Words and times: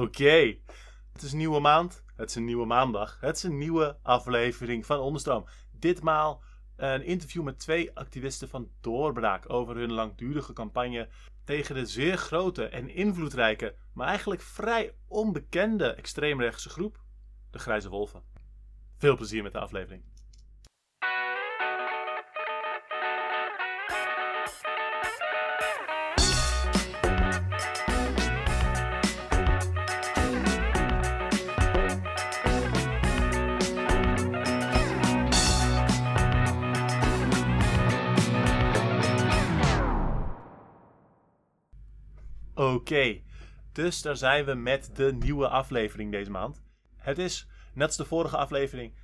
Oké, 0.00 0.56
het 1.12 1.22
is 1.22 1.32
een 1.32 1.38
nieuwe 1.38 1.60
maand, 1.60 2.04
het 2.16 2.28
is 2.28 2.34
een 2.34 2.44
nieuwe 2.44 2.66
maandag, 2.66 3.20
het 3.20 3.36
is 3.36 3.42
een 3.42 3.58
nieuwe 3.58 3.98
aflevering 4.02 4.86
van 4.86 4.98
Onderstroom. 4.98 5.46
Ditmaal 5.72 6.42
een 6.76 7.04
interview 7.04 7.42
met 7.42 7.58
twee 7.58 7.96
activisten 7.96 8.48
van 8.48 8.70
Doorbraak 8.80 9.50
over 9.50 9.76
hun 9.76 9.92
langdurige 9.92 10.52
campagne 10.52 11.08
tegen 11.44 11.74
de 11.74 11.86
zeer 11.86 12.16
grote 12.16 12.64
en 12.64 12.88
invloedrijke, 12.88 13.74
maar 13.92 14.08
eigenlijk 14.08 14.40
vrij 14.40 14.94
onbekende 15.08 15.94
extreemrechtse 15.94 16.68
groep, 16.68 17.00
de 17.50 17.58
Grijze 17.58 17.88
Wolven. 17.88 18.22
Veel 18.96 19.16
plezier 19.16 19.42
met 19.42 19.52
de 19.52 19.60
aflevering. 19.60 20.02
Oké, 42.90 43.20
dus 43.72 44.02
daar 44.02 44.16
zijn 44.16 44.44
we 44.44 44.54
met 44.54 44.90
de 44.96 45.12
nieuwe 45.12 45.48
aflevering 45.48 46.12
deze 46.12 46.30
maand. 46.30 46.62
Het 46.96 47.18
is, 47.18 47.48
net 47.74 47.86
als 47.86 47.96
de 47.96 48.04
vorige 48.04 48.36
aflevering, 48.36 48.94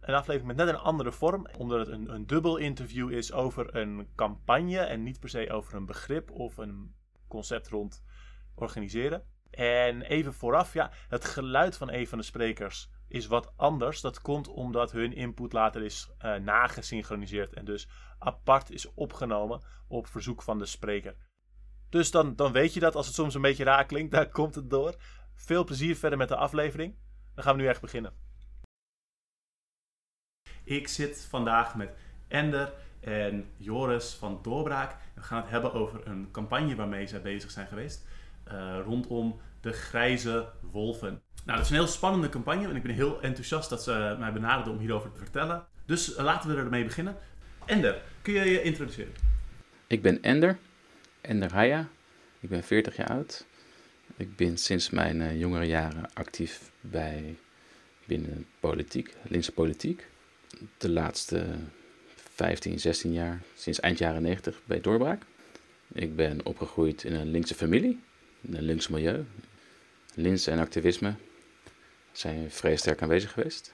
een 0.00 0.14
aflevering 0.14 0.56
met 0.56 0.66
net 0.66 0.74
een 0.74 0.80
andere 0.80 1.12
vorm. 1.12 1.46
Omdat 1.58 1.78
het 1.78 1.88
een, 1.88 2.14
een 2.14 2.26
dubbel 2.26 2.56
interview 2.56 3.10
is 3.10 3.32
over 3.32 3.76
een 3.76 4.08
campagne 4.14 4.78
en 4.78 5.02
niet 5.02 5.20
per 5.20 5.28
se 5.28 5.52
over 5.52 5.74
een 5.74 5.86
begrip 5.86 6.30
of 6.30 6.56
een 6.56 6.94
concept 7.26 7.68
rond 7.68 8.02
organiseren. 8.54 9.24
En 9.50 10.02
even 10.02 10.34
vooraf, 10.34 10.72
ja, 10.72 10.90
het 11.08 11.24
geluid 11.24 11.76
van 11.76 11.92
een 11.92 12.06
van 12.06 12.18
de 12.18 12.24
sprekers 12.24 12.90
is 13.08 13.26
wat 13.26 13.52
anders. 13.56 14.00
Dat 14.00 14.20
komt 14.20 14.48
omdat 14.48 14.92
hun 14.92 15.12
input 15.12 15.52
later 15.52 15.82
is 15.82 16.10
uh, 16.24 16.34
nagesynchroniseerd 16.34 17.54
en 17.54 17.64
dus 17.64 17.88
apart 18.18 18.70
is 18.70 18.94
opgenomen 18.94 19.62
op 19.88 20.06
verzoek 20.06 20.42
van 20.42 20.58
de 20.58 20.66
spreker. 20.66 21.16
Dus 21.88 22.10
dan, 22.10 22.36
dan 22.36 22.52
weet 22.52 22.74
je 22.74 22.80
dat 22.80 22.94
als 22.94 23.06
het 23.06 23.14
soms 23.14 23.34
een 23.34 23.42
beetje 23.42 23.64
raar 23.64 23.86
klinkt, 23.86 24.12
daar 24.12 24.28
komt 24.38 24.54
het 24.54 24.70
door. 24.70 24.94
Veel 25.34 25.64
plezier 25.64 25.96
verder 25.96 26.18
met 26.18 26.28
de 26.28 26.36
aflevering. 26.36 26.94
Dan 27.34 27.44
gaan 27.44 27.56
we 27.56 27.62
nu 27.62 27.68
echt 27.68 27.80
beginnen. 27.80 28.12
Ik 30.64 30.88
zit 30.88 31.26
vandaag 31.30 31.74
met 31.74 31.90
Ender 32.28 32.72
en 33.00 33.50
Joris 33.56 34.12
van 34.12 34.38
Doorbraak. 34.42 34.96
We 35.14 35.22
gaan 35.22 35.40
het 35.40 35.50
hebben 35.50 35.72
over 35.72 36.06
een 36.06 36.28
campagne 36.30 36.74
waarmee 36.74 37.06
zij 37.06 37.22
bezig 37.22 37.50
zijn 37.50 37.66
geweest. 37.66 38.06
Uh, 38.52 38.78
rondom 38.84 39.40
de 39.60 39.72
grijze 39.72 40.48
wolven. 40.60 41.22
Nou, 41.44 41.58
dat 41.58 41.60
is 41.60 41.70
een 41.70 41.76
heel 41.76 41.86
spannende 41.86 42.28
campagne 42.28 42.68
en 42.68 42.76
ik 42.76 42.82
ben 42.82 42.94
heel 42.94 43.22
enthousiast 43.22 43.70
dat 43.70 43.82
ze 43.82 44.16
mij 44.18 44.32
benaderden 44.32 44.72
om 44.72 44.78
hierover 44.78 45.12
te 45.12 45.18
vertellen. 45.18 45.66
Dus 45.86 46.12
uh, 46.12 46.24
laten 46.24 46.50
we 46.50 46.56
ermee 46.56 46.84
beginnen. 46.84 47.16
Ender, 47.64 48.02
kun 48.22 48.32
je 48.32 48.44
je 48.44 48.62
introduceren? 48.62 49.12
Ik 49.86 50.02
ben 50.02 50.22
Ender, 50.22 50.58
Ender 51.28 51.52
Haya. 51.52 51.88
Ik 52.40 52.48
ben 52.48 52.62
40 52.62 52.96
jaar 52.96 53.08
oud. 53.08 53.44
Ik 54.16 54.36
ben 54.36 54.58
sinds 54.58 54.90
mijn 54.90 55.20
uh, 55.20 55.40
jongere 55.40 55.64
jaren 55.64 56.10
actief 56.12 56.70
bij 56.80 57.36
binnen 58.04 58.46
politiek, 58.60 59.14
linkse 59.22 59.52
politiek. 59.52 60.06
De 60.78 60.90
laatste 60.90 61.46
15, 62.34 62.80
16 62.80 63.12
jaar, 63.12 63.42
sinds 63.54 63.80
eind 63.80 63.98
jaren 63.98 64.22
90 64.22 64.60
bij 64.64 64.80
Doorbraak. 64.80 65.22
Ik 65.92 66.16
ben 66.16 66.44
opgegroeid 66.44 67.04
in 67.04 67.14
een 67.14 67.30
linkse 67.30 67.54
familie, 67.54 68.00
in 68.40 68.54
een 68.54 68.64
links 68.64 68.88
milieu. 68.88 69.24
Lins 70.14 70.46
en 70.46 70.58
activisme 70.58 71.14
zijn 72.12 72.50
vrij 72.50 72.76
sterk 72.76 73.02
aanwezig 73.02 73.32
geweest. 73.32 73.72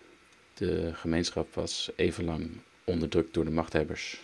De 0.54 0.94
gemeenschap 0.94 1.54
was 1.54 1.90
even 1.96 2.24
lang 2.24 2.50
onderdrukt 2.84 3.34
door 3.34 3.44
de 3.44 3.50
machthebbers. 3.50 4.20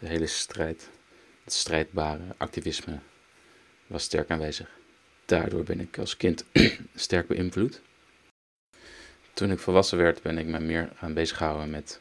De 0.00 0.06
hele 0.06 0.26
strijd, 0.26 0.88
het 1.48 1.56
strijdbare 1.56 2.34
activisme 2.36 2.98
was 3.86 4.02
sterk 4.02 4.30
aanwezig. 4.30 4.68
Daardoor 5.24 5.62
ben 5.64 5.80
ik 5.80 5.98
als 5.98 6.16
kind 6.16 6.44
sterk 6.94 7.26
beïnvloed. 7.26 7.80
Toen 9.32 9.50
ik 9.50 9.58
volwassen 9.58 9.98
werd, 9.98 10.22
ben 10.22 10.38
ik 10.38 10.46
me 10.46 10.60
meer 10.60 10.92
gaan 10.96 11.14
bezighouden 11.14 11.70
met 11.70 12.00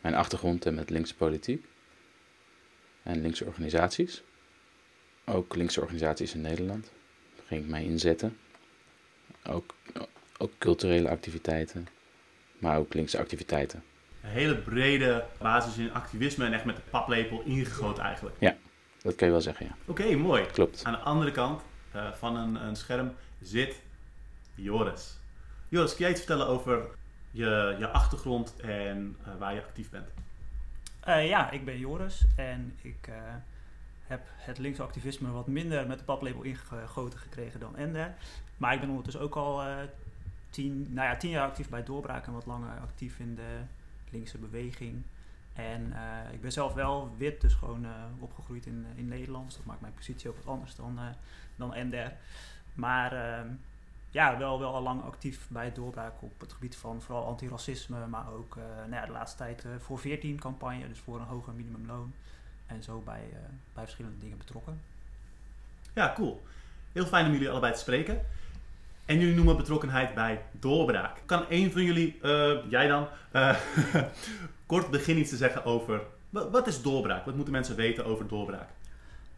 mijn 0.00 0.14
achtergrond 0.14 0.66
en 0.66 0.74
met 0.74 0.90
linkse 0.90 1.14
politiek. 1.14 1.64
En 3.02 3.20
linkse 3.20 3.44
organisaties. 3.44 4.22
Ook 5.24 5.54
linkse 5.54 5.80
organisaties 5.80 6.34
in 6.34 6.40
Nederland. 6.40 6.90
Daar 7.36 7.46
ging 7.46 7.62
ik 7.62 7.70
mij 7.70 7.84
inzetten. 7.84 8.38
Ook, 9.46 9.74
ook 10.38 10.52
culturele 10.58 11.08
activiteiten, 11.08 11.88
maar 12.58 12.78
ook 12.78 12.94
linkse 12.94 13.18
activiteiten. 13.18 13.84
Een 14.22 14.30
hele 14.30 14.56
brede 14.56 15.24
basis 15.38 15.76
in 15.76 15.92
activisme 15.92 16.44
en 16.44 16.52
echt 16.52 16.64
met 16.64 16.76
de 16.76 16.82
paplepel 16.90 17.42
ingegoten 17.42 18.02
eigenlijk. 18.02 18.36
Ja, 18.38 18.56
dat 19.02 19.14
kan 19.14 19.26
je 19.26 19.32
wel 19.32 19.42
zeggen, 19.42 19.66
ja. 19.66 19.76
Oké, 19.84 20.16
mooi. 20.16 20.46
Klopt. 20.46 20.84
Aan 20.84 20.92
de 20.92 20.98
andere 20.98 21.30
kant 21.30 21.62
uh, 21.96 22.12
van 22.12 22.36
een, 22.36 22.54
een, 22.54 22.76
scherm 22.76 23.12
zit 23.40 23.82
Joris. 24.54 25.18
Joris, 25.68 25.90
kun 25.90 26.00
jij 26.00 26.10
iets 26.10 26.20
vertellen 26.20 26.46
over 26.46 26.86
je, 27.30 27.76
je 27.78 27.88
achtergrond 27.88 28.54
en 28.56 29.16
uh, 29.26 29.28
waar 29.38 29.54
je 29.54 29.62
actief 29.62 29.90
bent? 29.90 30.08
Uh, 31.08 31.28
ja, 31.28 31.50
ik 31.50 31.64
ben 31.64 31.78
Joris 31.78 32.24
en 32.36 32.76
ik 32.82 33.10
heb 34.06 34.20
het 34.24 34.58
linkse 34.58 34.82
activisme 34.82 35.30
wat 35.30 35.46
minder 35.46 35.86
met 35.86 35.98
de 35.98 36.04
paplepel 36.04 36.42
ingegoten 36.42 37.18
gekregen 37.18 37.60
dan 37.60 37.76
Ender. 37.76 38.14
Maar 38.56 38.74
ik 38.74 38.80
ben 38.80 38.88
ondertussen 38.88 39.22
ook 39.22 39.34
al 39.34 39.62
tien, 40.50 40.86
nou 40.90 41.08
ja, 41.08 41.16
tien 41.16 41.30
jaar 41.30 41.46
actief 41.46 41.68
bij 41.68 41.84
Doorbraak 41.84 42.26
en 42.26 42.32
wat 42.32 42.46
langer 42.46 42.80
actief 42.80 43.18
in 43.18 43.34
de 43.34 43.58
linkse 44.10 44.38
beweging. 44.38 45.02
En 45.64 45.92
uh, 45.92 46.32
ik 46.32 46.40
ben 46.40 46.52
zelf 46.52 46.74
wel 46.74 47.14
wit, 47.16 47.40
dus 47.40 47.54
gewoon 47.54 47.84
uh, 47.84 47.90
opgegroeid 48.18 48.66
in, 48.66 48.86
in 48.94 49.08
Nederland. 49.08 49.46
Dus 49.46 49.56
dat 49.56 49.64
maakt 49.64 49.80
mijn 49.80 49.94
positie 49.94 50.28
ook 50.28 50.36
wat 50.36 50.46
anders 50.46 50.74
dan, 50.74 50.98
uh, 50.98 51.04
dan 51.56 51.74
Ender. 51.74 52.12
Maar 52.74 53.12
ehm, 53.12 53.48
ja, 54.10 54.38
wel, 54.38 54.58
wel 54.58 54.74
al 54.74 54.82
lang 54.82 55.02
actief 55.02 55.46
bij 55.48 55.64
het 55.64 55.74
doorbraak 55.74 56.22
op 56.22 56.40
het 56.40 56.52
gebied 56.52 56.76
van 56.76 57.02
vooral 57.02 57.26
antiracisme. 57.26 58.06
Maar 58.06 58.32
ook 58.32 58.56
nou 58.78 58.94
ja, 58.94 59.06
de 59.06 59.12
laatste 59.12 59.38
tijd 59.38 59.64
voor 59.78 59.98
14 59.98 60.38
campagne, 60.38 60.88
dus 60.88 60.98
voor 60.98 61.20
een 61.20 61.26
hoger 61.26 61.52
minimumloon. 61.52 62.12
En 62.66 62.82
zo 62.82 63.02
bij, 63.04 63.28
bij 63.74 63.82
verschillende 63.82 64.18
dingen 64.18 64.38
betrokken. 64.38 64.80
Ja, 65.94 66.12
cool. 66.14 66.42
Heel 66.92 67.06
fijn 67.06 67.26
om 67.26 67.32
jullie 67.32 67.50
allebei 67.50 67.72
te 67.72 67.78
spreken. 67.78 68.26
En 69.10 69.18
jullie 69.18 69.34
noemen 69.34 69.56
betrokkenheid 69.56 70.14
bij 70.14 70.42
doorbraak. 70.52 71.22
Kan 71.26 71.44
een 71.48 71.72
van 71.72 71.82
jullie, 71.82 72.18
jij 72.68 72.86
dan, 72.86 73.08
kort 74.66 74.90
begin 74.90 75.18
iets 75.18 75.30
te 75.30 75.36
zeggen 75.36 75.64
over 75.64 76.02
wat 76.30 76.66
is 76.66 76.82
doorbraak? 76.82 77.24
Wat 77.24 77.34
moeten 77.34 77.52
mensen 77.52 77.76
weten 77.76 78.04
over 78.04 78.28
doorbraak? 78.28 78.68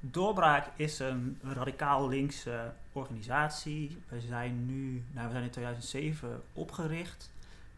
Doorbraak 0.00 0.66
is 0.76 0.98
een 0.98 1.38
radicaal 1.42 2.08
linkse 2.08 2.72
organisatie. 2.92 3.98
We 4.08 4.20
zijn 4.20 4.66
nu, 4.66 5.04
nou, 5.12 5.26
we 5.26 5.32
zijn 5.32 5.44
in 5.44 5.50
2007 5.50 6.42
opgericht. 6.52 7.30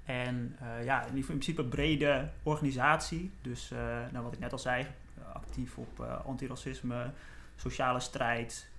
En 0.05 0.57
uh, 0.63 0.85
ja, 0.85 1.05
in 1.05 1.25
principe 1.25 1.65
brede 1.65 2.29
organisatie. 2.43 3.31
Dus 3.43 3.71
nou, 4.13 4.25
wat 4.25 4.33
ik 4.33 4.39
net 4.39 4.53
al 4.53 4.59
zei, 4.59 4.87
actief 5.33 5.79
op 5.79 6.01
antiracisme, 6.27 7.11
sociale 7.57 8.01
strijd. 8.01 8.73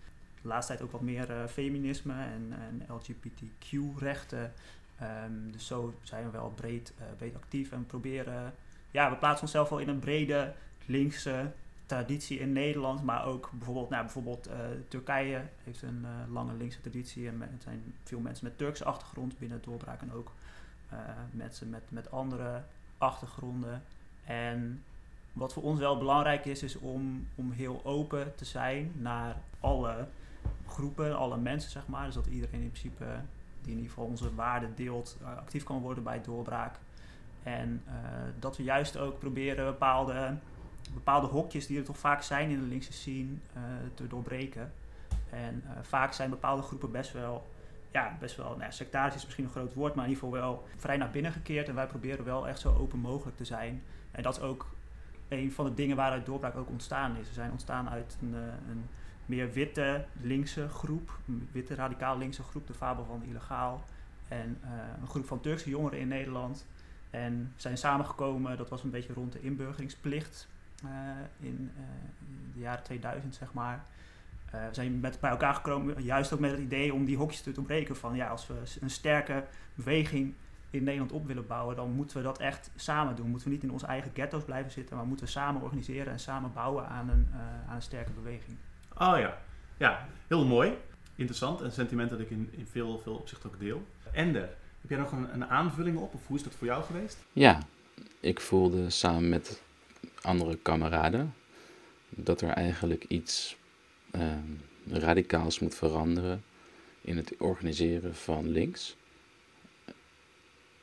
De 0.45 0.51
laatste 0.51 0.73
tijd 0.73 0.85
ook 0.85 0.91
wat 0.91 1.01
meer 1.01 1.47
feminisme 1.47 2.13
en, 2.13 2.53
en 2.59 2.95
LGBTQ-rechten. 2.95 4.53
Ehm, 5.00 5.51
dus 5.51 5.67
zo 5.67 5.94
zijn 6.01 6.23
we 6.25 6.29
wel 6.29 6.53
breed, 6.56 6.94
breed 7.17 7.35
actief 7.35 7.72
en 7.72 7.85
proberen 7.85 8.53
ja, 8.91 9.09
we 9.09 9.16
plaatsen 9.16 9.41
onszelf 9.41 9.69
wel 9.69 9.79
in 9.79 9.89
een 9.89 10.00
brede 10.00 10.53
linkse 10.85 11.51
traditie 11.85 12.39
in 12.39 12.53
Nederland, 12.53 13.03
maar 13.03 13.25
ook 13.25 13.50
bijvoorbeeld, 13.53 13.89
nou, 13.89 14.03
bijvoorbeeld 14.03 14.47
uh, 14.47 14.55
Turkije 14.87 15.41
heeft 15.64 15.81
een 15.81 16.05
lange 16.31 16.53
linkse 16.53 16.81
traditie 16.81 17.28
en 17.28 17.41
er 17.41 17.49
zijn 17.59 17.93
veel 18.03 18.19
mensen 18.19 18.46
met 18.46 18.58
Turkse 18.58 18.85
achtergrond 18.85 19.40
binnen 19.40 19.61
doorbraak 19.64 20.02
en 20.02 20.14
ook 20.14 20.31
uh, 20.93 20.99
mensen 21.31 21.69
met, 21.69 21.84
met 21.90 22.11
andere 22.11 22.64
achtergronden. 22.97 23.84
En 24.23 24.84
wat 25.34 25.53
voor 25.53 25.64
ons 25.64 25.79
wel 25.79 25.97
belangrijk 25.97 26.46
is, 26.46 26.64
is 26.64 26.75
om, 26.75 27.28
om 27.35 27.52
heel 27.52 27.81
open 27.84 28.35
te 28.35 28.46
zijn 28.46 28.91
naar 28.97 29.35
alle 29.59 30.08
groepen, 30.75 31.17
alle 31.17 31.37
mensen, 31.37 31.72
zeg 31.72 31.87
maar. 31.87 32.05
Dus 32.05 32.16
dat 32.16 32.25
iedereen 32.25 32.61
in 32.61 32.72
principe, 32.72 33.05
die 33.61 33.72
in 33.72 33.77
ieder 33.77 33.89
geval 33.89 34.05
onze 34.05 34.35
waarden 34.35 34.75
deelt, 34.75 35.17
actief 35.37 35.63
kan 35.63 35.81
worden 35.81 36.03
bij 36.03 36.22
doorbraak. 36.22 36.75
En 37.43 37.83
uh, 37.87 37.93
dat 38.39 38.57
we 38.57 38.63
juist 38.63 38.97
ook 38.97 39.19
proberen 39.19 39.66
bepaalde, 39.66 40.35
bepaalde 40.93 41.27
hokjes 41.27 41.67
die 41.67 41.77
er 41.77 41.83
toch 41.83 41.97
vaak 41.97 42.22
zijn 42.22 42.49
in 42.49 42.59
de 42.59 42.66
linkse 42.66 42.93
scene 42.93 43.31
uh, 43.31 43.61
te 43.93 44.07
doorbreken. 44.07 44.73
En 45.29 45.63
vaak 45.81 46.13
zijn 46.13 46.29
bepaalde 46.29 46.61
groepen 46.61 46.91
best 46.91 47.13
wel, 47.13 47.47
ja, 47.91 48.17
best 48.19 48.35
wel, 48.35 48.55
nou, 48.57 48.71
sectarisch 48.71 49.16
is 49.16 49.23
misschien 49.23 49.45
een 49.45 49.51
groot 49.51 49.73
woord, 49.73 49.95
maar 49.95 50.05
in 50.05 50.09
ieder 50.09 50.23
geval 50.23 50.41
wel 50.41 50.67
vrij 50.78 50.97
naar 50.97 51.09
binnen 51.11 51.31
gekeerd. 51.31 51.67
En 51.67 51.75
wij 51.75 51.87
proberen 51.87 52.25
wel 52.25 52.47
echt 52.47 52.59
zo 52.59 52.73
open 52.73 52.99
mogelijk 52.99 53.37
te 53.37 53.45
zijn. 53.45 53.83
En 54.11 54.23
dat 54.23 54.35
is 54.35 54.41
ook 54.41 54.66
een 55.28 55.51
van 55.51 55.66
de 55.66 55.73
dingen 55.73 55.95
waaruit 55.95 56.25
doorbraak 56.25 56.55
ook 56.55 56.69
ontstaan 56.69 57.16
is. 57.16 57.28
We 57.28 57.33
zijn 57.33 57.51
ontstaan 57.51 57.89
uit 57.89 58.17
een, 58.21 58.33
een 58.69 58.85
meer 59.25 59.51
witte 59.51 60.05
linkse 60.22 60.67
groep, 60.69 61.19
witte 61.51 61.75
radicaal 61.75 62.17
linkse 62.17 62.43
groep, 62.43 62.67
de 62.67 62.73
Fabel 62.73 63.05
van 63.05 63.23
Illegaal. 63.23 63.83
En 64.27 64.57
eh, 64.61 64.69
een 65.01 65.07
groep 65.07 65.25
van 65.25 65.41
Turkse 65.41 65.69
jongeren 65.69 65.99
in 65.99 66.07
Nederland. 66.07 66.66
En 67.09 67.53
zijn 67.55 67.77
samengekomen, 67.77 68.57
dat 68.57 68.69
was 68.69 68.83
een 68.83 68.89
beetje 68.89 69.13
rond 69.13 69.31
de 69.31 69.41
inburgeringsplicht 69.41 70.47
eh, 70.83 70.89
in, 71.39 71.72
eh, 71.75 71.83
in 72.27 72.51
de 72.53 72.59
jaren 72.59 72.83
2000, 72.83 73.35
zeg 73.35 73.53
maar. 73.53 73.85
We 74.51 74.67
zijn 74.72 74.99
met 74.99 75.19
bij 75.19 75.29
elkaar 75.29 75.53
gekomen, 75.53 76.03
juist 76.03 76.33
ook 76.33 76.39
met 76.39 76.51
het 76.51 76.59
idee 76.59 76.93
om 76.93 77.05
die 77.05 77.17
hokjes 77.17 77.41
te 77.41 77.51
doorbreken. 77.51 77.95
Van 77.95 78.16
ja, 78.16 78.28
als 78.28 78.47
we 78.47 78.53
een 78.79 78.89
sterke 78.89 79.43
beweging 79.73 80.33
in 80.69 80.83
Nederland 80.83 81.11
op 81.11 81.28
willen 81.28 81.47
bouwen, 81.47 81.75
dan 81.75 81.91
moeten 81.91 82.17
we 82.17 82.23
dat 82.23 82.39
echt 82.39 82.71
samen 82.75 83.16
doen. 83.16 83.29
Moeten 83.29 83.47
we 83.47 83.53
niet 83.53 83.63
in 83.63 83.71
onze 83.71 83.85
eigen 83.85 84.11
ghetto's 84.13 84.43
blijven 84.43 84.71
zitten, 84.71 84.95
maar 84.95 85.05
moeten 85.05 85.25
we 85.25 85.31
samen 85.31 85.61
organiseren 85.61 86.13
en 86.13 86.19
samen 86.19 86.53
bouwen 86.53 86.87
aan 86.87 87.09
een, 87.09 87.28
aan 87.67 87.75
een 87.75 87.81
sterke 87.81 88.11
beweging. 88.11 88.57
Oh 88.97 89.17
ja. 89.17 89.41
Ja, 89.77 90.07
heel 90.27 90.45
mooi. 90.45 90.73
Interessant. 91.15 91.61
Een 91.61 91.71
sentiment 91.71 92.09
dat 92.09 92.19
ik 92.19 92.29
in, 92.29 92.67
veel, 92.71 92.99
veel 92.99 93.13
opzichten 93.13 93.49
ook 93.49 93.59
deel. 93.59 93.87
Ender, 94.11 94.49
heb 94.81 94.89
jij 94.89 94.99
nog 94.99 95.11
een, 95.11 95.33
een 95.33 95.45
aanvulling 95.45 95.97
op? 95.97 96.13
Of 96.13 96.27
hoe 96.27 96.37
is 96.37 96.43
dat 96.43 96.53
voor 96.53 96.67
jou 96.67 96.83
geweest? 96.83 97.17
Ja, 97.33 97.59
ik 98.19 98.39
voelde 98.39 98.89
samen 98.89 99.29
met 99.29 99.61
andere 100.21 100.57
kameraden 100.57 101.33
dat 102.09 102.41
er 102.41 102.49
eigenlijk 102.49 103.03
iets 103.07 103.57
ehm, 104.11 104.51
radicaals 104.89 105.59
moet 105.59 105.75
veranderen 105.75 106.43
in 107.01 107.17
het 107.17 107.37
organiseren 107.37 108.15
van 108.15 108.49
links. 108.49 108.95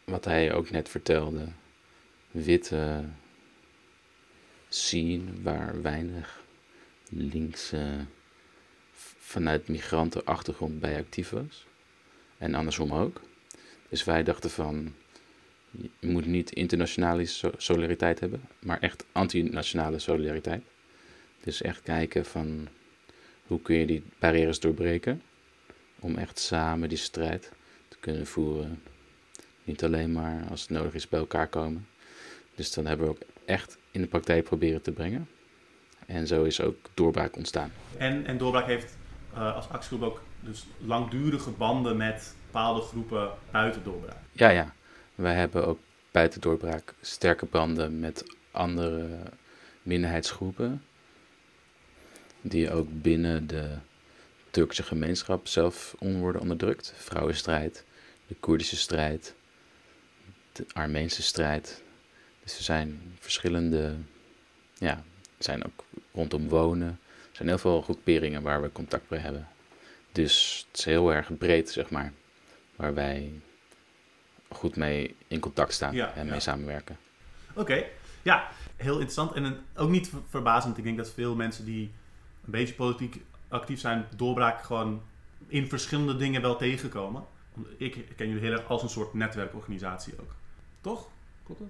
Wat 0.04 0.24
hij 0.24 0.54
ook 0.54 0.70
net 0.70 0.88
vertelde, 0.88 1.48
witte 2.30 3.04
scene 4.68 5.42
waar 5.42 5.82
weinig 5.82 6.41
linkse 7.16 8.06
v- 8.92 9.12
vanuit 9.18 9.68
migrantenachtergrond 9.68 10.80
bij 10.80 10.98
actief 10.98 11.30
was. 11.30 11.66
En 12.38 12.54
andersom 12.54 12.92
ook. 12.92 13.20
Dus 13.88 14.04
wij 14.04 14.22
dachten 14.22 14.50
van, 14.50 14.94
je 15.70 15.88
moet 16.00 16.26
niet 16.26 16.50
internationale 16.52 17.26
so- 17.26 17.52
solidariteit 17.56 18.20
hebben, 18.20 18.42
maar 18.58 18.80
echt 18.80 19.04
antinationale 19.12 19.98
solidariteit. 19.98 20.62
Dus 21.40 21.62
echt 21.62 21.82
kijken 21.82 22.24
van 22.24 22.68
hoe 23.46 23.60
kun 23.62 23.76
je 23.76 23.86
die 23.86 24.02
barrières 24.18 24.60
doorbreken 24.60 25.22
om 25.98 26.16
echt 26.16 26.38
samen 26.38 26.88
die 26.88 26.98
strijd 26.98 27.50
te 27.88 27.96
kunnen 28.00 28.26
voeren. 28.26 28.82
Niet 29.64 29.84
alleen 29.84 30.12
maar 30.12 30.44
als 30.50 30.60
het 30.60 30.70
nodig 30.70 30.94
is 30.94 31.08
bij 31.08 31.20
elkaar 31.20 31.48
komen. 31.48 31.86
Dus 32.54 32.72
dan 32.72 32.86
hebben 32.86 33.06
we 33.06 33.12
ook 33.12 33.20
echt 33.44 33.78
in 33.90 34.00
de 34.00 34.06
praktijk 34.06 34.44
proberen 34.44 34.82
te 34.82 34.92
brengen. 34.92 35.28
En 36.12 36.26
zo 36.26 36.42
is 36.42 36.60
ook 36.60 36.76
doorbraak 36.94 37.36
ontstaan. 37.36 37.72
En, 37.96 38.26
en 38.26 38.38
Doorbraak 38.38 38.66
heeft 38.66 38.96
eh, 39.34 39.54
als 39.54 39.68
actiegroep 39.68 40.02
ook 40.02 40.22
dus 40.40 40.66
langdurige 40.78 41.50
banden 41.50 41.96
met 41.96 42.34
bepaalde 42.46 42.80
groepen 42.80 43.30
buiten 43.50 43.82
Doorbraak. 43.82 44.16
Ja, 44.32 44.48
ja. 44.48 44.74
Wij 45.14 45.34
hebben 45.34 45.66
ook 45.66 45.78
buiten 46.10 46.40
doorbraak 46.40 46.94
sterke 47.00 47.46
banden 47.46 48.00
met 48.00 48.24
andere 48.50 49.18
minderheidsgroepen. 49.82 50.82
Die 52.40 52.70
ook 52.70 52.86
binnen 52.90 53.46
de 53.46 53.76
Turkse 54.50 54.82
gemeenschap 54.82 55.46
zelf 55.46 55.94
on 55.98 56.18
worden 56.20 56.40
onderdrukt. 56.40 56.94
Vrouwenstrijd, 56.96 57.84
de 58.26 58.34
Koerdische 58.40 58.76
strijd, 58.76 59.34
de 60.52 60.66
Armeense 60.72 61.22
strijd. 61.22 61.82
Dus 62.42 62.56
er 62.56 62.64
zijn 62.64 63.16
verschillende, 63.18 63.94
ja, 64.78 65.04
zijn 65.44 65.64
ook 65.66 65.84
rondom 66.12 66.48
wonen. 66.48 66.88
Er 67.30 67.36
zijn 67.38 67.48
heel 67.48 67.58
veel 67.58 67.82
groeperingen 67.82 68.42
waar 68.42 68.62
we 68.62 68.72
contact 68.72 69.10
mee 69.10 69.20
hebben. 69.20 69.48
Dus 70.12 70.64
het 70.68 70.78
is 70.78 70.84
heel 70.84 71.12
erg 71.12 71.38
breed, 71.38 71.70
zeg 71.70 71.90
maar, 71.90 72.12
waar 72.76 72.94
wij 72.94 73.32
goed 74.48 74.76
mee 74.76 75.16
in 75.28 75.40
contact 75.40 75.72
staan 75.72 75.94
Ja, 75.94 76.14
en 76.14 76.24
ja. 76.24 76.30
mee 76.30 76.40
samenwerken. 76.40 76.96
Oké, 77.54 77.84
ja, 78.22 78.48
heel 78.76 78.92
interessant. 78.94 79.32
En 79.32 79.64
ook 79.76 79.90
niet 79.90 80.08
ver- 80.08 80.18
verbazend. 80.28 80.78
Ik 80.78 80.84
denk 80.84 80.96
dat 80.96 81.10
veel 81.12 81.34
mensen 81.34 81.64
die 81.64 81.82
een 82.44 82.50
beetje 82.50 82.74
politiek 82.74 83.22
actief 83.48 83.80
zijn, 83.80 84.06
doorbraak 84.16 84.62
gewoon 84.62 85.02
in 85.46 85.68
verschillende 85.68 86.16
dingen 86.16 86.42
wel 86.42 86.56
tegenkomen. 86.56 87.24
Ik 87.76 88.06
ken 88.16 88.26
jullie 88.28 88.42
heel 88.42 88.52
erg 88.52 88.68
als 88.68 88.82
een 88.82 88.88
soort 88.88 89.14
netwerkorganisatie 89.14 90.14
ook. 90.20 90.34
Toch? 90.80 91.08
Klopt 91.44 91.60
dat? 91.60 91.68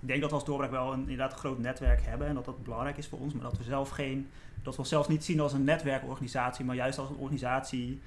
Ik 0.00 0.08
denk 0.08 0.20
dat 0.20 0.30
we 0.30 0.36
als 0.36 0.44
doorbraak 0.44 0.70
wel 0.70 0.92
een 0.92 1.00
inderdaad 1.00 1.32
een 1.32 1.38
groot 1.38 1.58
netwerk 1.58 2.02
hebben 2.02 2.26
en 2.26 2.34
dat 2.34 2.44
dat 2.44 2.64
belangrijk 2.64 2.96
is 2.96 3.06
voor 3.06 3.18
ons, 3.18 3.32
maar 3.32 3.42
dat 3.42 3.58
we 3.58 3.64
zelf 3.64 3.88
geen, 3.88 4.28
dat 4.62 4.74
we 4.74 4.80
onszelf 4.80 5.08
niet 5.08 5.24
zien 5.24 5.40
als 5.40 5.52
een 5.52 5.64
netwerkorganisatie, 5.64 6.64
maar 6.64 6.76
juist 6.76 6.98
als 6.98 7.08
een 7.08 7.16
organisatie 7.16 8.00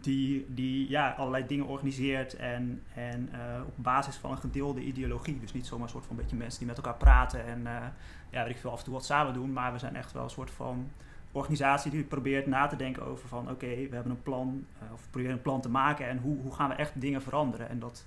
die, 0.00 0.46
die 0.48 0.90
ja, 0.90 1.10
allerlei 1.10 1.46
dingen 1.46 1.66
organiseert 1.66 2.36
en, 2.36 2.82
en 2.94 3.28
eh, 3.32 3.60
op 3.66 3.72
basis 3.76 4.16
van 4.16 4.30
een 4.30 4.38
gedeelde 4.38 4.80
ideologie. 4.80 5.40
Dus 5.40 5.52
niet 5.52 5.66
zomaar 5.66 5.84
een 5.84 5.92
soort 5.92 6.06
van 6.06 6.16
beetje 6.16 6.36
mensen 6.36 6.58
die 6.58 6.68
met 6.68 6.76
elkaar 6.76 6.96
praten 6.96 7.44
en 7.44 7.66
eh, 7.66 7.86
ja, 8.30 8.42
weet 8.42 8.54
ik 8.54 8.60
veel, 8.60 8.70
af 8.70 8.78
en 8.78 8.84
toe 8.84 8.94
wat 8.94 9.04
samen 9.04 9.34
doen, 9.34 9.52
maar 9.52 9.72
we 9.72 9.78
zijn 9.78 9.96
echt 9.96 10.12
wel 10.12 10.22
een 10.22 10.30
soort 10.30 10.50
van 10.50 10.90
organisatie 11.32 11.90
die 11.90 12.02
probeert 12.02 12.46
na 12.46 12.66
te 12.66 12.76
denken 12.76 13.06
over 13.06 13.28
van 13.28 13.50
oké, 13.50 13.66
we 13.66 13.94
hebben 13.94 14.12
een 14.12 14.22
plan, 14.22 14.66
eh, 14.78 14.92
of 14.92 15.02
we 15.02 15.10
proberen 15.10 15.36
een 15.36 15.42
plan 15.42 15.60
te 15.60 15.68
maken 15.68 16.08
en 16.08 16.18
hoe, 16.18 16.36
hoe 16.42 16.54
gaan 16.54 16.68
we 16.68 16.74
echt 16.74 17.00
dingen 17.00 17.22
veranderen. 17.22 17.68
En 17.68 17.78
dat, 17.78 18.06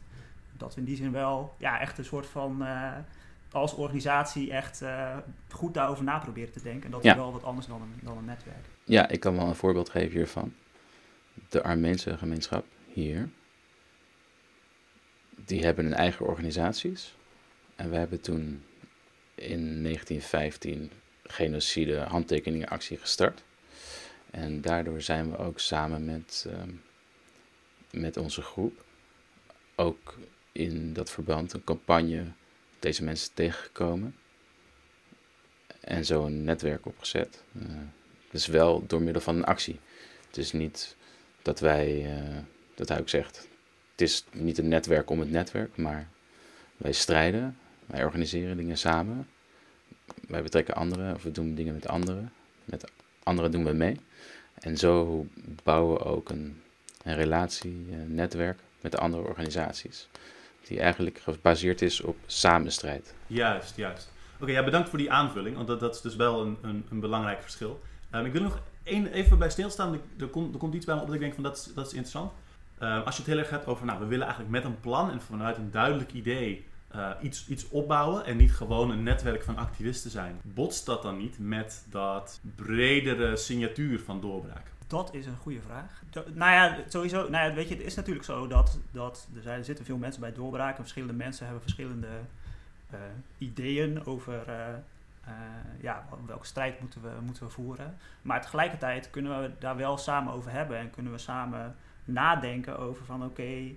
dat 0.61 0.73
we 0.73 0.79
in 0.79 0.85
die 0.85 0.95
zin 0.95 1.11
wel 1.11 1.55
ja, 1.57 1.79
echt 1.79 1.97
een 1.97 2.05
soort 2.05 2.25
van 2.25 2.63
eh, 2.65 2.97
als 3.51 3.73
organisatie 3.73 4.51
echt 4.51 4.81
eh, 4.81 5.17
goed 5.49 5.73
daarover 5.73 6.03
na 6.03 6.19
proberen 6.19 6.51
te 6.51 6.61
denken. 6.61 6.85
En 6.85 6.91
dat 6.91 7.03
Ja. 7.03 7.11
is 7.11 7.17
wel 7.17 7.31
wat 7.31 7.43
anders 7.43 7.67
dan 7.67 7.81
een, 7.81 7.99
dan 8.01 8.17
een 8.17 8.25
netwerk. 8.25 8.65
Ja, 8.83 9.07
ik 9.09 9.19
kan 9.19 9.35
wel 9.35 9.47
een 9.47 9.55
voorbeeld 9.55 9.89
geven 9.89 10.11
hiervan. 10.11 10.53
De 11.49 11.63
Armeense 11.63 12.17
gemeenschap 12.17 12.65
hier, 12.87 13.29
die 15.29 15.63
hebben 15.63 15.85
hun 15.85 15.93
eigen 15.93 16.25
organisaties. 16.25 17.15
En 17.75 17.89
we 17.89 17.95
hebben 17.95 18.21
toen 18.21 18.63
in 19.35 19.83
1915 19.83 20.91
genocide 21.23 21.97
handtekeningenactie 21.99 22.97
gestart. 22.97 23.43
En 24.31 24.61
daardoor 24.61 25.01
zijn 25.01 25.31
we 25.31 25.37
ook 25.37 25.59
samen 25.59 26.05
met, 26.05 26.45
ehm, 26.49 26.69
met 27.91 28.17
onze 28.17 28.41
groep 28.41 28.83
ook 29.75 30.17
in 30.51 30.93
dat 30.93 31.09
verband 31.09 31.53
een 31.53 31.63
campagne 31.63 32.25
deze 32.79 33.03
mensen 33.03 33.33
tegengekomen. 33.33 34.15
En 35.79 36.05
zo 36.05 36.25
een 36.25 36.43
netwerk 36.43 36.85
opgezet. 36.85 37.43
Eh, 37.59 37.65
dus 38.31 38.47
wel 38.47 38.87
door 38.87 39.01
middel 39.01 39.21
van 39.21 39.35
een 39.35 39.43
actie. 39.43 39.79
Het 40.27 40.37
is 40.37 40.51
niet 40.51 40.95
dat 41.41 41.59
wij, 41.59 42.17
eh, 42.17 42.37
dat 42.75 42.89
hij 42.89 42.99
ook 42.99 43.09
zegt, 43.09 43.47
het 43.91 44.01
is 44.01 44.25
niet 44.31 44.57
een 44.57 44.67
netwerk 44.67 45.09
om 45.09 45.19
het 45.19 45.31
netwerk, 45.31 45.77
maar 45.77 46.07
wij 46.77 46.91
strijden, 46.91 47.57
wij 47.85 48.03
organiseren 48.03 48.57
dingen 48.57 48.77
samen. 48.77 49.27
Wij 50.27 50.43
betrekken 50.43 50.75
anderen, 50.75 51.15
of 51.15 51.23
we 51.23 51.31
doen 51.31 51.55
dingen 51.55 51.73
met 51.73 51.87
anderen. 51.87 52.33
Met 52.65 52.91
anderen 53.23 53.51
doen 53.51 53.65
we 53.65 53.73
mee. 53.73 53.99
En 54.53 54.77
zo 54.77 55.25
bouwen 55.63 55.97
we 55.97 56.03
ook 56.03 56.29
een, 56.29 56.61
een 57.03 57.15
relatie, 57.15 57.85
een 57.91 58.15
netwerk 58.15 58.59
met 58.81 58.91
de 58.91 58.97
andere 58.97 59.23
organisaties. 59.23 60.07
Die 60.67 60.79
eigenlijk 60.79 61.19
gebaseerd 61.19 61.81
is 61.81 62.01
op 62.01 62.17
samenstrijd. 62.25 63.13
Juist, 63.27 63.75
juist. 63.75 64.11
Oké, 64.39 64.51
ja, 64.51 64.63
bedankt 64.63 64.89
voor 64.89 64.97
die 64.97 65.11
aanvulling, 65.11 65.55
want 65.55 65.67
dat, 65.67 65.95
is 65.95 66.01
dus 66.01 66.15
wel 66.15 66.41
een, 66.41 66.57
een, 66.61 66.85
een 66.89 66.99
belangrijk 66.99 67.41
verschil. 67.41 67.81
Ehm, 68.09 68.25
ik 68.25 68.31
wil 68.31 68.41
nog 68.41 68.61
even 68.83 69.37
bij 69.37 69.49
stilstaan. 69.49 70.01
Er, 70.19 70.27
komt, 70.27 70.53
er 70.53 70.59
komt 70.59 70.73
iets 70.73 70.85
bij 70.85 70.95
me 70.95 71.01
op 71.01 71.07
dat 71.07 71.15
ik 71.15 71.21
denk 71.21 71.33
van 71.33 71.43
dat 71.43 71.57
is, 71.57 71.73
dat 71.73 71.85
is 71.85 71.93
interessant. 71.93 72.31
Ehm, 72.77 73.01
als 73.01 73.15
je 73.15 73.21
het 73.21 73.31
heel 73.31 73.39
erg 73.39 73.49
hebt 73.49 73.65
over, 73.65 73.85
nou, 73.85 73.99
we 73.99 74.05
willen 74.05 74.25
eigenlijk 74.25 74.53
met 74.53 74.63
een 74.63 74.79
plan 74.79 75.11
en 75.11 75.21
vanuit 75.21 75.57
een 75.57 75.71
duidelijk 75.71 76.13
idee 76.13 76.65
eh, 76.91 77.09
iets, 77.21 77.47
iets 77.47 77.69
opbouwen 77.69 78.25
en 78.25 78.37
niet 78.37 78.51
gewoon 78.51 78.91
een 78.91 79.03
netwerk 79.03 79.43
van 79.43 79.57
activisten 79.57 80.11
zijn. 80.11 80.39
Botst 80.43 80.85
dat 80.85 81.01
dan 81.01 81.17
niet 81.17 81.39
met 81.39 81.85
dat 81.89 82.39
bredere 82.55 83.35
signatuur 83.35 83.99
van 83.99 84.21
doorbraak? 84.21 84.71
Dat 84.91 85.13
is 85.13 85.25
een 85.25 85.37
goede 85.37 85.61
vraag. 85.61 86.03
Nou 86.33 86.51
ja, 86.51 86.77
sowieso. 86.87 87.29
Nou 87.29 87.49
ja, 87.49 87.53
weet 87.53 87.67
je, 87.69 87.75
het 87.75 87.83
is 87.83 87.95
natuurlijk 87.95 88.25
zo 88.25 88.47
dat, 88.47 88.79
dat 88.91 89.27
er, 89.35 89.41
zijn, 89.41 89.57
er 89.57 89.65
zitten 89.65 89.85
veel 89.85 89.97
mensen 89.97 90.21
bij 90.21 90.33
doorbraak 90.33 90.71
en 90.71 90.81
verschillende 90.81 91.13
mensen 91.13 91.45
hebben 91.45 91.61
verschillende 91.61 92.07
eh, 92.89 92.99
ideeën 93.37 94.05
over 94.05 94.47
eh, 94.47 94.67
eh, 95.23 95.33
ja, 95.81 96.05
wel- 96.09 96.25
welke 96.25 96.45
strijd 96.45 96.79
moeten 96.79 97.01
we, 97.01 97.09
moeten 97.21 97.43
we 97.43 97.49
voeren. 97.49 97.97
Maar 98.21 98.41
tegelijkertijd 98.41 99.09
kunnen 99.09 99.41
we 99.41 99.51
daar 99.59 99.75
wel 99.75 99.97
samen 99.97 100.33
over 100.33 100.51
hebben 100.51 100.77
en 100.77 100.89
kunnen 100.89 101.11
we 101.11 101.17
samen 101.17 101.75
nadenken 102.05 102.79
over 102.79 103.05
van 103.05 103.23
oké, 103.23 103.75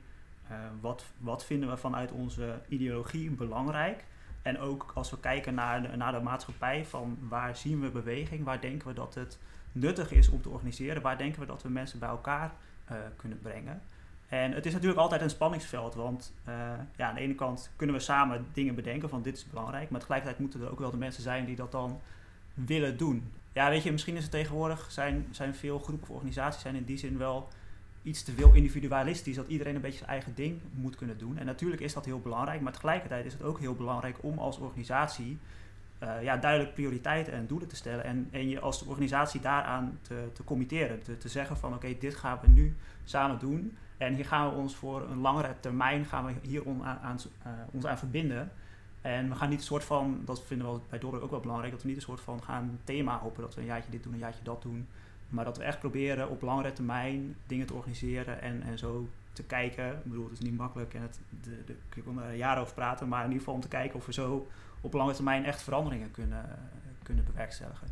wat, 0.80 1.04
wat 1.18 1.44
vinden 1.44 1.68
we 1.68 1.76
vanuit 1.76 2.12
onze 2.12 2.60
ideologie 2.68 3.30
belangrijk? 3.30 4.04
En 4.42 4.58
ook 4.58 4.90
als 4.94 5.10
we 5.10 5.20
kijken 5.20 5.54
naar 5.54 5.96
naar 5.96 6.12
de 6.12 6.20
maatschappij, 6.20 6.84
van 6.84 7.18
waar 7.20 7.56
zien 7.56 7.80
we 7.80 7.90
beweging, 7.90 8.44
waar 8.44 8.60
denken 8.60 8.88
we 8.88 8.94
dat 8.94 9.14
het 9.14 9.38
nuttig 9.74 10.12
is 10.12 10.28
om 10.28 10.42
te 10.42 10.48
organiseren, 10.48 11.02
waar 11.02 11.18
denken 11.18 11.40
we 11.40 11.46
dat 11.46 11.62
we 11.62 11.68
mensen 11.68 11.98
bij 11.98 12.08
elkaar 12.08 12.52
eh, 12.84 12.96
kunnen 13.16 13.40
brengen. 13.40 13.82
En 14.28 14.52
het 14.52 14.66
is 14.66 14.72
natuurlijk 14.72 15.00
altijd 15.00 15.20
een 15.20 15.30
spanningsveld, 15.30 15.94
want 15.94 16.32
eh, 16.44 16.54
ja, 16.96 17.08
aan 17.08 17.14
de 17.14 17.20
ene 17.20 17.34
kant 17.34 17.70
kunnen 17.76 17.96
we 17.96 18.02
samen 18.02 18.46
dingen 18.52 18.74
bedenken 18.74 19.08
van 19.08 19.22
dit 19.22 19.36
is 19.36 19.48
belangrijk, 19.48 19.90
maar 19.90 20.00
tegelijkertijd 20.00 20.40
moeten 20.40 20.60
er 20.60 20.70
ook 20.70 20.78
wel 20.78 20.90
de 20.90 20.96
mensen 20.96 21.22
zijn 21.22 21.44
die 21.44 21.56
dat 21.56 21.72
dan 21.72 22.00
willen 22.54 22.96
doen. 22.96 23.32
ja, 23.52 23.68
weet 23.68 23.82
je, 23.82 23.92
misschien 23.92 24.16
is 24.16 24.22
het 24.22 24.30
tegenwoordig, 24.30 24.86
zijn, 24.90 25.26
zijn 25.30 25.54
veel 25.54 25.78
groepen 25.78 26.08
of 26.08 26.14
organisaties 26.14 26.62
zijn 26.62 26.74
in 26.74 26.84
die 26.84 26.96
zin 26.96 27.18
wel 27.18 27.48
iets 28.02 28.22
te 28.22 28.32
veel 28.32 28.52
individualistisch, 28.52 29.36
dat 29.36 29.48
iedereen 29.48 29.74
een 29.74 29.80
beetje 29.80 29.98
zijn 29.98 30.10
eigen 30.10 30.34
ding 30.34 30.60
moet 30.74 30.96
kunnen 30.96 31.18
doen. 31.18 31.38
En 31.38 31.46
natuurlijk 31.46 31.82
is 31.82 31.92
dat 31.92 32.04
heel 32.04 32.20
belangrijk, 32.20 32.60
maar 32.60 32.72
tegelijkertijd 32.72 33.24
is 33.24 33.32
het 33.32 33.42
ook 33.42 33.58
heel 33.58 33.74
belangrijk 33.74 34.16
om 34.20 34.38
als 34.38 34.58
organisatie 34.58 35.38
uh, 36.02 36.22
ja, 36.22 36.36
duidelijk 36.36 36.74
prioriteiten 36.74 37.32
en 37.32 37.46
doelen 37.46 37.68
te 37.68 37.76
stellen. 37.76 38.04
En, 38.04 38.28
en 38.30 38.48
je 38.48 38.60
als 38.60 38.84
organisatie 38.84 39.40
daaraan 39.40 39.98
te, 40.02 40.28
te 40.32 40.44
committeren. 40.44 41.02
Te, 41.18 41.28
zeggen 41.28 41.56
van 41.56 41.74
oké, 41.74 41.96
dit 41.98 42.14
gaan 42.14 42.38
we 42.42 42.48
nu 42.48 42.76
samen 43.04 43.38
doen. 43.38 43.76
En 43.96 44.14
hier 44.14 44.26
gaan 44.26 44.48
we 44.48 44.56
ons 44.56 44.76
voor 44.76 45.10
een 45.10 45.18
langere 45.18 45.54
termijn 45.60 46.04
gaan 46.04 46.24
we 46.24 46.32
hier 46.42 46.64
on, 46.64 46.84
aan, 46.84 47.18
uh, 47.46 47.52
ons 47.72 47.86
aan 47.86 47.98
verbinden. 47.98 48.52
En 49.00 49.28
we 49.28 49.34
gaan 49.34 49.48
niet 49.48 49.58
een 49.58 49.64
soort 49.64 49.84
van, 49.84 50.20
dat 50.24 50.42
vinden 50.42 50.72
we 50.72 50.80
bij 50.88 50.98
Dorre 50.98 51.20
ook 51.20 51.30
wel 51.30 51.40
belangrijk, 51.40 51.72
dat 51.72 51.82
we 51.82 51.88
niet 51.88 51.96
een 51.96 52.02
soort 52.02 52.20
van 52.20 52.42
gaan 52.42 52.78
thema 52.84 53.18
hopen. 53.18 53.42
Dat 53.42 53.54
we 53.54 53.60
een 53.60 53.66
jaartje 53.66 53.90
dit 53.90 54.02
doen, 54.02 54.12
een 54.12 54.18
jaartje 54.18 54.44
dat 54.44 54.62
doen. 54.62 54.86
Maar 55.28 55.44
dat 55.44 55.56
we 55.56 55.64
echt 55.64 55.78
proberen 55.78 56.28
op 56.28 56.42
langere 56.42 56.72
termijn 56.72 57.36
dingen 57.46 57.66
te 57.66 57.74
organiseren 57.74 58.40
en, 58.40 58.62
en 58.62 58.78
zo 58.78 59.08
te 59.32 59.42
kijken. 59.42 59.88
Ik 59.88 60.04
bedoel, 60.04 60.24
het 60.24 60.32
is 60.32 60.40
niet 60.40 60.56
makkelijk 60.56 60.94
en 60.94 61.02
het, 61.02 61.20
de, 61.42 61.64
de, 61.66 61.76
ik 61.94 62.04
wil 62.04 62.22
er 62.22 62.34
jaren 62.34 62.62
over 62.62 62.74
praten, 62.74 63.08
maar 63.08 63.20
in 63.20 63.26
ieder 63.26 63.38
geval 63.38 63.54
om 63.54 63.60
te 63.60 63.68
kijken 63.68 63.96
of 63.96 64.06
we 64.06 64.12
zo 64.12 64.46
op 64.84 64.92
lange 64.92 65.12
termijn 65.12 65.44
echt 65.44 65.62
veranderingen 65.62 66.10
kunnen, 66.10 66.58
kunnen 67.02 67.24
bewerkstelligen. 67.24 67.88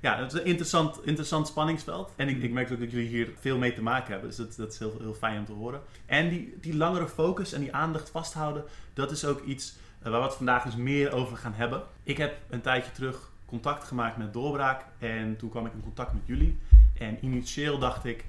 Ja, 0.00 0.18
het 0.18 0.32
is 0.32 0.40
een 0.40 0.46
interessant, 0.46 1.04
interessant 1.04 1.46
spanningsveld. 1.46 2.12
En 2.16 2.28
ik, 2.28 2.42
ik 2.42 2.52
merk 2.52 2.72
ook 2.72 2.80
dat 2.80 2.90
jullie 2.90 3.08
hier 3.08 3.30
veel 3.40 3.58
mee 3.58 3.72
te 3.72 3.82
maken 3.82 4.10
hebben. 4.10 4.28
Dus 4.28 4.38
dat, 4.38 4.56
dat 4.56 4.72
is 4.72 4.78
heel, 4.78 4.96
heel 4.98 5.14
fijn 5.14 5.38
om 5.38 5.44
te 5.44 5.52
horen. 5.52 5.80
En 6.06 6.28
die, 6.28 6.58
die 6.60 6.76
langere 6.76 7.08
focus 7.08 7.52
en 7.52 7.60
die 7.60 7.74
aandacht 7.74 8.10
vasthouden, 8.10 8.64
dat 8.94 9.10
is 9.10 9.24
ook 9.24 9.44
iets 9.44 9.76
eh, 10.02 10.10
waar 10.10 10.20
we 10.20 10.26
het 10.26 10.36
vandaag 10.36 10.64
dus 10.64 10.76
meer 10.76 11.12
over 11.12 11.36
gaan 11.36 11.54
hebben. 11.54 11.82
Ik 12.02 12.16
heb 12.16 12.36
een 12.48 12.60
tijdje 12.60 12.92
terug 12.92 13.30
contact 13.46 13.84
gemaakt 13.84 14.16
met 14.16 14.32
Doorbraak. 14.32 14.84
En 14.98 15.36
toen 15.36 15.50
kwam 15.50 15.66
ik 15.66 15.72
in 15.72 15.82
contact 15.82 16.12
met 16.12 16.22
jullie. 16.26 16.58
En 16.98 17.24
initieel 17.24 17.78
dacht 17.78 18.04
ik, 18.04 18.24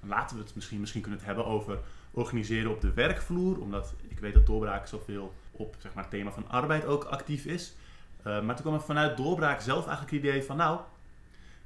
laten 0.00 0.36
we 0.36 0.42
het 0.42 0.54
misschien, 0.54 0.80
misschien 0.80 1.00
kunnen 1.00 1.18
het 1.18 1.28
hebben 1.28 1.46
over 1.46 1.78
organiseren 2.10 2.70
op 2.70 2.80
de 2.80 2.92
werkvloer. 2.92 3.60
Omdat 3.60 3.94
ik 4.08 4.18
weet 4.18 4.34
dat 4.34 4.46
Doorbraak 4.46 4.86
zoveel 4.86 5.34
op 5.58 5.76
zeg 5.78 5.94
maar, 5.94 6.02
het 6.02 6.12
thema 6.12 6.30
van 6.30 6.48
arbeid 6.48 6.84
ook 6.84 7.04
actief 7.04 7.44
is. 7.44 7.74
Uh, 8.18 8.24
maar 8.24 8.54
toen 8.54 8.64
kwam 8.64 8.74
er 8.74 8.80
vanuit 8.80 9.16
Doorbraak 9.16 9.60
zelf 9.60 9.86
eigenlijk 9.86 10.16
het 10.16 10.24
idee 10.24 10.44
van, 10.44 10.56
nou, 10.56 10.80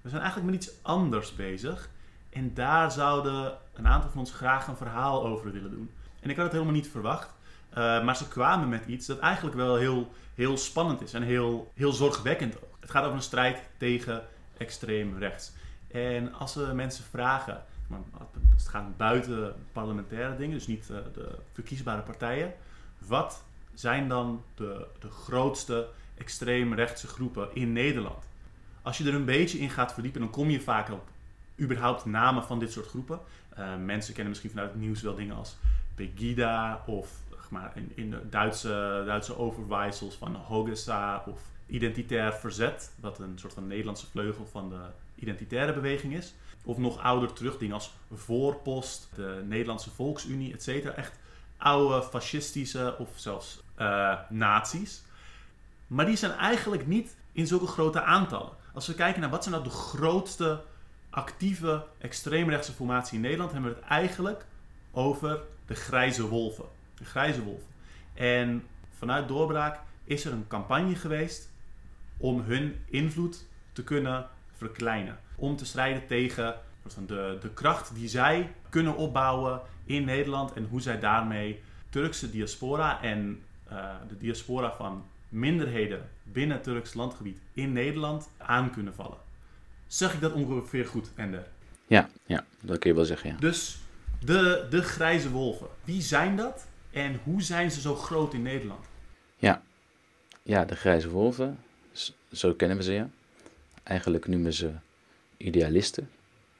we 0.00 0.08
zijn 0.08 0.22
eigenlijk 0.22 0.52
met 0.52 0.62
iets 0.62 0.74
anders 0.82 1.34
bezig. 1.34 1.88
En 2.30 2.54
daar 2.54 2.90
zouden 2.90 3.58
een 3.72 3.86
aantal 3.86 4.10
van 4.10 4.20
ons 4.20 4.32
graag 4.32 4.66
een 4.66 4.76
verhaal 4.76 5.26
over 5.26 5.52
willen 5.52 5.70
doen. 5.70 5.90
En 6.20 6.30
ik 6.30 6.36
had 6.36 6.44
het 6.44 6.54
helemaal 6.54 6.74
niet 6.74 6.88
verwacht. 6.88 7.34
Uh, 7.70 8.04
maar 8.04 8.16
ze 8.16 8.28
kwamen 8.28 8.68
met 8.68 8.86
iets 8.86 9.06
dat 9.06 9.18
eigenlijk 9.18 9.56
wel 9.56 9.76
heel, 9.76 10.12
heel 10.34 10.56
spannend 10.56 11.02
is 11.02 11.14
en 11.14 11.22
heel, 11.22 11.72
heel 11.74 11.92
zorgwekkend 11.92 12.56
ook. 12.56 12.76
Het 12.80 12.90
gaat 12.90 13.02
over 13.02 13.16
een 13.16 13.22
strijd 13.22 13.58
tegen 13.76 14.22
extreem 14.56 15.18
rechts. 15.18 15.52
En 15.90 16.34
als 16.34 16.54
we 16.54 16.70
mensen 16.74 17.04
vragen, 17.04 17.64
het 18.50 18.68
gaat 18.68 18.96
buiten 18.96 19.54
parlementaire 19.72 20.36
dingen, 20.36 20.54
dus 20.54 20.66
niet 20.66 20.88
uh, 20.90 20.96
de 21.14 21.38
verkiesbare 21.52 22.02
partijen. 22.02 22.52
Wat 22.98 23.42
zijn 23.74 24.08
dan 24.08 24.42
de, 24.54 24.86
de 24.98 25.10
grootste 25.10 25.88
extreemrechtse 26.14 27.06
groepen 27.06 27.48
in 27.54 27.72
Nederland? 27.72 28.24
Als 28.82 28.98
je 28.98 29.04
er 29.04 29.14
een 29.14 29.24
beetje 29.24 29.58
in 29.58 29.70
gaat 29.70 29.92
verdiepen, 29.92 30.20
dan 30.20 30.30
kom 30.30 30.50
je 30.50 30.60
vaak 30.60 30.90
op 30.90 31.08
überhaupt 31.60 32.04
namen 32.04 32.44
van 32.44 32.58
dit 32.58 32.72
soort 32.72 32.86
groepen. 32.86 33.20
Uh, 33.58 33.76
mensen 33.76 34.12
kennen 34.12 34.30
misschien 34.30 34.50
vanuit 34.50 34.70
het 34.70 34.80
nieuws 34.80 35.02
wel 35.02 35.14
dingen 35.14 35.36
als 35.36 35.56
Pegida 35.94 36.82
of 36.86 37.20
maar, 37.52 37.72
in, 37.74 37.92
in 37.94 38.10
de 38.10 38.28
Duitse, 38.28 39.02
Duitse 39.06 39.38
overwijsels 39.38 40.14
van 40.14 40.34
Hogesa 40.34 41.24
of 41.26 41.40
Identitair 41.66 42.32
Verzet, 42.32 42.92
wat 43.00 43.18
een 43.18 43.38
soort 43.38 43.52
van 43.52 43.66
Nederlandse 43.66 44.06
vleugel 44.06 44.46
van 44.46 44.68
de 44.68 44.80
identitaire 45.14 45.72
beweging 45.72 46.14
is. 46.14 46.34
Of 46.64 46.78
nog 46.78 46.98
ouder 46.98 47.32
terug, 47.32 47.58
dingen 47.58 47.74
als 47.74 47.92
Voorpost, 48.12 49.08
de 49.14 49.42
Nederlandse 49.44 49.90
Volksunie, 49.90 50.52
etc. 50.52 50.68
Echt 50.86 51.18
oude 51.62 52.02
fascistische 52.02 52.96
of 52.98 53.08
zelfs 53.14 53.62
uh, 53.78 54.18
nazi's. 54.28 55.02
Maar 55.86 56.06
die 56.06 56.16
zijn 56.16 56.32
eigenlijk 56.32 56.86
niet 56.86 57.16
in 57.32 57.46
zulke 57.46 57.66
grote 57.66 58.02
aantallen. 58.02 58.52
Als 58.74 58.86
we 58.86 58.94
kijken 58.94 59.20
naar 59.20 59.30
wat 59.30 59.42
zijn 59.42 59.54
nou 59.54 59.68
de 59.68 59.74
grootste 59.74 60.62
actieve 61.10 61.84
extreemrechtse 61.98 62.72
formatie 62.72 63.14
in 63.14 63.20
Nederland, 63.20 63.52
hebben 63.52 63.70
we 63.70 63.76
het 63.76 63.88
eigenlijk 63.88 64.44
over 64.90 65.40
de 65.66 65.74
grijze 65.74 66.28
wolven. 66.28 66.64
De 66.94 67.04
grijze 67.04 67.42
wolven. 67.42 67.68
En 68.14 68.66
vanuit 68.98 69.28
doorbraak 69.28 69.80
is 70.04 70.24
er 70.24 70.32
een 70.32 70.46
campagne 70.46 70.94
geweest 70.94 71.50
om 72.16 72.40
hun 72.40 72.84
invloed 72.86 73.46
te 73.72 73.84
kunnen 73.84 74.26
verkleinen. 74.56 75.18
Om 75.36 75.56
te 75.56 75.64
strijden 75.64 76.06
tegen 76.06 76.54
de, 77.06 77.38
de 77.40 77.50
kracht 77.54 77.94
die 77.94 78.08
zij 78.08 78.52
kunnen 78.68 78.96
opbouwen 78.96 79.60
in 79.84 80.04
Nederland 80.04 80.52
en 80.52 80.66
hoe 80.70 80.80
zij 80.80 81.00
daarmee 81.00 81.62
Turkse 81.88 82.30
diaspora 82.30 83.02
en 83.02 83.42
uh, 83.72 83.94
de 84.08 84.18
diaspora 84.18 84.72
van 84.76 85.04
minderheden 85.28 86.08
binnen 86.22 86.56
het 86.56 86.64
Turks 86.64 86.94
landgebied 86.94 87.38
in 87.52 87.72
Nederland 87.72 88.28
aan 88.36 88.70
kunnen 88.70 88.94
vallen. 88.94 89.18
Zeg 89.86 90.14
ik 90.14 90.20
dat 90.20 90.32
ongeveer 90.32 90.86
goed, 90.86 91.10
Ender? 91.14 91.46
Ja, 91.86 92.08
ja 92.26 92.44
dat 92.60 92.78
kun 92.78 92.90
je 92.90 92.96
wel 92.96 93.04
zeggen. 93.04 93.30
Ja. 93.30 93.36
Dus 93.36 93.78
de, 94.24 94.66
de 94.70 94.82
grijze 94.82 95.30
wolven, 95.30 95.66
wie 95.84 96.02
zijn 96.02 96.36
dat 96.36 96.66
en 96.90 97.20
hoe 97.24 97.42
zijn 97.42 97.70
ze 97.70 97.80
zo 97.80 97.94
groot 97.94 98.34
in 98.34 98.42
Nederland? 98.42 98.84
Ja, 99.36 99.62
ja 100.42 100.64
de 100.64 100.76
grijze 100.76 101.10
wolven, 101.10 101.58
zo 102.32 102.54
kennen 102.54 102.76
we 102.76 102.82
ze 102.82 102.92
ja. 102.92 103.08
Eigenlijk 103.82 104.26
noemen 104.26 104.52
ze 104.52 104.70
idealisten, 105.36 106.10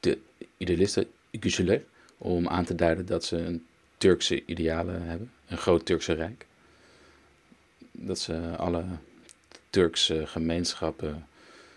de 0.02 0.18
idealisten, 0.56 1.06
Güçler, 1.40 1.80
om 2.18 2.48
aan 2.48 2.64
te 2.64 2.74
duiden 2.74 3.06
dat 3.06 3.24
ze 3.24 3.36
een 3.36 3.66
Turkse 3.96 4.44
idealen 4.44 5.02
hebben, 5.02 5.32
een 5.48 5.58
groot 5.58 5.86
Turkse 5.86 6.12
rijk. 6.12 6.46
Dat 7.92 8.18
ze 8.18 8.56
alle 8.56 8.84
Turkse 9.70 10.26
gemeenschappen, 10.26 11.26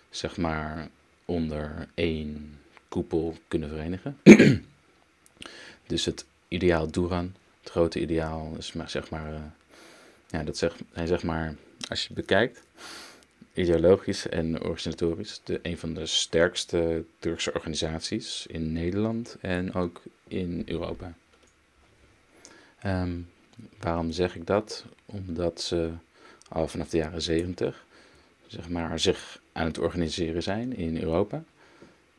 zeg 0.10 0.38
maar, 0.38 0.90
onder 1.26 1.88
één 1.94 2.60
koepel 2.90 3.38
kunnen 3.48 3.70
verenigen. 3.70 4.18
dus 5.88 6.06
het 6.06 6.26
ideaal 6.48 6.92
Duran, 6.92 7.36
het 7.62 7.70
grote 7.70 8.00
ideaal, 8.00 8.56
is 8.58 8.74
maar, 8.74 8.90
zeg 8.90 9.10
maar, 9.10 9.34
uh, 9.34 9.40
ja, 10.28 10.44
dat 10.44 10.58
zeg, 10.58 10.76
hij 10.94 11.06
zeg 11.06 11.24
maar, 11.24 11.56
als 11.90 12.02
je 12.02 12.08
het 12.08 12.16
bekijkt, 12.16 12.62
ideologisch 13.56 14.30
en 14.30 14.62
organisatorisch 14.62 15.42
de, 15.44 15.60
een 15.62 15.78
van 15.78 15.94
de 15.94 16.06
sterkste 16.06 17.04
Turkse 17.20 17.54
organisaties 17.54 18.46
in 18.46 18.74
Nederland 18.74 19.38
en 19.42 19.74
ook 19.74 20.02
in 20.28 20.64
Europa. 20.66 21.14
Um, 22.86 23.30
waarom 23.80 24.12
zeg 24.12 24.36
ik 24.36 24.48
dat? 24.48 24.86
Omdat 25.06 25.62
ze 25.62 25.92
al 26.48 26.68
vanaf 26.68 26.90
de 26.90 26.98
jaren 26.98 27.22
zeventig 27.22 27.86
zeg 28.48 28.70
maar, 28.70 29.00
zich 29.00 29.42
aan 29.52 29.66
het 29.66 29.78
organiseren 29.78 30.44
zijn 30.44 30.76
in 30.76 31.02
Europa. 31.02 31.44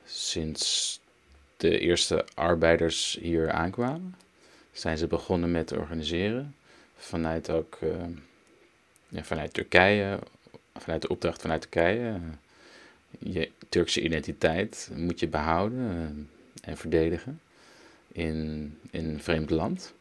Sinds 0.05 1.01
de 1.57 1.79
eerste 1.79 2.25
arbeiders 2.35 3.19
hier 3.21 3.51
aankwamen, 3.51 4.15
zijn 4.73 4.99
ze 4.99 5.07
begonnen 5.07 5.51
met 5.51 5.73
organiseren. 5.73 6.55
Vanuit 6.97 7.51
ook 7.51 7.79
uh, 7.83 7.91
ja, 9.09 9.25
vanuit 9.25 9.55
Turkije, 9.55 10.19
vanuit 10.79 11.03
de 11.03 11.09
opdracht 11.09 11.41
vanuit 11.41 11.61
Turkije. 11.61 12.21
Je 13.19 13.51
Turkse 13.69 14.01
identiteit 14.03 14.91
moet 14.95 15.21
je 15.21 15.29
behouden 15.29 15.79
uh, 15.79 16.25
en 16.61 16.77
verdedigen 16.77 17.41
in, 18.13 18.79
in 18.91 19.05
een 19.05 19.21
vreemd 19.21 19.51
land. 19.51 19.95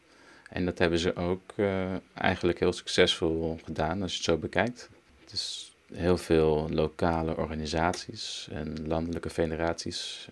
En 0.50 0.64
dat 0.64 0.78
hebben 0.78 0.98
ze 0.98 1.16
ook 1.16 1.52
uh, 1.56 1.94
eigenlijk 2.14 2.58
heel 2.58 2.72
succesvol 2.72 3.58
gedaan 3.64 4.02
als 4.02 4.10
je 4.10 4.16
het 4.16 4.26
zo 4.26 4.36
bekijkt. 4.36 4.88
Dus 5.30 5.72
heel 5.94 6.16
veel 6.16 6.68
lokale 6.70 7.36
organisaties 7.36 8.48
en 8.50 8.86
landelijke 8.86 9.30
federaties 9.30 10.28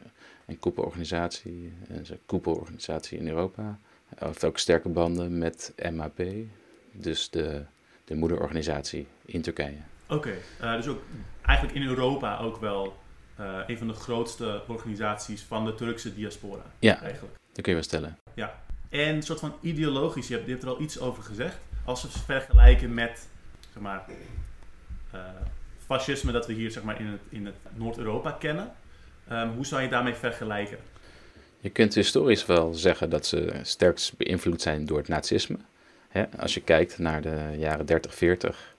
en 0.47 0.59
koepelorganisatie 0.59 1.73
en 1.89 2.07
zijn 2.07 2.19
koepelorganisatie 2.27 3.19
in 3.19 3.29
Europa. 3.29 3.79
Hij 4.15 4.29
heeft 4.29 4.45
ook 4.45 4.59
sterke 4.59 4.89
banden 4.89 5.39
met 5.39 5.73
MAP, 5.93 6.23
dus 6.93 7.31
de, 7.31 7.65
de 8.05 8.15
moederorganisatie 8.15 9.07
in 9.25 9.43
Turkije. 9.43 9.79
Oké, 10.09 10.15
okay, 10.15 10.39
uh, 10.63 10.77
dus 10.77 10.89
ook 10.89 11.03
eigenlijk 11.43 11.79
in 11.79 11.87
Europa 11.87 12.39
ook 12.39 12.61
wel 12.61 12.97
uh, 13.41 13.59
een 13.67 13.79
van 13.79 13.87
de 13.87 13.95
grootste 13.95 14.63
organisaties 14.67 15.43
van 15.43 15.65
de 15.65 15.75
Turkse 15.75 16.15
diaspora. 16.15 16.63
Ja, 16.79 17.01
eigenlijk. 17.01 17.35
dat 17.53 17.63
kun 17.63 17.73
je 17.73 17.73
wel 17.73 17.83
stellen. 17.83 18.19
Ja, 18.35 18.63
en 18.89 19.15
een 19.15 19.23
soort 19.23 19.41
van 19.41 19.55
ideologisch, 19.61 20.29
je 20.29 20.35
hebt, 20.35 20.47
je 20.47 20.53
hebt 20.53 20.65
er 20.65 20.71
al 20.71 20.81
iets 20.81 21.01
over 21.01 21.23
gezegd. 21.23 21.59
Als 21.85 22.03
we 22.03 22.09
het 22.09 22.17
vergelijken 22.19 22.95
met, 22.95 23.29
zeg 23.73 23.83
maar, 23.83 24.05
uh, 25.15 25.21
fascisme 25.87 26.33
dat 26.33 26.47
we 26.47 26.53
hier 26.53 26.71
zeg 26.71 26.83
maar, 26.83 27.01
in 27.01 27.07
het, 27.07 27.21
in 27.29 27.47
het 27.47 27.55
Noord-Europa 27.75 28.31
kennen. 28.31 28.73
Um, 29.33 29.51
hoe 29.55 29.67
zou 29.67 29.83
je 29.83 29.89
daarmee 29.89 30.15
vergelijken? 30.15 30.79
Je 31.61 31.71
kunt 31.71 31.95
historisch 31.95 32.47
wel 32.47 32.75
zeggen 32.75 33.11
dat 33.11 33.27
ze 33.27 33.53
sterkst 33.63 34.17
beïnvloed 34.17 34.63
zijn 34.63 34.85
door 34.85 34.99
het 34.99 35.09
nazisme. 35.09 35.57
Hè, 36.09 36.25
als 36.39 36.55
je 36.55 36.61
kijkt 36.61 36.99
naar 36.99 37.23
de 37.23 37.55
jaren 37.57 37.87
30, 37.87 38.15
40. 38.15 38.74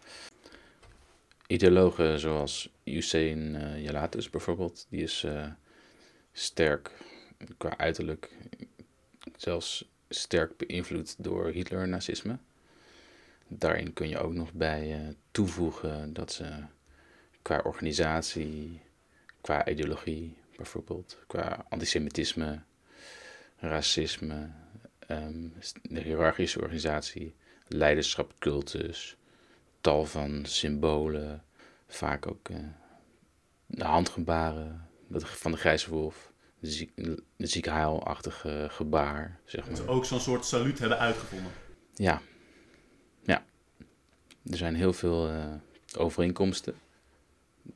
Ideologen 1.47 2.19
zoals 2.19 2.69
Hussein 2.83 3.55
uh, 3.55 3.83
Jalatus 3.83 4.29
bijvoorbeeld, 4.29 4.87
die 4.89 5.01
is 5.01 5.23
uh, 5.23 5.47
sterk 6.31 6.91
qua 7.57 7.77
uiterlijk, 7.77 8.31
zelfs 9.37 9.89
sterk 10.09 10.57
beïnvloed 10.57 11.23
door 11.23 11.47
Hitler-nazisme. 11.47 12.37
Daarin 13.47 13.93
kun 13.93 14.09
je 14.09 14.17
ook 14.17 14.33
nog 14.33 14.53
bij 14.53 14.99
uh, 14.99 15.07
toevoegen 15.31 16.13
dat 16.13 16.31
ze 16.31 16.63
qua 17.41 17.61
organisatie, 17.63 18.81
qua 19.41 19.67
ideologie 19.67 20.37
bijvoorbeeld, 20.55 21.19
qua 21.27 21.65
antisemitisme, 21.69 22.61
racisme, 23.57 24.49
um, 25.07 25.53
de 25.81 25.99
hiërarchische 25.99 26.61
organisatie, 26.61 27.35
leiderschap, 27.67 28.33
cultus, 28.39 29.17
tal 29.85 30.05
van 30.05 30.45
symbolen, 30.45 31.43
vaak 31.87 32.27
ook 32.27 32.49
uh, 32.49 32.57
de 33.65 33.83
handgebaren 33.83 34.87
van 35.19 35.51
de 35.51 35.57
grijze 35.57 35.89
wolf, 35.89 36.31
de, 36.59 36.71
ziek, 36.71 36.91
ziekenheilachtige 37.37 38.67
gebaar, 38.69 39.39
zeg 39.45 39.61
maar. 39.61 39.75
Dat 39.75 39.85
ze 39.85 39.91
ook 39.91 40.05
zo'n 40.05 40.19
soort 40.19 40.45
saluut 40.45 40.79
hebben 40.79 40.99
uitgevonden. 40.99 41.51
Ja, 41.93 42.21
ja. 43.23 43.43
Er 44.51 44.57
zijn 44.57 44.75
heel 44.75 44.93
veel 44.93 45.29
uh, 45.29 45.53
overeenkomsten. 45.97 46.75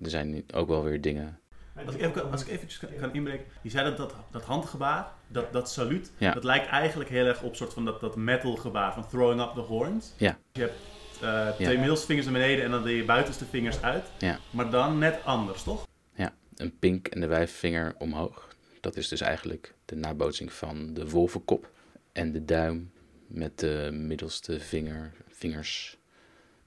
Er 0.01 0.09
zijn 0.09 0.43
ook 0.53 0.67
wel 0.67 0.83
weer 0.83 1.01
dingen 1.01 1.39
als 1.85 1.95
ik, 1.95 2.01
even, 2.01 2.31
als 2.31 2.41
ik 2.41 2.47
eventjes 2.47 2.79
kan 2.99 3.13
inbreken. 3.13 3.45
Je 3.61 3.69
zei 3.69 3.89
dat 3.89 3.97
dat, 3.97 4.15
dat 4.31 4.43
handgebaar, 4.43 5.11
dat, 5.27 5.53
dat 5.53 5.69
saluut, 5.69 6.11
ja. 6.17 6.33
dat 6.33 6.43
lijkt 6.43 6.67
eigenlijk 6.67 7.09
heel 7.09 7.25
erg 7.25 7.41
op 7.41 7.55
soort 7.55 7.73
van 7.73 7.85
dat, 7.85 7.99
dat 7.99 8.15
metal 8.15 8.55
gebaar 8.55 8.93
van 8.93 9.07
throwing 9.07 9.41
up 9.41 9.51
the 9.53 9.59
horns. 9.59 10.13
Ja. 10.17 10.37
Je 10.51 10.61
hebt 10.61 10.75
uh, 11.23 11.49
twee 11.49 11.73
ja. 11.73 11.79
middelste 11.79 12.13
naar 12.13 12.31
beneden 12.31 12.65
en 12.65 12.71
dan 12.71 12.83
de 12.83 13.03
buitenste 13.05 13.45
vingers 13.45 13.81
uit. 13.81 14.05
Ja. 14.17 14.39
Maar 14.49 14.69
dan 14.69 14.97
net 14.97 15.19
anders, 15.23 15.63
toch? 15.63 15.87
Ja, 16.13 16.33
een 16.55 16.77
pink 16.79 17.07
en 17.07 17.21
de 17.21 17.27
wijfvinger 17.27 17.95
omhoog. 17.97 18.47
Dat 18.81 18.95
is 18.95 19.07
dus 19.07 19.21
eigenlijk 19.21 19.73
de 19.85 19.95
nabootsing 19.95 20.53
van 20.53 20.93
de 20.93 21.09
wolvenkop. 21.09 21.71
En 22.11 22.31
de 22.31 22.45
duim 22.45 22.91
met 23.27 23.59
de 23.59 23.89
middelste 23.93 24.59
vinger, 24.59 25.11
vingers 25.27 25.97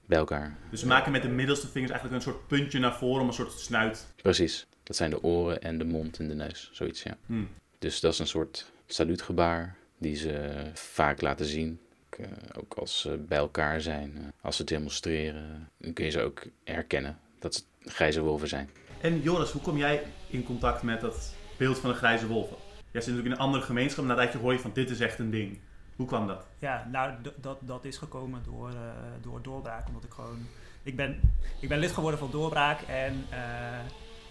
bij 0.05 0.17
elkaar. 0.17 0.57
Dus 0.71 0.81
we 0.81 0.87
maken 0.87 1.11
met 1.11 1.21
de 1.21 1.27
middelste 1.27 1.67
vingers 1.67 1.91
eigenlijk 1.91 2.23
een 2.23 2.31
soort 2.31 2.47
puntje 2.47 2.79
naar 2.79 2.95
voren 2.95 3.21
om 3.21 3.27
een 3.27 3.33
soort 3.33 3.51
snuit. 3.51 4.07
Precies. 4.15 4.65
Dat 4.83 4.95
zijn 4.95 5.09
de 5.09 5.23
oren 5.23 5.61
en 5.61 5.77
de 5.77 5.85
mond 5.85 6.19
en 6.19 6.27
de 6.27 6.33
neus, 6.33 6.69
zoiets, 6.73 7.03
ja. 7.03 7.17
Hmm. 7.25 7.49
Dus 7.79 7.99
dat 7.99 8.13
is 8.13 8.19
een 8.19 8.27
soort 8.27 8.71
saluutgebaar 8.85 9.75
die 9.97 10.15
ze 10.15 10.51
vaak 10.73 11.21
laten 11.21 11.45
zien. 11.45 11.79
Uh, 12.17 12.27
ook 12.57 12.73
als 12.73 13.01
ze 13.01 13.17
bij 13.17 13.37
elkaar 13.37 13.81
zijn, 13.81 14.11
uh, 14.17 14.23
als 14.41 14.55
ze 14.55 14.63
demonstreren, 14.63 15.69
dan 15.77 15.93
kun 15.93 16.05
je 16.05 16.11
ze 16.11 16.21
ook 16.21 16.43
herkennen 16.63 17.17
dat 17.39 17.55
ze 17.55 17.63
grijze 17.79 18.21
wolven 18.21 18.47
zijn. 18.47 18.69
En 19.01 19.21
Joris, 19.21 19.51
hoe 19.51 19.61
kom 19.61 19.77
jij 19.77 20.03
in 20.27 20.43
contact 20.43 20.81
met 20.81 21.01
dat 21.01 21.33
beeld 21.57 21.79
van 21.79 21.89
de 21.89 21.95
grijze 21.95 22.27
wolven? 22.27 22.57
Jij 22.91 23.01
zit 23.01 23.13
natuurlijk 23.13 23.25
in 23.25 23.31
een 23.31 23.47
andere 23.47 23.63
gemeenschap, 23.63 24.05
na 24.05 24.15
dat 24.15 24.31
je 24.31 24.37
hoor 24.37 24.53
je 24.53 24.59
van 24.59 24.71
dit 24.73 24.89
is 24.89 24.99
echt 24.99 25.19
een 25.19 25.31
ding. 25.31 25.59
Hoe 25.95 26.07
kwam 26.07 26.27
dat? 26.27 26.45
Ja, 26.59 26.87
nou, 26.91 27.13
dat, 27.35 27.57
dat 27.61 27.85
is 27.85 27.97
gekomen 27.97 28.43
door, 28.43 28.69
uh, 28.69 28.77
door 29.21 29.41
Doorbraak, 29.41 29.87
omdat 29.87 30.03
ik 30.03 30.11
gewoon... 30.11 30.47
Ik 30.83 30.95
ben, 30.95 31.19
ik 31.59 31.69
ben 31.69 31.79
lid 31.79 31.91
geworden 31.91 32.19
van 32.19 32.31
Doorbraak 32.31 32.81
en 32.81 33.25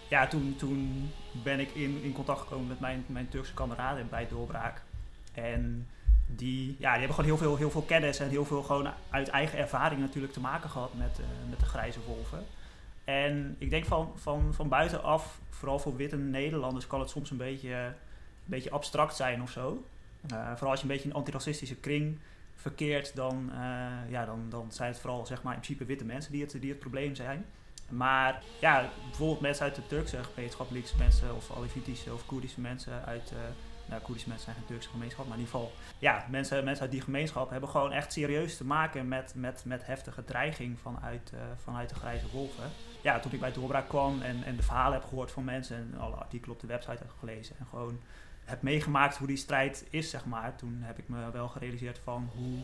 ja, 0.09 0.27
toen, 0.27 0.55
toen 0.57 1.09
ben 1.43 1.59
ik 1.59 1.69
in, 1.71 2.03
in 2.03 2.13
contact 2.13 2.39
gekomen 2.39 2.67
met 2.67 2.79
mijn, 2.79 3.05
mijn 3.07 3.29
Turkse 3.29 3.53
kameraden 3.53 4.09
bij 4.09 4.27
Doorbraak. 4.27 4.81
En 5.33 5.87
die, 6.25 6.75
ja, 6.79 6.91
die 6.91 6.99
hebben 6.99 7.09
gewoon 7.09 7.25
heel 7.25 7.37
veel, 7.37 7.55
heel 7.55 7.71
veel 7.71 7.81
kennis 7.81 8.19
en 8.19 8.29
heel 8.29 8.45
veel 8.45 8.63
gewoon 8.63 8.89
uit 9.09 9.27
eigen 9.27 9.59
ervaring 9.59 10.01
natuurlijk 10.01 10.33
te 10.33 10.39
maken 10.39 10.69
gehad 10.69 10.93
met, 10.93 11.19
uh, 11.19 11.25
met 11.49 11.59
de 11.59 11.65
grijze 11.65 11.99
wolven. 12.07 12.45
En 13.03 13.55
ik 13.57 13.69
denk 13.69 13.85
van, 13.85 14.11
van, 14.15 14.53
van 14.53 14.69
buitenaf, 14.69 15.39
vooral 15.49 15.79
voor 15.79 15.95
witte 15.95 16.17
Nederlanders, 16.17 16.87
kan 16.87 16.99
het 16.99 17.09
soms 17.09 17.31
een 17.31 17.37
beetje, 17.37 17.73
een 17.73 17.93
beetje 18.45 18.71
abstract 18.71 19.15
zijn 19.15 19.41
of 19.41 19.51
zo. 19.51 19.85
Uh, 20.33 20.51
vooral 20.51 20.69
als 20.69 20.79
je 20.79 20.85
een 20.85 20.93
beetje 20.93 21.09
een 21.09 21.15
antiracistische 21.15 21.75
kring 21.75 22.19
verkeert, 22.55 23.15
dan, 23.15 23.49
uh, 23.53 24.09
ja, 24.09 24.25
dan, 24.25 24.45
dan 24.49 24.71
zijn 24.71 24.91
het 24.91 24.99
vooral 24.99 25.25
zeg 25.25 25.43
maar, 25.43 25.53
in 25.53 25.59
principe 25.59 25.85
witte 25.85 26.05
mensen 26.05 26.31
die 26.31 26.41
het, 26.41 26.51
die 26.51 26.69
het 26.69 26.79
probleem 26.79 27.15
zijn. 27.15 27.45
Maar 27.89 28.43
ja, 28.59 28.89
bijvoorbeeld 29.07 29.41
mensen 29.41 29.65
uit 29.65 29.75
de 29.75 29.87
Turkse 29.87 30.23
gemeenschap, 30.23 30.69
mensen 30.97 31.35
of 31.35 31.51
Alevitische 31.55 32.13
of 32.13 32.25
Koerdische 32.25 32.61
mensen 32.61 33.05
uit. 33.05 33.33
Nou, 33.85 34.01
Koerdische 34.01 34.29
mensen 34.29 34.45
zijn 34.45 34.57
geen 34.57 34.67
Turkse 34.67 34.89
gemeenschap, 34.89 35.27
maar 35.27 35.37
in 35.37 35.43
ieder 35.43 35.59
geval. 35.59 35.73
Ja, 35.99 36.25
mensen, 36.29 36.63
mensen 36.63 36.83
uit 36.83 36.91
die 36.91 37.01
gemeenschap 37.01 37.49
hebben 37.49 37.69
gewoon 37.69 37.91
echt 37.91 38.13
serieus 38.13 38.57
te 38.57 38.65
maken 38.65 39.07
met, 39.07 39.33
met, 39.35 39.63
met 39.65 39.85
heftige 39.85 40.23
dreiging 40.23 40.79
vanuit, 40.79 41.31
uh, 41.33 41.39
vanuit 41.63 41.89
de 41.89 41.95
grijze 41.95 42.25
wolven. 42.31 42.69
Ja, 43.01 43.19
toen 43.19 43.31
ik 43.31 43.39
bij 43.39 43.51
Doorbraak 43.51 43.87
kwam 43.87 44.21
en, 44.21 44.43
en 44.43 44.55
de 44.55 44.63
verhalen 44.63 44.99
heb 44.99 45.07
gehoord 45.07 45.31
van 45.31 45.43
mensen 45.43 45.77
en 45.77 45.99
alle 45.99 46.15
artikelen 46.15 46.55
op 46.55 46.61
de 46.61 46.67
website 46.67 46.97
heb 46.97 47.13
gelezen 47.19 47.55
en 47.59 47.65
gewoon 47.69 47.99
heb 48.45 48.61
meegemaakt 48.61 49.17
hoe 49.17 49.27
die 49.27 49.37
strijd 49.37 49.85
is, 49.89 50.09
zeg 50.09 50.25
maar. 50.25 50.55
Toen 50.55 50.77
heb 50.81 50.97
ik 50.97 51.09
me 51.09 51.31
wel 51.31 51.47
gerealiseerd 51.47 51.99
van 52.03 52.29
hoe, 52.35 52.57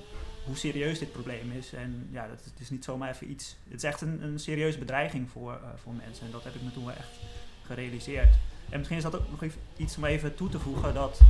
hoe 0.45 0.55
serieus 0.55 0.99
dit 0.99 1.12
probleem 1.12 1.51
is. 1.51 1.73
En 1.73 2.08
ja, 2.12 2.27
dat, 2.27 2.43
het 2.43 2.60
is 2.60 2.69
niet 2.69 2.84
zomaar 2.84 3.10
even 3.10 3.32
iets. 3.32 3.58
Het 3.63 3.77
is 3.77 3.84
echt 3.84 4.01
een, 4.01 4.23
een 4.23 4.39
serieuze 4.39 4.77
bedreiging 4.77 5.29
voor, 5.29 5.51
uh, 5.51 5.69
voor 5.75 5.93
mensen. 5.93 6.25
En 6.25 6.32
dat 6.32 6.43
heb 6.43 6.55
ik 6.55 6.62
me 6.62 6.71
toen 6.71 6.86
wel 6.86 6.95
echt 6.95 7.19
gerealiseerd. 7.63 8.36
En 8.69 8.77
misschien 8.77 8.97
is 8.97 9.03
dat 9.03 9.15
ook 9.15 9.29
nog 9.29 9.51
iets 9.77 9.97
om 9.97 10.05
even 10.05 10.36
toe 10.36 10.49
te 10.49 10.60
voegen 10.60 10.93
dat, 10.93 11.21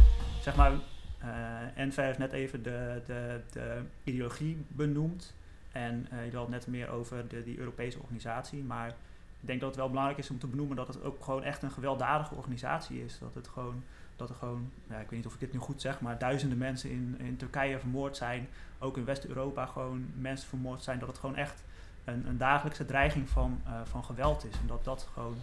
zeg 0.42 0.56
maar, 0.56 0.72
uh, 0.72 1.78
Enver 1.78 2.04
heeft 2.04 2.18
net 2.18 2.32
even 2.32 2.64
de, 2.64 3.02
de, 3.06 3.42
de 3.52 3.82
ideologie 4.04 4.66
benoemd. 4.68 5.34
En 5.72 6.08
uh, 6.14 6.32
je 6.32 6.38
had 6.38 6.50
net 6.50 6.68
meer 6.68 6.90
over 6.90 7.28
de, 7.28 7.44
die 7.44 7.58
Europese 7.58 8.00
organisatie. 8.00 8.64
Maar 8.64 8.88
ik 9.40 9.48
denk 9.48 9.60
dat 9.60 9.70
het 9.70 9.78
wel 9.78 9.90
belangrijk 9.90 10.20
is 10.20 10.30
om 10.30 10.40
te 10.40 10.48
benoemen 10.48 10.76
dat 10.76 10.88
het 10.88 11.04
ook 11.04 11.24
gewoon 11.24 11.44
echt 11.44 11.64
een 11.64 11.72
gewelddadige 11.72 12.36
organisatie 12.36 13.04
is. 13.04 13.20
Dat 13.20 13.34
het 13.34 13.48
gewoon 13.48 13.84
dat 14.16 14.30
er 14.30 14.36
gewoon, 14.36 14.72
ja, 14.90 14.96
ik 14.96 15.10
weet 15.10 15.20
niet 15.20 15.26
of 15.26 15.34
ik 15.34 15.40
dit 15.40 15.54
nu 15.54 15.60
goed 15.60 15.82
zeg, 15.82 16.02
maar 16.02 16.18
duizenden 16.18 16.58
mensen 16.58 16.90
in, 16.90 17.16
in 17.20 17.38
Turkije 17.38 17.80
vermoord 17.80 18.18
zijn. 18.18 18.48
Ook 18.80 18.98
in 18.98 19.06
West-Europa 19.06 19.66
gewoon 19.66 20.06
mensen 20.18 20.50
vermoord 20.50 20.84
zijn. 20.84 21.00
Dat 21.00 21.08
het 21.08 21.18
gewoon 21.18 21.36
echt 21.36 21.64
een, 22.04 22.28
een 22.28 22.38
dagelijkse 22.38 22.86
dreiging 22.86 23.30
van, 23.30 23.62
uh, 23.68 23.82
van 23.84 24.04
geweld 24.04 24.46
is. 24.46 24.60
En 24.60 24.68
dat 24.68 24.84
dat 24.84 25.08
gewoon 25.14 25.36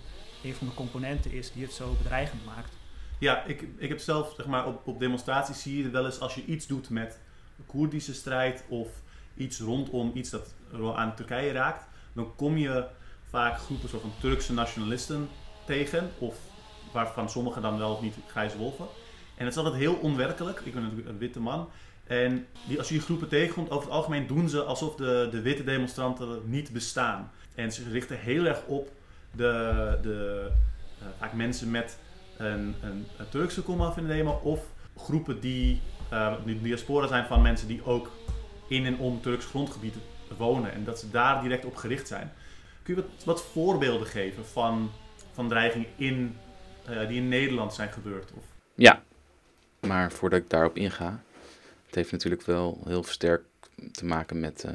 een 0.42 0.55
van 0.55 0.66
de 0.66 0.75
componenten 0.75 1.33
is 1.33 1.53
die 1.53 1.62
het 1.62 1.72
zo 1.72 1.96
bedreigend 2.03 2.44
maakt. 2.44 2.72
Ja, 3.18 3.44
ik, 3.44 3.64
ik 3.77 3.88
heb 3.88 3.99
zelf, 3.99 4.35
zeg 4.37 4.46
maar, 4.46 4.66
op, 4.66 4.87
op 4.87 4.99
demonstraties 4.99 5.62
zie 5.62 5.83
je 5.83 5.90
wel 5.90 6.05
eens 6.05 6.20
als 6.20 6.35
je 6.35 6.44
iets 6.44 6.66
doet 6.66 6.90
met 6.90 7.18
Koerdische 7.66 8.14
strijd 8.14 8.64
of 8.68 8.88
iets 9.35 9.61
rondom 9.61 10.11
iets 10.14 10.31
dat 10.31 10.55
aan 10.94 11.14
Turkije 11.14 11.53
raakt, 11.53 11.85
dan 12.12 12.35
kom 12.37 12.57
je 12.57 12.87
vaak 13.29 13.59
groepen 13.59 13.88
zo 13.88 13.99
van 13.99 14.12
Turkse 14.20 14.53
nationalisten 14.53 15.29
tegen 15.66 16.11
of 16.18 16.37
waarvan 16.92 17.31
sommigen 17.31 17.62
dan 17.62 17.79
wel 17.79 17.92
of 17.92 18.01
niet 18.01 18.14
grijze 18.27 18.59
wolven. 18.59 18.87
En 19.37 19.44
het 19.44 19.55
is 19.55 19.59
altijd 19.59 19.83
heel 19.83 19.94
onwerkelijk. 19.94 20.61
Ik 20.61 20.72
ben 20.72 20.83
natuurlijk 20.83 21.09
een 21.09 21.18
witte 21.18 21.40
man. 21.40 21.68
En 22.05 22.46
die, 22.68 22.79
als 22.79 22.88
je 22.88 22.94
die 22.94 23.03
groepen 23.03 23.29
tegenkomt, 23.29 23.70
over 23.70 23.85
het 23.85 23.94
algemeen 23.94 24.27
doen 24.27 24.49
ze 24.49 24.62
alsof 24.62 24.94
de, 24.94 25.29
de 25.31 25.40
witte 25.40 25.64
demonstranten 25.64 26.40
niet 26.44 26.72
bestaan. 26.72 27.31
En 27.55 27.72
ze 27.72 27.90
richten 27.90 28.18
heel 28.18 28.44
erg 28.44 28.62
op 28.66 28.90
de, 29.37 29.99
de 30.03 30.51
uh, 31.03 31.07
vaak 31.18 31.33
mensen 31.33 31.70
met 31.70 31.99
een, 32.37 32.75
een, 32.83 33.07
een 33.18 33.29
Turkse 33.29 33.62
komaf 33.62 33.94
demo. 33.94 34.40
Of 34.42 34.61
groepen 34.96 35.40
die 35.40 35.81
uh, 36.12 36.35
diaspora 36.62 37.07
zijn 37.07 37.27
van 37.27 37.42
mensen 37.42 37.68
die 37.68 37.85
ook 37.85 38.11
in 38.68 38.87
en 38.87 38.99
om 38.99 39.20
Turks 39.20 39.46
grondgebied 39.46 39.94
wonen. 40.37 40.72
En 40.72 40.85
dat 40.85 40.99
ze 40.99 41.11
daar 41.11 41.42
direct 41.42 41.64
op 41.64 41.77
gericht 41.77 42.09
zijn. 42.09 42.33
Kun 42.83 42.94
je 42.94 43.03
wat, 43.03 43.25
wat 43.25 43.42
voorbeelden 43.42 44.07
geven 44.07 44.46
van, 44.46 44.90
van 45.33 45.49
dreigingen 45.49 45.88
in 45.96 46.37
uh, 46.90 47.09
die 47.09 47.16
in 47.16 47.29
Nederland 47.29 47.75
zijn 47.75 47.92
gebeurd? 47.92 48.33
Of? 48.33 48.44
Ja, 48.75 49.03
maar 49.81 50.12
voordat 50.12 50.38
ik 50.38 50.51
daarop 50.51 50.77
inga, 50.77 51.22
het 51.87 51.94
heeft 51.94 52.12
natuurlijk 52.12 52.42
wel 52.42 52.81
heel 52.85 53.05
sterk 53.05 53.42
te 53.92 54.05
maken 54.05 54.40
met, 54.40 54.66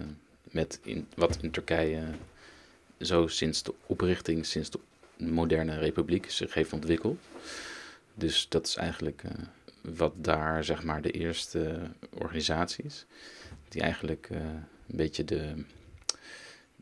met 0.43 0.79
in, 0.83 1.07
wat 1.15 1.37
in 1.41 1.51
Turkije 1.51 2.03
zo 3.01 3.27
sinds 3.27 3.63
de 3.63 3.73
oprichting, 3.85 4.45
sinds 4.45 4.69
de 4.69 4.79
moderne 5.17 5.77
republiek 5.77 6.31
zich 6.31 6.53
heeft 6.53 6.73
ontwikkeld. 6.73 7.19
Dus 8.13 8.45
dat 8.49 8.67
is 8.67 8.75
eigenlijk 8.75 9.23
uh, 9.25 9.31
wat 9.95 10.13
daar, 10.15 10.63
zeg 10.63 10.83
maar, 10.83 11.01
de 11.01 11.11
eerste 11.11 11.79
organisaties, 12.13 13.05
die 13.69 13.81
eigenlijk 13.81 14.29
een 14.29 14.97
beetje 14.97 15.23
de, 15.25 15.63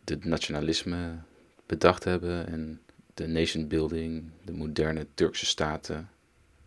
de 0.03 0.17
nationalisme 0.21 1.17
bedacht 1.65 2.03
hebben 2.03 2.47
en 2.47 2.81
de 3.13 3.27
nation 3.27 3.67
building, 3.67 4.23
de 4.45 4.51
moderne 4.51 5.07
Turkse 5.13 5.45
staten. 5.45 6.09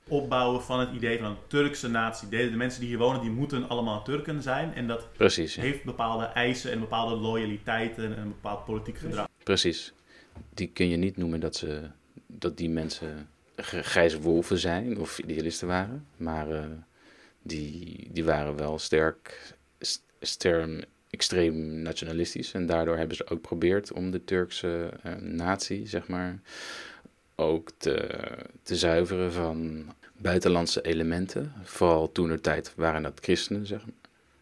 Opbouwen 0.09 0.63
van 0.63 0.81
het 0.81 0.93
idee 0.95 1.19
van 1.19 1.31
een 1.31 1.37
Turkse 1.47 1.89
natie. 1.89 2.29
De, 2.29 2.51
de 2.51 2.57
mensen 2.57 2.81
die 2.81 2.89
hier 2.89 2.99
wonen, 2.99 3.21
die 3.21 3.31
moeten 3.31 3.69
allemaal 3.69 4.03
Turken 4.03 4.43
zijn. 4.43 4.75
En 4.75 4.87
dat 4.87 5.13
Precies, 5.13 5.55
ja. 5.55 5.63
heeft 5.63 5.85
bepaalde 5.85 6.25
eisen 6.25 6.73
en 6.73 6.81
bepaalde 6.81 7.15
loyaliteiten 7.15 8.05
en 8.05 8.19
een 8.19 8.29
bepaald 8.29 8.65
politiek 8.65 8.99
gedrag. 8.99 9.29
Precies. 9.45 9.93
Die 10.55 10.71
kun 10.73 10.89
je 10.89 10.97
niet 10.97 11.17
noemen 11.17 11.41
dat, 11.41 11.57
ze, 11.57 11.81
dat 12.27 12.57
die 12.57 12.71
mensen 12.71 13.29
grijze 13.57 14.21
wolven 14.21 14.59
zijn 14.59 14.99
of 14.99 15.19
idealisten 15.19 15.69
waren. 15.69 16.07
Maar 16.17 16.51
uh, 16.51 16.65
die, 17.43 18.09
die 18.13 18.25
waren 18.25 18.57
wel 18.57 18.79
sterk, 18.79 19.55
sterk 20.21 20.87
extreem 21.11 21.83
nationalistisch. 21.83 22.53
En 22.53 22.67
daardoor 22.67 22.97
hebben 22.97 23.17
ze 23.17 23.25
ook 23.25 23.31
geprobeerd 23.31 23.93
om 23.93 24.11
de 24.11 24.25
Turkse 24.25 24.91
uh, 25.07 25.15
natie, 25.15 25.87
zeg 25.87 26.09
maar, 26.09 26.41
ook 27.35 27.71
te, 27.77 28.19
te 28.63 28.77
zuiveren 28.77 29.33
van 29.33 29.87
buitenlandse 30.17 30.83
elementen. 30.83 31.53
Vooral 31.63 32.13
toen 32.13 32.31
er 32.31 32.41
tijd 32.41 32.73
waren 32.77 33.03
dat 33.03 33.19
christenen, 33.23 33.67
zeg 33.67 33.85
maar. 33.85 33.95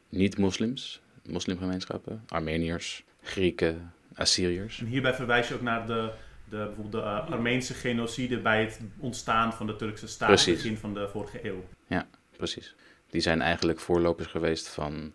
Niet-moslims, 0.08 1.00
moslimgemeenschappen, 1.26 2.24
Armeniërs, 2.28 3.04
Grieken, 3.22 3.92
Assyriërs. 4.20 4.80
En 4.80 4.87
hierbij 4.87 5.14
verwijs 5.14 5.48
je 5.48 5.54
ook 5.54 5.61
naar 5.61 5.87
de, 5.87 6.11
de, 6.48 6.56
bijvoorbeeld 6.56 6.92
de 6.92 6.98
uh, 6.98 7.30
Armeense 7.30 7.74
genocide 7.74 8.38
bij 8.38 8.61
het 8.61 8.80
ontstaan 8.98 9.52
van 9.52 9.66
de 9.66 9.76
Turkse 9.76 10.06
staat 10.06 10.28
precies. 10.28 10.54
begin 10.54 10.76
van 10.76 10.94
de 10.94 11.09
vorige 11.09 11.46
eeuw. 11.46 11.64
Ja, 11.87 12.06
precies. 12.37 12.74
Die 13.11 13.20
zijn 13.20 13.42
eigenlijk 13.42 13.80
voorlopers 13.80 14.28
geweest 14.28 14.68
van, 14.68 15.12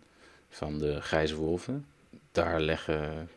van 0.48 0.78
de 0.78 1.00
grijze 1.00 1.36
wolven. 1.36 1.86
Daar 2.32 2.60
leggen 2.60 3.28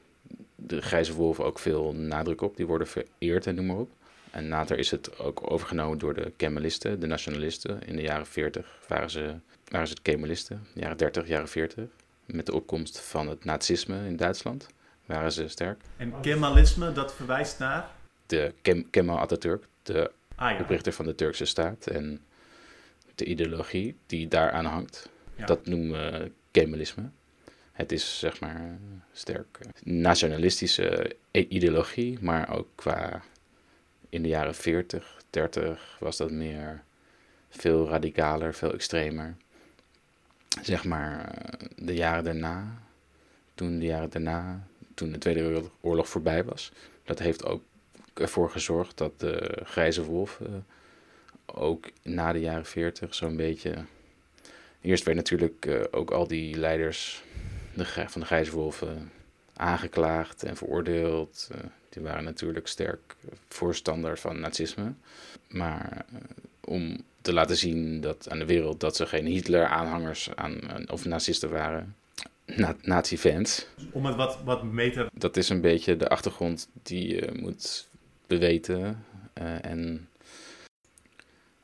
de 0.55 0.81
grijze 0.81 1.13
wolven 1.13 1.45
ook 1.45 1.59
veel 1.59 1.93
nadruk 1.93 2.41
op. 2.41 2.57
Die 2.57 2.65
worden 2.65 2.87
vereerd 2.87 3.47
en 3.47 3.55
noem 3.55 3.65
maar 3.65 3.77
op. 3.77 3.91
En 4.31 4.47
later 4.47 4.77
is 4.77 4.91
het 4.91 5.19
ook 5.19 5.51
overgenomen 5.51 5.97
door 5.97 6.13
de 6.13 6.33
Kemalisten, 6.35 6.99
de 6.99 7.07
nationalisten. 7.07 7.81
In 7.81 7.95
de 7.95 8.01
jaren 8.01 8.27
40 8.27 8.79
waren 8.87 9.09
ze, 9.09 9.35
waren 9.67 9.87
ze 9.87 9.95
de 9.95 10.01
Kemalisten, 10.01 10.67
jaren 10.73 10.97
30, 10.97 11.27
jaren 11.27 11.47
40. 11.47 11.83
Met 12.25 12.45
de 12.45 12.53
opkomst 12.53 12.99
van 12.99 13.27
het 13.27 13.45
nazisme 13.45 14.05
in 14.05 14.15
Duitsland 14.15 14.67
waren 15.09 15.31
ze 15.31 15.47
sterk. 15.47 15.81
En 15.97 16.13
Kemalisme, 16.21 16.91
dat 16.91 17.13
verwijst 17.13 17.59
naar? 17.59 17.89
De 18.25 18.53
Kem 18.61 18.89
Kemal 18.89 19.19
Atatürk, 19.19 19.65
de 19.83 20.11
ah, 20.35 20.51
ja. 20.51 20.59
oprichter 20.59 20.93
van 20.93 21.05
de 21.05 21.15
Turkse 21.15 21.45
staat. 21.45 21.87
En 21.87 22.21
de 23.15 23.25
ideologie 23.25 23.95
die 24.05 24.27
daaraan 24.27 24.65
hangt. 24.65 25.09
Dat 25.45 25.65
noemen 25.65 26.11
we 26.11 26.31
Kemalisme. 26.51 27.09
Het 27.71 27.91
is 27.91 28.19
zeg 28.19 28.39
maar 28.39 28.77
sterk 29.11 29.59
nationalistische 29.83 31.15
ideologie, 31.31 32.17
maar 32.21 32.55
ook 32.55 32.67
qua 32.75 33.21
in 34.09 34.21
de 34.21 34.27
jaren 34.27 34.55
40, 34.55 35.21
30 35.29 35.97
was 35.99 36.17
dat 36.17 36.31
meer 36.31 36.83
veel 37.49 37.87
radicaler, 37.87 38.53
veel 38.53 38.73
extremer. 38.73 39.35
Zeg 40.61 40.83
maar 40.83 41.35
de 41.75 41.95
jaren 41.95 42.23
daarna, 42.23 42.81
toen 43.55 43.79
de 43.79 43.85
jaren 43.85 44.09
daarna, 44.09 44.67
toen 44.99 45.11
de 45.11 45.17
Tweede 45.17 45.41
Wereldoorlog 45.41 46.09
voorbij 46.09 46.43
was, 46.43 46.71
dat 47.03 47.19
heeft 47.19 47.45
ook 47.45 47.63
ervoor 48.13 48.49
gezorgd 48.49 48.97
dat 48.97 49.19
de 49.19 49.61
grijze 49.63 50.03
wolf 50.03 50.39
ook 51.45 51.89
na 52.03 52.33
de 52.33 52.39
jaren 52.39 52.65
40 52.65 53.15
zo'n 53.15 53.35
beetje. 53.35 53.73
Eerst 54.81 55.03
werd 55.03 55.17
natuurlijk 55.17 55.65
uh, 55.65 55.81
ook 55.91 56.11
al 56.11 56.27
die 56.27 56.57
leiders 56.57 57.23
de, 57.73 57.85
van 57.85 58.21
de 58.21 58.27
grijze 58.27 58.51
wolven 58.51 59.11
aangeklaagd 59.53 60.43
en 60.43 60.57
veroordeeld. 60.57 61.49
Die 61.89 62.01
waren 62.01 62.23
natuurlijk 62.23 62.67
sterk 62.67 63.15
voorstander 63.47 64.17
van 64.17 64.39
nazisme. 64.39 64.93
Maar 65.47 66.05
om 66.59 66.97
te 67.21 67.33
laten 67.33 67.57
zien 67.57 68.01
dat 68.01 68.29
aan 68.29 68.39
de 68.39 68.45
wereld 68.45 68.79
dat 68.79 68.95
ze 68.95 69.05
geen 69.05 69.25
Hitler-aanhangers 69.25 70.29
aan, 70.35 70.59
of 70.91 71.05
nazisten 71.05 71.49
waren, 71.49 71.95
na 72.55 72.75
nazi-fans. 72.81 73.67
Om 73.91 74.05
het 74.05 74.15
wat, 74.15 74.39
wat 74.43 74.63
meter. 74.63 75.07
Dat 75.13 75.37
is 75.37 75.49
een 75.49 75.61
beetje 75.61 75.97
de 75.97 76.09
achtergrond 76.09 76.69
die 76.83 77.07
je 77.07 77.29
moet 77.33 77.87
beweten. 78.27 79.05
en 79.61 80.09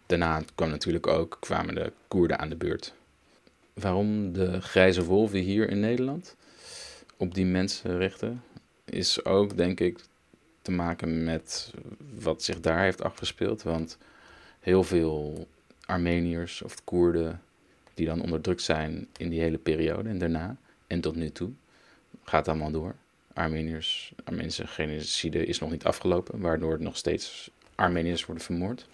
Daarna 0.05 0.41
kwam 0.55 0.69
natuurlijk 0.69 1.07
ook, 1.07 1.37
kwamen 1.39 1.75
de 1.75 1.91
Koerden 2.07 2.39
aan 2.39 2.49
de 2.49 2.55
beurt. 2.55 2.93
Waarom 3.73 4.33
de 4.33 4.61
grijze 4.61 5.05
wolven 5.05 5.39
hier 5.39 5.69
in 5.69 5.79
Nederland 5.79 6.35
op 7.17 7.33
die 7.33 7.45
mensen 7.45 7.97
richten, 7.97 8.43
is 8.85 9.25
ook 9.25 9.57
denk 9.57 9.79
ik 9.79 9.99
te 10.61 10.71
maken 10.71 11.23
met 11.23 11.73
wat 12.19 12.43
zich 12.43 12.59
daar 12.59 12.81
heeft 12.81 13.01
afgespeeld. 13.01 13.63
Want 13.63 13.97
heel 14.59 14.83
veel 14.83 15.47
Armeniërs 15.85 16.61
of 16.61 16.83
Koerden 16.83 17.41
die 17.93 18.05
dan 18.05 18.21
onderdrukt 18.21 18.61
zijn 18.61 19.07
in 19.17 19.29
die 19.29 19.39
hele 19.39 19.57
periode 19.57 20.09
en 20.09 20.17
daarna 20.17 20.57
en 20.87 21.01
tot 21.01 21.15
nu 21.15 21.29
toe, 21.31 21.51
gaat 22.23 22.47
allemaal 22.47 22.71
door. 22.71 22.95
Armeniërs, 23.33 24.13
Armeense 24.23 24.67
genocide 24.67 25.45
is 25.45 25.59
nog 25.59 25.71
niet 25.71 25.83
afgelopen, 25.83 26.39
waardoor 26.39 26.81
nog 26.81 26.97
steeds 26.97 27.51
Armeniërs 27.75 28.25
worden 28.25 28.43
vermoord. 28.43 28.87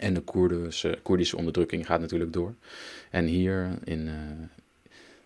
En 0.00 0.14
de 0.14 0.20
Koerdische, 0.20 0.98
Koerdische 1.02 1.36
onderdrukking 1.36 1.86
gaat 1.86 2.00
natuurlijk 2.00 2.32
door. 2.32 2.54
En 3.10 3.24
hier 3.24 3.78
in 3.84 4.06
uh, 4.06 4.14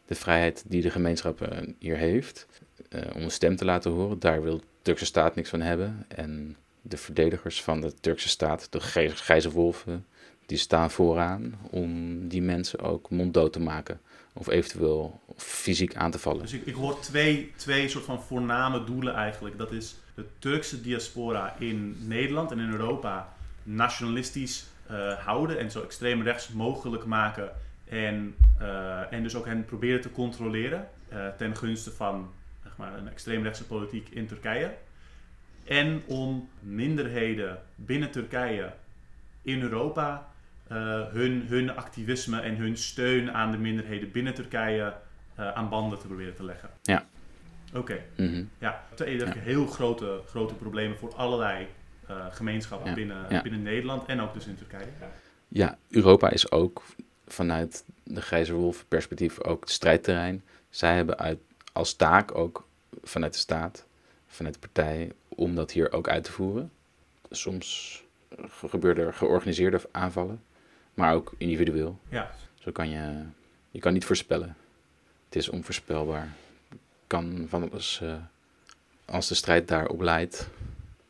de 0.07 0.14
vrijheid 0.14 0.64
die 0.66 0.83
de 0.83 0.90
gemeenschap 0.90 1.42
uh, 1.42 1.59
hier 1.79 1.96
heeft, 1.96 2.46
uh, 2.90 3.03
om 3.14 3.22
een 3.22 3.31
stem 3.31 3.57
te 3.57 3.64
laten 3.64 3.90
horen, 3.90 4.18
daar 4.18 4.42
wil 4.42 4.57
de 4.57 4.64
Turkse 4.83 5.05
staat 5.05 5.35
niks 5.35 5.48
van 5.48 5.61
hebben. 5.61 6.05
En 6.09 6.57
de 6.83 6.96
verdedigers 6.96 7.62
van 7.62 7.81
de 7.81 7.94
Turkse 8.00 8.29
staat, 8.29 8.66
de 8.70 8.81
grijze 8.81 9.50
wolven, 9.50 10.07
die 10.46 10.59
staan 10.59 10.90
vooraan 10.90 11.59
om 11.70 12.29
die 12.29 12.42
mensen 12.42 12.79
ook 12.79 13.11
monddood 13.11 13.53
te 13.53 13.61
maken. 13.61 14.00
Of 14.33 14.49
eventueel 14.49 15.21
fysiek 15.37 15.95
aan 15.95 16.11
te 16.11 16.19
vallen. 16.19 16.43
Dus 16.43 16.53
ik, 16.53 16.75
hoor 16.75 17.01
twee, 17.01 17.53
twee 17.57 17.88
soort 17.88 18.05
van 18.05 18.23
voorname 18.23 18.85
doelen 18.85 19.14
eigenlijk. 19.14 19.59
Dat 19.59 19.73
is 19.73 19.97
de 20.14 20.25
Turkse 20.38 20.81
diaspora 20.81 21.57
in 21.59 21.97
Nederland 22.07 22.51
en 22.51 22.59
in 22.59 22.71
Europa 22.71 23.35
nationalistisch 23.62 24.66
uh, 24.90 25.12
houden 25.12 25.59
en 25.59 25.71
zo 25.71 25.83
extreem 25.83 26.23
rechts 26.23 26.49
mogelijk 26.49 27.05
maken. 27.05 27.53
En, 27.88 28.35
uh, 28.61 29.12
en 29.12 29.23
dus 29.23 29.35
ook 29.35 29.47
hen 29.47 29.64
proberen 29.64 30.01
te 30.01 30.11
controleren 30.11 30.88
uh, 31.12 31.29
ten 31.29 31.57
gunste 31.57 31.90
van 31.90 32.33
zeg 32.62 32.77
maar, 32.77 32.99
een 32.99 33.09
extreemrechtse 33.09 33.66
politiek 33.66 34.09
in 34.09 34.27
Turkije. 34.27 34.75
En 35.64 36.03
om 36.07 36.49
minderheden 36.61 37.62
binnen 37.75 38.11
Turkije 38.11 38.73
in 39.43 39.62
Europa 39.62 40.30
hun, 41.12 41.46
hun 41.48 41.76
activisme 41.76 42.40
en 42.40 42.56
hun 42.56 42.76
steun 42.76 43.33
aan 43.33 43.50
de 43.50 43.59
minderheden 43.59 44.11
binnen 44.11 44.35
Turkije 44.35 44.94
aan 45.37 45.68
banden 45.68 45.98
te 45.98 46.06
proberen 46.06 46.35
te 46.35 46.44
leggen. 46.44 46.70
Ja. 46.83 47.06
Oké. 47.74 48.02
Mhm. 48.16 48.44
Ja, 48.59 48.85
twee 48.94 49.18
ja. 49.18 49.33
heel 49.37 49.66
grote, 49.66 50.20
grote 50.26 50.54
problemen 50.54 50.98
voor 50.98 51.14
allerlei 51.14 51.66
uh, 52.11 52.26
gemeenschappen 52.30 52.94
binnen, 52.94 53.42
binnen 53.42 53.62
Nederland 53.62 54.06
en 54.06 54.20
ook 54.20 54.35
dus 54.35 54.46
in 54.46 54.56
Turkije. 54.56 54.87
Ja, 55.48 55.78
Europa 55.90 56.30
is 56.30 56.50
ook 56.50 56.83
vanuit 57.26 57.85
de 58.04 58.20
Grijze 58.20 58.52
Wolf 58.52 58.85
perspectief 58.88 59.40
ook 59.40 59.61
het 59.61 59.70
strijdterrein. 59.70 60.42
Zij 60.70 60.94
hebben 60.94 61.18
uit, 61.18 61.38
als 61.72 61.94
taak 61.94 62.35
ook 62.35 62.68
vanuit 63.02 63.33
de 63.33 63.38
staat, 63.38 63.87
vanuit 64.26 64.54
de 64.54 64.61
partij, 64.61 65.12
om 65.28 65.54
dat 65.54 65.70
hier 65.70 65.92
ook 65.92 66.09
uit 66.09 66.24
te 66.24 66.33
voeren. 66.33 66.70
Soms 67.30 68.02
gebeuren 68.68 69.06
er 69.06 69.14
georganiseerde 69.14 69.80
aanvallen, 69.90 70.42
maar 70.94 71.14
ook 71.14 71.35
individueel. 71.38 71.98
Ja. 72.09 72.31
Zo 72.55 72.72
kan 72.72 72.88
je, 72.88 73.24
je 73.70 73.79
kan 73.79 73.92
niet 73.92 74.05
voorspellen. 74.05 74.57
Het 75.24 75.37
is 75.37 75.48
onvoorspelbaar. 75.48 76.29
Kan 77.07 77.46
van 77.48 77.70
alles, 77.70 78.00
uh, 78.03 78.14
als 79.05 79.29
de 79.29 79.35
strijd 79.35 79.68
daarop 79.68 80.00
leidt, 80.00 80.48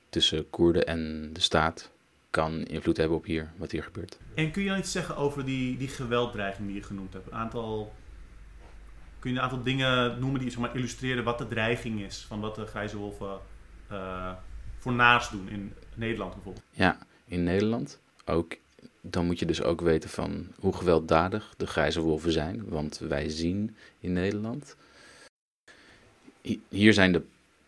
tussen 0.09 0.51
Koerden 0.51 0.87
en 0.87 1.31
de 1.33 1.41
staat 1.41 1.91
kan 2.31 2.65
invloed 2.65 2.97
hebben 2.97 3.17
op 3.17 3.25
hier, 3.25 3.53
wat 3.57 3.71
hier 3.71 3.83
gebeurt. 3.83 4.19
En 4.35 4.51
kun 4.51 4.63
je 4.63 4.69
dan 4.69 4.79
iets 4.79 4.93
zeggen 4.93 5.17
over 5.17 5.45
die, 5.45 5.77
die 5.77 5.89
gewelddreiging 5.89 6.67
die 6.67 6.77
je 6.77 6.83
genoemd 6.83 7.13
hebt? 7.13 7.27
Een 7.27 7.35
aantal, 7.35 7.95
kun 9.19 9.31
je 9.31 9.37
een 9.37 9.43
aantal 9.43 9.63
dingen 9.63 10.21
noemen 10.21 10.41
die 10.41 10.51
zeg 10.51 10.61
maar, 10.61 10.77
illustreren 10.77 11.25
wat 11.25 11.39
de 11.39 11.49
dreiging 11.49 12.01
is 12.01 12.25
van 12.29 12.41
wat 12.41 12.55
de 12.55 12.67
grijze 12.67 12.97
wolven 12.97 13.39
uh, 13.93 14.33
voor 14.79 14.93
naast 14.93 15.31
doen 15.31 15.49
in 15.49 15.75
Nederland 15.95 16.35
bijvoorbeeld? 16.35 16.65
Ja, 16.71 16.99
in 17.25 17.43
Nederland 17.43 18.01
ook. 18.25 18.57
Dan 19.01 19.27
moet 19.27 19.39
je 19.39 19.47
dus 19.47 19.63
ook 19.63 19.81
weten 19.81 20.11
van 20.11 20.47
hoe 20.59 20.77
gewelddadig 20.77 21.55
de 21.57 21.67
grijze 21.67 22.01
wolven 22.01 22.33
zijn. 22.33 22.69
Want 22.69 22.99
wij 22.99 23.29
zien 23.29 23.77
in 24.01 24.13
Nederland. 24.13 24.77
Hier 26.69 26.93
zijn 26.93 27.13
de 27.13 27.23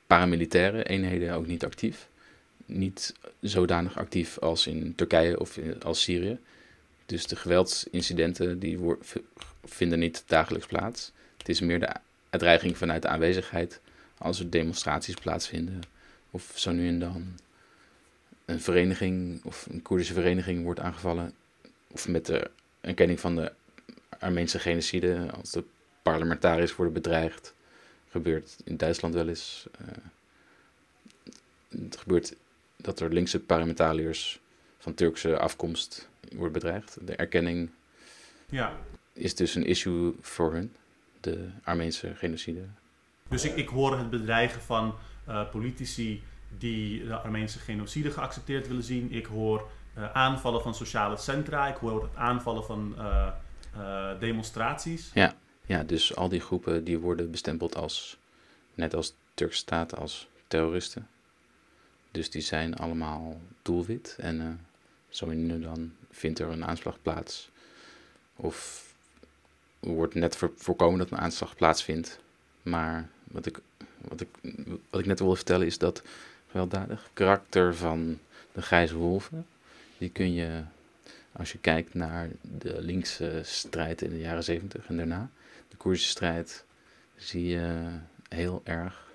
paramilitaire 0.06 0.84
eenheden 0.84 1.34
ook 1.34 1.46
niet 1.46 1.64
actief 1.64 2.10
niet 2.66 3.14
zodanig 3.40 3.98
actief 3.98 4.38
als 4.38 4.66
in 4.66 4.94
Turkije 4.94 5.40
of 5.40 5.58
als 5.82 6.02
Syrië. 6.02 6.38
Dus 7.06 7.26
de 7.26 7.36
geweldsincidenten 7.36 8.58
die 8.58 8.78
vinden 9.64 9.98
niet 9.98 10.22
dagelijks 10.26 10.66
plaats. 10.66 11.12
Het 11.38 11.48
is 11.48 11.60
meer 11.60 11.80
de 11.80 11.90
dreiging 12.30 12.76
vanuit 12.76 13.02
de 13.02 13.08
aanwezigheid 13.08 13.80
als 14.18 14.38
er 14.38 14.50
demonstraties 14.50 15.14
plaatsvinden. 15.14 15.80
Of 16.30 16.52
zo 16.54 16.72
nu 16.72 16.88
en 16.88 16.98
dan 16.98 17.26
een 18.52 18.60
vereniging 18.60 19.44
of 19.44 19.66
een 19.70 19.82
Koerdische 19.82 20.12
vereniging 20.12 20.64
wordt 20.64 20.80
aangevallen. 20.80 21.32
Of 21.88 22.08
met 22.08 22.26
de 22.26 22.50
erkenning 22.80 23.20
van 23.20 23.36
de 23.36 23.52
Armeense 24.18 24.58
genocide, 24.58 25.30
als 25.36 25.50
de 25.50 25.64
parlementariërs 26.02 26.76
worden 26.76 26.94
bedreigd. 26.94 27.54
Gebeurt 28.10 28.56
in 28.64 28.76
Duitsland 28.76 29.14
wel 29.14 29.28
eens. 29.28 29.66
Uh, 29.80 29.88
het 31.82 31.96
gebeurt 31.96 32.34
dat 32.76 33.00
er 33.00 33.12
linkse 33.12 33.40
parlementariërs 33.40 34.40
van 34.78 34.94
Turkse 34.94 35.38
afkomst 35.38 36.08
worden 36.32 36.52
bedreigd. 36.52 36.98
De 37.04 37.16
erkenning 37.16 37.70
ja. 38.50 38.76
is 39.12 39.34
dus 39.34 39.54
een 39.54 39.66
issue 39.66 40.14
voor 40.20 40.52
hun. 40.52 40.72
de 41.20 41.48
Armeense 41.62 42.14
genocide. 42.14 42.64
Dus 43.28 43.44
ik, 43.44 43.56
ik 43.56 43.68
hoor 43.68 43.98
het 43.98 44.10
bedreigen 44.10 44.60
van 44.60 44.94
uh, 45.28 45.50
politici 45.50 46.22
die 46.58 47.06
de 47.06 47.16
Armeense 47.16 47.58
genocide 47.58 48.10
geaccepteerd 48.10 48.68
willen 48.68 48.82
zien. 48.82 49.12
Ik 49.12 49.26
hoor 49.26 49.70
uh, 49.98 50.12
aanvallen 50.12 50.62
van 50.62 50.74
sociale 50.74 51.16
centra. 51.16 51.68
Ik 51.68 51.76
hoor 51.76 52.02
het 52.02 52.16
aanvallen 52.16 52.64
van 52.64 52.94
uh, 52.98 53.28
demonstraties. 54.18 55.10
Ja. 55.14 55.34
ja, 55.66 55.82
dus 55.82 56.16
al 56.16 56.28
die 56.28 56.40
groepen 56.40 56.84
die 56.84 56.98
worden 56.98 57.30
bestempeld 57.30 57.76
als, 57.76 58.18
net 58.74 58.94
als 58.94 59.14
Turkse 59.34 59.58
staat, 59.58 59.96
als 59.96 60.28
terroristen. 60.46 61.08
Dus 62.10 62.30
die 62.30 62.42
zijn 62.42 62.76
allemaal 62.76 63.40
doelwit. 63.62 64.16
En 64.20 64.66
zo 65.08 65.26
nu 65.26 65.60
dan 65.60 65.92
vindt 66.10 66.38
er 66.38 66.48
een 66.48 66.64
aanslag 66.64 67.02
plaats. 67.02 67.50
Of 68.36 68.90
wordt 69.80 70.14
net 70.14 70.36
voorkomen 70.56 70.98
dat 70.98 71.10
een 71.10 71.18
aanslag 71.18 71.56
plaatsvindt. 71.56 72.20
Maar 72.62 73.08
wat 73.24 73.46
ik, 73.46 73.60
wat 74.08 74.20
ik, 74.20 74.28
wat 74.90 75.00
ik 75.00 75.06
net 75.06 75.18
wil 75.18 75.34
vertellen 75.34 75.66
is 75.66 75.78
dat 75.78 76.02
gewelddadig 76.52 77.10
karakter 77.12 77.74
van 77.74 78.18
de 78.52 78.62
grijze 78.62 78.96
wolven, 78.96 79.46
die 79.98 80.10
kun 80.10 80.32
je, 80.32 80.62
als 81.32 81.52
je 81.52 81.58
kijkt 81.58 81.94
naar 81.94 82.28
de 82.40 82.82
linkse 82.82 83.40
strijd 83.42 84.02
in 84.02 84.10
de 84.10 84.18
jaren 84.18 84.44
zeventig 84.44 84.86
en 84.86 84.96
daarna, 84.96 85.30
de 85.68 85.76
Koerdische 85.76 86.08
strijd, 86.08 86.64
zie 87.16 87.46
je 87.46 87.86
heel 88.28 88.60
erg 88.64 89.10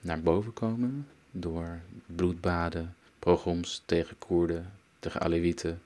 naar 0.00 0.20
boven 0.20 0.52
komen 0.52 1.06
door 1.30 1.80
bloedbaden, 2.06 2.94
pogroms 3.18 3.82
tegen 3.84 4.18
Koerden, 4.18 4.72
tegen 4.98 5.20
Alewieten, 5.20 5.82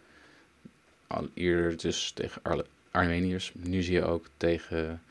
al 1.07 1.29
eerder 1.35 1.77
dus 1.77 2.13
tegen 2.13 2.43
Armeniërs. 2.91 3.53
Nu 3.55 3.83
zie 3.83 3.95
je 3.95 4.05
ook 4.05 4.27
tegen 4.37 5.03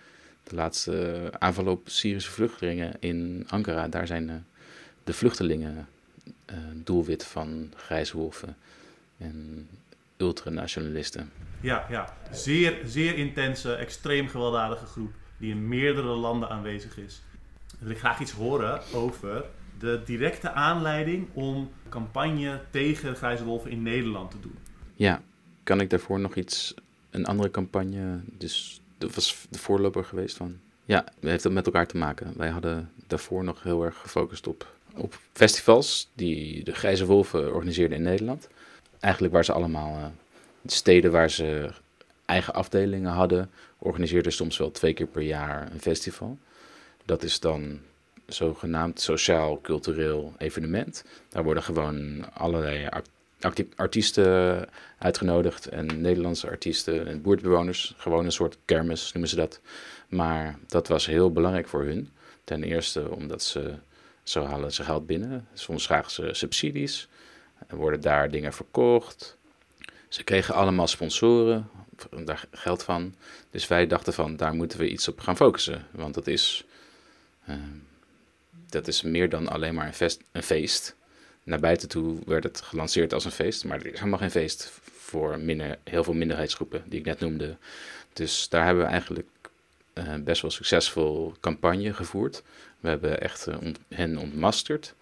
de 0.43 0.55
laatste 0.55 1.29
aanval 1.39 1.67
op 1.67 1.89
Syrische 1.89 2.31
vluchtelingen 2.31 2.93
in 2.99 3.45
Ankara. 3.47 3.87
Daar 3.87 4.07
zijn 4.07 4.29
eh, 4.29 4.35
de 5.03 5.13
vluchtelingen 5.13 5.87
uh, 6.51 6.57
doelwit 6.75 7.25
van 7.25 7.73
grijze 7.75 8.17
wolven 8.17 8.55
en 9.17 9.67
ultranationalisten. 10.17 11.31
Ja, 11.61 11.85
ja. 11.89 12.17
Zeer, 12.31 12.81
zeer 12.85 13.17
intense, 13.17 13.73
extreem 13.73 14.27
gewelddadige 14.27 14.85
groep 14.85 15.11
die 15.37 15.51
in 15.51 15.67
meerdere 15.67 16.07
landen 16.07 16.49
aanwezig 16.49 16.97
is. 16.97 17.21
Ik 17.71 17.79
wil 17.79 17.91
ik 17.91 17.97
graag 17.97 18.19
iets 18.19 18.31
horen 18.31 18.81
over 18.93 19.45
de 19.79 20.01
directe 20.05 20.51
aanleiding 20.51 21.27
om 21.33 21.71
campagne 21.89 22.61
tegen 22.69 23.15
grijze 23.15 23.43
wolven 23.43 23.71
in 23.71 23.81
Nederland 23.81 24.31
te 24.31 24.39
doen. 24.39 24.57
Ja, 24.95 25.21
kan 25.63 25.81
ik 25.81 25.89
daarvoor 25.89 26.19
nog 26.19 26.35
iets, 26.35 26.73
een 27.09 27.25
andere 27.25 27.51
campagne, 27.51 28.19
dus 28.37 28.81
dat 28.97 29.15
was 29.15 29.45
de 29.49 29.59
voorloper 29.59 30.05
geweest 30.05 30.37
van. 30.37 30.59
Ja, 30.85 31.05
heeft 31.19 31.43
het 31.43 31.53
met 31.53 31.65
elkaar 31.65 31.87
te 31.87 31.97
maken. 31.97 32.33
Wij 32.37 32.49
hadden 32.49 32.91
daarvoor 33.07 33.43
nog 33.43 33.63
heel 33.63 33.83
erg 33.83 33.97
gefocust 33.97 34.47
op, 34.47 34.75
op 34.95 35.19
festivals 35.33 36.09
die 36.13 36.63
de 36.63 36.73
Grijze 36.73 37.05
Wolven 37.05 37.53
organiseerden 37.53 37.97
in 37.97 38.03
Nederland. 38.03 38.47
Eigenlijk 38.99 39.33
waar 39.33 39.45
ze 39.45 39.53
allemaal, 39.53 39.97
uh, 39.97 40.05
steden 40.65 41.11
waar 41.11 41.29
ze 41.29 41.69
eigen 42.25 42.53
afdelingen 42.53 43.11
hadden, 43.11 43.51
organiseerden 43.77 44.31
soms 44.31 44.57
wel 44.57 44.71
twee 44.71 44.93
keer 44.93 45.07
per 45.07 45.21
jaar 45.21 45.71
een 45.71 45.81
festival. 45.81 46.37
Dat 47.05 47.23
is 47.23 47.39
dan 47.39 47.79
zogenaamd 48.25 49.01
sociaal-cultureel 49.01 50.33
evenement. 50.37 51.03
Daar 51.29 51.43
worden 51.43 51.63
gewoon 51.63 52.25
allerlei 52.33 52.89
artiesten 53.75 54.67
uitgenodigd 54.97 55.67
en 55.67 56.01
Nederlandse 56.01 56.47
artiesten 56.47 57.07
en 57.07 57.21
boertbewoners. 57.21 57.93
Gewoon 57.97 58.25
een 58.25 58.31
soort 58.31 58.57
kermis 58.65 59.11
noemen 59.11 59.29
ze 59.29 59.35
dat. 59.35 59.61
Maar 60.07 60.59
dat 60.67 60.87
was 60.87 61.05
heel 61.05 61.31
belangrijk 61.31 61.67
voor 61.67 61.83
hun. 61.83 62.09
Ten 62.43 62.63
eerste 62.63 63.11
omdat 63.11 63.43
ze, 63.43 63.73
zo 64.23 64.45
halen 64.45 64.73
ze 64.73 64.83
geld 64.83 65.05
binnen. 65.05 65.47
Soms 65.53 65.85
krijgen 65.85 66.11
ze 66.11 66.29
subsidies. 66.31 67.07
En 67.67 67.77
worden 67.77 68.01
daar 68.01 68.31
dingen 68.31 68.53
verkocht. 68.53 69.37
Ze 70.07 70.23
kregen 70.23 70.53
allemaal 70.53 70.87
sponsoren, 70.87 71.69
daar 72.25 72.45
geld 72.51 72.83
van. 72.83 73.15
Dus 73.51 73.67
wij 73.67 73.87
dachten 73.87 74.13
van, 74.13 74.35
daar 74.35 74.53
moeten 74.53 74.79
we 74.79 74.89
iets 74.89 75.07
op 75.07 75.19
gaan 75.19 75.35
focussen. 75.35 75.85
Want 75.91 76.13
dat 76.13 76.27
is, 76.27 76.65
uh, 77.49 77.55
dat 78.69 78.87
is 78.87 79.01
meer 79.01 79.29
dan 79.29 79.47
alleen 79.47 79.73
maar 79.73 79.95
een, 80.31 80.43
feest 80.43 80.95
naar 81.43 81.59
buiten 81.59 81.87
toe 81.87 82.19
werd 82.25 82.43
het 82.43 82.61
gelanceerd 82.61 83.13
als 83.13 83.25
een 83.25 83.31
feest. 83.31 83.65
Maar 83.65 83.79
er 83.79 83.93
is 83.93 83.97
helemaal 83.99 84.19
geen 84.19 84.31
feest 84.31 84.71
voor 84.83 85.39
minder, 85.39 85.77
heel 85.83 86.03
veel 86.03 86.13
minderheidsgroepen 86.13 86.83
die 86.85 86.99
ik 86.99 87.05
net 87.05 87.19
noemde. 87.19 87.57
Dus 88.13 88.49
daar 88.49 88.65
hebben 88.65 88.83
we 88.83 88.89
eigenlijk 88.89 89.27
uh, 89.93 90.15
best 90.15 90.41
wel 90.41 90.51
succesvol 90.51 91.33
campagne 91.39 91.93
gevoerd. 91.93 92.43
We 92.83 92.89
hebben 92.89 93.21
echt 93.21 93.47
uh, 93.47 93.55
hen 93.89 94.17
ontmasterd, 94.17 94.95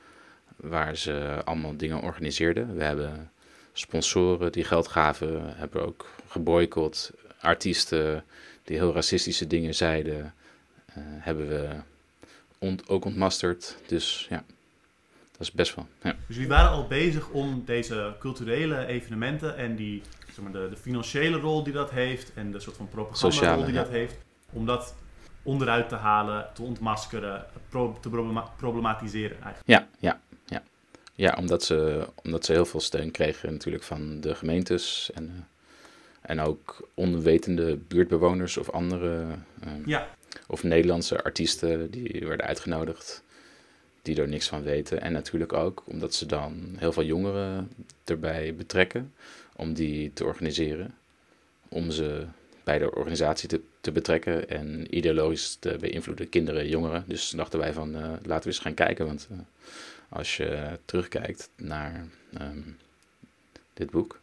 waar 0.56 0.98
ze 0.98 1.42
allemaal 1.44 1.78
dingen 1.78 2.02
organiseerden. 2.02 2.76
We 2.76 2.84
hebben 2.84 3.32
sponsoren 3.74 4.52
die 4.52 4.64
geld 4.64 4.88
gaven, 4.88 5.56
hebben 5.58 5.86
ook 5.86 6.10
geboycott. 6.28 7.12
Artiesten 7.40 8.24
die 8.64 8.78
heel 8.78 8.94
racistische 8.94 9.48
dingen 9.48 9.76
zeiden, 9.76 10.34
uh, 10.90 10.96
hebben 10.98 11.48
we 11.48 11.70
ont 12.58 12.90
ook 12.90 13.06
ontmasterd. 13.06 13.78
Dus 13.88 14.28
ja. 14.30 14.44
Dat 15.32 15.42
is 15.42 15.52
best 15.52 15.76
wel. 15.76 15.88
Ja. 16.02 16.16
Dus 16.28 16.36
jullie 16.36 16.50
waren 16.50 16.72
al 16.72 16.88
bezig 16.88 17.30
om 17.30 17.64
deze 17.66 18.16
culturele 18.20 18.86
evenementen 18.86 19.58
en 19.58 19.76
die, 19.76 20.02
zeg 20.26 20.44
maar, 20.44 20.52
de, 20.52 20.70
de 20.70 20.78
financiële 20.78 21.38
rol 21.38 21.64
die 21.64 21.74
dat 21.74 21.92
heeft 21.92 22.32
en 22.34 22.52
de 22.52 22.60
soort 22.60 22.78
van 22.78 22.90
propaganda 22.90 23.66
die 23.66 23.74
dat 23.74 23.90
heeft, 23.90 24.16
om 24.52 24.66
dat 24.66 24.96
onderuit 25.44 25.90
te 25.90 25.96
halen, 25.96 26.48
te 26.54 26.62
ontmaskeren, 26.62 27.46
te 28.02 28.10
problematiseren 28.58 29.42
eigenlijk. 29.42 29.68
Ja, 29.68 29.88
ja, 30.00 30.20
ja. 30.46 30.64
Ja, 31.16 31.36
omdat 31.40 31.64
ze, 31.64 32.08
omdat 32.24 32.46
ze 32.46 32.52
heel 32.52 32.66
veel 32.66 32.80
steun 32.80 33.12
kregen 33.12 33.52
natuurlijk 33.52 33.84
van 33.84 34.22
de 34.22 34.36
gemeentes 34.36 35.12
en, 35.14 35.24
uh, 35.24 35.42
en 36.22 36.40
ook 36.40 36.90
onwetende 36.94 37.78
buurtbewoners 37.78 38.58
of 38.58 38.70
andere 38.70 39.26
uh, 39.66 39.86
ja. 39.86 40.08
of 40.48 40.64
Nederlandse 40.64 41.24
artiesten 41.24 41.92
die 41.92 42.28
werden 42.28 42.46
uitgenodigd 42.46 43.24
die 44.02 44.22
er 44.22 44.28
niks 44.28 44.48
van 44.48 44.64
weten. 44.64 45.02
En 45.02 45.12
natuurlijk 45.12 45.54
ook 45.54 45.84
omdat 45.86 46.14
ze 46.14 46.26
dan 46.26 46.76
heel 46.78 46.92
veel 46.94 47.04
jongeren 47.04 47.72
erbij 48.06 48.56
betrekken 48.56 49.14
om 49.56 49.74
die 49.74 50.14
te 50.14 50.26
organiseren. 50.26 50.96
Om 51.70 51.92
ze 51.92 52.26
bij 52.72 52.80
de 52.80 52.96
organisatie 52.96 53.50
te, 53.50 53.62
te 53.82 53.92
betrekken 53.92 54.50
en 54.50 54.96
ideologisch 54.98 55.58
te 55.60 55.78
beïnvloeden, 55.80 56.30
kinderen, 56.30 56.68
jongeren. 56.68 57.04
Dus 57.08 57.30
dachten 57.30 57.60
wij 57.60 57.74
van 57.74 57.96
uh, 57.96 58.02
laten 58.02 58.44
we 58.44 58.56
eens 58.56 58.60
gaan 58.60 58.74
kijken. 58.74 59.06
Want 59.06 59.28
uh, 59.32 59.38
als 60.10 60.38
je 60.38 60.80
terugkijkt 60.86 61.50
naar 61.56 62.08
um, 62.42 62.78
dit 63.74 63.90
boek, 63.90 64.20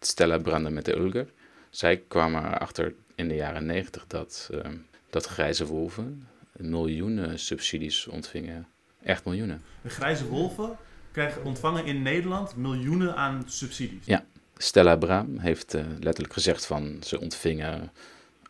Stella 0.00 0.38
Branden 0.38 0.72
met 0.72 0.84
de 0.84 0.96
Ulger. 0.96 1.26
Zij 1.70 2.02
kwamen 2.08 2.44
erachter 2.44 2.94
in 3.14 3.28
de 3.28 3.34
jaren 3.34 3.66
negentig 3.66 4.04
dat, 4.06 4.50
um, 4.52 4.86
dat 5.10 5.26
grijze 5.26 5.66
wolven 5.66 6.28
miljoenen 6.56 7.38
subsidies 7.38 8.06
ontvingen. 8.06 8.66
Echt 9.02 9.24
miljoenen. 9.24 9.62
De 9.82 9.90
grijze 9.90 10.28
wolven 10.28 10.76
krijgen, 11.12 11.44
ontvangen 11.44 11.84
in 11.84 12.02
Nederland 12.02 12.56
miljoenen 12.56 13.16
aan 13.16 13.42
subsidies. 13.46 14.06
Ja, 14.06 14.24
Stella 14.58 14.96
Braam 14.96 15.38
heeft 15.38 15.74
uh, 15.74 15.84
letterlijk 16.00 16.32
gezegd 16.32 16.66
van 16.66 16.96
ze 17.02 17.20
ontvingen 17.20 17.92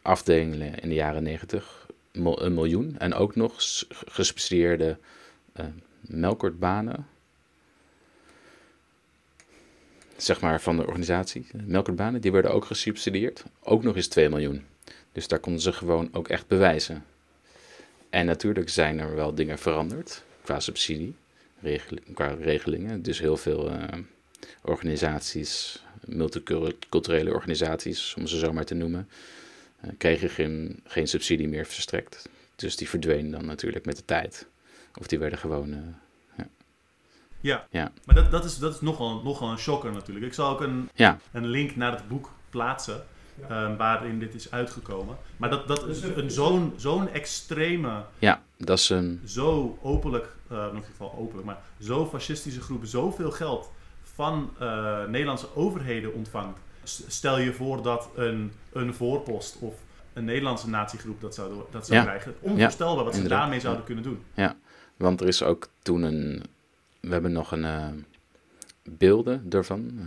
afdelingen 0.02 0.78
in 0.78 0.88
de 0.88 0.94
jaren 0.94 1.22
negentig 1.22 1.86
een 2.12 2.54
miljoen. 2.54 2.98
En 2.98 3.14
ook 3.14 3.36
nog 3.36 3.54
gesubsidieerde 4.06 4.98
uh, 5.60 5.66
melkortbanen. 6.00 7.06
Zeg 10.16 10.40
maar 10.40 10.60
van 10.60 10.76
de 10.76 10.86
organisatie. 10.86 11.46
Melkortbanen, 11.64 12.20
die 12.20 12.32
werden 12.32 12.52
ook 12.52 12.64
gesubsidieerd. 12.64 13.44
Ook 13.62 13.82
nog 13.82 13.96
eens 13.96 14.08
2 14.08 14.28
miljoen. 14.28 14.64
Dus 15.12 15.28
daar 15.28 15.38
konden 15.38 15.62
ze 15.62 15.72
gewoon 15.72 16.08
ook 16.12 16.28
echt 16.28 16.46
bewijzen. 16.46 17.04
En 18.10 18.26
natuurlijk 18.26 18.68
zijn 18.68 18.98
er 18.98 19.14
wel 19.14 19.34
dingen 19.34 19.58
veranderd 19.58 20.22
qua 20.42 20.60
subsidie, 20.60 21.14
qua 22.14 22.34
regelingen. 22.40 23.02
Dus 23.02 23.18
heel 23.18 23.36
veel 23.36 23.70
uh, 23.70 23.82
organisaties, 24.62 25.82
multiculturele 26.08 27.32
organisaties, 27.32 28.14
om 28.14 28.26
ze 28.26 28.38
zo 28.38 28.52
maar 28.52 28.64
te 28.64 28.74
noemen, 28.74 29.08
uh, 29.84 29.90
kregen 29.98 30.30
geen, 30.30 30.80
geen 30.84 31.08
subsidie 31.08 31.48
meer 31.48 31.66
verstrekt. 31.66 32.28
Dus 32.56 32.76
die 32.76 32.88
verdwenen 32.88 33.30
dan 33.30 33.44
natuurlijk 33.44 33.84
met 33.84 33.96
de 33.96 34.04
tijd. 34.04 34.46
Of 34.94 35.06
die 35.06 35.18
werden 35.18 35.38
gewoon. 35.38 35.68
Uh, 35.68 35.78
ja. 36.36 36.46
ja. 37.40 37.66
Ja, 37.70 37.92
maar 38.04 38.14
dat, 38.14 38.30
dat 38.30 38.44
is, 38.44 38.58
dat 38.58 38.74
is 38.74 38.80
nogal, 38.80 39.22
nogal 39.22 39.50
een 39.50 39.58
shocker 39.58 39.92
natuurlijk. 39.92 40.26
Ik 40.26 40.34
zal 40.34 40.50
ook 40.50 40.60
een, 40.60 40.90
ja. 40.94 41.18
een 41.32 41.46
link 41.46 41.76
naar 41.76 41.92
het 41.92 42.08
boek 42.08 42.32
plaatsen. 42.50 43.04
Um, 43.50 43.76
waarin 43.76 44.18
dit 44.18 44.34
is 44.34 44.50
uitgekomen. 44.50 45.16
Maar 45.36 45.50
dat, 45.50 45.68
dat 45.68 45.86
is 45.88 46.02
een, 46.02 46.30
zo'n 46.30 46.72
zo'n 46.76 47.08
extreme. 47.08 48.04
Ja, 48.18 48.42
dat 48.56 48.78
is 48.78 48.88
een. 48.88 49.20
Zo 49.24 49.78
openlijk, 49.82 50.28
uh, 50.52 50.58
in 50.58 50.74
ieder 50.74 50.90
geval 50.90 51.14
openlijk, 51.18 51.46
maar 51.46 51.58
zo 51.80 52.06
fascistische 52.06 52.60
groep 52.60 52.84
zoveel 52.84 53.30
geld 53.30 53.70
van 54.18 54.50
uh, 54.60 55.04
Nederlandse 55.04 55.54
overheden 55.54 56.14
ontvangt. 56.14 56.58
Stel 57.08 57.38
je 57.38 57.52
voor 57.52 57.82
dat 57.82 58.08
een, 58.14 58.52
een 58.72 58.94
voorpost 58.94 59.58
of 59.58 59.74
een 60.12 60.24
Nederlandse 60.24 60.68
natiegroep 60.68 61.20
dat 61.20 61.34
zou, 61.34 61.52
dat 61.70 61.86
zou 61.86 62.02
krijgen. 62.02 62.34
Onvoorstelbaar 62.40 63.04
wat 63.04 63.14
ze 63.14 63.28
daarmee 63.28 63.60
zouden 63.60 63.84
kunnen 63.84 64.04
doen. 64.04 64.22
Ja, 64.34 64.56
want 64.96 65.20
er 65.20 65.28
is 65.28 65.42
ook 65.42 65.68
toen 65.82 66.02
een... 66.02 66.42
We 67.00 67.12
hebben 67.12 67.32
nog 67.32 67.52
een 67.52 67.62
uh, 67.62 67.88
beelden 68.82 69.46
ervan. 69.50 69.90
Uh, 69.94 70.06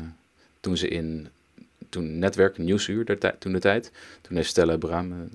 toen 0.60 0.78
ze 0.78 0.88
in... 0.88 1.28
Toen 1.90 2.20
netwerk, 2.20 2.58
Nieuwsuur, 2.58 3.06
toen 3.40 3.54
de 3.54 3.60
tijd. 3.60 3.92
Toen 4.22 4.36
heeft 4.36 4.50
Stella 4.50 4.78
Bram... 4.78 5.30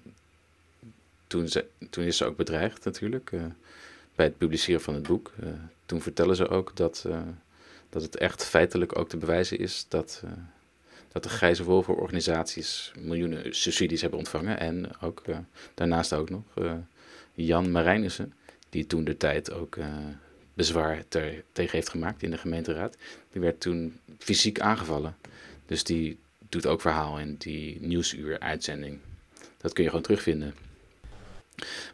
Toen, 1.27 1.49
ze, 1.49 1.67
toen 1.91 2.05
is 2.05 2.17
ze 2.17 2.25
ook 2.25 2.37
bedreigd 2.37 2.85
natuurlijk. 2.85 3.31
bij 4.15 4.27
het 4.27 4.39
publiceren 4.39 4.81
van 4.81 4.95
het 4.95 5.03
boek. 5.03 5.33
toen 5.87 6.01
vertellen 6.01 6.37
ze 6.37 6.49
ook 6.49 6.77
dat, 6.77 7.07
dat 7.97 8.05
het 8.05 8.17
echt 8.17 8.45
feitelijk 8.45 8.99
ook 8.99 9.09
te 9.09 9.17
bewijzen 9.17 9.59
is 9.59 9.87
dat 9.89 10.23
dat 11.13 11.23
de 11.23 11.29
Grijze 11.29 11.65
Wolven 11.65 11.97
organisaties 11.97 12.93
miljoenen 12.99 13.55
subsidies 13.55 14.01
hebben 14.01 14.19
ontvangen. 14.19 14.59
En 14.59 15.01
ook 15.01 15.23
uh, 15.27 15.39
daarnaast 15.75 16.13
ook 16.13 16.31
nog 16.31 16.43
uh, 16.59 16.73
Jan 17.35 17.71
Marijnissen, 17.71 18.33
die 18.71 18.87
toen 18.87 19.05
de 19.05 19.17
tijd 19.17 19.53
ook 19.53 19.79
bezwaar 20.55 21.03
tegen 21.09 21.43
heeft 21.53 21.89
gemaakt 21.89 22.23
in 22.23 22.31
de 22.31 22.39
gemeenteraad. 22.39 22.97
Die 23.33 23.41
werd 23.41 23.61
toen 23.61 24.01
fysiek 24.19 24.61
aangevallen. 24.61 25.17
Dus 25.67 25.85
die 25.85 26.19
doet 26.39 26.67
ook 26.67 26.81
verhaal 26.81 27.19
in 27.19 27.35
die 27.39 27.81
nieuwsuur-uitzending. 27.81 28.99
Dat 29.57 29.73
kun 29.73 29.83
je 29.83 29.89
gewoon 29.89 30.05
terugvinden. 30.05 30.55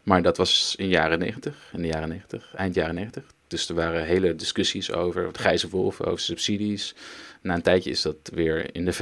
Maar 0.03 0.21
dat 0.21 0.37
was 0.37 0.75
in 0.77 0.87
jaren 0.87 1.19
90, 1.19 1.69
in 1.73 1.81
de 1.81 1.87
jaren 1.87 2.09
90, 2.09 2.53
eind 2.55 2.75
jaren 2.75 2.95
90. 2.95 3.32
Dus 3.53 3.69
er 3.69 3.75
waren 3.75 4.05
hele 4.05 4.35
discussies 4.35 4.91
over 4.91 5.29
grijze 5.31 5.69
wolven, 5.69 6.05
over 6.05 6.19
subsidies. 6.19 6.95
Na 7.41 7.53
een 7.53 7.61
tijdje 7.61 7.89
is 7.89 8.01
dat 8.01 8.15
weer 8.33 8.75
in 8.75 8.85
de 8.85 8.93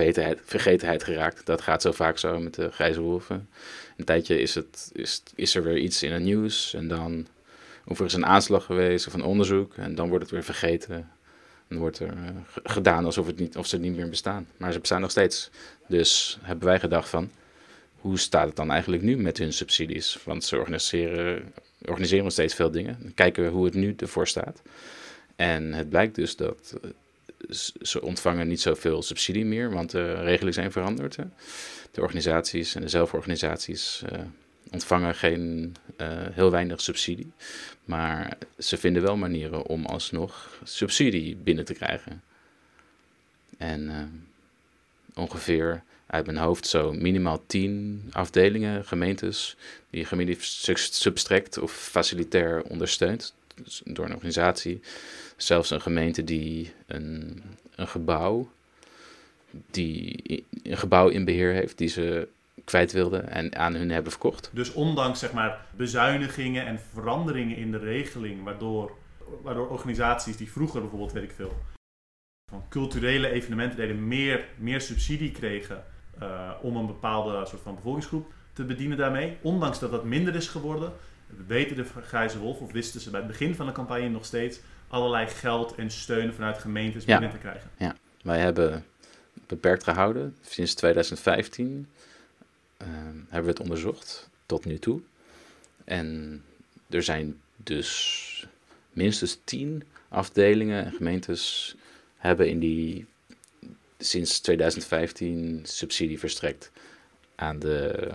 vergetenheid 0.46 1.04
geraakt. 1.04 1.46
Dat 1.46 1.62
gaat 1.62 1.82
zo 1.82 1.92
vaak 1.92 2.18
zo 2.18 2.40
met 2.40 2.54
de 2.54 2.72
grijze 2.72 3.02
wolven. 3.02 3.50
Een 3.98 4.06
tijdje 4.06 4.40
is, 4.40 4.56
het, 4.56 4.92
is, 4.94 5.24
is 5.36 5.56
er 5.56 5.64
weer 5.64 5.78
iets 5.78 6.04
in 6.04 6.12
het 6.12 6.22
nieuws. 6.22 6.74
En 6.74 6.88
dan 6.88 7.28
of 7.86 8.00
er 8.00 8.06
is 8.06 8.14
een 8.14 8.26
aanslag 8.26 8.66
geweest 8.66 9.08
of 9.08 9.14
een 9.14 9.24
onderzoek. 9.24 9.76
En 9.76 9.96
dan 9.96 10.10
wordt 10.10 10.24
het 10.24 10.34
weer 10.34 10.44
vergeten. 10.44 11.12
Dan 11.68 11.78
wordt 11.78 12.00
er 12.00 12.14
uh, 12.14 12.30
gedaan 12.64 13.06
alsof, 13.06 13.28
het 13.28 13.40
niet, 13.40 13.58
of 13.58 13.68
ze 13.68 13.78
niet 13.78 13.96
meer 13.96 14.10
bestaan. 14.10 14.48
Maar 14.58 14.72
ze 14.72 14.80
bestaan 14.80 15.02
nog 15.02 15.12
steeds. 15.12 15.50
Dus 15.88 16.38
hebben 16.42 16.68
wij 16.68 16.80
gedacht 16.80 17.10
van, 17.10 17.32
hoe 17.96 18.20
staat 18.20 18.48
het 18.48 18.56
dan 18.56 18.72
eigenlijk 18.72 19.04
nu 19.04 19.18
met 19.18 19.38
hun 19.38 19.54
subsidies? 19.54 20.20
Want 20.24 20.44
ze 20.44 20.58
organiseren, 20.58 21.54
organiseren 21.86 22.24
nog 22.24 22.34
steeds 22.34 22.56
veel 22.56 22.72
dingen. 22.72 22.98
Dan 23.02 23.14
kijken 23.14 23.44
we 23.44 23.50
hoe 23.50 23.66
het 23.66 23.74
nu 23.74 23.94
ervoor 23.98 24.28
staat. 24.28 24.62
En 25.36 25.74
het 25.74 25.90
blijkt 25.90 26.16
dus 26.16 26.36
dat 26.36 26.78
eh, 26.82 26.90
ze 27.82 28.02
ontvangen 28.02 28.48
niet 28.48 28.62
zoveel 28.62 29.02
subsidie 29.02 29.46
meer, 29.46 29.72
want 29.72 29.92
de 29.92 30.14
regelingen 30.14 30.54
zijn 30.54 30.72
veranderd. 30.72 31.16
Hè. 31.16 31.24
De 31.92 32.02
organisaties 32.02 32.76
en 32.76 32.82
de 32.82 32.88
zelforganisaties 32.88 34.04
uh, 34.12 34.20
ontvangen 34.72 35.16
geen, 35.16 35.76
uh, 36.02 36.08
heel 36.12 36.52
weinig 36.52 36.82
subsidie. 36.82 37.32
Maar 37.86 38.38
ze 38.58 38.78
vinden 38.78 39.02
wel 39.02 39.18
manieren 39.18 39.66
om 39.66 39.86
alsnog 39.86 40.60
subsidie 40.64 41.36
binnen 41.36 41.66
te 41.66 41.74
krijgen. 41.74 42.24
En 43.58 43.92
ongeveer 45.14 45.84
uit 46.12 46.26
mijn 46.26 46.38
hoofd 46.38 46.68
zo 46.68 46.94
minimaal 46.94 47.44
tien 47.48 48.04
afdelingen, 48.12 48.86
gemeentes, 48.86 49.58
die 49.90 50.38
substrect 50.80 51.58
of 51.58 51.72
facilitair 51.72 52.64
ondersteunt 52.64 53.36
dus 53.64 53.82
door 53.86 54.06
een 54.06 54.14
organisatie. 54.14 54.82
Zelfs 55.38 55.70
een 55.70 55.82
gemeente 55.82 56.24
die 56.24 56.74
een, 56.86 57.42
een 57.76 57.88
gebouw, 57.88 58.50
die 59.72 60.46
een 60.64 60.78
gebouw 60.78 61.08
in 61.08 61.26
beheer 61.26 61.54
heeft, 61.54 61.78
die 61.78 61.88
ze 61.88 62.28
kwijt 62.64 62.92
wilden 62.92 63.30
en 63.30 63.56
aan 63.56 63.76
hun 63.76 63.92
hebben 63.92 64.12
verkocht. 64.12 64.50
Dus 64.54 64.74
ondanks 64.74 65.20
zeg 65.20 65.34
maar, 65.34 65.66
bezuinigingen 65.76 66.66
en 66.66 66.80
veranderingen 66.94 67.58
in 67.58 67.72
de 67.72 67.78
regeling, 67.78 68.44
waardoor, 68.44 68.92
waardoor 69.42 69.70
organisaties 69.70 70.38
die 70.38 70.52
vroeger 70.52 70.82
bijvoorbeeld, 70.82 71.12
weet 71.12 71.24
ik 71.24 71.32
veel, 71.36 71.58
van 72.50 72.66
culturele 72.70 73.30
evenementen 73.30 73.78
deden, 73.78 74.08
meer, 74.08 74.46
meer 74.58 74.82
subsidie 74.82 75.32
kregen 75.32 75.84
om 76.62 76.76
een 76.76 76.88
bepaalde 76.88 77.46
soort 77.46 77.62
van 77.62 77.76
bevolkingsgroep 77.76 78.32
te 78.54 78.64
bedienen 78.64 78.98
daarmee. 78.98 79.38
Ondanks 79.42 79.80
dat 79.80 79.92
dat 79.92 80.04
minder 80.04 80.36
is 80.36 80.48
geworden, 80.48 80.94
weten 81.48 81.76
de 81.76 81.86
Grijze 82.02 82.40
Wolf, 82.40 82.60
of 82.60 82.72
wisten 82.72 83.02
ze 83.02 83.10
bij 83.10 83.20
het 83.20 83.30
begin 83.30 83.56
van 83.56 83.66
de 83.66 83.72
campagne 83.72 84.10
nog 84.10 84.26
steeds, 84.26 84.60
allerlei 84.88 85.28
geld 85.28 85.76
en 85.76 85.92
steun 85.92 86.34
vanuit 86.34 86.58
gemeentes 86.58 87.06
binnen 87.06 87.30
te 87.30 87.38
krijgen. 87.38 87.70
Ja, 87.78 87.96
wij 88.24 88.40
hebben 88.40 88.86
beperkt 89.48 89.84
gehouden. 89.84 90.38
Sinds 90.42 90.74
2015 90.74 91.88
uh, 92.82 92.88
ehm, 92.88 93.16
hebben 93.18 93.44
we 93.44 93.50
het 93.50 93.60
onderzocht, 93.60 94.30
tot 94.46 94.66
nu 94.66 94.80
toe. 94.80 95.02
En 95.84 96.42
er 96.90 97.04
zijn 97.04 97.42
dus 97.56 98.48
minstens 98.90 99.40
tien 99.44 99.84
afdelingen 100.10 100.86
en 100.86 100.92
gemeentes 100.92 101.76
hebben 102.18 102.50
in 102.50 102.60
die 102.60 103.06
sinds 104.02 104.40
2015 104.40 105.62
subsidie 105.64 106.20
verstrekt 106.20 106.72
aan 107.36 107.60
de, 107.60 108.10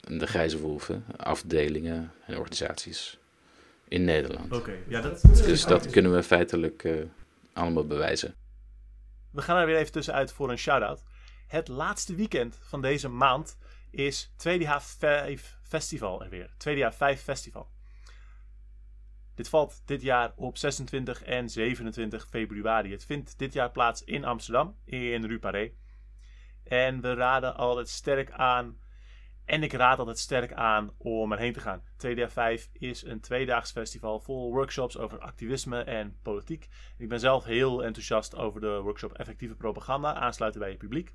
de 0.00 0.26
grijze 0.26 0.60
wolven, 0.60 1.04
afdelingen 1.16 2.12
en 2.26 2.36
organisaties 2.36 3.18
in 3.88 4.04
Nederland. 4.04 4.52
Oké, 4.52 4.76
ja, 4.88 5.00
dat, 5.00 5.22
dus 5.22 5.64
dat 5.64 5.90
kunnen 5.90 6.14
we 6.14 6.22
feitelijk 6.22 6.84
uh, 6.84 7.04
allemaal 7.52 7.86
bewijzen. 7.86 8.34
We 9.30 9.42
gaan 9.42 9.56
er 9.56 9.66
weer 9.66 9.76
even 9.76 9.92
tussenuit 9.92 10.32
voor 10.32 10.50
een 10.50 10.58
shout-out. 10.58 11.02
Het 11.46 11.68
laatste 11.68 12.14
weekend 12.14 12.58
van 12.62 12.82
deze 12.82 13.08
maand 13.08 13.56
is 13.90 14.30
2DH5 14.48 15.40
Festival 15.62 16.24
er 16.24 16.28
weer. 16.30 16.50
2DH5 16.50 17.22
Festival. 17.22 17.68
Dit 19.40 19.48
valt 19.48 19.82
dit 19.84 20.02
jaar 20.02 20.32
op 20.36 20.56
26 20.56 21.22
en 21.22 21.48
27 21.48 22.26
februari. 22.28 22.90
Het 22.90 23.04
vindt 23.04 23.38
dit 23.38 23.52
jaar 23.52 23.70
plaats 23.70 24.04
in 24.04 24.24
Amsterdam, 24.24 24.76
in 24.84 25.24
Rue 25.24 25.38
Paré. 25.38 25.72
En 26.64 27.00
we 27.00 27.14
raden 27.14 27.56
altijd 27.56 27.88
sterk 27.88 28.30
aan, 28.30 28.78
en 29.44 29.62
ik 29.62 29.72
raad 29.72 29.98
altijd 29.98 30.18
sterk 30.18 30.52
aan 30.52 30.90
om 30.98 31.32
erheen 31.32 31.52
te 31.52 31.60
gaan. 31.60 31.82
2DH5 32.06 32.72
is 32.72 33.04
een 33.04 33.20
tweedaags 33.20 33.72
festival 33.72 34.20
vol 34.20 34.52
workshops 34.52 34.98
over 34.98 35.18
activisme 35.18 35.82
en 35.82 36.18
politiek. 36.22 36.68
Ik 36.98 37.08
ben 37.08 37.20
zelf 37.20 37.44
heel 37.44 37.84
enthousiast 37.84 38.36
over 38.36 38.60
de 38.60 38.80
workshop 38.80 39.12
Effectieve 39.12 39.54
Propaganda, 39.54 40.14
aansluiten 40.14 40.60
bij 40.60 40.70
je 40.70 40.76
publiek. 40.76 41.14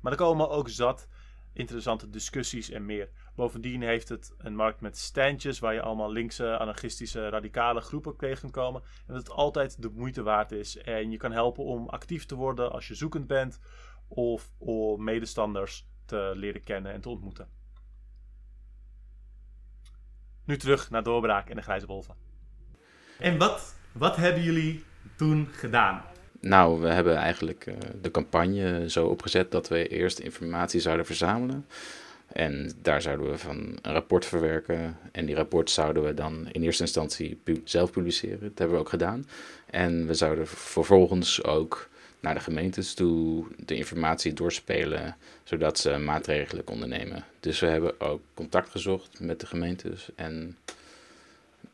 Maar 0.00 0.12
er 0.12 0.18
komen 0.18 0.50
ook 0.50 0.68
zat 0.68 1.08
interessante 1.54 2.10
discussies 2.10 2.70
en 2.70 2.84
meer. 2.84 3.08
Bovendien 3.34 3.82
heeft 3.82 4.08
het 4.08 4.34
een 4.38 4.56
markt 4.56 4.80
met 4.80 4.98
standjes 4.98 5.58
waar 5.58 5.74
je 5.74 5.82
allemaal 5.82 6.12
linkse, 6.12 6.58
anarchistische, 6.58 7.28
radicale 7.28 7.80
groepen 7.80 8.16
tegen 8.16 8.50
kan 8.50 8.50
komen. 8.50 8.82
En 9.06 9.14
dat 9.14 9.16
het 9.16 9.30
altijd 9.30 9.82
de 9.82 9.90
moeite 9.94 10.22
waard 10.22 10.52
is. 10.52 10.76
En 10.76 11.10
je 11.10 11.16
kan 11.16 11.32
helpen 11.32 11.64
om 11.64 11.88
actief 11.88 12.26
te 12.26 12.34
worden 12.34 12.72
als 12.72 12.88
je 12.88 12.94
zoekend 12.94 13.26
bent 13.26 13.60
of 14.08 14.52
om 14.58 15.04
medestanders 15.04 15.86
te 16.04 16.32
leren 16.34 16.62
kennen 16.62 16.92
en 16.92 17.00
te 17.00 17.08
ontmoeten. 17.08 17.48
Nu 20.44 20.56
terug 20.56 20.90
naar 20.90 21.02
Doorbraak 21.02 21.48
en 21.48 21.56
de 21.56 21.62
Grijze 21.62 21.86
Wolven. 21.86 22.14
En 23.18 23.38
wat, 23.38 23.76
wat 23.92 24.16
hebben 24.16 24.42
jullie 24.42 24.84
toen 25.16 25.46
gedaan? 25.46 26.04
Nou, 26.44 26.80
we 26.80 26.88
hebben 26.88 27.16
eigenlijk 27.16 27.66
uh, 27.66 27.74
de 28.02 28.10
campagne 28.10 28.90
zo 28.90 29.06
opgezet 29.06 29.50
dat 29.50 29.68
we 29.68 29.88
eerst 29.88 30.18
informatie 30.18 30.80
zouden 30.80 31.06
verzamelen. 31.06 31.66
En 32.26 32.72
daar 32.82 33.02
zouden 33.02 33.30
we 33.30 33.38
van 33.38 33.78
een 33.82 33.92
rapport 33.92 34.26
verwerken. 34.26 34.98
En 35.12 35.26
die 35.26 35.34
rapport 35.34 35.70
zouden 35.70 36.04
we 36.04 36.14
dan 36.14 36.48
in 36.52 36.62
eerste 36.62 36.82
instantie 36.82 37.40
zelf 37.64 37.90
publiceren. 37.90 38.40
Dat 38.40 38.58
hebben 38.58 38.76
we 38.76 38.82
ook 38.82 38.88
gedaan. 38.88 39.26
En 39.70 40.06
we 40.06 40.14
zouden 40.14 40.46
vervolgens 40.46 41.44
ook 41.44 41.88
naar 42.20 42.34
de 42.34 42.40
gemeentes 42.40 42.94
toe 42.94 43.46
de 43.56 43.76
informatie 43.76 44.32
doorspelen, 44.32 45.16
zodat 45.44 45.78
ze 45.78 45.98
maatregelen 45.98 46.64
konden 46.64 46.88
nemen. 46.88 47.24
Dus 47.40 47.60
we 47.60 47.66
hebben 47.66 48.00
ook 48.00 48.20
contact 48.34 48.70
gezocht 48.70 49.20
met 49.20 49.40
de 49.40 49.46
gemeentes 49.46 50.08
en 50.14 50.56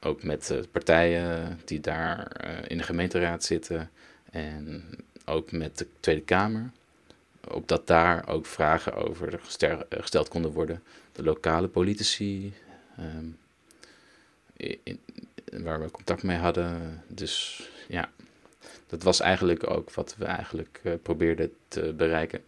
ook 0.00 0.22
met 0.22 0.54
partijen 0.72 1.60
die 1.64 1.80
daar 1.80 2.26
eh, 2.26 2.50
in 2.68 2.76
de 2.76 2.82
gemeenteraad 2.82 3.44
zitten 3.44 3.90
en 4.30 4.84
ook 5.24 5.52
met 5.52 5.78
de 5.78 5.86
Tweede 6.00 6.22
Kamer. 6.22 6.70
Opdat 7.48 7.86
daar 7.86 8.28
ook 8.28 8.46
vragen 8.46 8.94
over 8.94 9.40
gesteld 9.90 10.28
konden 10.28 10.50
worden. 10.50 10.82
De 11.12 11.22
lokale 11.22 11.68
politici, 11.68 12.52
ehm, 12.96 13.26
waar 15.62 15.80
we 15.80 15.90
contact 15.90 16.22
mee 16.22 16.36
hadden. 16.36 17.02
Dus 17.06 17.62
ja, 17.88 18.10
dat 18.86 19.02
was 19.02 19.20
eigenlijk 19.20 19.70
ook 19.70 19.90
wat 19.90 20.14
we 20.18 20.24
eigenlijk 20.24 20.80
uh, 20.82 20.92
probeerden 21.02 21.52
te 21.68 21.92
bereiken. 21.96 22.44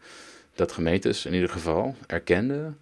Dat 0.55 0.73
gemeentes 0.73 1.27
in 1.27 1.35
ieder 1.35 1.49
geval 1.49 1.97
erkenden 2.07 2.79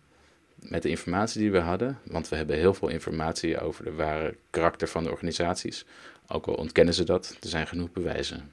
met 0.54 0.82
de 0.82 0.88
informatie 0.88 1.40
die 1.40 1.52
we 1.52 1.58
hadden, 1.58 1.98
want 2.02 2.28
we 2.28 2.36
hebben 2.36 2.56
heel 2.56 2.74
veel 2.74 2.88
informatie 2.88 3.60
over 3.60 3.84
de 3.84 3.92
ware 3.92 4.34
karakter 4.50 4.88
van 4.88 5.04
de 5.04 5.10
organisaties. 5.10 5.84
Ook 6.28 6.46
al 6.46 6.54
ontkennen 6.54 6.94
ze 6.94 7.04
dat, 7.04 7.36
er 7.40 7.48
zijn 7.48 7.66
genoeg 7.66 7.92
bewijzen. 7.92 8.52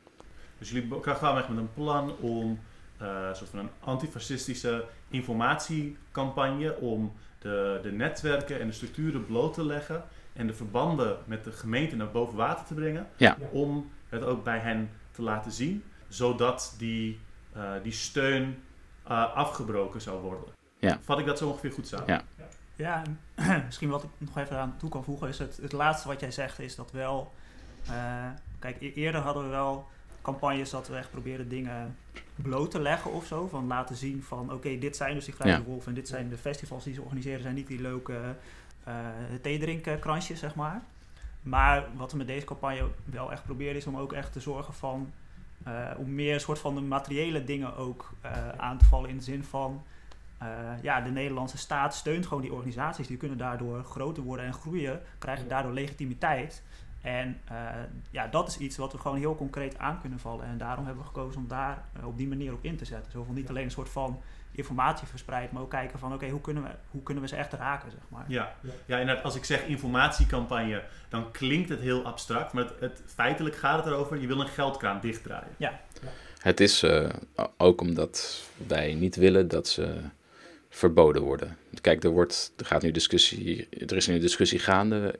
Dus 0.57 0.69
jullie 0.71 0.89
gaan 1.03 1.35
weg 1.35 1.49
met 1.49 1.57
een 1.57 1.73
plan 1.73 2.15
om 2.19 2.59
eh, 2.97 3.33
soort 3.33 3.49
van 3.49 3.59
een 3.59 3.69
antifascistische 3.79 4.85
informatiecampagne 5.09 6.75
om 6.77 7.13
de, 7.39 7.79
de 7.83 7.91
netwerken 7.91 8.59
en 8.59 8.67
de 8.67 8.73
structuren 8.73 9.25
bloot 9.25 9.53
te 9.53 9.65
leggen 9.65 10.03
en 10.33 10.47
de 10.47 10.53
verbanden 10.53 11.17
met 11.25 11.43
de 11.43 11.51
gemeente 11.51 11.95
naar 11.95 12.11
boven 12.11 12.37
water 12.37 12.65
te 12.65 12.73
brengen. 12.73 13.07
Ja. 13.17 13.37
Om 13.51 13.91
het 14.09 14.23
ook 14.23 14.43
bij 14.43 14.59
hen 14.59 14.89
te 15.11 15.21
laten 15.21 15.51
zien, 15.51 15.83
zodat 16.07 16.75
die, 16.77 17.19
eh, 17.53 17.71
die 17.83 17.91
steun 17.91 18.63
eh, 19.03 19.35
afgebroken 19.35 20.01
zou 20.01 20.21
worden. 20.21 20.53
Ja. 20.79 20.99
Vat 21.01 21.19
ik 21.19 21.25
dat 21.25 21.37
zo 21.37 21.47
ongeveer 21.47 21.71
goed 21.71 21.87
samen? 21.87 22.07
Ja. 22.07 22.23
Ja, 22.75 23.03
en 23.35 23.63
misschien 23.65 23.89
wat 23.89 24.03
ik 24.03 24.09
nog 24.17 24.37
even 24.37 24.57
aan 24.57 24.75
toe 24.77 24.89
kan 24.89 25.03
voegen 25.03 25.27
is 25.27 25.39
het, 25.39 25.59
het 25.61 25.71
laatste 25.71 26.07
wat 26.07 26.19
jij 26.19 26.31
zegt 26.31 26.59
is 26.59 26.75
dat 26.75 26.91
wel... 26.91 27.33
eh, 27.87 28.25
kijk, 28.59 28.81
e- 28.81 28.91
eerder 28.93 29.21
hadden 29.21 29.43
we 29.43 29.49
wel 29.49 29.87
campagnes 30.31 30.69
dat 30.69 30.87
we 30.87 30.95
echt 30.95 31.11
probeerden 31.11 31.49
dingen 31.49 31.95
bloot 32.35 32.71
te 32.71 32.79
leggen 32.79 33.11
of 33.11 33.25
zo. 33.25 33.47
Van 33.47 33.67
laten 33.67 33.95
zien 33.95 34.23
van 34.23 34.53
oké, 34.53 34.77
dit 34.77 34.95
zijn 34.95 35.13
dus 35.13 35.25
die 35.25 35.33
grijze 35.33 35.57
Ja. 35.57 35.63
wolven 35.63 35.87
en 35.87 35.93
dit 35.93 36.07
zijn 36.07 36.29
de 36.29 36.37
festivals 36.37 36.83
die 36.83 36.93
ze 36.93 37.01
organiseren. 37.01 37.41
zijn 37.41 37.55
niet 37.55 37.67
die 37.67 37.81
leuke 37.81 38.35
eh 38.83 38.95
theedrinkkransjes, 39.41 40.39
zeg 40.39 40.55
maar. 40.55 40.81
Maar 41.41 41.85
wat 41.95 42.11
we 42.11 42.17
met 42.17 42.27
deze 42.27 42.45
campagne 42.45 42.87
wel 43.05 43.31
echt 43.31 43.43
proberen 43.43 43.75
is 43.75 43.87
om 43.87 43.97
ook 43.97 44.13
echt 44.13 44.31
te 44.33 44.39
zorgen 44.39 44.73
van... 44.73 45.11
eh, 45.63 45.89
om 45.97 46.15
meer 46.15 46.33
een 46.33 46.39
soort 46.39 46.59
van 46.59 46.75
de 46.75 46.81
materiële 46.81 47.43
dingen 47.43 47.75
ook 47.75 48.11
eh, 48.21 48.31
aan 48.57 48.77
te 48.77 48.85
vallen 48.85 49.09
in 49.09 49.17
de 49.17 49.23
zin 49.23 49.43
van... 49.43 49.83
eh, 50.37 50.47
ja, 50.81 51.01
de 51.01 51.09
Nederlandse 51.09 51.57
staat 51.57 51.95
steunt 51.95 52.25
gewoon 52.27 52.43
die 52.43 52.53
organisaties. 52.53 53.07
Die 53.07 53.17
kunnen 53.17 53.37
daardoor 53.37 53.83
groter 53.83 54.23
worden 54.23 54.45
en 54.45 54.53
groeien, 54.53 55.01
krijgen 55.17 55.47
daardoor 55.47 55.73
legitimiteit. 55.73 56.63
En 57.07 57.41
eh, 57.45 57.55
ja, 58.11 58.27
dat 58.27 58.47
is 58.47 58.57
iets 58.57 58.77
wat 58.77 58.91
we 58.91 58.97
gewoon 58.97 59.17
heel 59.17 59.35
concreet 59.35 59.77
aan 59.77 60.01
kunnen 60.01 60.19
vallen. 60.19 60.45
En 60.45 60.57
daarom 60.57 60.85
hebben 60.85 61.03
we 61.03 61.09
gekozen 61.09 61.41
om 61.41 61.47
daar 61.47 61.83
eh, 61.93 62.07
op 62.07 62.17
die 62.17 62.27
manier 62.27 62.53
op 62.53 62.63
in 62.63 62.77
te 62.77 62.85
zetten. 62.85 63.11
Zo 63.11 63.23
van 63.23 63.35
niet 63.35 63.49
alleen 63.49 63.63
een 63.63 63.71
soort 63.71 63.89
van 63.89 64.21
informatie 64.51 65.07
verspreid, 65.07 65.51
maar 65.51 65.61
ook 65.61 65.69
kijken 65.69 65.99
van 65.99 66.13
oké, 66.13 66.29
hoe, 66.29 66.41
kunnen 66.41 66.63
we, 66.63 66.69
hoe 66.91 67.03
kunnen 67.03 67.23
we 67.23 67.29
ze 67.29 67.35
echt 67.35 67.53
raken, 67.53 67.91
zeg 67.91 67.99
maar. 68.09 68.25
Ja, 68.27 68.55
ja 68.85 68.97
inderdaad, 68.97 69.23
als 69.23 69.35
ik 69.35 69.45
zeg 69.45 69.65
informatiecampagne, 69.65 70.83
dan 71.09 71.31
klinkt 71.31 71.69
het 71.69 71.79
heel 71.79 72.03
abstract, 72.03 72.53
maar 72.53 72.63
het, 72.63 72.79
het, 72.79 73.01
feitelijk 73.05 73.55
gaat 73.55 73.77
het 73.77 73.93
erover, 73.93 74.21
je 74.21 74.27
wil 74.27 74.39
een 74.39 74.47
geldkraan 74.47 74.99
dichtdraaien. 75.01 75.79
Het 76.37 76.59
is 76.59 76.83
eh, 76.83 77.09
ook 77.57 77.81
omdat 77.81 78.43
wij 78.67 78.93
niet 78.93 79.15
willen 79.15 79.47
dat 79.47 79.67
ze 79.67 80.01
verboden 80.69 81.21
worden. 81.21 81.57
Kijk, 81.81 82.03
er, 82.03 82.09
wordt, 82.09 82.53
er, 82.57 82.65
gaat 82.65 82.81
nu 82.81 82.91
discussie, 82.91 83.67
er 83.69 83.95
is 83.95 84.07
nu 84.07 84.13
een 84.13 84.21
discussie 84.21 84.59
gaande 84.59 85.19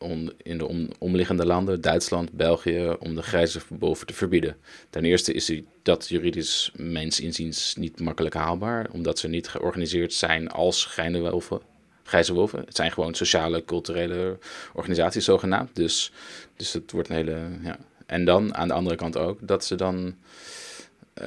om, 0.00 0.30
in 0.42 0.58
de 0.58 0.66
om, 0.66 0.88
omliggende 0.98 1.46
landen, 1.46 1.80
Duitsland, 1.80 2.32
België, 2.32 2.96
om 2.98 3.14
de 3.14 3.22
grijze 3.22 3.60
wolven 3.68 4.06
te 4.06 4.14
verbieden. 4.14 4.56
Ten 4.90 5.04
eerste 5.04 5.32
is 5.32 5.52
dat 5.82 6.08
juridisch 6.08 6.70
mijns 6.76 7.20
inziens 7.20 7.74
niet 7.74 8.00
makkelijk 8.00 8.34
haalbaar, 8.34 8.88
omdat 8.92 9.18
ze 9.18 9.28
niet 9.28 9.48
georganiseerd 9.48 10.12
zijn 10.12 10.48
als 10.48 10.96
wolven. 10.96 11.60
Grijze 12.02 12.32
wolven. 12.32 12.62
Het 12.64 12.76
zijn 12.76 12.92
gewoon 12.92 13.14
sociale, 13.14 13.64
culturele 13.64 14.38
organisaties 14.72 15.24
zogenaamd. 15.24 15.76
Dus, 15.76 16.12
dus 16.56 16.72
het 16.72 16.92
wordt 16.92 17.08
een 17.08 17.16
hele... 17.16 17.48
Ja. 17.62 17.78
En 18.06 18.24
dan 18.24 18.54
aan 18.54 18.68
de 18.68 18.74
andere 18.74 18.96
kant 18.96 19.16
ook 19.16 19.38
dat 19.42 19.64
ze 19.64 19.74
dan 19.74 20.14
eh, 21.14 21.26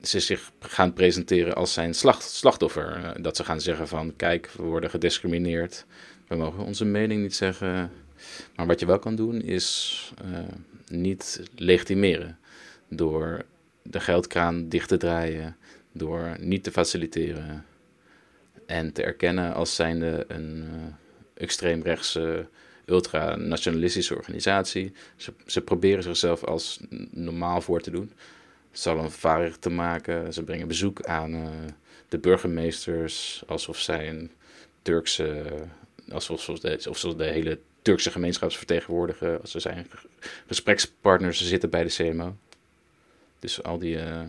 ze 0.00 0.20
zich 0.20 0.52
gaan 0.60 0.92
presenteren 0.92 1.54
als 1.54 1.72
zijn 1.72 1.94
slacht, 1.94 2.22
slachtoffer. 2.22 3.04
Eh, 3.04 3.22
dat 3.22 3.36
ze 3.36 3.44
gaan 3.44 3.60
zeggen 3.60 3.88
van 3.88 4.16
kijk, 4.16 4.50
we 4.56 4.62
worden 4.62 4.90
gediscrimineerd. 4.90 5.84
We 6.28 6.36
mogen 6.36 6.64
onze 6.64 6.84
mening 6.84 7.22
niet 7.22 7.34
zeggen. 7.34 7.90
Maar 8.56 8.66
wat 8.66 8.80
je 8.80 8.86
wel 8.86 8.98
kan 8.98 9.14
doen 9.14 9.42
is 9.42 10.12
eh, 10.24 10.38
niet 10.88 11.42
legitimeren. 11.56 12.38
Door 12.88 13.44
de 13.82 14.00
geldkraan 14.00 14.68
dicht 14.68 14.88
te 14.88 14.96
draaien. 14.96 15.56
Door 15.92 16.36
niet 16.40 16.64
te 16.64 16.70
faciliteren. 16.70 17.64
En 18.66 18.92
te 18.92 19.02
erkennen 19.02 19.54
als 19.54 19.74
zijnde 19.74 20.24
een 20.28 20.64
eh, 20.72 20.82
extreemrechtse 21.34 22.46
ultranationalistische 22.86 24.16
organisatie. 24.16 24.92
Ze, 25.16 25.32
ze 25.46 25.60
proberen 25.60 26.02
zichzelf 26.02 26.44
als 26.44 26.80
normaal 27.10 27.60
voor 27.60 27.80
te 27.80 27.90
doen. 27.90 28.12
Salonvarig 28.72 29.56
te 29.56 29.70
maken. 29.70 30.32
Ze 30.32 30.42
brengen 30.42 30.68
bezoek 30.68 31.02
aan 31.02 31.34
eh, 31.34 31.48
de 32.08 32.18
burgemeesters 32.18 33.42
alsof 33.46 33.78
zij 33.78 34.08
een 34.08 34.30
Turkse, 34.82 35.42
alsof 36.12 36.42
ze 36.42 36.58
de, 36.60 36.72
alsof 36.74 36.98
ze 36.98 37.16
de 37.16 37.24
hele 37.24 37.58
Turkse 37.84 38.10
gemeenschap 38.10 38.52
vertegenwoordigen. 38.52 39.40
Ze 39.48 39.60
zijn 39.60 39.86
ge- 39.90 40.08
gesprekspartners, 40.46 41.38
ze 41.38 41.44
zitten 41.44 41.70
bij 41.70 41.82
de 41.82 41.94
CMO. 41.94 42.36
Dus 43.38 43.62
al 43.62 43.78
die 43.78 43.98
eh, 43.98 44.20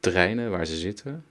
terreinen 0.00 0.50
waar 0.50 0.66
ze 0.66 0.76
zitten, 0.76 1.24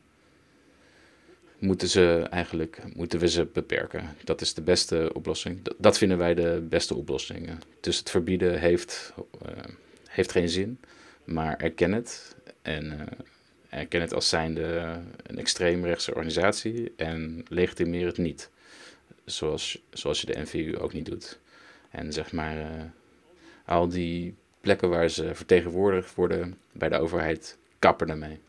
moeten, 1.60 1.88
ze 1.88 2.28
eigenlijk, 2.30 2.80
moeten 2.96 3.20
we 3.20 3.30
ze 3.30 3.46
beperken. 3.46 4.16
Dat 4.24 4.42
is 4.42 4.54
de 4.54 4.62
beste 4.62 5.10
oplossing. 5.14 5.60
Dat, 5.78 5.98
vinden 5.98 6.18
wij 6.18 6.34
de 6.34 6.66
beste 6.70 6.96
oplossing. 6.96 7.50
Dus 7.80 7.98
het 7.98 8.10
verbieden 8.10 8.60
heeft, 8.60 9.14
eh, 9.46 9.52
heeft 10.08 10.32
geen 10.32 10.50
zin, 10.50 10.80
maar 11.24 11.58
erken 11.58 11.92
het. 11.92 12.36
En 12.62 13.00
eh, 13.00 13.80
erken 13.80 14.02
het 14.02 14.14
als 14.14 14.30
zijnde 14.30 15.00
een 15.24 15.38
extreemrechtse 15.38 16.12
organisatie 16.14 16.94
en 16.96 17.46
legitimeer 17.50 18.06
het 18.06 18.18
niet. 18.18 18.50
Zoals, 19.28 19.84
zoals 19.90 20.22
je 20.22 20.28
de 20.28 20.40
NVU 20.42 20.78
ook 20.78 20.94
niet 20.94 21.06
doet. 21.06 21.40
En 21.90 22.14
zeg 22.14 22.32
maar, 22.32 22.58
eh, 22.58 22.84
al 23.66 23.88
die 23.88 24.36
plekken 24.62 24.90
waar 24.90 25.10
ze 25.10 25.36
vertegenwoordigd 25.36 26.16
worden 26.16 26.58
bij 26.72 26.90
de 26.90 27.00
overheid, 27.00 27.58
kappen 27.80 28.10
ermee. 28.10 28.40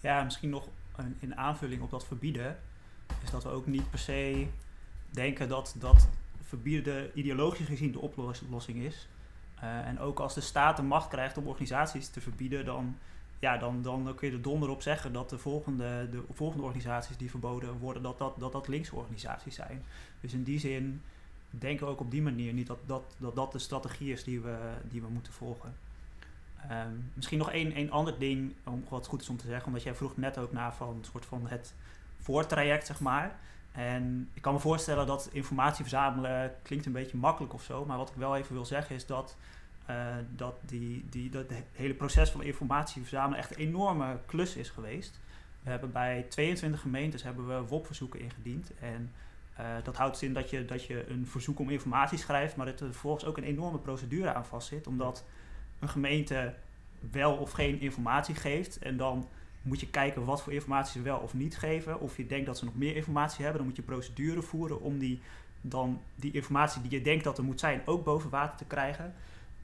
Ja, 0.00 0.22
misschien 0.22 0.50
nog 0.50 0.68
een, 0.96 1.16
in 1.20 1.36
aanvulling 1.36 1.82
op 1.82 1.90
dat 1.90 2.06
verbieden, 2.06 2.58
is 3.24 3.30
dat 3.30 3.42
we 3.42 3.48
ook 3.48 3.66
niet 3.66 3.90
per 3.90 3.98
se 3.98 4.46
denken 5.10 5.48
dat, 5.48 5.74
dat 5.78 6.08
verbieden 6.42 7.10
ideologisch 7.14 7.66
gezien 7.66 7.92
de 7.92 8.00
oplossing 8.00 8.76
is. 8.76 9.08
Uh, 9.62 9.86
en 9.86 9.98
ook 9.98 10.18
als 10.18 10.34
de 10.34 10.40
staat 10.40 10.76
de 10.76 10.82
macht 10.82 11.08
krijgt 11.08 11.36
om 11.36 11.46
organisaties 11.46 12.08
te 12.08 12.20
verbieden, 12.20 12.64
dan, 12.64 12.98
ja, 13.38 13.56
dan, 13.56 13.82
dan 13.82 14.14
kun 14.14 14.28
je 14.28 14.34
er 14.34 14.42
donder 14.42 14.68
op 14.68 14.82
zeggen 14.82 15.12
dat 15.12 15.30
de 15.30 15.38
volgende, 15.38 16.08
de 16.10 16.22
volgende 16.32 16.64
organisaties 16.64 17.16
die 17.16 17.30
verboden 17.30 17.78
worden, 17.78 18.02
dat 18.02 18.18
dat, 18.18 18.34
dat, 18.38 18.52
dat 18.52 18.68
linkse 18.68 18.96
organisaties 18.96 19.54
zijn. 19.54 19.84
Dus 20.20 20.32
in 20.32 20.42
die 20.42 20.58
zin 20.58 21.02
denken 21.50 21.86
we 21.86 21.92
ook 21.92 22.00
op 22.00 22.10
die 22.10 22.22
manier 22.22 22.52
niet 22.52 22.66
dat 22.66 22.78
dat, 22.86 23.14
dat, 23.18 23.34
dat 23.34 23.52
de 23.52 23.58
strategie 23.58 24.12
is 24.12 24.24
die 24.24 24.40
we, 24.40 24.56
die 24.82 25.00
we 25.00 25.08
moeten 25.08 25.32
volgen. 25.32 25.74
Um, 26.70 27.10
misschien 27.14 27.38
nog 27.38 27.50
één, 27.50 27.72
één 27.72 27.90
ander 27.90 28.18
ding, 28.18 28.54
om, 28.64 28.84
wat 28.88 29.06
goed 29.06 29.22
is 29.22 29.28
om 29.28 29.36
te 29.36 29.46
zeggen, 29.46 29.66
omdat 29.66 29.82
jij 29.82 29.94
vroeg 29.94 30.16
net 30.16 30.38
ook 30.38 30.52
naar 30.52 30.74
van, 30.74 31.04
soort 31.10 31.26
van 31.26 31.46
het 31.46 31.74
voortraject, 32.20 32.86
zeg 32.86 33.00
maar. 33.00 33.38
En 33.72 34.30
ik 34.34 34.42
kan 34.42 34.52
me 34.52 34.58
voorstellen 34.58 35.06
dat 35.06 35.28
informatie 35.32 35.84
verzamelen 35.84 36.54
klinkt 36.62 36.86
een 36.86 36.92
beetje 36.92 37.16
makkelijk 37.16 37.52
of 37.52 37.62
zo, 37.62 37.84
maar 37.84 37.96
wat 37.96 38.08
ik 38.08 38.14
wel 38.14 38.36
even 38.36 38.54
wil 38.54 38.64
zeggen 38.64 38.96
is 38.96 39.06
dat, 39.06 39.36
dat, 40.36 40.54
die, 40.66 41.04
die, 41.10 41.30
dat 41.30 41.48
het 41.48 41.64
hele 41.72 41.94
proces 41.94 42.30
van 42.30 42.42
informatie 42.42 43.02
verzamelen 43.02 43.38
echt 43.38 43.50
een 43.50 43.66
enorme 43.66 44.18
klus 44.26 44.56
is 44.56 44.68
geweest. 44.68 45.20
We 45.62 45.70
hebben 45.70 45.92
bij 45.92 46.26
22 46.28 46.80
gemeentes 46.80 47.22
hebben 47.22 47.46
we 47.46 47.66
WOP-verzoeken 47.66 48.20
ingediend 48.20 48.72
en 48.80 49.12
uh, 49.60 49.66
dat 49.82 49.96
houdt 49.96 50.22
in 50.22 50.32
dat 50.32 50.50
je, 50.50 50.64
dat 50.64 50.84
je 50.84 51.08
een 51.08 51.26
verzoek 51.26 51.58
om 51.58 51.70
informatie 51.70 52.18
schrijft, 52.18 52.56
maar 52.56 52.66
dat 52.66 52.80
er 52.80 52.86
vervolgens 52.86 53.24
ook 53.24 53.36
een 53.36 53.44
enorme 53.44 53.78
procedure 53.78 54.34
aan 54.34 54.46
vastzit, 54.46 54.86
omdat 54.86 55.24
een 55.78 55.88
gemeente 55.88 56.54
wel 57.10 57.34
of 57.36 57.50
geen 57.50 57.80
informatie 57.80 58.34
geeft. 58.34 58.78
En 58.78 58.96
dan 58.96 59.28
moet 59.62 59.80
je 59.80 59.90
kijken 59.90 60.24
wat 60.24 60.42
voor 60.42 60.52
informatie 60.52 61.00
ze 61.00 61.02
wel 61.02 61.18
of 61.18 61.34
niet 61.34 61.58
geven. 61.58 62.00
Of 62.00 62.16
je 62.16 62.26
denkt 62.26 62.46
dat 62.46 62.58
ze 62.58 62.64
nog 62.64 62.76
meer 62.76 62.96
informatie 62.96 63.42
hebben, 63.42 63.56
dan 63.58 63.66
moet 63.66 63.76
je 63.76 63.82
procedure 63.82 64.42
voeren 64.42 64.80
om 64.80 64.98
die, 64.98 65.20
dan 65.60 66.00
die 66.14 66.32
informatie 66.32 66.82
die 66.82 66.90
je 66.90 67.02
denkt 67.02 67.24
dat 67.24 67.38
er 67.38 67.44
moet 67.44 67.60
zijn 67.60 67.82
ook 67.84 68.04
boven 68.04 68.30
water 68.30 68.56
te 68.56 68.64
krijgen. 68.64 69.14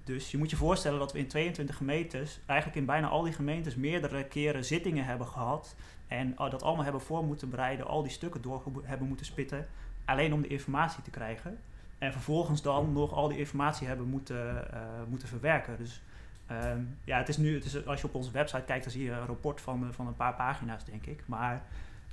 Dus 0.04 0.30
je 0.30 0.38
moet 0.38 0.50
je 0.50 0.56
voorstellen 0.56 0.98
dat 0.98 1.12
we 1.12 1.18
in 1.18 1.26
22 1.26 1.76
gemeentes, 1.76 2.40
eigenlijk 2.46 2.78
in 2.78 2.86
bijna 2.86 3.08
al 3.08 3.22
die 3.22 3.32
gemeentes, 3.32 3.74
meerdere 3.74 4.24
keren 4.24 4.64
zittingen 4.64 5.04
hebben 5.04 5.26
gehad. 5.26 5.74
En 6.08 6.34
dat 6.36 6.62
allemaal 6.62 6.84
hebben 6.84 7.02
voor 7.02 7.24
moeten 7.24 7.50
bereiden, 7.50 7.86
al 7.86 8.02
die 8.02 8.12
stukken 8.12 8.42
door 8.42 8.62
hebben 8.82 9.08
moeten 9.08 9.26
spitten. 9.26 9.66
Alleen 10.04 10.32
om 10.32 10.42
de 10.42 10.48
informatie 10.48 11.02
te 11.02 11.10
krijgen. 11.10 11.58
En 11.98 12.12
vervolgens 12.12 12.62
dan 12.62 12.92
nog 12.92 13.12
al 13.12 13.28
die 13.28 13.38
informatie 13.38 13.86
hebben 13.86 14.06
moeten, 14.06 14.68
uh, 14.74 14.80
moeten 15.08 15.28
verwerken. 15.28 15.76
Dus 15.76 16.02
um, 16.50 16.98
ja, 17.04 17.18
het 17.18 17.28
is 17.28 17.36
nu, 17.36 17.54
het 17.54 17.64
is, 17.64 17.86
als 17.86 18.00
je 18.00 18.06
op 18.06 18.14
onze 18.14 18.30
website 18.30 18.62
kijkt, 18.62 18.84
dan 18.84 18.92
zie 18.92 19.04
je 19.04 19.10
een 19.10 19.26
rapport 19.26 19.60
van, 19.60 19.92
van 19.92 20.06
een 20.06 20.16
paar 20.16 20.34
pagina's, 20.34 20.84
denk 20.84 21.06
ik. 21.06 21.22
Maar 21.26 21.62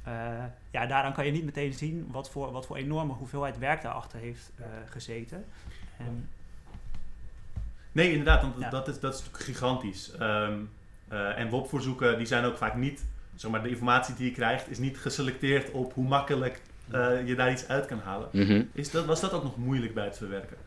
uh, 0.07 0.43
ja, 0.71 0.85
daaraan 0.85 1.13
kan 1.13 1.25
je 1.25 1.31
niet 1.31 1.45
meteen 1.45 1.73
zien 1.73 2.07
wat 2.11 2.29
voor, 2.29 2.51
wat 2.51 2.65
voor 2.65 2.75
enorme 2.75 3.13
hoeveelheid 3.13 3.57
werk 3.57 3.81
daarachter 3.81 4.19
heeft 4.19 4.51
gezeten. 4.85 5.45
En, 5.97 6.29
nee, 7.91 8.09
inderdaad, 8.11 8.41
want 8.41 8.53
ja. 8.59 8.69
dat, 8.69 8.87
is, 8.87 8.99
dat 8.99 9.13
is 9.13 9.19
natuurlijk 9.19 9.43
gigantisch. 9.43 10.11
Um, 10.21 10.69
en 11.09 11.49
WOP-verzoeken, 11.49 12.17
die 12.17 12.27
zijn 12.27 12.45
ook 12.45 12.57
vaak 12.57 12.75
niet, 12.75 13.05
zeg 13.35 13.51
maar, 13.51 13.63
de 13.63 13.69
informatie 13.69 14.15
die 14.15 14.25
je 14.25 14.31
krijgt, 14.31 14.69
is 14.69 14.77
niet 14.77 14.97
geselecteerd 14.97 15.71
op 15.71 15.93
hoe 15.93 16.07
makkelijk 16.07 16.61
uh, 16.93 17.27
je 17.27 17.35
daar 17.35 17.51
iets 17.51 17.67
uit 17.67 17.85
kan 17.85 17.99
halen. 17.99 18.29
Mm 18.31 18.45
-hmm. 18.45 18.69
Is 18.73 18.91
dat, 18.91 19.05
was 19.05 19.21
dat 19.21 19.33
ook 19.33 19.43
nog 19.43 19.57
moeilijk 19.57 19.93
bij 19.93 20.05
het 20.05 20.17
verwerken? 20.17 20.57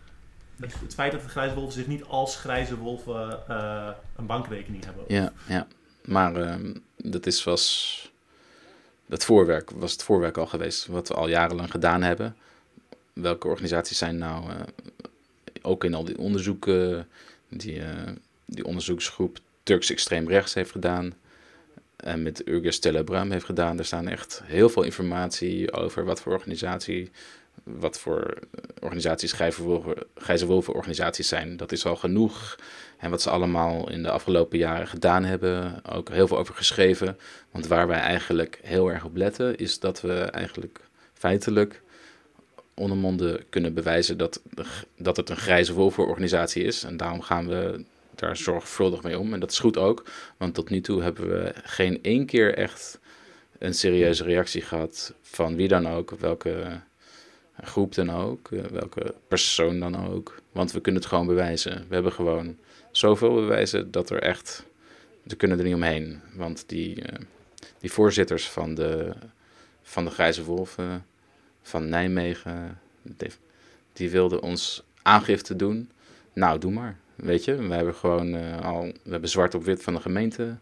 Het, 0.61 0.81
het 0.81 0.95
feit 0.95 1.13
dat 1.13 1.23
de 1.23 1.29
grijze 1.29 1.55
wolven 1.55 1.73
zich 1.73 1.87
niet 1.87 2.05
als 2.05 2.37
grijze 2.37 2.79
wolven 2.79 3.39
uh, 3.51 3.89
een 4.17 4.27
bankrekening 4.27 4.85
hebben. 4.85 5.05
Ja, 5.09 5.33
ja. 5.49 5.67
Maar 6.05 6.37
ehm, 6.37 6.75
dat 6.97 7.27
is, 7.27 7.45
was, 7.45 8.13
dat 9.07 9.25
voorwerk, 9.25 9.71
was 9.71 9.93
het 9.93 10.03
voorwerk 10.03 10.37
al 10.37 10.47
geweest, 10.47 10.87
wat 10.87 11.09
we 11.09 11.15
al 11.15 11.29
jarenlang 11.29 11.71
gedaan 11.71 12.03
hebben. 12.03 12.37
Welke 13.13 13.49
organisaties 13.49 13.99
zijn 13.99 14.19
nou, 14.19 14.51
uh, 14.51 14.57
ook 15.63 15.85
in 15.85 15.95
al 15.95 16.05
die 16.05 16.19
onderzoeken, 16.19 17.09
die, 17.49 17.77
uh, 17.77 17.87
die 18.47 18.65
onderzoeksgroep 18.65 19.39
Turks 19.63 19.91
extreem 19.91 20.29
rechts 20.29 20.55
heeft 20.55 20.71
gedaan. 20.71 21.15
En 21.97 22.23
met 22.23 22.49
Urges 22.49 22.79
Telebram 22.79 23.31
heeft 23.31 23.45
gedaan. 23.45 23.79
Er 23.79 23.85
staan 23.85 24.09
echt 24.09 24.43
heel 24.45 24.69
veel 24.69 24.83
informatie 24.83 25.73
over 25.73 26.05
wat 26.05 26.21
voor 26.21 26.33
organisatie, 26.33 27.11
wat 27.63 27.99
voor 27.99 28.35
organisaties 28.81 29.33
Gijze 30.15 30.47
Wolven 30.47 30.75
organisaties 30.75 31.29
zijn. 31.29 31.57
Dat 31.57 31.73
is 31.73 31.87
al 31.87 31.97
genoeg. 31.97 32.57
En 32.99 33.11
wat 33.11 33.23
ze 33.23 33.31
allemaal 33.31 33.91
in 33.91 34.03
de 34.03 34.11
afgelopen 34.11 34.59
jaren 34.59 34.87
gedaan 34.87 35.25
hebben, 35.25 35.85
ook 35.93 36.09
heel 36.09 36.27
veel 36.27 36.39
over 36.39 36.55
geschreven. 36.55 37.19
Want 37.51 37.67
waar 37.67 37.87
wij 37.87 38.01
eigenlijk 38.01 38.61
heel 38.63 38.91
erg 38.91 39.05
op 39.05 39.17
letten, 39.17 39.57
is 39.57 39.79
dat 39.79 40.01
we 40.01 40.15
eigenlijk 40.15 40.81
feitelijk 41.15 41.83
onder 42.75 42.97
monden 42.97 43.45
kunnen 43.49 43.75
bewijzen 43.75 44.17
dat, 44.19 44.43
dat 44.97 45.17
het 45.17 45.31
een 45.31 45.37
grijze 45.37 45.73
wolvenorganisatie 45.73 46.65
is. 46.65 46.85
En 46.85 46.97
daarom 46.97 47.21
gaan 47.21 47.49
we 47.49 47.85
daar 48.15 48.37
zorgvuldig 48.37 49.03
mee 49.03 49.19
om. 49.19 49.35
En 49.35 49.41
dat 49.41 49.51
is 49.51 49.59
goed 49.59 49.77
ook, 49.77 50.05
want 50.37 50.55
tot 50.55 50.71
nu 50.71 50.81
toe 50.81 51.03
hebben 51.03 51.29
we 51.29 51.53
geen 51.63 51.99
één 52.03 52.27
keer 52.27 52.55
echt 52.55 53.01
een 53.59 53.75
serieuze 53.75 54.25
reactie 54.25 54.63
gehad 54.63 55.15
van 55.23 55.57
wie 55.57 55.69
dan 55.69 55.89
ook, 55.89 56.11
welke 56.11 56.81
groep 57.61 57.95
dan 57.95 58.11
ook, 58.11 58.51
eh, 58.51 58.65
welke 58.65 59.15
persoon 59.29 59.81
dan 59.81 60.09
ook. 60.09 60.41
Want 60.53 60.73
we 60.73 60.81
kunnen 60.81 61.01
het 61.01 61.11
gewoon 61.11 61.27
bewijzen. 61.27 61.85
We 61.89 61.95
hebben 61.95 62.13
gewoon 62.13 62.57
zoveel 62.91 63.35
bewijzen 63.35 63.91
dat 63.91 64.11
er 64.11 64.23
echt, 64.23 64.67
we 65.23 65.37
kunnen 65.37 65.59
er 65.59 65.65
niet 65.65 65.75
omheen. 65.75 66.21
Want 66.35 66.65
die, 66.67 66.97
uh, 66.97 67.05
die 67.79 67.93
voorzitters 67.93 68.49
van 68.49 68.75
de, 68.75 69.13
van 69.83 70.05
de 70.05 70.11
Grijze 70.11 70.45
Wolven 70.45 71.07
van 71.63 71.89
Nijmegen, 71.89 72.79
die, 73.03 73.31
die 73.93 74.11
wilden 74.11 74.43
ons 74.43 74.83
aangifte 75.03 75.57
doen. 75.57 75.91
Nou, 76.33 76.59
doe 76.59 76.73
maar. 76.73 76.97
Weet 77.15 77.45
je, 77.45 77.57
we 77.57 77.75
hebben 77.75 77.95
gewoon 77.95 78.35
uh, 78.35 78.61
al, 78.61 78.83
we 78.83 79.11
hebben 79.11 79.29
zwart 79.29 79.55
op 79.55 79.65
wit 79.65 79.83
van 79.83 79.95
de 79.95 80.01
gemeente 80.01 80.57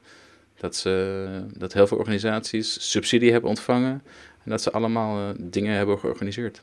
dat, 0.60 0.76
ze, 0.76 1.44
dat 1.56 1.72
heel 1.72 1.86
veel 1.86 1.98
organisaties 1.98 2.90
subsidie 2.90 3.32
hebben 3.32 3.50
ontvangen 3.50 4.02
en 4.44 4.50
dat 4.50 4.62
ze 4.62 4.72
allemaal 4.72 5.28
uh, 5.28 5.34
dingen 5.38 5.76
hebben 5.76 5.98
georganiseerd. 5.98 6.62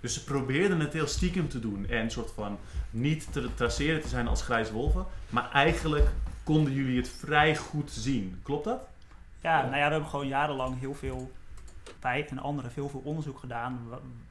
Dus 0.00 0.14
ze 0.14 0.24
probeerden 0.24 0.80
het 0.80 0.92
heel 0.92 1.06
stiekem 1.06 1.48
te 1.48 1.60
doen 1.60 1.86
en 1.88 2.02
een 2.02 2.10
soort 2.10 2.30
van 2.30 2.58
niet 2.90 3.32
te 3.32 3.54
traceren 3.54 4.00
te 4.00 4.08
zijn 4.08 4.28
als 4.28 4.42
grijze 4.42 4.72
wolven, 4.72 5.06
maar 5.30 5.50
eigenlijk 5.52 6.06
konden 6.44 6.72
jullie 6.72 6.96
het 6.96 7.08
vrij 7.08 7.56
goed 7.56 7.90
zien. 7.90 8.40
Klopt 8.42 8.64
dat? 8.64 8.80
Ja, 9.42 9.62
nou 9.62 9.76
ja, 9.76 9.84
we 9.84 9.90
hebben 9.90 10.10
gewoon 10.10 10.28
jarenlang 10.28 10.80
heel 10.80 10.94
veel, 10.94 11.30
wij 12.00 12.28
en 12.28 12.38
anderen, 12.38 12.70
heel 12.74 12.88
veel 12.88 13.02
onderzoek 13.04 13.38
gedaan 13.38 13.88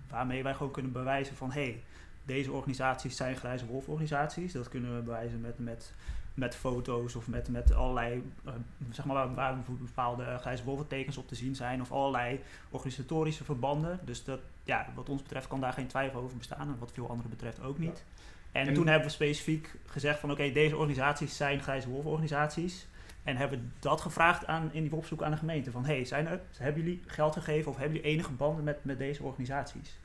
waarmee 0.10 0.44
wij 0.44 0.54
gewoon 0.54 0.72
kunnen 0.72 0.92
bewijzen 0.92 1.36
van 1.36 1.52
hé, 1.52 1.64
hey, 1.64 1.84
deze 2.26 2.52
organisaties 2.52 3.16
zijn 3.16 3.36
grijze 3.36 3.66
wolforganisaties. 3.66 4.54
Dat 4.54 4.70
kunnen 4.70 4.96
we 4.96 5.02
bewijzen 5.02 5.42
met, 5.42 5.60
met, 5.60 5.94
met 6.34 6.56
foto's 6.56 7.16
of 7.16 7.28
met, 7.28 7.50
met 7.50 7.74
allerlei, 7.74 8.32
uh, 8.46 8.52
zeg 8.92 9.06
maar, 9.06 9.16
waar, 9.16 9.34
waar 9.34 9.58
bepaalde 9.68 10.38
grijze 10.40 10.64
wolventekens 10.64 11.18
op 11.18 11.28
te 11.28 11.36
zien 11.36 11.56
zijn. 11.56 11.82
Of 11.82 11.92
allerlei 11.92 12.40
organisatorische 12.70 13.44
verbanden. 13.44 14.00
Dus 14.04 14.24
dat, 14.24 14.40
ja, 14.64 14.88
wat 14.96 15.10
ons 15.10 15.22
betreft 15.22 15.48
kan 15.48 15.60
daar 15.60 15.74
geen 15.74 15.88
twijfel 15.88 16.22
over 16.22 16.38
bestaan. 16.38 16.68
En 16.68 16.80
wat 16.80 16.92
veel 16.92 17.10
anderen 17.10 17.30
betreft 17.30 17.62
ook 17.62 17.78
niet. 17.78 18.04
En, 18.52 18.74
toen 18.74 18.88
hebben 18.88 19.08
we 19.08 19.14
specifiek 19.14 19.76
gezegd 19.86 20.20
van 20.20 20.32
oké, 20.32 20.52
deze 20.52 20.76
organisaties 20.76 21.38
zijn 21.38 21.62
grijze 21.62 21.90
wolforganisaties. 21.90 22.88
En 23.26 23.38
hebben 23.38 23.60
we 23.60 23.66
dat 23.80 24.02
gevraagd 24.02 24.46
aan, 24.46 24.70
in 24.74 24.82
die 24.82 24.96
opzoek 24.96 25.24
aan 25.24 25.32
de 25.32 25.38
gemeente. 25.38 25.72
Van 25.72 25.86
hey, 25.86 26.06
zijn 26.06 26.28
er, 26.28 26.40
hebben 26.58 26.84
jullie 26.84 27.02
geld 27.06 27.34
gegeven 27.34 27.72
of 27.72 27.78
hebben 27.78 27.98
jullie 27.98 28.12
enige 28.12 28.32
banden 28.32 28.64
met, 28.64 28.78
met 28.82 28.98
deze 28.98 29.24
organisaties? 29.24 29.98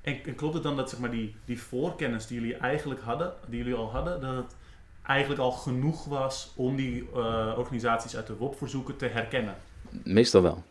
En, 0.00 0.34
klopt 0.34 0.54
het 0.54 0.62
dan 0.62 0.76
dat 0.76 0.90
zeg 0.90 0.98
maar, 0.98 1.10
die, 1.10 1.34
die 1.44 1.60
voorkennis 1.60 2.26
die 2.26 2.40
jullie 2.40 2.56
eigenlijk 2.56 3.00
hadden, 3.00 3.32
die 3.46 3.58
jullie 3.58 3.74
al 3.74 3.90
hadden, 3.90 4.20
dat 4.20 4.36
het 4.36 4.56
eigenlijk 5.02 5.40
al 5.40 5.52
genoeg 5.52 6.04
was 6.04 6.52
om 6.56 6.76
die 6.76 7.08
uh, 7.14 7.54
organisaties 7.56 8.16
uit 8.16 8.26
de 8.26 8.36
WOP-verzoeken 8.36 8.96
te 8.96 9.06
herkennen? 9.06 9.56
Meestal 10.04 10.42
wel. 10.42 10.62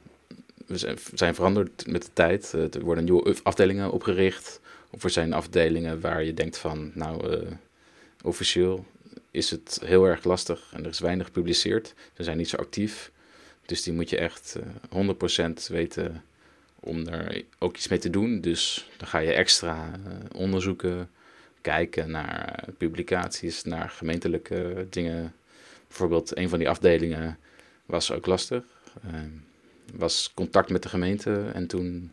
We 0.67 0.97
zijn 1.13 1.35
veranderd 1.35 1.87
met 1.87 2.01
de 2.01 2.13
tijd. 2.13 2.53
Eh, 2.53 2.73
er 2.73 2.81
worden 2.81 3.03
nieuwe 3.03 3.35
afdelingen 3.43 3.91
opgericht. 3.91 4.61
Of 4.89 5.03
er 5.03 5.09
zijn 5.09 5.33
afdelingen 5.33 6.01
waar 6.01 6.23
je 6.23 6.33
denkt 6.33 6.57
van, 6.57 6.91
nou, 6.93 7.37
uh, 7.37 7.51
officieel 8.23 8.85
is 9.31 9.49
het 9.49 9.79
heel 9.83 10.05
erg 10.05 10.23
lastig 10.23 10.71
en 10.73 10.83
er 10.83 10.89
is 10.89 10.99
weinig 10.99 11.25
gepubliceerd. 11.25 11.93
Ze 12.13 12.23
zijn 12.23 12.37
niet 12.37 12.49
zo 12.49 12.57
actief. 12.57 13.11
Dus 13.65 13.83
die 13.83 13.93
moet 13.93 14.09
je 14.09 14.17
echt 14.17 14.57
uh, 14.91 15.13
100% 15.49 15.67
weten 15.67 16.23
om 16.79 17.07
er 17.07 17.43
ook 17.59 17.75
iets 17.75 17.87
mee 17.87 17.99
te 17.99 18.09
doen. 18.09 18.41
Dus 18.41 18.89
dan 18.97 19.07
ga 19.07 19.17
je 19.17 19.33
extra 19.33 19.91
uh, 19.91 20.13
onderzoeken, 20.35 21.09
kijken 21.61 22.11
naar 22.11 22.63
publicaties, 22.77 23.63
naar 23.63 23.89
gemeentelijke 23.89 24.87
dingen. 24.89 25.33
Bijvoorbeeld 25.87 26.37
een 26.37 26.49
van 26.49 26.59
die 26.59 26.69
afdelingen 26.69 27.37
was 27.85 28.11
ook 28.11 28.25
lastig. 28.25 28.63
Uh, 29.05 29.19
was 29.93 30.31
contact 30.33 30.69
met 30.69 30.83
de 30.83 30.89
gemeente 30.89 31.49
en 31.53 31.67
toen 31.67 32.11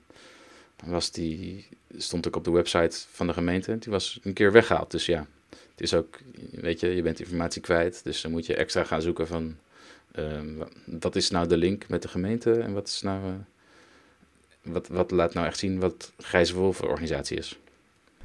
was 0.84 1.10
die, 1.10 1.66
stond 1.96 2.26
ook 2.26 2.36
op 2.36 2.44
de 2.44 2.50
website 2.50 2.98
van 3.10 3.26
de 3.26 3.32
gemeente. 3.32 3.78
Die 3.78 3.92
was 3.92 4.20
een 4.22 4.32
keer 4.32 4.52
weggehaald. 4.52 4.90
Dus 4.90 5.06
ja, 5.06 5.26
het 5.78 5.86
is 5.86 5.94
ook, 5.94 6.18
weet 6.50 6.80
je, 6.80 6.94
je 6.94 7.02
bent 7.02 7.20
informatie 7.20 7.62
kwijt. 7.62 8.04
Dus 8.04 8.20
dan 8.20 8.30
moet 8.30 8.46
je 8.46 8.54
extra 8.54 8.84
gaan 8.84 9.02
zoeken 9.02 9.26
van, 9.26 9.56
uh, 10.14 10.40
wat 10.84 11.16
is 11.16 11.30
nou 11.30 11.46
de 11.46 11.56
link 11.56 11.88
met 11.88 12.02
de 12.02 12.08
gemeente 12.08 12.52
en 12.52 12.72
wat 12.72 12.88
is 12.88 13.02
nou... 13.02 13.26
Uh, 13.26 13.34
wat, 14.62 14.88
wat 14.88 15.10
laat 15.10 15.34
nou 15.34 15.46
echt 15.46 15.58
zien 15.58 15.80
wat 15.80 16.12
Grijze 16.18 16.56
organisatie 16.56 17.36
is? 17.36 17.58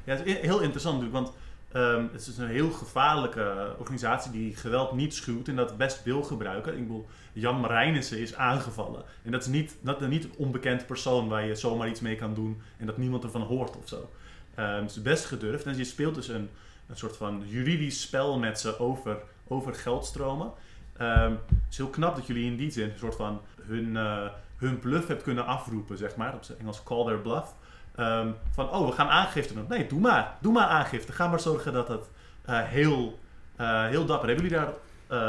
Ja, 0.04 0.16
het 0.16 0.26
is 0.26 0.38
heel 0.38 0.60
interessant 0.60 1.10
want 1.10 1.32
um, 1.76 2.08
het 2.12 2.26
is 2.26 2.38
een 2.38 2.48
heel 2.48 2.70
gevaarlijke 2.70 3.74
organisatie 3.78 4.30
die 4.30 4.56
geweld 4.56 4.92
niet 4.92 5.14
schuwt 5.14 5.48
en 5.48 5.56
dat 5.56 5.76
best 5.76 6.02
wil 6.02 6.22
gebruiken. 6.22 6.72
Ik 6.72 6.86
bedoel, 6.86 7.06
Jan 7.32 7.60
Marijnissen 7.60 8.18
is 8.18 8.34
aangevallen. 8.34 9.04
En 9.22 9.30
dat 9.30 9.40
is 9.40 9.46
niet, 9.46 9.76
dat 9.80 10.00
is 10.00 10.08
niet 10.08 10.24
een 10.24 10.34
onbekend 10.36 10.86
persoon 10.86 11.28
waar 11.28 11.46
je 11.46 11.54
zomaar 11.54 11.88
iets 11.88 12.00
mee 12.00 12.16
kan 12.16 12.34
doen 12.34 12.60
en 12.78 12.86
dat 12.86 12.96
niemand 12.96 13.24
ervan 13.24 13.42
hoort 13.42 13.76
of 13.76 13.88
zo. 13.88 14.10
Um, 14.58 14.64
het 14.82 14.90
is 14.90 15.02
best 15.02 15.24
gedurfd 15.24 15.66
en 15.66 15.76
je 15.76 15.84
speelt 15.84 16.14
dus 16.14 16.28
een, 16.28 16.48
een 16.86 16.96
soort 16.96 17.16
van 17.16 17.42
juridisch 17.46 18.00
spel 18.00 18.38
met 18.38 18.60
ze 18.60 18.78
over, 18.78 19.16
over 19.48 19.74
geldstromen. 19.74 20.52
Um, 21.00 21.38
het 21.46 21.70
is 21.70 21.76
heel 21.76 21.88
knap 21.88 22.16
dat 22.16 22.26
jullie 22.26 22.50
in 22.50 22.56
die 22.56 22.70
zin 22.70 22.90
een 22.90 22.98
soort 22.98 23.16
van 23.16 23.40
hun... 23.62 23.86
Uh, 23.94 24.26
hun 24.56 24.78
bluff 24.78 25.06
hebt 25.06 25.22
kunnen 25.22 25.46
afroepen, 25.46 25.98
zeg 25.98 26.16
maar. 26.16 26.34
Op 26.34 26.44
zijn 26.44 26.58
Engels 26.58 26.82
call 26.82 27.04
their 27.04 27.18
bluff. 27.18 27.54
Ehm, 27.96 28.28
van, 28.50 28.70
oh, 28.70 28.86
we 28.86 28.92
gaan 28.92 29.08
aangifte 29.08 29.54
doen. 29.54 29.66
Nee, 29.68 29.86
doe 29.86 30.00
maar. 30.00 30.36
Doe 30.40 30.52
maar 30.52 30.66
aangifte. 30.66 31.12
Ga 31.12 31.28
maar 31.28 31.40
zorgen 31.40 31.72
dat 31.72 31.88
het 31.88 32.10
uh, 32.48 32.62
heel, 32.62 33.18
uh, 33.60 33.86
heel 33.86 34.06
dapper. 34.06 34.28
Hebben 34.28 34.48
jullie 34.48 34.58
daar 34.58 34.72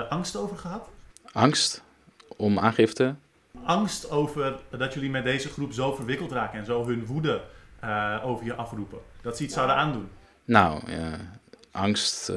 angst 0.09 0.35
over 0.35 0.57
gehad? 0.57 0.89
Angst 1.31 1.83
om 2.37 2.59
aangifte? 2.59 3.15
Angst 3.63 4.09
over 4.09 4.55
dat 4.69 4.93
jullie 4.93 5.09
met 5.09 5.23
deze 5.23 5.49
groep 5.49 5.73
zo 5.73 5.93
verwikkeld 5.93 6.31
raken 6.31 6.59
en 6.59 6.65
zo 6.65 6.85
hun 6.85 7.05
woede 7.05 7.41
over 8.23 8.45
je 8.45 8.55
afroepen. 8.55 8.99
Dat 9.21 9.37
ze 9.37 9.43
iets 9.43 9.53
zouden 9.53 9.75
aandoen. 9.75 10.09
Nou, 10.45 10.81
angst 11.75 12.31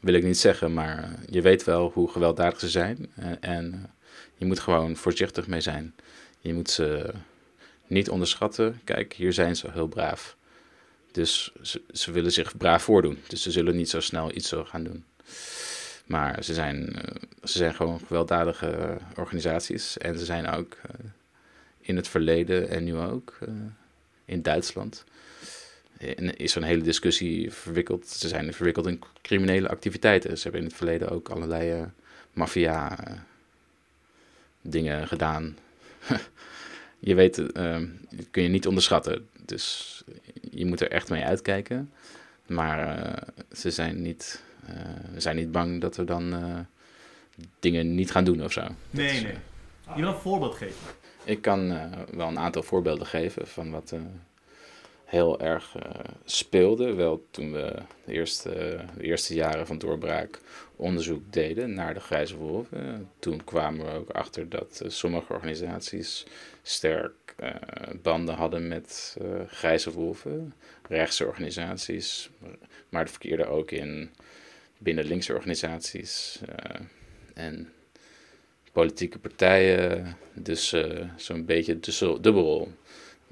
wil 0.00 0.14
ik 0.14 0.24
niet 0.24 0.38
zeggen, 0.38 0.74
maar 0.74 1.18
je 1.30 1.40
weet 1.40 1.64
wel 1.64 1.90
hoe 1.90 2.10
gewelddadig 2.10 2.60
ze 2.60 2.68
zijn. 2.68 3.10
en 3.40 3.90
je 4.34 4.44
moet 4.44 4.60
gewoon 4.60 4.96
voorzichtig 4.96 5.46
mee 5.46 5.60
zijn. 5.60 5.94
Je 6.40 6.54
moet 6.54 6.70
ze 6.70 7.14
niet 7.86 8.10
onderschatten. 8.10 8.80
Kijk, 8.84 9.12
hier 9.12 9.32
zijn 9.32 9.56
ze 9.56 9.70
heel 9.70 9.86
braaf. 9.86 10.36
Dus 11.12 11.52
ze, 11.92 12.12
willen 12.12 12.32
zich 12.32 12.56
braaf 12.56 12.82
voordoen. 12.82 13.18
Dus 13.28 13.42
ze 13.42 13.50
zullen 13.50 13.76
niet 13.76 13.90
zo 13.90 14.00
snel 14.00 14.34
iets 14.34 14.48
zo 14.48 14.64
gaan 14.64 14.84
doen. 14.84 15.04
Maar 16.06 16.44
ze 16.44 16.54
zijn, 16.54 16.96
ze 17.42 17.58
zijn 17.58 17.74
gewoon 17.74 18.00
gewelddadige 18.06 18.98
organisaties. 19.16 19.98
En 19.98 20.18
ze 20.18 20.24
zijn 20.24 20.48
ook 20.48 20.76
in 21.80 21.96
het 21.96 22.08
verleden 22.08 22.68
en 22.68 22.84
nu 22.84 22.96
ook 22.96 23.38
in 24.24 24.42
Duitsland. 24.42 25.04
Is 26.36 26.54
een 26.54 26.62
hele 26.62 26.82
discussie 26.82 27.52
verwikkeld. 27.52 28.08
Ze 28.08 28.28
zijn 28.28 28.54
verwikkeld 28.54 28.86
in 28.86 29.00
criminele 29.22 29.68
activiteiten. 29.68 30.36
Ze 30.36 30.42
hebben 30.42 30.60
in 30.60 30.66
het 30.66 30.76
verleden 30.76 31.08
ook 31.08 31.28
allerlei 31.28 31.86
maffia 32.32 32.98
dingen 34.62 35.08
gedaan. 35.08 35.56
je 36.98 37.14
weet, 37.14 37.38
uh, 37.38 37.76
kun 38.30 38.42
je 38.42 38.48
niet 38.48 38.66
onderschatten. 38.66 39.28
Dus 39.44 40.02
je 40.50 40.66
moet 40.66 40.80
er 40.80 40.90
echt 40.90 41.10
mee 41.10 41.24
uitkijken. 41.24 41.90
Maar 42.46 42.98
uh, 42.98 43.12
ze 43.56 43.70
zijn 43.70 44.02
niet, 44.02 44.42
uh, 44.68 44.76
zijn 45.16 45.36
niet 45.36 45.52
bang 45.52 45.80
dat 45.80 45.96
we 45.96 46.04
dan 46.04 46.34
uh, 46.34 46.58
dingen 47.60 47.94
niet 47.94 48.10
gaan 48.10 48.24
doen 48.24 48.44
of 48.44 48.52
zo. 48.52 48.66
Nee, 48.90 49.16
is, 49.16 49.22
nee. 49.22 49.34
Je 49.94 50.00
wil 50.00 50.08
een 50.08 50.20
voorbeeld 50.20 50.54
geven? 50.54 50.76
Ik 51.24 51.42
kan 51.42 51.68
wel 52.10 52.28
een 52.28 52.38
aantal 52.38 52.62
voorbeelden 52.62 53.06
geven 53.06 53.46
van 53.46 53.70
wat 53.70 53.94
heel 55.12 55.40
erg 55.40 55.74
uh, 55.76 55.82
speelde. 56.24 56.94
Wel 56.94 57.26
toen 57.30 57.52
we 57.52 57.74
de 58.04 58.12
eerste, 58.12 58.50
de 58.96 59.02
eerste 59.02 59.34
jaren 59.34 59.66
van 59.66 59.78
doorbraak 59.78 60.40
onderzoek 60.76 61.32
deden 61.32 61.74
naar 61.74 61.94
de 61.94 62.00
grijze 62.00 62.36
wolven. 62.36 63.10
Toen 63.18 63.44
kwamen 63.44 63.86
we 63.86 63.92
ook 63.92 64.10
achter 64.10 64.48
dat 64.48 64.82
sommige 64.86 65.32
organisaties 65.32 66.26
sterk 66.62 67.34
banden 68.02 68.34
hadden 68.34 68.68
met 68.68 69.16
grijze 69.46 69.92
wolven. 69.92 70.54
Rechtse 70.88 71.26
organisaties, 71.26 72.30
maar 72.88 73.00
het 73.02 73.10
verkeerde 73.10 73.46
ook 73.46 73.70
in 73.70 74.10
binnen 74.78 75.04
linkse 75.04 75.34
organisaties 75.34 76.40
en 77.34 77.72
politieke 78.72 79.18
partijen. 79.18 80.16
Dus 80.34 80.74
zo'n 81.16 81.44
beetje 81.44 81.78
dubbelrol 82.20 82.72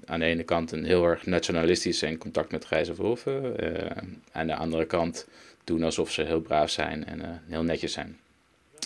aan 0.05 0.21
de 0.21 0.27
ene 0.27 0.43
kant 0.43 0.73
een 0.73 0.85
heel 0.85 1.05
erg 1.05 1.27
nationalistisch 1.27 2.03
en 2.03 2.19
contact 2.19 2.51
met 2.51 2.65
grijze 2.65 2.95
wolven. 2.95 3.65
Uh, 3.65 3.91
aan 4.33 4.47
de 4.47 4.55
andere 4.55 4.87
kant 4.87 5.27
doen 5.65 5.83
alsof 5.83 6.11
ze 6.11 6.23
heel 6.23 6.41
braaf 6.41 6.71
zijn 6.71 7.07
en 7.07 7.19
uh, 7.19 7.29
heel 7.47 7.63
netjes 7.63 7.93
zijn. 7.93 8.19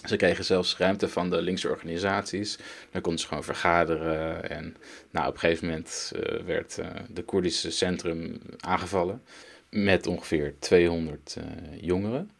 Ze 0.04 0.16
kregen 0.16 0.44
zelfs 0.44 0.76
ruimte 0.76 1.08
van 1.08 1.30
de 1.30 1.42
linkse 1.42 1.68
organisaties. 1.68 2.58
Daar 2.90 3.02
konden 3.02 3.20
ze 3.20 3.26
gewoon 3.26 3.44
vergaderen. 3.44 4.50
En 4.50 4.76
nou, 5.10 5.28
op 5.28 5.34
een 5.34 5.40
gegeven 5.40 5.66
moment 5.68 6.12
uh, 6.16 6.40
werd 6.42 6.80
de 7.08 7.22
Koerdische 7.22 7.70
centrum 7.70 8.40
aangevallen. 8.60 9.22
Met 9.68 10.06
ongeveer 10.06 10.54
200 10.58 11.36
jongeren. 11.80 12.30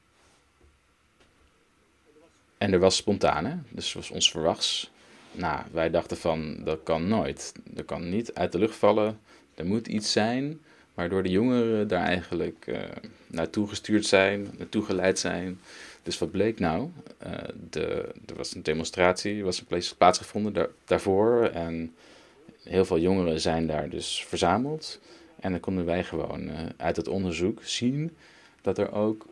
En 2.58 2.72
er 2.72 2.78
was 2.78 2.96
spontaan, 2.96 3.44
hè? 3.44 3.54
dus 3.70 3.92
was 3.92 4.10
ons 4.10 4.30
verwachts. 4.30 4.90
Nou, 5.34 5.60
wij 5.72 5.90
dachten 5.90 6.16
van, 6.16 6.56
dat 6.64 6.82
kan 6.82 7.08
nooit. 7.08 7.52
Dat 7.64 7.84
kan 7.84 8.08
niet 8.08 8.34
uit 8.34 8.52
de 8.52 8.58
lucht 8.58 8.76
vallen. 8.76 9.18
Er 9.54 9.66
moet 9.66 9.86
iets 9.86 10.12
zijn 10.12 10.60
waardoor 10.94 11.22
de 11.22 11.30
jongeren 11.30 11.88
daar 11.88 12.04
eigenlijk 12.04 12.64
uh, 12.66 12.78
naartoe 13.26 13.68
gestuurd 13.68 14.06
zijn, 14.06 14.48
naartoe 14.58 14.84
geleid 14.84 15.18
zijn. 15.18 15.60
Dus 16.02 16.18
wat 16.18 16.30
bleek 16.30 16.58
nou? 16.58 16.88
Uh, 17.26 17.32
de, 17.70 18.12
er 18.26 18.36
was 18.36 18.54
een 18.54 18.62
demonstratie, 18.62 19.38
er 19.38 19.44
was 19.44 19.62
een 19.68 19.82
plaatsgevonden 19.98 20.52
daar, 20.52 20.68
daarvoor. 20.84 21.44
En 21.44 21.94
heel 22.62 22.84
veel 22.84 22.98
jongeren 22.98 23.40
zijn 23.40 23.66
daar 23.66 23.88
dus 23.88 24.24
verzameld. 24.28 25.00
En 25.40 25.50
dan 25.50 25.60
konden 25.60 25.84
wij 25.84 26.04
gewoon 26.04 26.48
uh, 26.48 26.58
uit 26.76 26.96
het 26.96 27.08
onderzoek 27.08 27.60
zien 27.62 28.16
dat 28.62 28.78
er 28.78 28.92
ook 28.92 29.26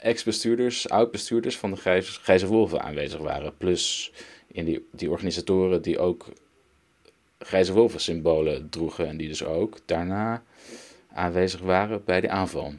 ex-bestuurders, 0.00 0.88
oud-bestuurders 0.88 1.58
van 1.58 1.70
de 1.70 2.02
Grijze 2.02 2.46
Wolven 2.46 2.82
aanwezig 2.82 3.20
waren. 3.20 3.56
Plus 3.56 4.12
in 4.54 4.64
die, 4.64 4.88
die 4.90 5.10
organisatoren 5.10 5.82
die 5.82 5.98
ook 5.98 6.26
grijze 7.38 7.72
wolven 7.72 8.00
symbolen 8.00 8.68
droegen 8.68 9.08
en 9.08 9.16
die 9.16 9.28
dus 9.28 9.44
ook 9.44 9.78
daarna 9.84 10.42
aanwezig 11.12 11.60
waren 11.60 12.04
bij 12.04 12.20
de 12.20 12.28
aanval. 12.28 12.72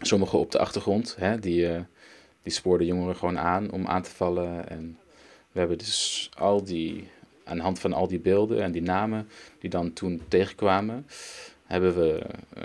Sommigen 0.00 0.38
op 0.38 0.50
de 0.50 0.58
achtergrond, 0.58 1.16
hè, 1.18 1.38
die, 1.38 1.68
uh, 1.68 1.80
die 2.42 2.52
spoorden 2.52 2.86
jongeren 2.86 3.16
gewoon 3.16 3.38
aan 3.38 3.70
om 3.70 3.86
aan 3.86 4.02
te 4.02 4.10
vallen. 4.10 4.68
En 4.68 4.98
we 5.52 5.58
hebben 5.58 5.78
dus 5.78 6.30
al 6.38 6.64
die, 6.64 7.08
aan 7.44 7.56
de 7.56 7.62
hand 7.62 7.78
van 7.78 7.92
al 7.92 8.08
die 8.08 8.20
beelden 8.20 8.62
en 8.62 8.72
die 8.72 8.82
namen 8.82 9.28
die 9.58 9.70
dan 9.70 9.92
toen 9.92 10.22
tegenkwamen, 10.28 11.06
hebben 11.66 11.94
we 11.94 12.22
uh, 12.58 12.64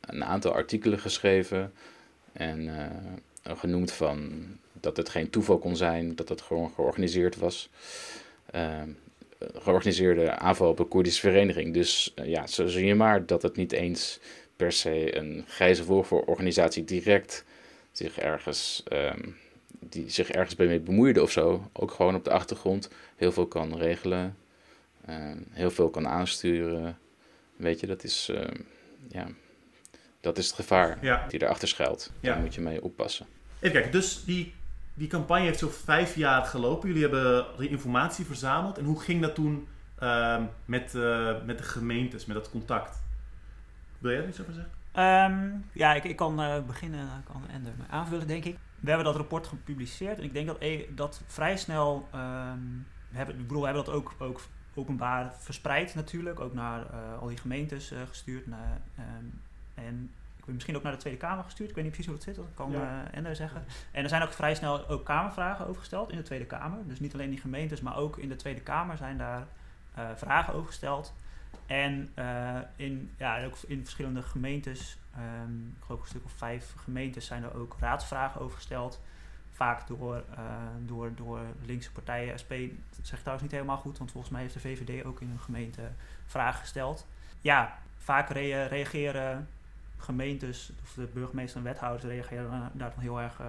een 0.00 0.24
aantal 0.24 0.52
artikelen 0.52 0.98
geschreven 0.98 1.72
en 2.32 2.60
uh, 2.60 3.56
genoemd 3.56 3.92
van 3.92 4.46
dat 4.80 4.96
het 4.96 5.08
geen 5.08 5.30
toeval 5.30 5.58
kon 5.58 5.76
zijn, 5.76 6.14
dat 6.14 6.28
het 6.28 6.40
gewoon 6.40 6.70
georganiseerd 6.74 7.36
was. 7.36 7.68
Uh, 8.54 8.82
georganiseerde 9.54 10.30
aanval 10.30 10.68
op 10.68 10.78
een 10.78 10.88
Koerdische 10.88 11.20
vereniging. 11.20 11.74
Dus 11.74 12.12
uh, 12.16 12.26
ja, 12.26 12.46
zo 12.46 12.66
zie 12.66 12.86
je 12.86 12.94
maar 12.94 13.26
dat 13.26 13.42
het 13.42 13.56
niet 13.56 13.72
eens 13.72 14.20
per 14.56 14.72
se 14.72 15.16
een 15.16 15.44
grijze 15.48 15.84
organisatie 16.10 16.84
direct 16.84 17.44
zich 17.92 18.18
ergens, 18.18 18.82
um, 18.92 19.36
die 19.68 20.10
zich 20.10 20.30
ergens 20.30 20.56
bij 20.56 20.66
mee 20.66 20.80
bemoeide 20.80 21.22
of 21.22 21.30
zo, 21.30 21.70
ook 21.72 21.90
gewoon 21.90 22.14
op 22.14 22.24
de 22.24 22.30
achtergrond 22.30 22.88
heel 23.16 23.32
veel 23.32 23.46
kan 23.46 23.78
regelen, 23.78 24.36
uh, 25.08 25.32
heel 25.50 25.70
veel 25.70 25.90
kan 25.90 26.08
aansturen. 26.08 26.98
Weet 27.56 27.80
je, 27.80 27.86
dat 27.86 28.04
is, 28.04 28.28
uh, 28.30 28.40
ja, 29.08 29.28
dat 30.20 30.38
is 30.38 30.46
het 30.46 30.54
gevaar 30.54 30.98
ja. 31.00 31.26
die 31.28 31.42
erachter 31.42 31.68
schuilt. 31.68 32.10
Ja. 32.20 32.32
Daar 32.32 32.40
moet 32.40 32.54
je 32.54 32.60
mee 32.60 32.82
oppassen. 32.82 33.26
Even 33.60 33.72
kijken, 33.72 33.92
dus 33.92 34.24
die 34.24 34.54
die 34.98 35.08
campagne 35.08 35.44
heeft 35.44 35.58
zo 35.58 35.68
vijf 35.68 36.16
jaar 36.16 36.44
gelopen. 36.44 36.88
Jullie 36.88 37.02
hebben 37.02 37.46
de 37.56 37.68
informatie 37.68 38.24
verzameld. 38.24 38.78
En 38.78 38.84
hoe 38.84 39.00
ging 39.00 39.22
dat 39.22 39.34
toen 39.34 39.68
uh, 40.02 40.42
met, 40.64 40.94
uh, 40.94 41.44
met 41.44 41.58
de 41.58 41.64
gemeentes, 41.64 42.26
met 42.26 42.36
dat 42.36 42.50
contact? 42.50 43.02
Wil 43.98 44.10
jij 44.10 44.20
er 44.20 44.28
iets 44.28 44.40
over 44.40 44.52
zeggen? 44.52 44.72
Um, 45.32 45.64
ja, 45.72 45.94
ik, 45.94 46.04
ik 46.04 46.16
kan 46.16 46.40
uh, 46.40 46.62
beginnen 46.66 47.08
kan 47.24 47.42
me 47.62 47.70
aanvullen, 47.90 48.26
denk 48.26 48.44
ik. 48.44 48.58
We 48.80 48.88
hebben 48.88 49.06
dat 49.06 49.16
rapport 49.16 49.46
gepubliceerd 49.46 50.18
en 50.18 50.24
ik 50.24 50.32
denk 50.32 50.46
dat 50.46 50.56
e 50.60 50.86
dat 50.94 51.22
vrij 51.26 51.56
snel. 51.56 52.08
Um, 52.14 52.86
hebben, 53.10 53.34
ik 53.34 53.46
bedoel, 53.46 53.60
we 53.60 53.66
hebben 53.66 53.84
dat 53.84 53.94
ook, 53.94 54.14
ook 54.18 54.40
openbaar 54.74 55.34
verspreid 55.38 55.94
natuurlijk, 55.94 56.40
ook 56.40 56.54
naar 56.54 56.80
uh, 56.80 57.20
al 57.20 57.28
die 57.28 57.36
gemeentes 57.36 57.92
gestuurd. 58.08 58.46
Naar, 58.46 58.80
en 59.74 60.10
misschien 60.54 60.76
ook 60.76 60.82
naar 60.82 60.92
de 60.92 60.98
Tweede 60.98 61.18
Kamer 61.18 61.44
gestuurd. 61.44 61.68
Ik 61.68 61.74
weet 61.74 61.84
niet 61.84 61.92
precies 61.92 62.10
hoe 62.10 62.20
dat 62.20 62.34
zit, 62.34 62.36
dat 62.36 62.54
kan 62.54 62.70
ja. 62.70 63.04
uh, 63.04 63.16
Ender 63.18 63.36
zeggen. 63.36 63.64
En 63.90 64.02
er 64.02 64.08
zijn 64.08 64.22
ook 64.22 64.32
vrij 64.32 64.54
snel 64.54 64.88
ook 64.88 65.04
Kamervragen 65.04 65.66
over 65.66 65.80
gesteld 65.80 66.10
in 66.10 66.16
de 66.16 66.22
Tweede 66.22 66.44
Kamer. 66.44 66.78
Dus 66.86 67.00
niet 67.00 67.14
alleen 67.14 67.30
die 67.30 67.40
gemeentes, 67.40 67.80
maar 67.80 67.96
ook 67.96 68.18
in 68.18 68.28
de 68.28 68.36
Tweede 68.36 68.60
Kamer 68.60 68.96
zijn 68.96 69.18
daar 69.18 69.46
uh, 69.98 70.08
vragen 70.16 70.54
over 70.54 70.66
gesteld. 70.66 71.14
En 71.66 72.12
uh, 72.18 72.56
in, 72.76 73.10
ja, 73.16 73.44
ook 73.44 73.56
in 73.66 73.80
verschillende 73.82 74.22
gemeentes, 74.22 74.98
um, 75.16 75.74
ik 75.78 75.84
geloof 75.84 76.00
een 76.00 76.06
stuk 76.06 76.24
of 76.24 76.32
vijf 76.32 76.74
gemeentes, 76.76 77.26
zijn 77.26 77.42
er 77.42 77.54
ook 77.54 77.76
raadsvragen 77.80 78.40
over 78.40 78.56
gesteld. 78.56 79.00
Vaak 79.52 79.86
door, 79.86 80.24
door, 80.86 81.14
door 81.14 81.40
linkse 81.64 81.92
partijen. 81.92 82.38
SP 82.42 82.52
zeg 83.02 83.16
ik 83.16 83.18
trouwens 83.18 83.42
niet 83.42 83.52
helemaal 83.52 83.76
goed, 83.76 83.98
want 83.98 84.10
volgens 84.10 84.32
mij 84.32 84.42
heeft 84.42 84.54
de 84.54 84.60
VVD 84.60 85.04
ook 85.04 85.20
in 85.20 85.30
een 85.30 85.40
gemeente 85.40 85.90
vragen 86.26 86.60
gesteld. 86.60 87.06
Ja, 87.40 87.78
vaak 87.98 88.30
re 88.30 88.64
reageren 88.64 89.48
gemeentes, 89.98 90.72
of 90.82 90.92
de 90.92 91.08
burgemeester 91.12 91.58
en 91.58 91.64
wethouders 91.64 92.04
reageren 92.04 92.70
daar 92.72 92.90
dan 92.94 93.02
heel 93.02 93.20
erg 93.20 93.40
uh, 93.40 93.46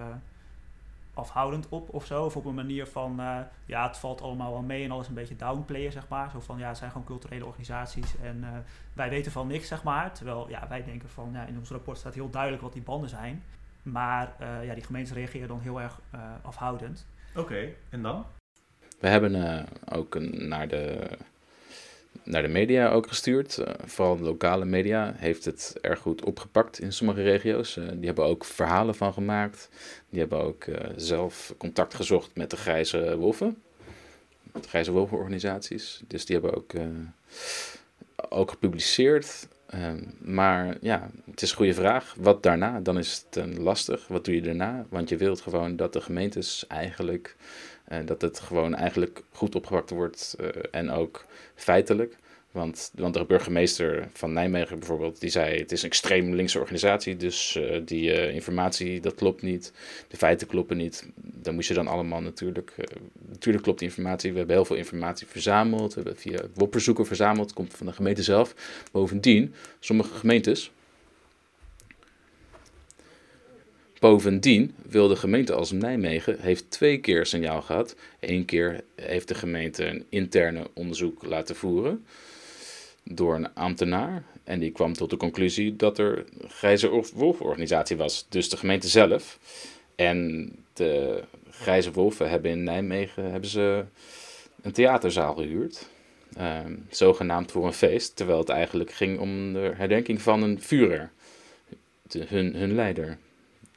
afhoudend 1.14 1.68
op 1.68 1.88
of 1.94 2.06
zo. 2.06 2.24
Of 2.24 2.36
op 2.36 2.44
een 2.44 2.54
manier 2.54 2.86
van, 2.86 3.20
uh, 3.20 3.38
ja, 3.66 3.86
het 3.86 3.96
valt 3.96 4.22
allemaal 4.22 4.52
wel 4.52 4.62
mee 4.62 4.84
en 4.84 4.90
alles 4.90 5.08
een 5.08 5.14
beetje 5.14 5.36
downplayen, 5.36 5.92
zeg 5.92 6.08
maar. 6.08 6.30
Zo 6.30 6.40
van, 6.40 6.58
ja, 6.58 6.68
het 6.68 6.76
zijn 6.76 6.90
gewoon 6.90 7.06
culturele 7.06 7.46
organisaties 7.46 8.16
en 8.22 8.36
uh, 8.40 8.48
wij 8.92 9.10
weten 9.10 9.32
van 9.32 9.46
niks, 9.46 9.68
zeg 9.68 9.82
maar. 9.82 10.12
Terwijl, 10.12 10.48
ja, 10.48 10.68
wij 10.68 10.84
denken 10.84 11.08
van, 11.08 11.30
ja, 11.32 11.44
in 11.44 11.58
ons 11.58 11.70
rapport 11.70 11.98
staat 11.98 12.14
heel 12.14 12.30
duidelijk 12.30 12.62
wat 12.62 12.72
die 12.72 12.82
banden 12.82 13.08
zijn. 13.08 13.42
Maar 13.82 14.34
ja, 14.64 14.74
die 14.74 14.84
gemeentes 14.84 15.12
reageren 15.12 15.48
dan 15.48 15.60
heel 15.60 15.80
erg 15.80 16.00
afhoudend. 16.42 17.06
Oké, 17.36 17.68
en 17.88 18.02
dan? 18.02 18.24
We 19.00 19.08
hebben 19.08 19.66
ook 19.92 20.14
een, 20.14 20.48
naar 20.48 20.68
de 20.68 21.18
naar 22.24 22.42
de 22.42 22.48
media 22.48 22.90
ook 22.90 23.08
gestuurd. 23.08 23.58
Uh, 23.58 23.66
vooral 23.84 24.16
de 24.16 24.22
lokale 24.22 24.64
media 24.64 25.14
heeft 25.16 25.44
het 25.44 25.76
erg 25.80 25.98
goed 25.98 26.24
opgepakt 26.24 26.80
in 26.80 26.92
sommige 26.92 27.22
regio's. 27.22 27.76
Uh, 27.76 27.88
die 27.94 28.06
hebben 28.06 28.24
ook 28.24 28.44
verhalen 28.44 28.94
van 28.94 29.12
gemaakt. 29.12 29.68
Die 30.08 30.20
hebben 30.20 30.38
ook 30.38 30.64
uh, 30.64 30.76
zelf 30.96 31.54
contact 31.58 31.94
gezocht 31.94 32.30
met 32.34 32.50
de 32.50 32.56
Grijze 32.56 33.16
Wolven. 33.16 33.62
De 34.52 34.68
Grijze 34.68 34.92
Wolvenorganisaties. 34.92 36.02
Dus 36.06 36.24
die 36.26 36.36
hebben 36.36 36.56
ook, 36.56 36.72
ook 38.28 38.50
gepubliceerd. 38.50 39.48
Ehm, 39.66 40.02
maar 40.18 40.76
ja, 40.80 41.10
het 41.30 41.42
is 41.42 41.50
een 41.50 41.56
goede 41.56 41.74
vraag. 41.74 42.14
Wat 42.18 42.42
daarna? 42.42 42.80
Dan 42.80 42.98
is 42.98 43.26
het 43.30 43.58
lastig. 43.58 44.08
Wat 44.08 44.24
doe 44.24 44.34
je 44.34 44.42
daarna? 44.42 44.86
Want 44.88 45.08
je 45.08 45.16
wilt 45.16 45.40
gewoon 45.40 45.76
dat 45.76 45.92
de 45.92 46.00
gemeentes 46.00 46.66
eigenlijk 46.66 47.36
en 47.90 48.06
dat 48.06 48.22
het 48.22 48.40
gewoon 48.40 48.74
eigenlijk 48.74 49.22
goed 49.32 49.54
opgepakt 49.54 49.90
wordt 49.90 50.36
uh, 50.40 50.48
en 50.70 50.90
ook 50.90 51.26
feitelijk. 51.54 52.16
Want, 52.50 52.90
want 52.94 53.14
de 53.14 53.24
burgemeester 53.24 54.08
van 54.12 54.32
Nijmegen 54.32 54.78
bijvoorbeeld, 54.78 55.20
die 55.20 55.30
zei 55.30 55.58
het 55.58 55.72
is 55.72 55.82
een 55.82 55.88
extreem 55.88 56.34
linkse 56.34 56.58
organisatie, 56.58 57.16
dus 57.16 57.56
uh, 57.56 57.80
die 57.84 58.32
informatie, 58.32 59.00
dat 59.00 59.14
klopt 59.14 59.42
niet, 59.42 59.72
de 60.08 60.16
feiten 60.16 60.46
kloppen 60.46 60.76
niet. 60.76 61.08
Dan 61.16 61.54
moest 61.54 61.68
je 61.68 61.74
dan 61.74 61.86
allemaal 61.86 62.20
natuurlijk, 62.20 62.74
natuurlijk 63.28 63.64
klopt 63.64 63.78
die 63.78 63.88
informatie. 63.88 64.32
We 64.32 64.38
hebben 64.38 64.56
heel 64.56 64.64
veel 64.64 64.76
informatie 64.76 65.26
verzameld, 65.26 65.94
we 65.94 66.00
hebben 66.00 66.20
via 66.20 66.40
WOP-verzoeken 66.54 67.06
verzameld, 67.06 67.52
komt 67.52 67.74
van 67.76 67.86
de 67.86 67.92
gemeente 67.92 68.22
zelf. 68.22 68.54
Bovendien, 68.92 69.54
sommige 69.78 70.14
gemeentes, 70.14 70.70
Bovendien 74.00 74.74
wil 74.82 75.08
de 75.08 75.16
gemeente 75.16 75.52
als 75.52 75.70
Nijmegen 75.70 76.40
heeft 76.40 76.70
twee 76.70 76.98
keer 76.98 77.26
signaal 77.26 77.62
gehad. 77.62 77.96
Eén 78.20 78.44
keer 78.44 78.84
heeft 78.94 79.28
de 79.28 79.34
gemeente 79.34 79.86
een 79.86 80.04
interne 80.08 80.66
onderzoek 80.74 81.24
laten 81.24 81.56
voeren 81.56 82.04
door 83.04 83.34
een 83.34 83.54
ambtenaar. 83.54 84.24
En 84.44 84.58
die 84.58 84.70
kwam 84.70 84.92
tot 84.92 85.10
de 85.10 85.16
conclusie 85.16 85.76
dat 85.76 85.98
er 85.98 86.24
grijze 86.48 87.04
wolforganisatie 87.14 87.96
was. 87.96 88.26
Dus 88.28 88.48
de 88.48 88.56
gemeente 88.56 88.88
zelf 88.88 89.38
en 89.96 90.50
de 90.72 91.22
grijze 91.50 91.92
wolven 91.92 92.30
hebben 92.30 92.50
in 92.50 92.62
Nijmegen 92.62 93.30
hebben 93.30 93.50
ze 93.50 93.84
een 94.62 94.72
theaterzaal 94.72 95.34
gehuurd. 95.34 95.88
ehm, 96.36 96.74
zogenaamd 96.90 97.52
voor 97.52 97.66
een 97.66 97.72
feest, 97.72 98.16
terwijl 98.16 98.38
het 98.38 98.48
eigenlijk 98.48 98.92
ging 98.92 99.18
om 99.18 99.52
de 99.52 99.72
herdenking 99.76 100.22
van 100.22 100.42
een 100.42 100.60
de, 102.02 102.24
hun, 102.28 102.54
hun 102.54 102.74
leider, 102.74 103.18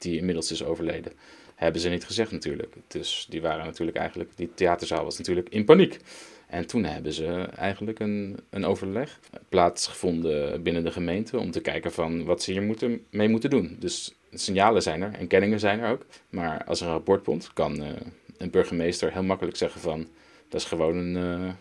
die 0.04 0.18
inmiddels 0.18 0.52
is 0.52 0.64
overleden. 0.64 1.12
Hebben 1.56 1.82
ze 1.82 1.90
niet 1.90 2.06
gezegd 2.06 2.32
natuurlijk. 2.32 2.76
Dus 2.88 3.26
die 3.30 3.42
waren 3.42 3.66
natuurlijk 3.66 3.98
eigenlijk, 3.98 4.32
die 4.36 4.54
theaterzaal 4.54 5.04
was 5.04 5.18
natuurlijk 5.18 5.50
in 5.50 5.66
paniek. 5.66 6.00
En 6.48 6.68
toen 6.68 6.84
hebben 6.84 7.14
ze 7.14 7.28
eigenlijk 7.56 8.00
een, 8.00 8.40
een 8.50 8.66
overleg 8.66 9.20
plaatsgevonden 9.50 10.64
binnen 10.64 10.84
de 10.84 10.92
gemeente 10.92 11.40
om 11.40 11.52
te 11.52 11.62
kijken 11.62 11.92
van 11.92 12.26
wat 12.26 12.44
ze 12.44 12.52
hier 12.52 12.62
moeten, 12.62 13.06
mee 13.10 13.30
moeten 13.30 13.50
doen. 13.50 13.76
Dus 13.80 14.16
signalen 14.34 14.82
zijn 14.82 15.02
er 15.02 15.14
en 15.14 15.28
kenningen 15.28 15.60
zijn 15.60 15.80
er 15.80 15.92
ook. 15.92 16.06
Maar 16.30 16.64
als 16.64 16.82
er 16.82 16.88
een 16.88 16.94
rapport 16.94 17.24
komt, 17.24 17.54
kan 17.54 17.82
uh, 17.82 17.90
een 18.38 18.50
burgemeester 18.50 19.14
heel 19.14 19.24
makkelijk 19.24 19.58
zeggen 19.58 19.82
van 19.82 20.08
dat 20.50 20.62
is 20.62 20.68
gewoon 20.68 20.98
een, 20.98 21.16
uh, 21.16 21.52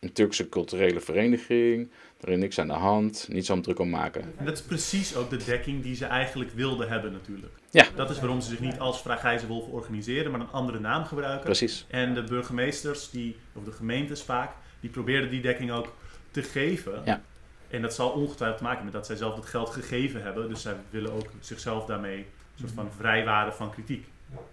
een 0.00 0.12
Turkse 0.12 0.48
culturele 0.48 1.00
vereniging. 1.00 1.90
Er 2.20 2.28
is 2.28 2.38
niks 2.38 2.58
aan 2.58 2.66
de 2.66 2.72
hand, 2.72 3.28
niets 3.28 3.50
om 3.50 3.62
druk 3.62 3.78
om 3.78 3.90
maken. 3.90 4.22
En 4.36 4.44
dat 4.44 4.54
is 4.54 4.62
precies 4.62 5.16
ook 5.16 5.30
de 5.30 5.44
dekking 5.44 5.82
die 5.82 5.94
ze 5.94 6.04
eigenlijk 6.04 6.50
wilden 6.50 6.88
hebben 6.88 7.12
natuurlijk. 7.12 7.52
Ja. 7.70 7.86
Dat 7.94 8.10
is 8.10 8.18
waarom 8.18 8.40
ze 8.40 8.48
zich 8.48 8.60
niet 8.60 8.78
als 8.78 9.02
Vragijze 9.02 9.46
Wolf 9.46 9.68
organiseren, 9.68 10.30
maar 10.30 10.40
een 10.40 10.50
andere 10.50 10.80
naam 10.80 11.04
gebruiken. 11.04 11.44
Precies. 11.44 11.86
En 11.88 12.14
de 12.14 12.24
burgemeesters, 12.24 13.10
die, 13.10 13.36
of 13.52 13.64
de 13.64 13.72
gemeentes 13.72 14.22
vaak, 14.22 14.50
die 14.80 14.90
probeerden 14.90 15.30
die 15.30 15.40
dekking 15.40 15.72
ook 15.72 15.94
te 16.30 16.42
geven. 16.42 17.02
Ja. 17.04 17.22
En 17.68 17.82
dat 17.82 17.94
zal 17.94 18.10
ongetwijfeld 18.10 18.58
te 18.58 18.64
maken 18.64 18.84
met 18.84 18.92
dat 18.92 19.06
zij 19.06 19.16
zelf 19.16 19.34
het 19.36 19.46
geld 19.46 19.70
gegeven 19.70 20.22
hebben. 20.22 20.48
Dus 20.48 20.62
zij 20.62 20.76
willen 20.90 21.12
ook 21.12 21.30
zichzelf 21.40 21.86
daarmee 21.86 22.18
een 22.18 22.26
soort 22.58 22.72
van 22.72 22.92
vrijwaren 22.96 23.54
van 23.54 23.70
kritiek. 23.70 24.06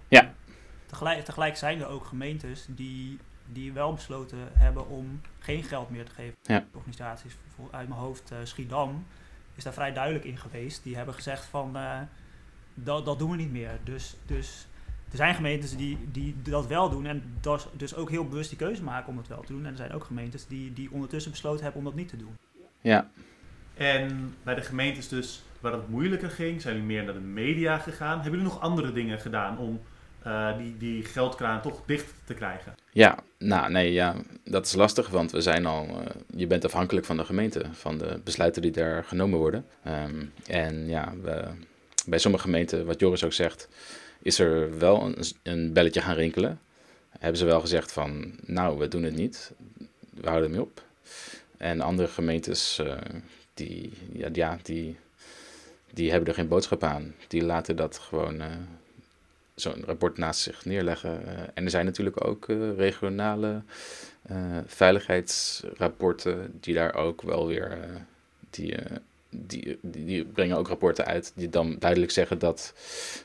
Ja. 0.08 0.34
Tegelijk, 0.86 1.26
tegelijk 1.26 1.58
zijn 1.58 1.82
er 1.82 1.88
ook 1.88 2.06
gemeentes 2.06 2.66
die, 2.70 3.18
die 3.52 3.74
wel 3.74 3.94
besloten 3.94 4.38
hebben 4.54 4.90
om 4.90 5.22
geen 5.40 5.64
geld 5.64 5.90
meer 5.90 6.06
te 6.06 6.12
geven 6.12 6.36
Ja. 6.44 6.66
organisaties. 6.74 7.36
Uit 7.72 7.88
mijn 7.88 8.00
hoofd, 8.00 8.32
eh, 8.32 8.38
Schiedam 8.44 9.06
is 9.56 9.64
daar 9.64 9.74
vrij 9.74 9.94
duidelijk 9.94 10.26
in 10.26 10.38
geweest. 10.38 10.84
Die 10.84 10.96
hebben 10.96 11.14
gezegd 11.14 11.46
van, 11.46 11.76
eh, 11.78 12.00
dat, 12.74 13.06
dat 13.06 13.20
doen 13.20 13.32
we 13.32 13.38
niet 13.38 13.52
meer. 13.52 13.72
Dus, 13.84 14.16
dus 14.26 14.68
er 15.12 15.18
zijn 15.18 15.36
gemeentes 15.36 15.76
die, 15.76 15.98
die 16.12 16.36
dat 16.42 16.68
wel 16.68 16.90
doen 16.90 17.06
en 17.06 17.24
dus, 17.42 17.68
dus 17.74 17.96
ook 17.96 18.10
heel 18.10 18.28
bewust 18.28 18.50
die 18.50 18.58
keuze 18.58 18.84
maken 18.84 19.10
om 19.10 19.18
het 19.18 19.28
wel 19.28 19.42
te 19.42 19.52
doen. 19.54 19.66
En 19.66 19.72
er 19.72 19.78
zijn 19.78 19.92
ook 19.94 20.04
gemeentes 20.04 20.48
die, 20.48 20.74
die 20.74 20.92
ondertussen 20.92 21.32
besloten 21.32 21.64
hebben 21.64 21.80
om 21.82 21.88
dat 21.88 21.96
niet 21.96 22.10
te 22.10 22.18
doen. 22.18 22.38
Ja, 22.82 23.10
En 23.74 24.36
bij 24.44 24.56
de 24.56 24.62
gemeentes 24.62 25.08
dus 25.08 25.44
waar 25.60 25.72
het 25.72 25.90
moeilijker 25.90 26.30
ging, 26.30 26.62
zijn 26.62 26.74
jullie 26.74 26.90
meer 26.90 27.04
naar 27.04 27.14
de 27.14 27.20
media 27.20 27.78
gegaan. 27.78 28.14
Hebben 28.22 28.32
jullie 28.40 28.54
nog 28.54 28.62
andere 28.62 28.92
dingen 28.92 29.20
gedaan 29.20 29.58
om 29.58 29.82
eh, 30.28 30.58
die, 30.58 30.78
die 30.78 31.04
geldkraan 31.04 31.62
toch 31.62 31.82
dicht 31.86 32.14
te 32.26 32.34
krijgen? 32.34 32.76
Ja, 32.92 33.18
nou 33.38 33.72
nee, 33.72 33.92
ja, 33.94 34.16
dat 34.44 34.66
is 34.66 34.74
lastig, 34.74 35.10
want 35.10 35.32
we 35.32 35.42
zijn 35.42 35.66
al, 35.66 35.88
eh, 35.88 36.06
je 36.36 36.48
bent 36.48 36.66
afhankelijk 36.66 37.06
van 37.06 37.18
de 37.18 37.26
gemeente, 37.26 37.66
van 37.72 37.98
de 37.98 38.20
besluiten 38.24 38.62
die 38.62 38.72
daar 38.72 39.04
genomen 39.04 39.40
worden. 39.40 39.66
Ehm, 39.84 40.26
en 40.48 40.88
ja, 40.88 41.14
we, 41.22 41.48
bij 42.06 42.20
sommige 42.20 42.44
gemeenten, 42.44 42.86
wat 42.86 43.00
Joris 43.00 43.24
ook 43.24 43.34
zegt, 43.34 43.70
is 44.22 44.40
er 44.40 44.78
wel 44.78 45.02
een, 45.02 45.16
een 45.44 45.74
belletje 45.74 46.02
gaan 46.02 46.16
rinkelen. 46.16 46.60
Hebben 47.20 47.38
ze 47.38 47.46
wel 47.46 47.60
gezegd 47.60 47.92
van, 47.92 48.34
nou, 48.46 48.78
we 48.78 48.88
doen 48.88 49.04
het 49.04 49.16
niet, 49.16 49.54
we 50.14 50.28
houden 50.28 50.50
ermee 50.50 50.62
op. 50.62 50.84
En 51.58 51.82
andere 51.82 52.08
gemeentes, 52.08 52.80
eh, 52.80 52.98
die, 53.54 53.94
ja, 54.34 54.58
die, 54.64 54.98
die 55.94 56.12
hebben 56.12 56.30
er 56.30 56.36
geen 56.36 56.48
boodschap 56.48 56.84
aan. 56.84 57.14
Die 57.28 57.44
laten 57.44 57.76
dat 57.76 57.98
gewoon 57.98 58.42
zo'n 59.60 59.84
rapport 59.86 60.18
naast 60.18 60.40
zich 60.40 60.66
neerleggen. 60.66 61.28
Eh, 61.28 61.44
en 61.54 61.64
er 61.64 61.70
zijn 61.70 61.86
natuurlijk 61.86 62.26
ook 62.26 62.50
eh, 62.50 62.76
regionale 62.76 63.62
eh, 64.22 64.58
veiligheidsrapporten 64.66 66.58
die 66.60 66.74
daar 66.74 66.96
ook 66.96 67.22
wel 67.22 67.48
weer... 67.48 67.78
die, 68.50 68.76
die, 69.30 69.78
die, 69.82 70.06
die 70.06 70.26
brengen 70.26 70.58
ook 70.58 70.68
rapporten 70.68 71.06
uit 71.06 71.32
die 71.36 71.50
dan 71.50 71.76
duidelijk 71.80 72.12
zeggen 72.12 72.40
dat 72.40 72.74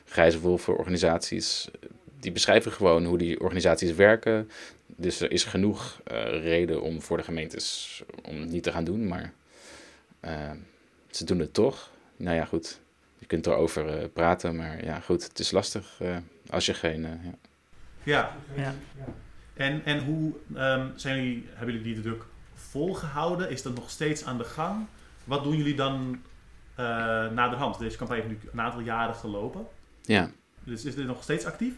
grijze 0.05 0.39
wolven 0.39 0.77
organisaties... 0.77 1.67
Die 2.19 2.31
beschrijven 2.31 2.71
gewoon 2.71 3.05
hoe 3.05 3.17
die 3.17 3.39
organisaties 3.39 3.93
werken. 3.93 4.49
Dus 4.85 5.19
er 5.19 5.31
is 5.31 5.43
genoeg 5.43 6.01
reden 6.43 6.81
om 6.81 7.01
voor 7.01 7.17
de 7.17 7.23
gemeentes 7.23 8.03
om 8.25 8.39
het 8.39 8.49
niet 8.49 8.63
te 8.63 8.71
gaan 8.71 8.83
doen. 8.83 9.07
Maar 9.07 9.33
ze 11.09 11.25
doen 11.25 11.39
het 11.39 11.53
toch. 11.53 11.89
Nou 12.15 12.35
ja, 12.35 12.45
goed. 12.45 12.79
Je 13.23 13.29
kunt 13.29 13.47
erover 13.47 13.87
eh, 13.99 14.09
praten, 14.13 14.55
maar 14.55 14.83
ja, 14.85 14.99
goed, 14.99 15.23
het 15.23 15.39
is 15.39 15.51
lastig 15.51 15.95
eh, 16.01 16.17
als 16.49 16.65
je 16.65 16.73
geen. 16.73 17.05
eh, 17.05 17.11
ja. 17.23 17.33
Ja. 18.03 18.35
Ja. 18.55 18.73
En, 19.53 19.85
en 19.85 20.03
hoe 20.05 20.33
ehm, 20.55 20.87
zijn 20.95 21.15
jullie, 21.23 21.47
hebben 21.53 21.75
jullie 21.75 21.93
die 21.93 22.03
druk 22.03 22.23
volgehouden? 22.55 23.49
Is 23.49 23.61
dat 23.61 23.75
nog 23.75 23.89
steeds 23.89 24.25
aan 24.25 24.37
de 24.37 24.43
gang? 24.43 24.85
Wat 25.23 25.43
doen 25.43 25.57
jullie 25.57 25.75
dan 25.75 26.21
eh 26.75 26.85
naderhand? 27.29 27.79
Deze 27.79 27.97
campagne 27.97 28.23
heeft 28.23 28.33
nu 28.43 28.49
een 28.51 28.61
aantal 28.61 28.79
jaren 28.81 29.15
gelopen. 29.15 29.65
ja, 30.01 30.29
Dus 30.63 30.85
is 30.85 30.95
dit 30.95 31.05
nog 31.05 31.23
steeds 31.23 31.45
actief? 31.45 31.73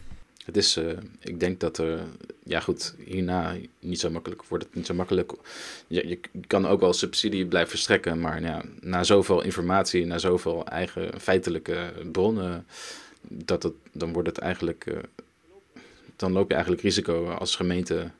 Het 0.46 0.58
is. 0.58 0.78
eh, 0.78 0.98
ik 1.20 1.40
denk 1.40 1.60
dat 1.60 1.78
er. 1.78 2.00
Ja, 2.44 2.60
goed, 2.60 2.96
hierna 3.06 3.56
niet 3.80 4.00
zo 4.00 4.10
makkelijk 4.10 4.44
wordt 4.44 4.64
het 4.64 4.76
niet 4.76 4.86
zo 4.86 4.94
makkelijk. 4.94 5.32
Je, 5.88 6.08
je 6.08 6.20
kan 6.48 6.68
ook 6.68 6.80
wel 6.80 6.94
subsidie 6.94 7.46
blijven 7.46 7.70
verstrekken, 7.70 8.20
maar 8.20 8.42
ja, 8.42 8.62
na 8.80 9.04
zoveel 9.04 9.42
informatie, 9.44 10.06
na 10.06 10.18
zoveel 10.18 10.66
eigen 10.66 11.20
feitelijke 11.22 11.94
bronnen, 12.12 12.66
dat 13.22 13.64
het, 13.64 13.74
dan 13.92 14.14
wordt 14.14 14.28
het 14.28 14.38
eigenlijk. 14.38 14.86
eh, 14.86 14.98
dan 16.16 16.32
loop 16.32 16.48
je 16.48 16.54
eigenlijk 16.54 16.84
risico 16.84 17.30
als 17.30 17.56
gemeente. 17.56 18.12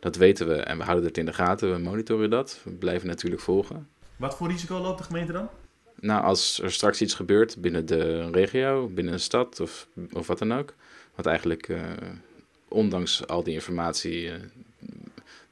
Dat 0.00 0.16
weten 0.16 0.48
we 0.48 0.54
en 0.54 0.78
we 0.78 0.84
houden 0.84 1.06
het 1.06 1.18
in 1.18 1.26
de 1.26 1.32
gaten. 1.32 1.72
We 1.72 1.78
monitoren 1.78 2.30
dat. 2.30 2.60
We 2.64 2.70
blijven 2.70 3.08
natuurlijk 3.08 3.42
volgen. 3.42 3.88
Wat 4.16 4.36
voor 4.36 4.48
risico 4.48 4.78
loopt 4.78 4.98
de 4.98 5.04
gemeente 5.04 5.32
dan? 5.32 5.48
Nou, 6.00 6.22
als 6.24 6.60
er 6.62 6.72
straks 6.72 7.00
iets 7.00 7.14
gebeurt 7.14 7.56
binnen 7.60 7.86
de 7.86 8.30
regio, 8.30 8.88
binnen 8.88 9.12
een 9.12 9.20
stad 9.20 9.60
of, 9.60 9.88
of 10.12 10.26
wat 10.26 10.38
dan 10.38 10.52
ook. 10.52 10.74
Wat 11.14 11.26
eigenlijk, 11.26 11.68
eh, 11.68 11.82
ondanks 12.68 13.26
al 13.26 13.42
die 13.42 13.54
informatie 13.54 14.30
eh, 14.30 14.34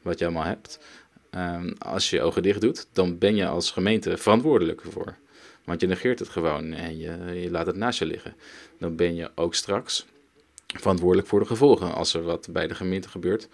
wat 0.03 0.19
je 0.19 0.25
allemaal 0.25 0.45
hebt. 0.45 0.79
ehm, 1.31 1.73
als 1.79 2.11
je 2.11 2.17
je 2.17 2.23
ogen 2.23 2.43
dicht 2.43 2.61
doet, 2.61 2.87
dan 2.93 3.19
ben 3.19 3.37
je 3.37 3.47
als 3.47 3.71
gemeente 3.71 4.17
verantwoordelijk 4.17 4.81
ervoor. 4.81 5.17
Want 5.65 5.81
je 5.81 5.87
negeert 5.87 6.19
het 6.19 6.29
gewoon 6.29 6.73
en 6.73 6.99
je, 6.99 7.41
je 7.41 7.51
laat 7.51 7.67
het 7.67 7.77
naast 7.77 7.99
je 7.99 8.07
liggen. 8.07 8.35
Dan 8.79 8.97
ben 8.97 9.15
je 9.15 9.31
ook 9.35 9.55
straks 9.55 10.07
verantwoordelijk 10.67 11.29
voor 11.29 11.41
de 11.41 11.47
gevolgen 11.47 11.95
als 11.95 12.15
er 12.15 12.23
wat 12.23 12.49
bij 12.51 12.67
de 12.67 12.75
gemeente 12.75 13.09
gebeurt. 13.09 13.49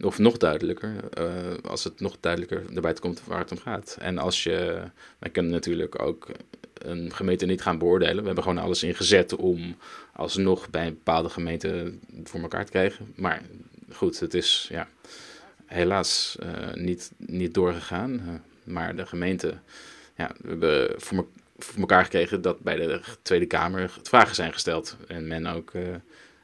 Of 0.00 0.18
nog 0.18 0.36
duidelijker, 0.36 1.08
eh, 1.10 1.54
als 1.62 1.84
het 1.84 2.00
nog 2.00 2.16
duidelijker 2.20 2.80
buiten 2.80 3.02
komt 3.02 3.24
waar 3.24 3.38
het 3.38 3.50
om 3.50 3.58
gaat. 3.58 3.96
En 4.00 4.18
als 4.18 4.42
je, 4.42 4.82
wij 5.18 5.30
kunnen 5.30 5.52
natuurlijk 5.52 6.02
ook 6.02 6.26
een 6.78 7.14
gemeente 7.14 7.46
niet 7.46 7.62
gaan 7.62 7.78
beoordelen. 7.78 8.20
We 8.20 8.26
hebben 8.26 8.44
gewoon 8.44 8.64
alles 8.64 8.82
ingezet 8.82 9.36
om 9.36 9.76
alsnog 10.12 10.70
bij 10.70 10.86
een 10.86 10.94
bepaalde 10.94 11.28
gemeente 11.28 11.92
voor 12.24 12.40
elkaar 12.40 12.64
te 12.64 12.70
krijgen. 12.70 13.12
Maar 13.14 13.42
goed, 13.92 14.20
het 14.20 14.34
is 14.34 14.66
ja, 14.70 14.88
helaas 15.66 16.36
eh, 16.40 16.74
niet, 16.74 17.12
niet 17.16 17.54
doorgegaan. 17.54 18.20
Eh, 18.20 18.34
maar 18.72 18.96
de 18.96 19.06
gemeente, 19.06 19.58
ja, 20.16 20.30
we 20.40 20.48
hebben 20.48 21.00
voor, 21.00 21.26
elkaar 21.78 22.04
gekregen 22.04 22.42
dat 22.42 22.60
bij 22.60 22.76
de 22.76 23.00
Tweede 23.22 23.46
Kamer 23.46 23.94
vragen 24.02 24.34
zijn 24.34 24.52
gesteld. 24.52 24.96
En 25.08 25.26
men 25.26 25.46
ook 25.46 25.70
eh, 25.74 25.82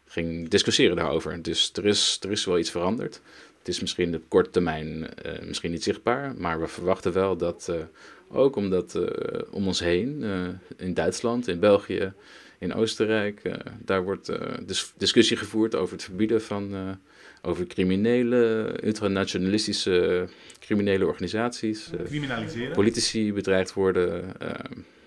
ging 0.07 0.49
discussiëren 0.49 0.97
daarover. 0.97 1.43
Dus 1.43 1.71
er 1.73 1.87
is, 1.87 2.19
er 2.21 2.31
is 2.31 2.45
wel 2.45 2.59
iets 2.59 2.71
veranderd. 2.71 3.21
Het 3.59 3.69
is 3.69 3.81
misschien 3.81 4.15
op 4.15 4.23
korte 4.29 4.51
termijn 4.51 5.09
misschien 5.43 5.71
niet 5.71 5.83
zichtbaar, 5.83 6.35
maar 6.37 6.61
we 6.61 6.67
verwachten 6.67 7.13
wel 7.13 7.37
dat 7.37 7.73
ook 8.33 8.57
omdat 8.57 8.95
eh, 8.95 9.41
om 9.51 9.67
ons 9.67 9.81
heen, 9.81 10.23
eh, 10.23 10.49
in 10.87 10.95
Duitsland, 10.95 11.49
in 11.49 11.59
België, 11.59 12.13
in 12.59 12.75
Oostenrijk, 12.75 13.41
eh, 13.43 13.55
daar 13.79 14.03
wordt 14.05 14.33
dis- 14.67 14.93
discussie 14.97 15.37
gevoerd 15.37 15.75
over 15.75 15.95
het 15.95 16.05
verbieden 16.05 16.43
van, 16.43 16.99
over 17.43 17.67
criminele, 17.67 18.73
ultranationalistische 18.85 20.29
criminele 20.59 21.07
organisaties. 21.07 21.91
Criminaliseren? 22.05 22.73
politici 22.73 23.33
bedreigd 23.33 23.73
worden, 23.73 24.33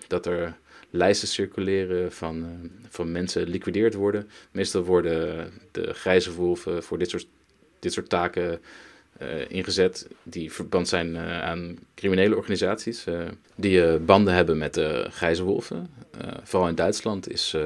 dat 0.06 0.26
er 0.26 0.56
lijsten 0.90 1.28
circuleren 1.28 2.12
van, 2.12 2.46
van 2.88 3.12
mensen 3.12 3.48
liquideerd 3.48 3.94
worden. 3.94 4.28
Meestal 4.50 4.82
worden 4.82 5.50
de 5.70 5.92
grijze 5.92 6.32
wolven 6.32 6.82
voor 6.82 6.98
dit 6.98 7.10
soort, 7.10 7.26
dit 7.78 7.92
soort 7.92 8.08
taken 8.08 8.60
ingezet 9.48 10.08
die 10.22 10.52
verband 10.52 10.88
zijn 10.88 11.16
eh, 11.16 11.42
aan 11.42 11.78
criminele 11.94 12.36
organisaties 12.36 13.06
eh, 13.06 13.20
die 13.54 13.86
eh, 13.86 14.00
banden 14.00 14.34
hebben 14.34 14.58
met 14.58 14.74
de 14.74 15.06
grijze 15.10 15.42
wolven. 15.42 15.88
Eh, 16.20 16.28
vooral 16.42 16.68
in 16.68 16.74
Duitsland 16.74 17.30
is, 17.30 17.54
eh, 17.54 17.62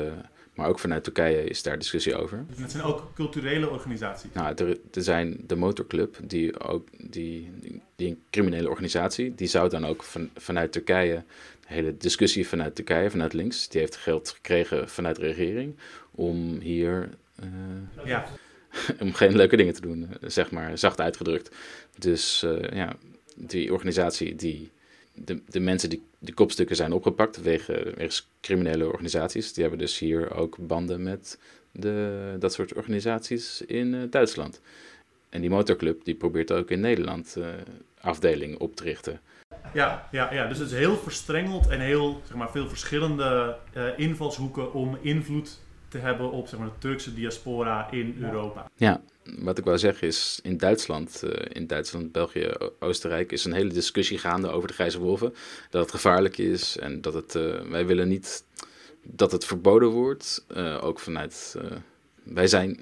maar 0.54 0.68
ook 0.68 0.78
vanuit 0.78 1.04
Turkije 1.04 1.44
is 1.44 1.62
daar 1.62 1.78
discussie 1.78 2.14
over. 2.16 2.44
Dus 2.48 2.58
het 2.58 2.70
zijn 2.70 2.82
ook 2.82 3.10
culturele 3.14 3.70
organisaties. 3.70 4.30
Nou, 4.32 4.54
er, 4.54 4.78
er 4.92 5.02
zijn 5.02 5.36
de 5.46 5.56
motorclub, 5.56 6.16
die 6.22 6.60
ook 6.60 6.88
die, 6.98 7.50
die, 7.60 7.82
die 7.96 8.08
een 8.08 8.22
criminele 8.30 8.68
organisatie, 8.68 9.34
die 9.34 9.48
zou 9.48 9.68
dan 9.68 9.86
ook 9.86 10.02
van, 10.02 10.30
vanuit 10.36 10.72
Turkije, 10.72 11.22
de 11.60 11.74
hele 11.74 11.96
discussie 11.96 12.48
vanuit 12.48 12.74
Turkije, 12.74 13.10
vanuit 13.10 13.32
links, 13.32 13.68
die 13.68 13.80
heeft 13.80 13.96
geld 13.96 14.28
gekregen 14.28 14.88
vanuit 14.88 15.16
de 15.16 15.22
regering 15.22 15.76
om 16.10 16.58
hier 16.60 17.08
eh, 17.36 17.46
Ja. 18.04 18.26
om 19.00 19.14
geen 19.14 19.36
leuke 19.36 19.56
dingen 19.56 19.74
te 19.74 19.80
doen, 19.80 20.08
eh, 20.08 20.30
zeg 20.30 20.50
maar, 20.50 20.78
zacht 20.78 21.00
uitgedrukt. 21.00 21.50
Dus 21.98 22.42
eh, 22.42 22.76
ja, 22.76 22.96
die 23.36 23.72
organisatie 23.72 24.34
die 24.34 24.70
de, 25.14 25.40
de 25.48 25.60
mensen 25.60 25.90
die 25.90 26.02
de 26.18 26.34
kopstukken 26.34 26.76
zijn 26.76 26.92
opgepakt 26.92 27.42
wegen, 27.42 27.84
wegens 27.96 28.28
criminele 28.40 28.86
organisaties, 28.86 29.52
die 29.52 29.62
hebben 29.62 29.80
dus 29.80 29.98
hier 29.98 30.34
ook 30.34 30.56
banden 30.58 31.02
met 31.02 31.38
de, 31.72 32.36
dat 32.38 32.52
soort 32.52 32.74
organisaties 32.74 33.60
in 33.60 33.94
uh, 33.94 34.02
Duitsland. 34.10 34.60
En 35.28 35.40
die 35.40 35.50
motorclub 35.50 36.04
die 36.04 36.14
probeert 36.14 36.52
ook 36.52 36.70
in 36.70 36.80
Nederland 36.80 37.34
uh, 37.38 37.46
afdeling 38.00 38.58
op 38.58 38.76
te 38.76 38.82
richten. 38.82 39.20
Ja, 39.74 40.08
ja, 40.10 40.32
ja, 40.32 40.46
dus 40.46 40.58
het 40.58 40.70
is 40.70 40.78
heel 40.78 40.96
verstrengeld 40.96 41.68
en 41.68 41.80
heel 41.80 42.20
zeg 42.24 42.36
maar, 42.36 42.50
veel 42.50 42.68
verschillende 42.68 43.56
invalshoeken 43.96 44.72
om 44.72 44.98
invloed 45.00 45.60
te 45.90 45.98
hebben 45.98 46.30
op 46.30 46.48
zeg 46.48 46.58
maar, 46.58 46.68
de 46.68 46.78
Turkse 46.78 47.14
diaspora 47.14 47.90
in 47.90 48.16
Europa. 48.20 48.70
Ja, 48.76 49.00
wat 49.38 49.58
ik 49.58 49.64
wou 49.64 49.78
zeggen 49.78 50.06
is, 50.06 50.40
in 50.42 50.56
Duitsland, 50.56 51.22
uh, 51.24 51.30
in 51.48 51.66
Duitsland, 51.66 52.12
België, 52.12 52.52
Oostenrijk, 52.78 53.32
is 53.32 53.44
een 53.44 53.52
hele 53.52 53.72
discussie 53.72 54.18
gaande 54.18 54.48
over 54.48 54.68
de 54.68 54.74
grijze 54.74 54.98
wolven. 54.98 55.34
Dat 55.70 55.82
het 55.82 55.90
gevaarlijk 55.90 56.38
is 56.38 56.78
en 56.78 57.00
dat 57.00 57.14
het, 57.14 57.34
uh, 57.34 57.60
wij 57.60 57.86
willen 57.86 58.08
niet 58.08 58.44
dat 59.02 59.32
het 59.32 59.44
verboden 59.44 59.88
wordt. 59.88 60.44
Uh, 60.56 60.84
ook 60.84 61.00
vanuit, 61.00 61.56
wij 62.22 62.46
zijn, 62.46 62.80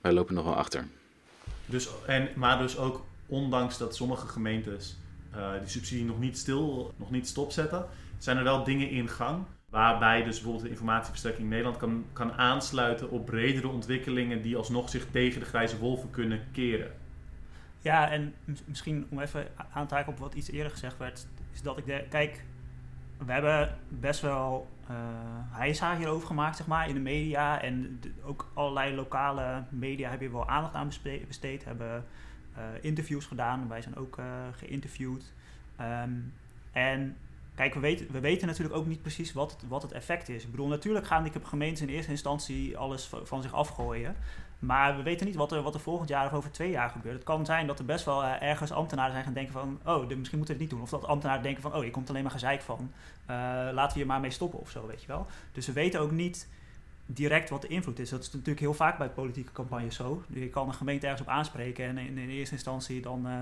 wij 0.00 0.12
lopen 0.12 0.34
nog 0.34 0.44
wel 0.44 0.56
achter. 0.56 0.86
Dus, 1.66 1.88
en, 2.06 2.28
maar 2.34 2.58
dus 2.58 2.78
ook 2.78 3.04
ondanks 3.26 3.78
dat 3.78 3.96
sommige 3.96 4.26
gemeentes 4.26 4.96
die 5.60 5.68
subsidie 5.68 6.04
nog 6.04 6.18
niet 6.18 6.38
stil, 6.38 6.94
nog 6.96 7.10
niet 7.10 7.28
stopzetten, 7.28 7.86
zijn 8.18 8.36
er 8.36 8.44
wel 8.44 8.64
dingen 8.64 8.90
in 8.90 9.08
gang 9.08 9.44
Waarbij 9.70 10.22
dus 10.22 10.34
bijvoorbeeld 10.34 10.64
de 10.64 10.70
informatieverstrekking 10.70 11.44
in 11.44 11.50
Nederland 11.50 11.76
kan, 11.76 12.04
kan 12.12 12.32
aansluiten 12.32 13.10
op 13.10 13.26
bredere 13.26 13.68
ontwikkelingen 13.68 14.42
die 14.42 14.56
alsnog 14.56 14.88
zich 14.88 15.06
tegen 15.10 15.40
de 15.40 15.46
grijze 15.46 15.78
wolven 15.78 16.10
kunnen 16.10 16.40
keren. 16.52 16.92
Ja, 17.78 18.10
en 18.10 18.34
misschien 18.64 19.06
om 19.08 19.20
even 19.20 19.46
aan 19.72 19.86
te 19.86 19.94
haken 19.94 20.12
op 20.12 20.18
wat 20.18 20.34
iets 20.34 20.50
eerder 20.50 20.72
gezegd 20.72 20.98
werd, 20.98 21.26
is 21.52 21.62
dat 21.62 21.78
ik 21.78 21.86
de, 21.86 22.04
kijk, 22.08 22.44
we 23.26 23.32
hebben 23.32 23.76
best 23.88 24.20
wel 24.20 24.68
uh, 24.90 24.96
heisa 25.50 25.96
hierover 25.96 26.26
gemaakt, 26.26 26.56
zeg 26.56 26.66
maar, 26.66 26.88
in 26.88 26.94
de 26.94 27.00
media. 27.00 27.62
En 27.62 28.00
ook 28.22 28.50
allerlei 28.54 28.94
lokale 28.94 29.64
media 29.68 30.08
hebben 30.08 30.28
hier 30.28 30.36
wel 30.36 30.48
aandacht 30.48 30.74
aan 30.74 30.90
besteed, 31.26 31.64
hebben 31.64 32.04
uh, 32.56 32.64
interviews 32.80 33.26
gedaan. 33.26 33.68
Wij 33.68 33.82
zijn 33.82 33.96
ook 33.96 34.18
uh, 34.18 34.24
geïnterviewd. 34.52 35.32
Um, 35.80 36.32
en 36.72 37.16
Kijk, 37.58 37.74
we 37.74 37.80
weten, 37.80 38.06
we 38.12 38.20
weten 38.20 38.46
natuurlijk 38.46 38.76
ook 38.76 38.86
niet 38.86 39.02
precies 39.02 39.32
wat 39.32 39.50
het, 39.50 39.68
wat 39.68 39.82
het 39.82 39.92
effect 39.92 40.28
is. 40.28 40.44
Ik 40.44 40.50
bedoel, 40.50 40.66
natuurlijk 40.66 41.06
gaan 41.06 41.22
die 41.22 41.32
gemeentes 41.42 41.82
in 41.82 41.88
eerste 41.88 42.10
instantie 42.10 42.76
alles 42.76 43.10
van 43.22 43.42
zich 43.42 43.52
afgooien. 43.52 44.16
Maar 44.58 44.96
we 44.96 45.02
weten 45.02 45.26
niet 45.26 45.36
wat 45.36 45.52
er, 45.52 45.62
wat 45.62 45.74
er 45.74 45.80
volgend 45.80 46.08
jaar 46.08 46.26
of 46.26 46.32
over 46.32 46.50
twee 46.50 46.70
jaar 46.70 46.90
gebeurt. 46.90 47.14
Het 47.14 47.24
kan 47.24 47.44
zijn 47.44 47.66
dat 47.66 47.78
er 47.78 47.84
best 47.84 48.04
wel 48.04 48.22
uh, 48.22 48.42
ergens 48.42 48.72
ambtenaren 48.72 49.12
zijn 49.12 49.24
gaan 49.24 49.32
denken 49.32 49.52
van... 49.52 49.80
oh, 49.84 50.08
misschien 50.08 50.38
moeten 50.38 50.40
we 50.40 50.52
het 50.52 50.58
niet 50.58 50.70
doen. 50.70 50.80
Of 50.80 50.90
dat 50.90 51.04
ambtenaren 51.04 51.42
denken 51.42 51.62
van... 51.62 51.74
oh, 51.74 51.84
je 51.84 51.90
komt 51.90 52.08
alleen 52.08 52.22
maar 52.22 52.30
gezeik 52.30 52.60
van. 52.60 52.92
Uh, 53.30 53.36
laten 53.72 53.92
we 53.92 53.98
hier 53.98 54.06
maar 54.06 54.20
mee 54.20 54.30
stoppen 54.30 54.60
of 54.60 54.70
zo, 54.70 54.86
weet 54.86 55.00
je 55.00 55.06
wel. 55.06 55.26
Dus 55.52 55.66
we 55.66 55.72
weten 55.72 56.00
ook 56.00 56.10
niet 56.10 56.48
direct 57.06 57.50
wat 57.50 57.62
de 57.62 57.68
invloed 57.68 57.98
is. 57.98 58.10
Dat 58.10 58.20
is 58.20 58.32
natuurlijk 58.32 58.60
heel 58.60 58.74
vaak 58.74 58.98
bij 58.98 59.08
politieke 59.08 59.52
campagnes 59.52 59.96
zo. 59.96 60.22
Je 60.28 60.48
kan 60.48 60.68
een 60.68 60.74
gemeente 60.74 61.06
ergens 61.06 61.26
op 61.26 61.34
aanspreken... 61.34 61.84
en 61.84 61.98
in, 61.98 62.18
in 62.18 62.28
eerste 62.28 62.54
instantie 62.54 63.00
dan... 63.00 63.26
Uh, 63.26 63.32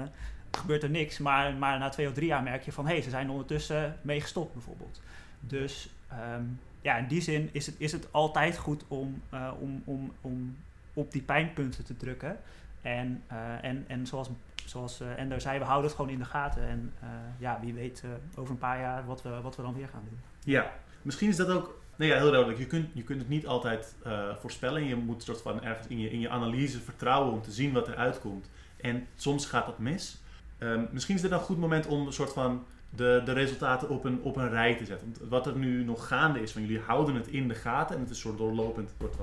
gebeurt 0.51 0.83
er 0.83 0.91
niks. 0.91 1.19
Maar, 1.19 1.55
maar 1.55 1.79
na 1.79 1.89
twee 1.89 2.09
of 2.09 2.13
drie 2.13 2.27
jaar 2.27 2.43
merk 2.43 2.63
je 2.63 2.73
van 2.73 2.87
hé, 2.87 2.93
hey, 2.93 3.03
ze 3.03 3.11
zijn 3.11 3.31
ondertussen 3.31 3.97
mee 4.03 4.21
gestopt 4.21 4.53
bijvoorbeeld. 4.53 5.01
Dus 5.41 5.89
um, 6.13 6.61
ja, 6.81 6.97
in 6.97 7.07
die 7.07 7.21
zin 7.21 7.49
is 7.53 7.67
het, 7.67 7.75
is 7.79 7.93
het 7.93 8.13
altijd 8.13 8.57
goed 8.57 8.85
om, 8.89 9.23
uh, 9.35 9.51
om, 9.61 9.83
om, 9.85 10.13
om 10.21 10.57
op 10.93 11.13
die 11.13 11.23
pijnpunten 11.23 11.85
te 11.85 11.97
drukken. 11.97 12.39
En, 12.83 13.23
uh, 13.33 13.65
en, 13.65 13.85
en 13.89 14.07
zoals, 14.07 14.29
zoals 14.65 15.01
uh, 15.01 15.19
Ender 15.19 15.41
zei, 15.41 15.59
we 15.59 15.65
houden 15.65 15.87
het 15.87 15.97
gewoon 15.97 16.11
in 16.11 16.19
de 16.19 16.25
gaten. 16.25 16.69
En 16.69 16.93
ja, 17.39 17.59
wie 17.61 17.75
weet 17.75 18.05
over 18.35 18.51
een 18.51 18.59
paar 18.59 18.81
jaar 18.81 19.07
wat 19.07 19.23
we, 19.23 19.41
wat 19.41 19.57
we 19.57 19.63
dan 19.63 19.75
weer 19.75 19.89
gaan 19.89 20.05
doen. 20.09 20.19
Ja, 20.45 20.73
misschien 21.03 21.29
is 21.29 21.37
dat 21.37 21.51
ook 21.51 21.85
Nee, 21.99 22.09
ja, 22.09 22.17
heel 22.17 22.31
duidelijk. 22.31 22.59
Je 22.59 22.67
kunt, 22.67 22.89
je 22.93 23.03
kunt 23.03 23.21
het 23.21 23.29
niet 23.29 23.47
altijd 23.47 23.95
voorspellen. 24.41 24.85
Je 24.85 24.97
moet 24.97 25.23
soort 25.23 25.41
van 25.43 25.63
ergens 25.63 25.87
in 25.87 25.99
je, 25.99 26.11
in 26.11 26.21
je 26.21 26.29
analyse 26.29 26.81
vertrouwen 26.81 27.33
om 27.33 27.43
te 27.43 27.51
zien 27.51 27.73
wat 27.73 27.89
er 27.89 27.97
uitkomt. 27.97 28.51
En 28.77 29.07
soms 29.15 29.47
gaat 29.47 29.67
dat 29.67 29.79
mis. 29.79 30.21
Um, 30.59 30.89
misschien 30.91 31.15
is 31.15 31.21
dit 31.21 31.31
een 31.31 31.39
goed 31.39 31.59
moment 31.59 31.87
om 31.87 32.07
een 32.07 32.13
soort 32.13 32.33
van 32.33 32.65
de, 32.91 33.23
de 33.25 33.33
resultaten 33.33 33.89
op 33.89 34.05
een, 34.05 34.23
op 34.23 34.37
een 34.37 34.51
rij 34.51 34.75
te 34.75 34.85
zetten. 34.85 35.15
Wat 35.29 35.47
er 35.47 35.57
nu 35.57 35.85
nog 35.85 36.07
gaande 36.07 36.43
is, 36.43 36.53
van 36.53 36.63
jullie 36.63 36.81
houden 36.81 37.15
het 37.15 37.27
in 37.27 37.49
de 37.49 37.55
gaten 37.55 37.95
en 37.95 38.01
het 38.01 38.11
is 38.11 38.17
een 38.17 38.23
soort 38.23 38.39
doorlopend 38.39 38.91
soort 38.99 39.17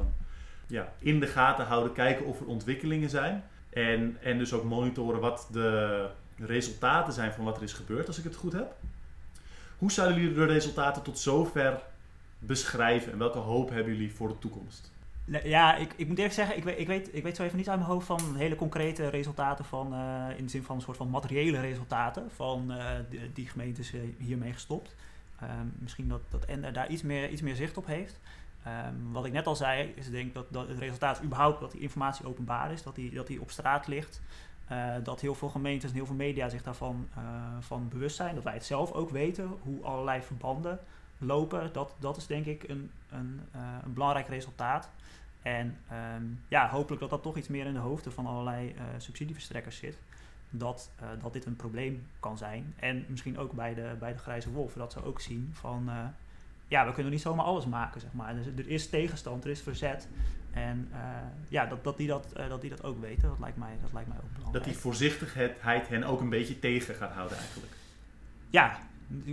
ja, 0.67 0.93
in 0.99 1.19
de 1.19 1.27
gaten 1.27 1.65
houden, 1.65 1.93
kijken 1.93 2.25
of 2.25 2.39
er 2.39 2.45
ontwikkelingen 2.45 3.09
zijn. 3.09 3.43
En, 3.69 4.17
en 4.21 4.37
dus 4.37 4.53
ook 4.53 4.63
monitoren 4.63 5.19
wat 5.19 5.47
de 5.51 6.07
resultaten 6.37 7.13
zijn 7.13 7.33
van 7.33 7.45
wat 7.45 7.57
er 7.57 7.63
is 7.63 7.73
gebeurd, 7.73 8.07
als 8.07 8.17
ik 8.17 8.23
het 8.23 8.35
goed 8.35 8.53
heb. 8.53 8.75
Hoe 9.77 9.91
zouden 9.91 10.21
jullie 10.21 10.35
de 10.35 10.45
resultaten 10.45 11.01
tot 11.01 11.19
zover 11.19 11.81
beschrijven 12.39 13.11
en 13.11 13.17
welke 13.17 13.37
hoop 13.37 13.69
hebben 13.69 13.93
jullie 13.93 14.13
voor 14.13 14.27
de 14.27 14.39
toekomst? 14.39 14.92
Ja, 15.25 15.75
ik, 15.75 15.93
ik 15.95 16.07
moet 16.07 16.17
eerlijk 16.17 16.35
zeggen, 16.35 16.57
ik 16.57 16.63
weet, 16.63 16.79
ik, 16.79 16.87
weet, 16.87 17.15
ik 17.15 17.23
weet 17.23 17.35
zo 17.35 17.43
even 17.43 17.57
niet 17.57 17.69
uit 17.69 17.79
mijn 17.79 17.91
hoofd 17.91 18.05
van 18.05 18.35
hele 18.35 18.55
concrete 18.55 19.07
resultaten 19.07 19.65
van, 19.65 19.93
uh, 19.93 20.25
in 20.37 20.43
de 20.43 20.49
zin 20.49 20.63
van 20.63 20.75
een 20.75 20.81
soort 20.81 20.97
van 20.97 21.09
materiële 21.09 21.59
resultaten 21.59 22.31
van 22.31 22.71
uh, 22.71 22.89
die, 23.33 23.47
gemeentes 23.47 23.93
uh, 23.93 24.01
hiermee 24.17 24.53
gestopt. 24.53 24.95
Um, 25.43 25.73
misschien 25.79 26.07
dat, 26.07 26.21
dat 26.29 26.45
Ender 26.45 26.73
daar 26.73 26.89
iets 26.89 27.01
meer, 27.01 27.29
iets 27.29 27.41
meer 27.41 27.55
zicht 27.55 27.77
op 27.77 27.85
heeft. 27.85 28.19
Um, 28.67 29.11
wat 29.11 29.25
ik 29.25 29.31
net 29.31 29.47
al 29.47 29.55
zei, 29.55 29.93
is 29.95 30.09
denk 30.09 30.33
dat, 30.33 30.45
dat 30.49 30.67
het 30.67 30.77
resultaat 30.77 31.23
überhaupt 31.23 31.59
dat 31.59 31.71
die 31.71 31.81
informatie 31.81 32.27
openbaar 32.27 32.71
is, 32.71 32.83
dat 32.83 32.95
die, 32.95 33.13
dat 33.13 33.27
die 33.27 33.41
op 33.41 33.51
straat 33.51 33.87
ligt. 33.87 34.21
dat 35.03 35.21
heel 35.21 35.35
veel 35.35 35.49
gemeentes 35.49 35.89
en 35.89 35.95
heel 35.95 36.05
veel 36.05 36.15
media 36.15 36.49
zich 36.49 36.63
daarvan 36.63 37.09
van 37.59 37.87
bewust 37.89 38.15
zijn. 38.15 38.35
Dat 38.35 38.43
wij 38.43 38.53
het 38.53 38.65
zelf 38.65 38.91
ook 38.91 39.09
weten, 39.09 39.47
hoe 39.61 39.83
allerlei 39.83 40.21
verbanden 40.21 40.79
lopen. 41.17 41.73
Dat, 41.73 41.95
dat 41.99 42.17
is 42.17 42.27
denk 42.27 42.45
ik 42.45 42.63
een, 42.63 42.91
een, 43.09 43.41
een 43.83 43.93
belangrijk 43.93 44.27
resultaat. 44.27 44.89
En 45.41 45.77
um, 46.15 46.39
ja, 46.47 46.69
hopelijk 46.69 47.01
dat 47.01 47.09
dat 47.09 47.21
toch 47.21 47.37
iets 47.37 47.47
meer 47.47 47.65
in 47.65 47.73
de 47.73 47.79
hoofden 47.79 48.13
van 48.13 48.25
allerlei 48.25 48.67
uh, 48.75 48.81
subsidieverstrekkers 48.97 49.77
zit. 49.77 49.97
Dat, 50.49 50.91
uh, 51.01 51.07
dat 51.21 51.33
dit 51.33 51.45
een 51.45 51.55
probleem 51.55 52.07
kan 52.19 52.37
zijn. 52.37 52.73
En 52.79 53.05
misschien 53.07 53.37
ook 53.37 53.51
bij 53.51 53.73
de, 53.73 53.95
bij 53.99 54.13
de 54.13 54.19
grijze 54.19 54.51
wolven, 54.51 54.79
dat 54.79 54.91
ze 54.91 55.03
ook 55.03 55.21
zien 55.21 55.49
van... 55.53 55.89
Ja, 56.67 56.85
we 56.85 56.93
kunnen 56.93 57.11
niet 57.11 57.21
zomaar 57.21 57.45
alles 57.45 57.65
maken, 57.65 58.01
zeg 58.01 58.13
maar. 58.13 58.35
Dus 58.35 58.45
er 58.45 58.69
is 58.69 58.89
tegenstand, 58.89 59.43
er 59.43 59.49
is 59.49 59.61
verzet. 59.61 60.07
En 60.51 60.91
ja, 61.47 61.65
dat, 61.65 61.83
dat, 61.83 61.97
die 61.97 62.07
dat, 62.07 62.33
dat 62.47 62.61
die 62.61 62.69
dat 62.69 62.83
ook 62.83 63.01
weten, 63.01 63.29
dat 63.29 63.39
lijkt 63.39 63.57
mij, 63.57 63.77
dat 63.81 63.93
lijkt 63.93 64.09
mij 64.09 64.17
ook 64.17 64.33
belangrijk. 64.33 64.53
Dat 64.53 64.73
die 64.73 64.81
voorzichtigheid 64.81 65.87
hen 65.87 66.03
ook 66.03 66.19
een 66.19 66.29
beetje 66.29 66.59
tegen 66.59 66.95
gaat 66.95 67.11
houden 67.11 67.37
eigenlijk. 67.37 67.73
Ja, 68.49 68.79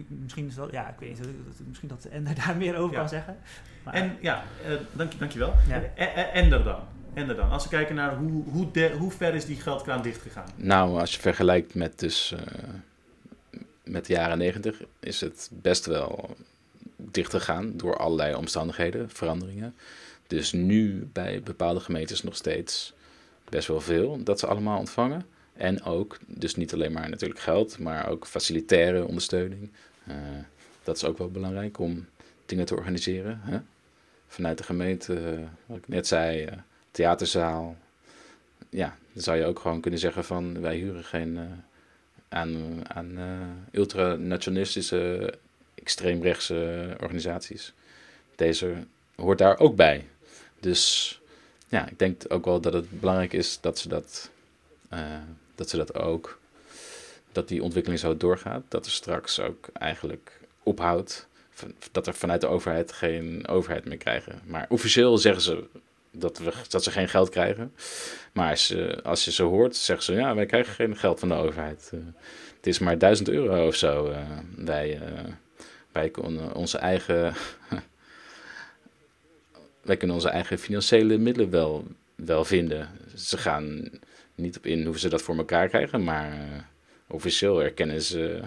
misschien 0.08 0.46
is 0.46 0.54
dat, 0.54 0.70
ja, 0.70 0.88
ik 0.88 0.98
weet 0.98 1.18
niet, 1.18 1.68
misschien 1.68 1.88
dat 1.88 2.04
Ender 2.04 2.34
daar 2.46 2.56
meer 2.56 2.76
over 2.76 2.92
ja. 2.92 2.98
kan 2.98 3.08
zeggen. 3.08 3.36
Maar, 3.84 3.94
en 3.94 4.16
ja, 4.20 4.44
uh, 4.66 4.74
dank, 4.92 5.18
dankjewel. 5.18 5.54
Ja. 5.68 5.82
Ender 6.32 6.64
dan. 6.64 6.80
Ender 7.14 7.36
dan. 7.36 7.50
Als 7.50 7.62
we 7.62 7.70
kijken 7.70 7.94
naar 7.94 8.16
hoe, 8.16 8.44
hoe, 8.44 8.70
de, 8.70 8.94
hoe 8.98 9.10
ver 9.10 9.34
is 9.34 9.44
die 9.44 9.56
geldkraan 9.56 10.02
dichtgegaan? 10.02 10.48
Nou, 10.56 11.00
als 11.00 11.14
je 11.14 11.20
vergelijkt 11.20 11.74
met 11.74 11.98
dus 11.98 12.32
uh, 12.32 12.40
met 13.84 14.06
de 14.06 14.12
jaren 14.12 14.38
negentig, 14.38 14.82
is 15.00 15.20
het 15.20 15.50
best 15.52 15.86
wel 15.86 16.36
dicht 16.96 17.30
gegaan 17.30 17.76
door 17.76 17.96
allerlei 17.96 18.34
omstandigheden, 18.34 19.10
veranderingen. 19.10 19.74
Dus 20.26 20.52
nu 20.52 21.08
bij 21.12 21.42
bepaalde 21.42 21.80
gemeentes 21.80 22.22
nog 22.22 22.36
steeds 22.36 22.92
best 23.48 23.68
wel 23.68 23.80
veel 23.80 24.22
dat 24.22 24.38
ze 24.38 24.46
allemaal 24.46 24.78
ontvangen. 24.78 25.26
En 25.60 25.82
ook, 25.82 26.18
dus 26.26 26.54
niet 26.54 26.72
alleen 26.72 26.92
maar 26.92 27.08
natuurlijk 27.08 27.40
geld, 27.40 27.78
maar 27.78 28.08
ook 28.08 28.26
facilitaire 28.26 29.06
ondersteuning. 29.06 29.70
Uh, 30.08 30.14
dat 30.82 30.96
is 30.96 31.04
ook 31.04 31.18
wel 31.18 31.30
belangrijk 31.30 31.78
om 31.78 32.06
dingen 32.46 32.64
te 32.64 32.74
organiseren. 32.74 33.40
Hè? 33.42 33.58
Vanuit 34.26 34.58
de 34.58 34.64
gemeente, 34.64 35.14
uh, 35.14 35.46
wat 35.66 35.76
ik 35.76 35.88
net 35.88 36.06
zei, 36.06 36.44
uh, 36.44 36.52
theaterzaal. 36.90 37.76
Ja, 38.68 38.96
dan 39.12 39.22
zou 39.22 39.38
je 39.38 39.44
ook 39.44 39.58
gewoon 39.58 39.80
kunnen 39.80 40.00
zeggen 40.00 40.24
van 40.24 40.60
wij 40.60 40.76
huren 40.76 41.04
geen 41.04 41.38
aan, 42.28 42.80
aan 42.88 43.18
ultranationalistische, 43.72 45.34
extreemrechtse 45.74 46.88
organisaties. 47.00 47.72
Deze 48.36 48.74
hoort 49.14 49.38
daar 49.38 49.58
ook 49.58 49.76
bij. 49.76 50.06
Dus 50.60 51.20
ja, 51.68 51.88
ik 51.88 51.98
denk 51.98 52.22
ook 52.28 52.44
wel 52.44 52.60
dat 52.60 52.72
het 52.72 53.00
belangrijk 53.00 53.32
is 53.32 53.58
dat 53.60 53.78
ze 53.78 53.88
dat 53.88 54.30
dat 55.60 55.68
ze 55.68 55.76
dat 55.76 55.94
ook, 55.94 56.38
dat 57.32 57.48
die 57.48 57.62
ontwikkeling 57.62 58.00
zo 58.00 58.16
doorgaat, 58.16 58.62
dat 58.68 58.86
er 58.86 58.92
straks 58.92 59.40
ook 59.40 59.68
eigenlijk 59.72 60.40
ophoudt, 60.62 61.28
dat 61.92 62.06
er 62.06 62.14
vanuit 62.14 62.40
de 62.40 62.46
overheid 62.46 62.92
geen 62.92 63.48
overheid 63.48 63.84
meer 63.84 63.96
krijgen. 63.96 64.40
Maar 64.44 64.66
officieel 64.68 65.18
zeggen 65.18 65.42
ze 65.42 65.64
dat, 66.10 66.38
we, 66.38 66.52
dat 66.68 66.84
ze 66.84 66.90
geen 66.90 67.08
geld 67.08 67.28
krijgen. 67.28 67.72
Maar 68.32 68.50
als, 68.50 68.68
je, 68.68 69.02
als 69.02 69.24
je 69.24 69.32
ze 69.32 69.42
hoort, 69.42 69.76
zeggen 69.76 70.04
ze 70.04 70.12
ja, 70.12 70.34
wij 70.34 70.46
krijgen 70.46 70.74
geen 70.74 70.96
geld 70.96 71.18
van 71.18 71.28
de 71.28 71.34
overheid. 71.34 71.90
Uh, 71.94 72.00
het 72.56 72.66
is 72.66 72.78
maar 72.78 72.98
1000 72.98 73.28
euro 73.28 73.66
of 73.66 73.74
zo. 73.74 74.10
Uh, 74.10 74.18
wij, 74.56 74.94
uh, 74.94 75.32
wij 75.92 76.10
kunnen 76.10 76.54
onze 76.54 76.78
eigen. 76.78 77.34
wij 79.82 79.96
kunnen 79.96 80.16
onze 80.16 80.28
eigen 80.28 80.58
financiële 80.58 81.18
middelen 81.18 81.50
wel, 81.50 81.86
wel 82.14 82.44
vinden. 82.44 82.88
Ze 83.14 83.38
gaan 83.38 83.90
niet 84.40 84.56
op 84.56 84.66
in 84.66 84.86
hoe 84.86 84.98
ze 84.98 85.08
dat 85.08 85.22
voor 85.22 85.36
elkaar 85.36 85.68
krijgen, 85.68 86.04
maar 86.04 86.32
uh, 86.32 86.62
officieel 87.06 87.62
erkennen 87.62 88.02
ze 88.02 88.42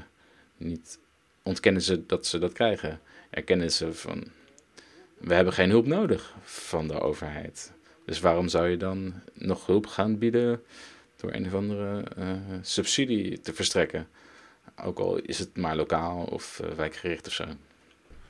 niet, 0.58 1.00
ontkennen 1.44 1.82
ze 1.82 2.06
dat 2.06 2.26
ze 2.26 2.40
dat 2.40 2.54
krijgen. 2.54 3.00
Erkennen 3.30 3.72
ze 3.72 3.94
van, 3.94 4.24
we 5.18 5.34
hebben 5.34 5.54
geen 5.54 5.70
hulp 5.70 5.86
nodig 5.86 6.36
van 6.42 6.88
de 6.88 7.00
overheid. 7.00 7.74
Dus 8.06 8.20
waarom 8.20 8.48
zou 8.48 8.68
je 8.68 8.78
dan 8.78 9.14
nog 9.34 9.66
hulp 9.66 9.88
gaan 9.88 10.18
bieden 10.18 10.62
door 11.16 11.34
een 11.34 11.46
of 11.46 11.54
andere 11.54 12.06
uh, 12.18 12.32
subsidie 12.62 13.40
te 13.40 13.54
verstrekken? 13.54 14.08
Ook 14.84 15.00
al 15.00 15.18
is 15.18 15.40
het 15.40 15.58
maar 15.58 15.76
lokaal 15.76 16.24
of 16.24 16.60
uh, 16.64 16.72
wijkgericht 16.72 17.28
of 17.28 17.34
zo. 17.34 17.46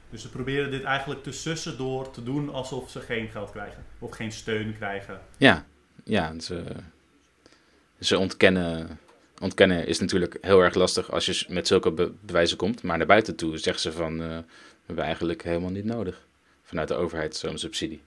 Dus 0.10 0.22
ze 0.22 0.30
proberen 0.30 0.72
dit 0.72 0.84
eigenlijk 0.84 1.24
te 1.24 1.32
sussen 1.32 1.78
door 1.78 2.12
te 2.12 2.24
doen 2.24 2.50
alsof 2.50 2.90
ze 2.90 3.00
geen 3.00 3.30
geld 3.30 3.52
krijgen. 3.52 3.84
Of 4.00 4.12
geen 4.12 4.32
steun 4.32 4.76
krijgen. 4.76 5.22
Ja, 5.38 5.66
ja 6.04 6.40
ze, 6.40 6.64
ze 8.04 8.18
ontkennen. 8.18 9.00
Ontkennen 9.40 9.88
is 9.88 10.00
natuurlijk 10.00 10.38
heel 10.42 10.62
erg 10.62 10.74
lastig 10.74 11.12
als 11.12 11.26
je 11.26 11.46
met 11.48 11.68
zulke 11.68 12.14
bewijzen 12.22 12.58
komt. 12.58 12.84
Maar 12.84 12.98
naar 12.98 13.08
buiten 13.08 13.36
toe 13.36 13.58
zeggen 13.58 13.82
ze 13.82 13.92
van, 13.92 14.22
uh, 14.22 14.28
we 14.28 14.44
hebben 14.86 15.06
eigenlijk 15.06 15.44
helemaal 15.44 15.70
niet 15.70 15.86
nodig. 15.86 16.28
Vanuit 16.64 16.88
de 16.88 16.94
overheid 16.94 17.36
zo'n 17.36 17.58
subsidie. 17.58 18.02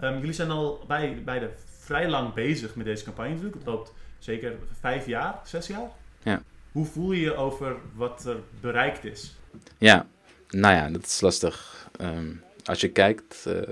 Um, 0.00 0.18
jullie 0.18 0.32
zijn 0.32 0.50
al 0.50 0.84
bij, 0.86 1.22
bij 1.24 1.38
de 1.38 1.50
vrij 1.80 2.08
lang 2.08 2.34
bezig 2.34 2.74
met 2.74 2.86
deze 2.86 3.04
campagne 3.04 3.30
natuurlijk. 3.30 3.56
Het 3.56 3.66
loopt 3.66 3.92
zeker 4.18 4.56
vijf 4.80 5.06
jaar, 5.06 5.40
zes 5.44 5.66
jaar. 5.66 5.90
Ja. 6.22 6.42
Hoe 6.72 6.86
voel 6.86 7.12
je 7.12 7.20
je 7.20 7.34
over 7.34 7.76
wat 7.94 8.24
er 8.24 8.36
bereikt 8.60 9.04
is? 9.04 9.36
Ja, 9.78 10.06
nou 10.48 10.74
ja, 10.74 10.90
dat 10.90 11.04
is 11.04 11.20
lastig. 11.20 11.86
Um, 12.00 12.42
als 12.64 12.80
je 12.80 12.88
kijkt, 12.88 13.44
uh, 13.48 13.62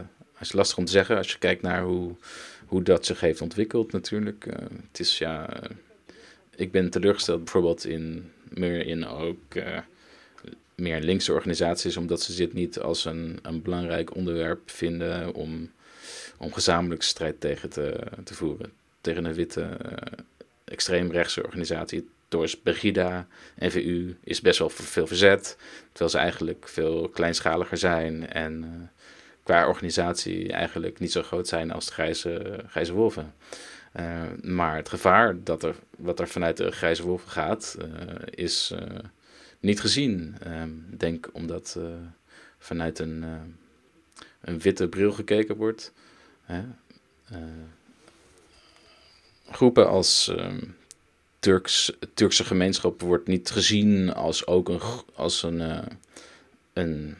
is 0.40 0.52
lastig 0.52 0.78
om 0.78 0.84
te 0.84 0.92
zeggen, 0.92 1.16
als 1.16 1.32
je 1.32 1.38
kijkt 1.38 1.62
naar 1.62 1.82
hoe, 1.82 2.16
hoe 2.74 2.82
dat 2.82 3.06
zich 3.06 3.20
heeft 3.20 3.40
ontwikkeld 3.40 3.92
natuurlijk. 3.92 4.46
Uh, 4.46 4.54
het 4.88 5.00
is 5.00 5.18
ja, 5.18 5.62
uh, 5.62 5.70
ik 6.56 6.72
ben 6.72 6.90
teleurgesteld 6.90 7.44
bijvoorbeeld 7.44 7.84
in 7.84 8.30
meer 8.48 8.86
in 8.86 9.06
ook 9.06 9.54
meer 10.74 11.00
linkse 11.00 11.32
organisaties, 11.32 11.96
omdat 11.96 12.22
ze 12.22 12.36
dit 12.36 12.52
niet 12.52 12.78
als 12.78 13.04
een, 13.04 13.38
een 13.42 13.62
belangrijk 13.62 14.14
onderwerp 14.14 14.70
vinden 14.70 15.34
om, 15.34 15.70
om 16.38 16.52
gezamenlijk 16.52 17.02
strijd 17.02 17.40
tegen 17.40 17.70
te, 17.70 18.00
te 18.24 18.34
voeren. 18.34 18.72
Tegen 19.00 19.24
een 19.24 19.34
witte 19.34 19.76
extreemrechtse 20.64 21.44
organisatie. 21.44 22.08
Torres 22.28 22.56
Brigida, 22.56 23.26
NVU, 23.58 24.16
is 24.24 24.40
best 24.40 24.58
wel 24.58 24.70
veel 24.70 25.06
verzet. 25.06 25.56
Terwijl 25.88 26.10
ze 26.10 26.18
eigenlijk 26.18 26.68
veel 26.68 27.08
kleinschaliger 27.08 27.76
zijn 27.76 28.28
en 28.28 28.90
qua 29.44 29.68
organisatie 29.68 30.52
eigenlijk 30.52 30.98
niet 30.98 31.12
zo 31.12 31.22
groot 31.22 31.48
zijn 31.48 31.70
als 31.70 31.86
de 31.86 31.92
Grijze, 31.92 32.64
grijze 32.68 32.92
Wolven. 32.92 33.34
Uh, 34.00 34.22
maar 34.42 34.76
het 34.76 34.88
gevaar 34.88 35.42
dat 35.42 35.62
er, 35.62 35.74
wat 35.96 36.20
er 36.20 36.28
vanuit 36.28 36.56
de 36.56 36.70
Grijze 36.70 37.02
Wolven 37.02 37.30
gaat, 37.30 37.76
uh, 37.78 37.86
is 38.30 38.74
niet 39.60 39.80
gezien. 39.80 40.36
Ik 40.90 41.00
denk 41.00 41.30
omdat 41.32 41.78
vanuit 42.58 42.98
een, 42.98 43.24
een 44.40 44.58
witte 44.58 44.88
bril 44.88 45.12
gekeken 45.12 45.56
wordt. 45.56 45.92
groepen 49.50 49.88
als 49.88 50.28
um, 50.28 50.76
Turks, 51.38 51.92
Turkse 52.14 52.44
gemeenschap 52.44 53.00
wordt 53.00 53.26
niet 53.26 53.50
gezien 53.50 54.12
als 54.12 54.46
ook 54.46 54.68
een, 54.68 54.80
als 55.14 55.42
een, 55.42 55.60
een, 56.72 57.16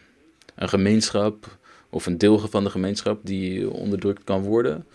een 0.55 0.69
gemeenschap 0.69 1.59
of 1.95 2.07
een 2.07 2.19
deel 2.19 2.39
van 2.39 2.65
de 2.65 2.71
gemeenschap 2.71 3.21
die 3.23 3.71
onderdrukt 3.71 4.25
kan 4.25 4.43
worden. 4.43 4.87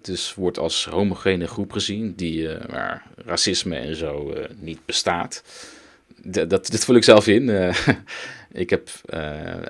Dus 0.00 0.34
wordt 0.34 0.58
als 0.58 0.84
homogene 0.84 1.46
groep 1.46 1.72
gezien 1.72 2.14
die 2.14 2.42
uh, 2.42 2.54
waar 2.68 3.06
racisme 3.24 3.76
en 3.76 3.96
zo 3.96 4.32
uh, 4.32 4.44
niet 4.60 4.78
bestaat. 4.84 5.42
D 6.30 6.50
dat, 6.50 6.66
dit 6.66 6.88
ik 6.88 7.04
zelf 7.04 7.26
in. 7.26 7.72
ik 8.64 8.70
heb 8.70 8.90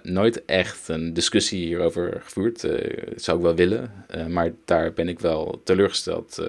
nooit 0.02 0.44
echt 0.44 0.88
een 0.88 1.12
discussie 1.12 1.66
hierover 1.66 2.20
gevoerd. 2.24 2.60
dat 2.60 3.22
zou 3.22 3.36
ik 3.36 3.42
wel 3.42 3.54
willen, 3.54 3.90
maar 4.28 4.52
daar 4.64 4.92
ben 4.92 5.08
ik 5.08 5.20
wel 5.20 5.60
teleurgesteld 5.64 6.42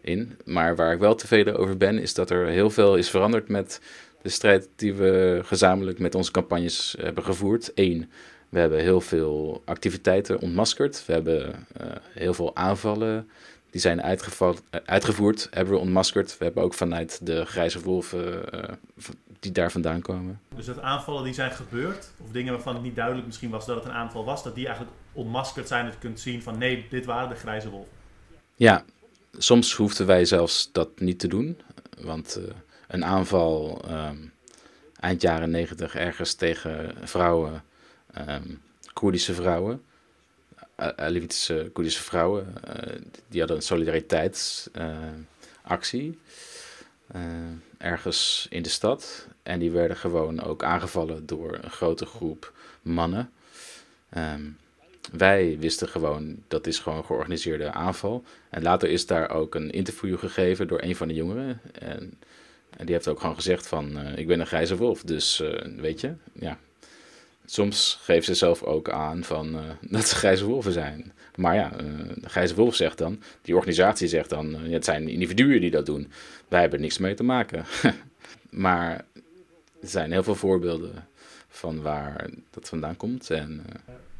in. 0.00 0.36
Maar 0.44 0.76
waar 0.76 0.92
ik 0.92 0.98
wel 0.98 1.14
tevreden 1.14 1.56
over 1.56 1.76
ben, 1.76 1.98
is 1.98 2.14
dat 2.14 2.30
er 2.30 2.46
heel 2.46 2.70
veel 2.70 2.96
is 2.96 3.10
veranderd 3.10 3.48
met 3.48 3.80
de 4.22 4.28
strijd 4.28 4.68
die 4.76 4.94
we 4.94 5.40
gezamenlijk 5.44 5.98
met 5.98 6.14
onze 6.14 6.30
campagnes 6.30 6.94
hebben 6.98 7.24
gevoerd. 7.24 7.72
Eén, 7.74 8.10
we 8.52 8.58
hebben 8.58 8.80
heel 8.80 9.00
veel 9.00 9.62
activiteiten 9.64 10.40
ontmaskerd. 10.40 11.06
We 11.06 11.12
hebben 11.12 11.66
uh, 11.80 11.86
heel 12.10 12.34
veel 12.34 12.56
aanvallen 12.56 13.30
die 13.70 13.80
zijn 13.80 14.02
uitgevoerd, 14.84 15.48
hebben 15.50 15.74
we 15.74 15.80
ontmaskerd. 15.80 16.38
We 16.38 16.44
hebben 16.44 16.62
ook 16.62 16.74
vanuit 16.74 17.26
de 17.26 17.44
grijze 17.44 17.80
wolven 17.80 18.54
uh, 18.54 18.62
die 19.40 19.52
daar 19.52 19.70
vandaan 19.70 20.00
komen. 20.00 20.40
Dus 20.54 20.66
dat 20.66 20.80
aanvallen 20.80 21.24
die 21.24 21.34
zijn 21.34 21.50
gebeurd, 21.50 22.10
of 22.24 22.30
dingen 22.30 22.52
waarvan 22.52 22.74
het 22.74 22.82
niet 22.82 22.96
duidelijk 22.96 23.26
misschien 23.26 23.50
was 23.50 23.66
dat 23.66 23.76
het 23.76 23.84
een 23.84 23.92
aanval 23.92 24.24
was, 24.24 24.42
dat 24.42 24.54
die 24.54 24.66
eigenlijk 24.66 24.96
ontmaskerd 25.12 25.68
zijn. 25.68 25.84
Dat 25.84 25.94
je 25.94 26.00
kunt 26.00 26.20
zien 26.20 26.42
van 26.42 26.58
nee, 26.58 26.86
dit 26.90 27.04
waren 27.04 27.28
de 27.28 27.34
grijze 27.34 27.70
wolven. 27.70 27.92
Ja, 28.54 28.84
soms 29.32 29.74
hoefden 29.74 30.06
wij 30.06 30.24
zelfs 30.24 30.72
dat 30.72 31.00
niet 31.00 31.18
te 31.18 31.28
doen. 31.28 31.60
Want 32.00 32.38
uh, 32.38 32.44
een 32.88 33.04
aanval 33.04 33.84
um, 33.90 34.32
eind 35.00 35.22
jaren 35.22 35.50
negentig 35.50 35.94
ergens 35.94 36.34
tegen 36.34 36.94
vrouwen, 37.02 37.62
um, 38.18 38.60
Koerdische 38.92 39.34
vrouwen, 39.34 39.82
Alevitische 40.76 41.70
Koerdische 41.72 42.02
vrouwen, 42.02 42.54
uh, 42.68 42.74
die 43.28 43.38
hadden 43.38 43.56
een 43.56 43.62
solidariteitsactie 43.62 46.18
uh, 47.14 47.22
ergens 47.78 48.46
in 48.50 48.62
de 48.62 48.68
stad. 48.68 49.26
En 49.42 49.58
die 49.58 49.70
werden 49.70 49.96
gewoon 49.96 50.42
ook 50.42 50.62
aangevallen 50.62 51.26
door 51.26 51.58
een 51.62 51.70
grote 51.70 52.06
groep 52.06 52.52
mannen. 52.82 53.30
Um, 54.16 54.56
wij 55.12 55.58
wisten 55.58 55.88
gewoon, 55.88 56.42
dat 56.48 56.66
is 56.66 56.78
gewoon 56.78 56.98
een 56.98 57.04
georganiseerde 57.04 57.72
aanval. 57.72 58.24
En 58.50 58.62
later 58.62 58.88
is 58.88 59.06
daar 59.06 59.30
ook 59.30 59.54
een 59.54 59.70
interview 59.70 60.18
gegeven 60.18 60.68
door 60.68 60.82
een 60.82 60.96
van 60.96 61.08
de 61.08 61.14
jongeren. 61.14 61.60
En, 61.72 62.18
die 62.76 62.94
heeft 62.94 63.08
ook 63.08 63.20
gewoon 63.20 63.34
gezegd 63.34 63.66
van, 63.66 63.98
ik 64.16 64.26
ben 64.26 64.40
een 64.40 64.46
grijze 64.46 64.76
wolf. 64.76 65.02
Dus 65.02 65.42
weet 65.76 66.00
je, 66.00 66.14
ja. 66.32 66.58
Soms 67.44 67.98
geeft 68.02 68.26
ze 68.26 68.34
zelf 68.34 68.62
ook 68.62 68.90
aan 68.90 69.24
van, 69.24 69.54
uh, 69.54 69.60
dat 69.80 70.08
ze 70.08 70.14
grijze 70.14 70.44
wolven 70.44 70.72
zijn. 70.72 71.12
Maar 71.36 71.54
ja, 71.54 71.68
de 72.14 72.28
grijze 72.28 72.54
wolf 72.54 72.74
zegt 72.74 72.98
dan, 72.98 73.22
die 73.42 73.54
organisatie 73.54 74.08
zegt 74.08 74.30
dan, 74.30 74.54
het 74.54 74.84
zijn 74.84 75.08
individuen 75.08 75.60
die 75.60 75.70
dat 75.70 75.86
doen. 75.86 76.12
Wij 76.48 76.60
hebben 76.60 76.78
er 76.78 76.84
niks 76.84 76.98
mee 76.98 77.14
te 77.14 77.22
maken. 77.22 77.64
maar 78.50 79.04
er 79.80 79.88
zijn 79.88 80.12
heel 80.12 80.22
veel 80.22 80.34
voorbeelden 80.34 81.06
van 81.48 81.82
waar 81.82 82.28
dat 82.50 82.68
vandaan 82.68 82.96
komt. 82.96 83.30
En, 83.30 83.64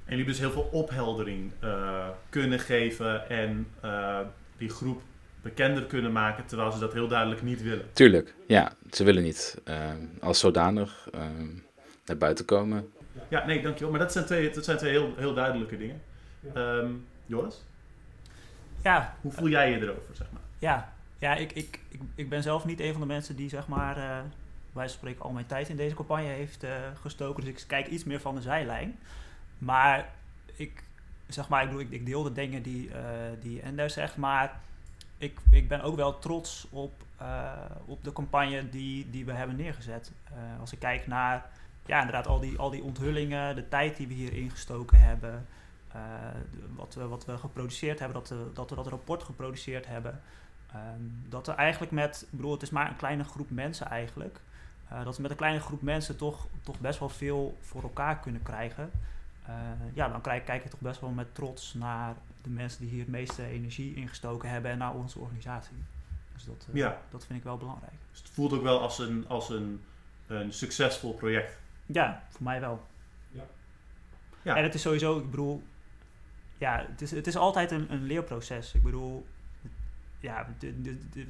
en 0.05 0.11
jullie 0.17 0.25
dus 0.25 0.39
heel 0.39 0.51
veel 0.51 0.69
opheldering 0.73 1.53
uh, 1.65 2.09
kunnen 2.29 2.59
geven 2.59 3.29
en 3.29 3.67
uh, 3.85 4.19
die 4.59 4.69
groep 4.69 5.03
bekender 5.43 5.85
kunnen 5.85 6.13
maken, 6.13 6.47
terwijl 6.47 6.73
ze 6.73 6.79
dat 6.79 6.93
heel 6.93 7.09
duidelijk 7.09 7.43
niet 7.43 7.63
willen. 7.63 7.87
Tuurlijk, 7.93 8.35
ja. 8.47 8.73
Ze 8.91 9.05
willen 9.05 9.23
niet 9.23 9.59
uh, 9.69 9.91
als 10.21 10.39
zodanig 10.39 11.09
naar 12.05 12.17
buiten 12.17 12.45
komen. 12.45 12.91
Ja, 13.33 13.47
nee, 13.47 13.63
dankjewel. 13.63 13.91
Maar 13.91 14.01
dat 14.01 14.13
zijn 14.13 14.25
twee, 14.25 14.51
dat 14.51 14.65
zijn 14.65 14.79
twee 14.79 14.91
heel, 14.91 15.15
heel 15.17 15.35
duidelijke 15.35 15.77
dingen. 15.77 16.03
Um, 16.57 17.07
Joris? 17.27 17.63
Ja. 18.83 19.17
Hoe 19.21 19.33
voel 19.33 19.49
jij 19.49 19.71
je 19.71 19.81
erover, 19.81 20.17
zeg 20.17 20.27
maar? 20.33 20.41
Ja, 20.59 20.93
ja 21.19 21.35
ik, 21.35 21.53
ik, 21.53 21.81
ik, 21.89 22.01
ik 22.15 22.29
ben 22.29 22.43
zelf 22.43 22.65
niet 22.65 22.81
een 22.81 22.93
van 22.93 23.01
de 23.01 23.07
mensen 23.07 23.37
die, 23.37 23.49
zeg 23.49 23.69
maar, 23.69 23.99
uh, 23.99 24.19
wij 24.73 24.89
spreken 24.89 25.23
al 25.23 25.31
mijn 25.31 25.47
tijd 25.47 25.69
in 25.69 25.77
deze 25.77 25.95
campagne 25.95 26.29
heeft 26.29 26.65
uh, 26.65 26.71
gestoken. 27.01 27.45
Dus 27.45 27.53
ik 27.53 27.65
kijk 27.69 27.87
iets 27.87 28.05
meer 28.05 28.21
van 28.21 28.35
de 28.35 28.41
zijlijn. 28.41 28.99
Maar 29.59 30.09
ik, 30.57 30.83
zeg 31.29 31.49
maar, 31.49 31.63
ik, 31.63 31.69
bedoel, 31.69 31.85
ik, 31.85 31.91
ik 31.91 32.07
deel 32.07 32.23
de 32.23 32.33
dingen 32.33 32.63
die, 32.63 32.89
uh, 32.89 32.95
die 33.41 33.61
Ender 33.61 33.91
zegt, 33.91 34.17
maar 34.17 34.61
ik, 35.19 35.39
ik 35.51 35.69
ben 35.69 35.83
ook 35.83 35.97
wel 35.97 36.19
trots 36.19 36.67
op, 36.71 36.93
uh, 37.23 37.53
op 37.85 38.05
de 38.05 38.13
campagne 38.13 38.69
die, 38.69 39.11
die 39.11 39.25
we 39.25 39.33
hebben 39.33 39.57
neergezet. 39.57 40.13
Uh, 40.33 40.61
als 40.61 40.73
ik 40.73 40.79
kijk 40.79 41.07
naar, 41.07 41.51
ja, 41.87 41.99
inderdaad, 41.99 42.27
al 42.27 42.41
die, 42.41 42.59
al 42.59 42.71
die 42.71 42.83
onthullingen, 42.83 43.55
de 43.55 43.69
tijd 43.69 43.97
die 43.97 44.09
we 44.09 44.15
hier 44.15 44.33
ingestoken 44.33 45.01
hebben, 45.01 45.47
wat, 46.75 46.95
we, 46.95 47.07
wat 47.07 47.25
we 47.25 47.39
geproduceerd 47.39 47.99
hebben, 47.99 48.19
dat 48.19 48.29
we 48.29 48.51
dat, 48.55 48.71
we 48.71 48.77
dat 48.77 48.87
rapport 48.87 49.23
geproduceerd 49.23 49.87
hebben. 49.87 50.21
Um, 50.75 51.25
dat 51.29 51.47
we 51.47 51.53
eigenlijk 51.53 51.93
met, 51.93 52.23
ik 52.31 52.37
bedoel, 52.37 52.53
het 52.53 52.63
is 52.63 52.71
maar 52.71 52.89
een 52.89 52.97
kleine 52.97 53.25
groep 53.25 53.51
mensen 53.51 53.87
eigenlijk. 53.87 54.41
dat 55.05 55.17
we 55.17 55.23
met 55.23 55.31
een 55.31 55.37
kleine 55.37 55.61
groep 55.61 55.83
mensen 55.83 56.17
toch, 56.17 56.47
toch 56.63 56.79
best 56.81 56.99
wel 56.99 57.09
veel 57.09 57.59
voor 57.61 57.83
elkaar 57.83 58.19
kunnen 58.19 58.43
krijgen. 58.43 58.91
Uh, 59.49 59.55
ja, 59.95 60.09
dan 60.09 60.21
kijk, 60.21 60.45
kijk 60.45 60.65
ik 60.65 60.71
toch 60.71 60.81
best 60.81 61.01
wel 61.01 61.11
met 61.11 61.35
trots 61.35 61.75
naar 61.75 62.15
de 62.43 62.51
mensen 62.51 62.81
die 62.81 62.91
hier 62.91 63.01
het 63.01 63.09
meeste 63.09 63.47
energie 63.47 63.95
ingestoken 63.95 64.49
hebben 64.49 64.71
en 64.71 64.79
naar 64.79 64.95
onze 64.95 65.19
organisatie. 65.19 65.77
Dus 66.33 66.45
dat, 66.45 66.67
ja. 66.73 67.01
dat 67.11 67.27
vind 67.27 67.39
ik 67.39 67.45
wel 67.45 67.57
belangrijk. 67.57 67.93
Dus 68.11 68.19
het 68.19 68.29
voelt 68.29 68.53
ook 68.53 68.63
wel 68.63 68.81
als 68.81 68.99
een, 68.99 69.25
als 69.29 69.49
een, 69.49 69.83
een 70.27 70.53
succesvol 70.53 71.15
project. 71.15 71.61
Ja, 71.93 72.23
voor 72.29 72.43
mij 72.43 72.61
wel. 72.61 72.87
Ja. 73.31 73.43
ja. 74.43 74.57
En 74.57 74.63
het 74.63 74.75
is 74.75 74.83
sowieso, 74.83 75.19
ik 75.19 75.31
bedoel, 75.31 75.63
ja, 76.59 76.87
het 76.89 77.01
is, 77.01 77.11
het 77.11 77.27
is 77.27 77.37
altijd 77.37 77.71
een, 77.71 77.93
een 77.93 78.03
leerproces. 78.03 78.75
Ik 78.75 78.83
bedoel, 78.83 79.27
ja, 80.21 80.47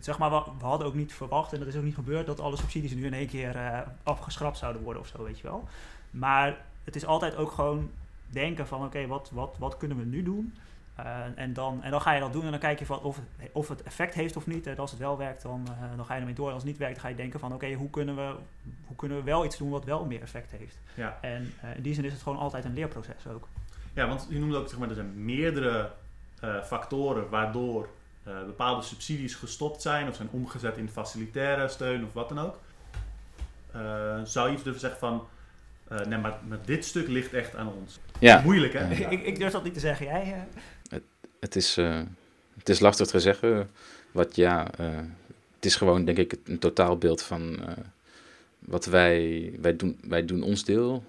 zeg 0.01 0.19
maar, 0.19 0.31
we, 0.31 0.65
hadden 0.65 0.87
ook 0.87 0.95
niet 0.95 1.13
verwacht, 1.13 1.53
en 1.53 1.59
dat 1.59 1.69
is 1.69 1.77
ook 1.77 1.83
niet 1.83 1.95
gebeurd, 1.95 2.27
dat 2.27 2.41
alle 2.41 2.57
subsidies 2.57 2.95
nu 2.95 3.07
in 3.07 3.15
één 3.15 3.29
keer 3.29 3.57
uh, 3.57 3.81
afgeschrapt 4.03 4.59
zouden 4.59 4.83
worden 4.83 5.03
of 5.03 5.09
zo, 5.09 5.23
weet 5.23 5.39
je 5.39 5.43
wel. 5.43 5.69
Maar 6.11 6.65
het 6.85 6.97
is 6.97 7.07
altijd 7.07 7.37
ook 7.37 7.51
gewoon 7.51 7.91
denken 8.27 8.67
van, 8.67 8.85
oké, 8.85 9.07
wat, 9.07 9.31
wat, 9.33 9.57
wat 9.59 9.77
kunnen 9.77 9.99
we 9.99 10.05
nu 10.05 10.23
doen? 10.23 10.55
Uh, 11.01 11.17
en, 11.35 11.53
dan, 11.53 11.83
en 11.83 11.91
dan 11.91 12.01
ga 12.01 12.13
je 12.13 12.21
dat 12.21 12.33
doen 12.33 12.45
en 12.45 12.51
dan 12.51 12.61
kijk 12.61 12.79
je 12.79 12.87
van 12.87 13.01
of, 13.01 13.17
het, 13.17 13.51
of 13.53 13.69
het 13.69 13.83
effect 13.83 14.15
heeft 14.15 14.37
of 14.37 14.47
niet. 14.47 14.67
En 14.67 14.77
als 14.77 14.91
het 14.91 15.01
wel 15.01 15.19
werkt, 15.19 15.43
dan, 15.43 15.67
uh, 15.69 15.97
dan 15.97 16.05
ga 16.05 16.15
je 16.15 16.21
ermee 16.21 16.35
door. 16.35 16.47
Als 16.47 16.63
het 16.63 16.65
niet 16.65 16.79
werkt, 16.79 16.95
dan 16.95 17.03
ga 17.03 17.09
je 17.09 17.15
denken 17.15 17.41
van 17.41 17.55
oké, 17.55 17.73
hoe, 17.73 17.91
kunnen 17.91 18.17
we, 18.17 18.35
hoe 18.87 18.97
kunnen 18.97 19.19
we 19.19 19.25
wel 19.25 19.45
iets 19.45 19.57
doen 19.57 19.71
wat 19.71 19.85
wel 19.85 20.05
meer 20.05 20.23
effect 20.23 20.51
heeft. 20.51 20.79
Ja. 20.95 21.19
En 21.21 21.55
uh, 21.65 21.77
in 21.77 21.83
die 21.83 21.95
zin 21.95 22.05
is 22.05 22.13
het 22.13 22.23
gewoon 22.23 22.39
altijd 22.39 22.65
een 22.65 22.75
leerproces 22.75 23.27
ook. 23.29 23.49
Ja, 23.93 24.09
want 24.09 24.27
je 24.31 24.39
noemde 24.39 24.57
ook, 24.57 24.69
zeg 24.69 24.79
maar, 24.79 24.89
er 24.89 24.95
zijn 24.95 25.25
meerdere 25.25 25.91
factoren 26.65 27.29
waardoor 27.29 27.89
bepaalde 28.23 28.83
subsidies 28.83 29.35
gestopt 29.35 29.83
zijn 29.83 30.09
of 30.09 30.15
zijn 30.15 30.29
omgezet 30.31 30.77
in 30.77 30.89
facilitaire 30.89 31.69
steun 31.69 32.05
of 32.05 32.13
wat 32.13 32.29
dan 32.29 32.39
ook. 32.39 32.59
zou 34.27 34.49
je 34.49 34.55
iets 34.55 34.63
durven 34.63 34.81
zeggen 34.81 34.99
van, 34.99 35.27
nee, 36.09 36.19
maar, 36.19 36.39
maar, 36.49 36.59
dit 36.65 36.85
stuk 36.85 37.09
ligt 37.09 37.33
echt 37.33 37.57
aan 37.57 37.73
ons. 37.73 38.01
Ja. 38.19 38.41
Moeilijk, 38.45 38.73
hè? 38.73 38.91
ik, 39.11 39.23
ik, 39.23 39.39
durf 39.39 39.53
dat 39.53 39.65
niet 39.65 39.75
te 39.75 39.81
zeggen. 39.81 40.07
Jij? 40.07 40.47
Het 41.43 41.57
is, 41.57 41.79
uh, 41.79 42.01
het 42.59 42.69
is 42.69 42.81
lastig 42.81 43.07
te 43.07 43.21
zeggen. 43.21 43.71
Wat 44.13 44.37
ja, 44.37 44.81
uh, 44.81 44.97
het 45.55 45.65
is 45.65 45.77
gewoon 45.77 46.05
denk 46.05 46.19
ik 46.19 46.35
een 46.45 46.59
totaalbeeld 46.59 47.23
van 47.23 47.59
uh, 47.61 47.69
wat 48.59 48.85
wij, 48.85 49.53
wij 49.61 49.77
doen. 49.77 49.99
Wij 50.03 50.25
doen 50.25 50.43
ons 50.43 50.65
deel. 50.65 51.05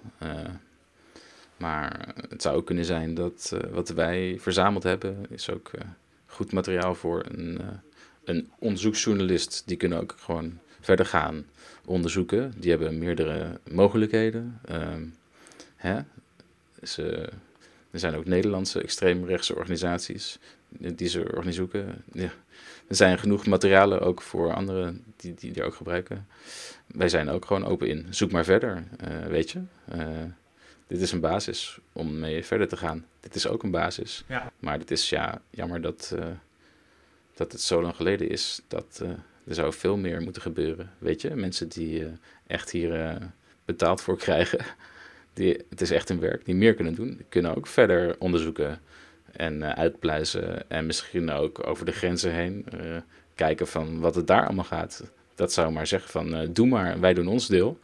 maar 1.56 2.14
het 2.28 2.42
zou 2.42 2.56
ook 2.56 2.66
kunnen 2.66 2.84
zijn 2.84 3.14
dat 3.14 3.56
wat 3.70 3.88
wij 3.88 4.36
verzameld 4.40 4.82
hebben, 4.82 5.26
is 5.28 5.50
ook 5.50 5.70
goed 6.26 6.52
materiaal 6.52 6.94
voor 6.94 7.24
een, 7.28 7.60
een 8.24 8.50
onderzoeksjournalist. 8.58 9.62
Die 9.66 9.76
kunnen 9.76 10.00
ook 10.00 10.14
gewoon 10.18 10.58
verder 10.80 11.06
gaan 11.06 11.46
onderzoeken. 11.84 12.52
Die 12.56 12.70
hebben 12.70 12.98
meerdere 12.98 13.60
mogelijkheden. 13.70 14.60
Hè? 15.76 16.00
Ze, 16.82 17.28
er 17.94 18.00
zijn 18.00 18.14
ook 18.14 18.24
Nederlandse 18.24 18.82
extreemrechtse 18.82 19.54
organisaties 19.54 20.38
die 20.68 21.08
ze 21.08 21.32
onderzoeken. 21.36 22.02
Ja. 22.12 22.30
Er 22.88 22.96
zijn 22.96 23.18
genoeg 23.18 23.46
materialen 23.46 24.00
ook 24.00 24.22
voor 24.22 24.54
anderen 24.54 25.04
die, 25.16 25.34
die 25.34 25.52
die 25.52 25.64
ook 25.64 25.74
gebruiken. 25.74 26.26
Wij 26.86 27.08
zijn 27.08 27.28
ook 27.28 27.44
gewoon 27.44 27.64
open 27.64 27.88
in. 27.88 28.06
Zoek 28.10 28.30
maar 28.30 28.44
verder, 28.44 28.84
uh, 29.08 29.26
weet 29.26 29.50
je. 29.50 29.60
Uh, 29.94 30.06
dit 30.86 31.00
is 31.00 31.12
een 31.12 31.20
basis 31.20 31.78
om 31.92 32.18
mee 32.18 32.44
verder 32.44 32.68
te 32.68 32.76
gaan. 32.76 33.06
Dit 33.20 33.34
is 33.34 33.46
ook 33.46 33.62
een 33.62 33.70
basis. 33.70 34.24
Ja. 34.28 34.52
Maar 34.58 34.78
het 34.78 34.90
is 34.90 35.08
ja, 35.08 35.40
jammer 35.50 35.80
dat, 35.80 36.12
uh, 36.18 36.26
dat 37.34 37.52
het 37.52 37.60
zo 37.60 37.82
lang 37.82 37.96
geleden 37.96 38.28
is. 38.28 38.60
Dat 38.68 39.02
er 39.46 39.54
zou 39.54 39.72
veel 39.72 39.96
meer 39.96 40.22
moeten 40.22 40.42
gebeuren. 40.42 40.90
Weet 40.98 41.20
je, 41.20 41.34
mensen 41.34 41.68
die 41.68 42.06
echt 42.46 42.70
hier 42.70 43.18
betaald 43.64 44.00
voor 44.00 44.16
krijgen 44.16 44.64
die, 45.34 45.64
het 45.70 45.80
is 45.80 45.90
echt 45.90 46.10
een 46.10 46.20
werk 46.20 46.44
die 46.44 46.54
meer 46.54 46.74
kunnen 46.74 46.94
doen. 46.94 47.08
Die 47.08 47.26
kunnen 47.28 47.56
ook 47.56 47.66
verder 47.66 48.16
onderzoeken 48.18 48.80
en 49.32 49.54
uh, 49.54 49.70
uitpluizen. 49.70 50.70
En 50.70 50.86
misschien 50.86 51.30
ook 51.30 51.66
over 51.66 51.84
de 51.84 51.92
grenzen 51.92 52.32
heen 52.32 52.66
uh, 52.74 52.96
kijken 53.34 53.66
van 53.66 54.00
wat 54.00 54.14
het 54.14 54.26
daar 54.26 54.44
allemaal 54.44 54.64
gaat. 54.64 55.02
Dat 55.34 55.52
zou 55.52 55.72
maar 55.72 55.86
zeggen 55.86 56.10
van 56.10 56.40
uh, 56.40 56.48
doe 56.50 56.66
maar, 56.66 57.00
wij 57.00 57.14
doen 57.14 57.26
ons 57.26 57.46
deel. 57.46 57.78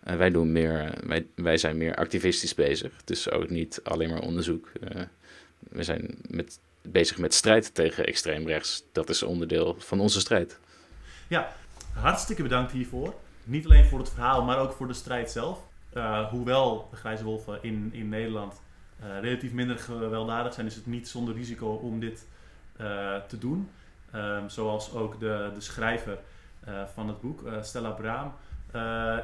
wij, 0.00 0.30
doen 0.30 0.52
meer, 0.52 0.94
wij, 1.06 1.26
wij 1.34 1.56
zijn 1.56 1.76
meer 1.76 1.94
activistisch 1.94 2.54
bezig. 2.54 2.92
Dus 3.04 3.30
ook 3.30 3.50
niet 3.50 3.80
alleen 3.82 4.10
maar 4.10 4.20
onderzoek. 4.20 4.72
we 5.58 5.82
zijn 5.82 6.14
met, 6.28 6.58
bezig 6.82 7.18
met 7.18 7.34
strijd 7.34 7.74
tegen 7.74 8.06
extreem 8.06 8.46
rechts. 8.46 8.84
Dat 8.92 9.08
is 9.08 9.22
onderdeel 9.22 9.76
van 9.78 10.00
onze 10.00 10.20
strijd. 10.20 10.58
Ja, 11.28 11.52
hartstikke 11.92 12.42
bedankt 12.42 12.72
hiervoor. 12.72 13.14
Niet 13.44 13.64
alleen 13.64 13.84
voor 13.84 13.98
het 13.98 14.10
verhaal, 14.10 14.44
maar 14.44 14.58
ook 14.58 14.72
voor 14.72 14.86
de 14.86 14.94
strijd 14.94 15.30
zelf. 15.30 15.58
Uh, 15.96 16.28
hoewel 16.28 16.88
de 16.90 16.96
grijze 16.96 17.24
wolven 17.24 17.58
in, 17.62 17.90
in 17.92 18.08
Nederland 18.08 18.62
uh, 19.00 19.20
relatief 19.20 19.52
minder 19.52 19.78
gewelddadig 19.78 20.54
zijn, 20.54 20.66
is 20.66 20.74
het 20.74 20.86
niet 20.86 21.08
zonder 21.08 21.34
risico 21.34 21.68
om 21.68 22.00
dit 22.00 22.26
uh, 22.80 23.16
te 23.16 23.38
doen. 23.38 23.70
Um, 24.14 24.48
zoals 24.48 24.94
ook 24.94 25.20
de, 25.20 25.50
de 25.54 25.60
schrijver 25.60 26.18
van 26.94 27.08
het 27.08 27.20
boek, 27.20 27.42
Stella 27.60 27.90
Braam, 27.90 28.32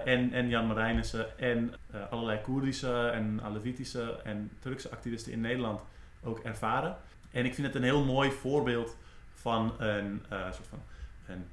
en, 0.05 0.33
en 0.33 0.49
Jan 0.49 0.67
Marijnissen 0.67 1.39
en 1.39 1.75
allerlei 2.11 2.41
Koerdische 2.41 3.07
en 3.07 3.41
Alevitische 3.43 4.21
en 4.25 4.51
Turkse 4.59 4.91
activisten 4.91 5.33
in 5.33 5.41
Nederland 5.41 5.81
ook 6.25 6.39
ervaren. 6.39 6.97
En 7.31 7.45
ik 7.45 7.55
vind 7.55 7.67
het 7.67 7.77
een 7.77 7.83
heel 7.83 8.05
mooi 8.05 8.31
voorbeeld 8.31 8.97
van 9.35 9.75
een 9.79 10.23
soort 10.29 10.69
van 10.69 10.83
een 11.27 11.45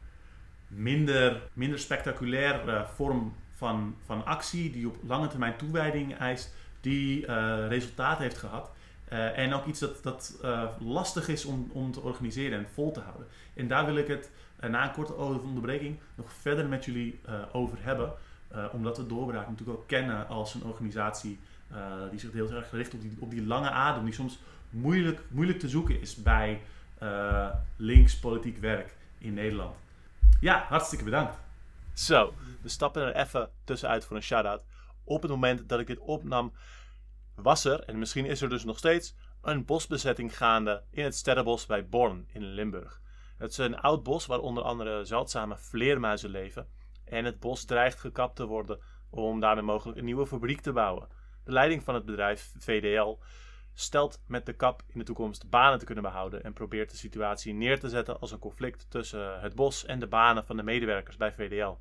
minder, 0.67 1.41
minder 1.53 1.79
spectaculair 1.79 2.85
vorm 2.95 3.33
van, 3.59 3.95
van 4.05 4.25
actie 4.25 4.71
die 4.71 4.87
op 4.87 4.95
lange 5.07 5.27
termijn 5.27 5.57
toewijding 5.57 6.17
eist, 6.17 6.53
die 6.81 7.21
uh, 7.21 7.67
resultaat 7.67 8.17
heeft 8.17 8.37
gehad. 8.37 8.71
Uh, 9.11 9.37
en 9.37 9.53
ook 9.53 9.65
iets 9.65 9.79
dat, 9.79 10.03
dat 10.03 10.39
uh, 10.43 10.63
lastig 10.79 11.27
is 11.27 11.45
om, 11.45 11.69
om 11.73 11.91
te 11.91 11.99
organiseren 11.99 12.59
en 12.59 12.67
vol 12.73 12.91
te 12.91 12.99
houden. 12.99 13.27
En 13.53 13.67
daar 13.67 13.85
wil 13.85 13.97
ik 13.97 14.07
het 14.07 14.29
na 14.69 14.83
een 14.83 14.91
korte 14.91 15.13
onderbreking 15.13 15.97
nog 16.15 16.33
verder 16.33 16.67
met 16.67 16.85
jullie 16.85 17.19
over 17.51 17.77
hebben. 17.81 18.13
omdat 18.71 18.97
we 18.97 19.07
Doorbraak 19.07 19.49
natuurlijk 19.49 19.79
ook 19.79 19.87
kennen 19.87 20.27
als 20.27 20.53
een 20.53 20.63
organisatie 20.63 21.39
die 22.09 22.19
zich 22.19 22.31
heel 22.31 22.51
erg 22.51 22.71
richt 22.71 22.93
op 22.93 23.01
die, 23.01 23.17
op 23.19 23.31
die 23.31 23.45
lange 23.45 23.69
adem, 23.69 24.03
die 24.03 24.13
soms 24.13 24.39
moeilijk, 24.69 25.21
moeilijk 25.27 25.59
te 25.59 25.69
zoeken 25.69 26.01
is 26.01 26.15
bij 26.15 26.61
links 27.75 28.19
politiek 28.19 28.57
werk 28.57 28.95
in 29.17 29.33
Nederland. 29.33 29.75
Ja, 30.39 30.65
hartstikke 30.69 31.03
bedankt. 31.03 31.37
Zo, 31.93 32.33
we 32.61 32.69
stappen 32.69 33.01
er 33.01 33.15
even 33.15 33.51
tussenuit 33.63 34.05
voor 34.05 34.15
een 34.15 34.23
shout-out. 34.23 34.65
Op 35.03 35.21
het 35.21 35.31
moment 35.31 35.69
dat 35.69 35.79
ik 35.79 35.87
dit 35.87 35.99
opnam, 35.99 36.53
was 37.35 37.65
er, 37.65 37.83
en 37.83 37.99
misschien 37.99 38.25
is 38.25 38.41
er 38.41 38.49
dus 38.49 38.63
nog 38.63 38.77
steeds, 38.77 39.15
een 39.41 39.65
bosbezetting 39.65 40.37
gaande 40.37 40.83
in 40.91 41.03
het 41.03 41.15
Sterrenbos 41.15 41.65
bij 41.65 41.87
Born 41.87 42.27
in 42.31 42.43
Limburg. 42.43 43.01
Het 43.37 43.51
is 43.51 43.57
een 43.57 43.79
oud 43.79 44.03
bos 44.03 44.25
waar 44.25 44.39
onder 44.39 44.63
andere 44.63 45.05
zeldzame 45.05 45.57
vleermuizen 45.57 46.29
leven. 46.29 46.67
En 47.05 47.25
het 47.25 47.39
bos 47.39 47.65
dreigt 47.65 47.99
gekapt 47.99 48.35
te 48.35 48.45
worden 48.45 48.79
om 49.09 49.39
daarmee 49.39 49.63
mogelijk 49.63 49.97
een 49.97 50.05
nieuwe 50.05 50.27
fabriek 50.27 50.61
te 50.61 50.71
bouwen. 50.71 51.07
De 51.43 51.51
leiding 51.51 51.83
van 51.83 51.95
het 51.95 52.05
bedrijf 52.05 52.51
VDL 52.57 53.17
stelt 53.73 54.23
met 54.27 54.45
de 54.45 54.53
kap 54.53 54.83
in 54.87 54.99
de 54.99 55.05
toekomst 55.05 55.49
banen 55.49 55.79
te 55.79 55.85
kunnen 55.85 56.03
behouden 56.03 56.43
en 56.43 56.53
probeert 56.53 56.91
de 56.91 56.97
situatie 56.97 57.53
neer 57.53 57.79
te 57.79 57.89
zetten 57.89 58.19
als 58.19 58.31
een 58.31 58.39
conflict 58.39 58.85
tussen 58.89 59.39
het 59.39 59.55
bos 59.55 59.85
en 59.85 59.99
de 59.99 60.07
banen 60.07 60.45
van 60.45 60.57
de 60.57 60.63
medewerkers 60.63 61.17
bij 61.17 61.33
VDL. 61.33 61.77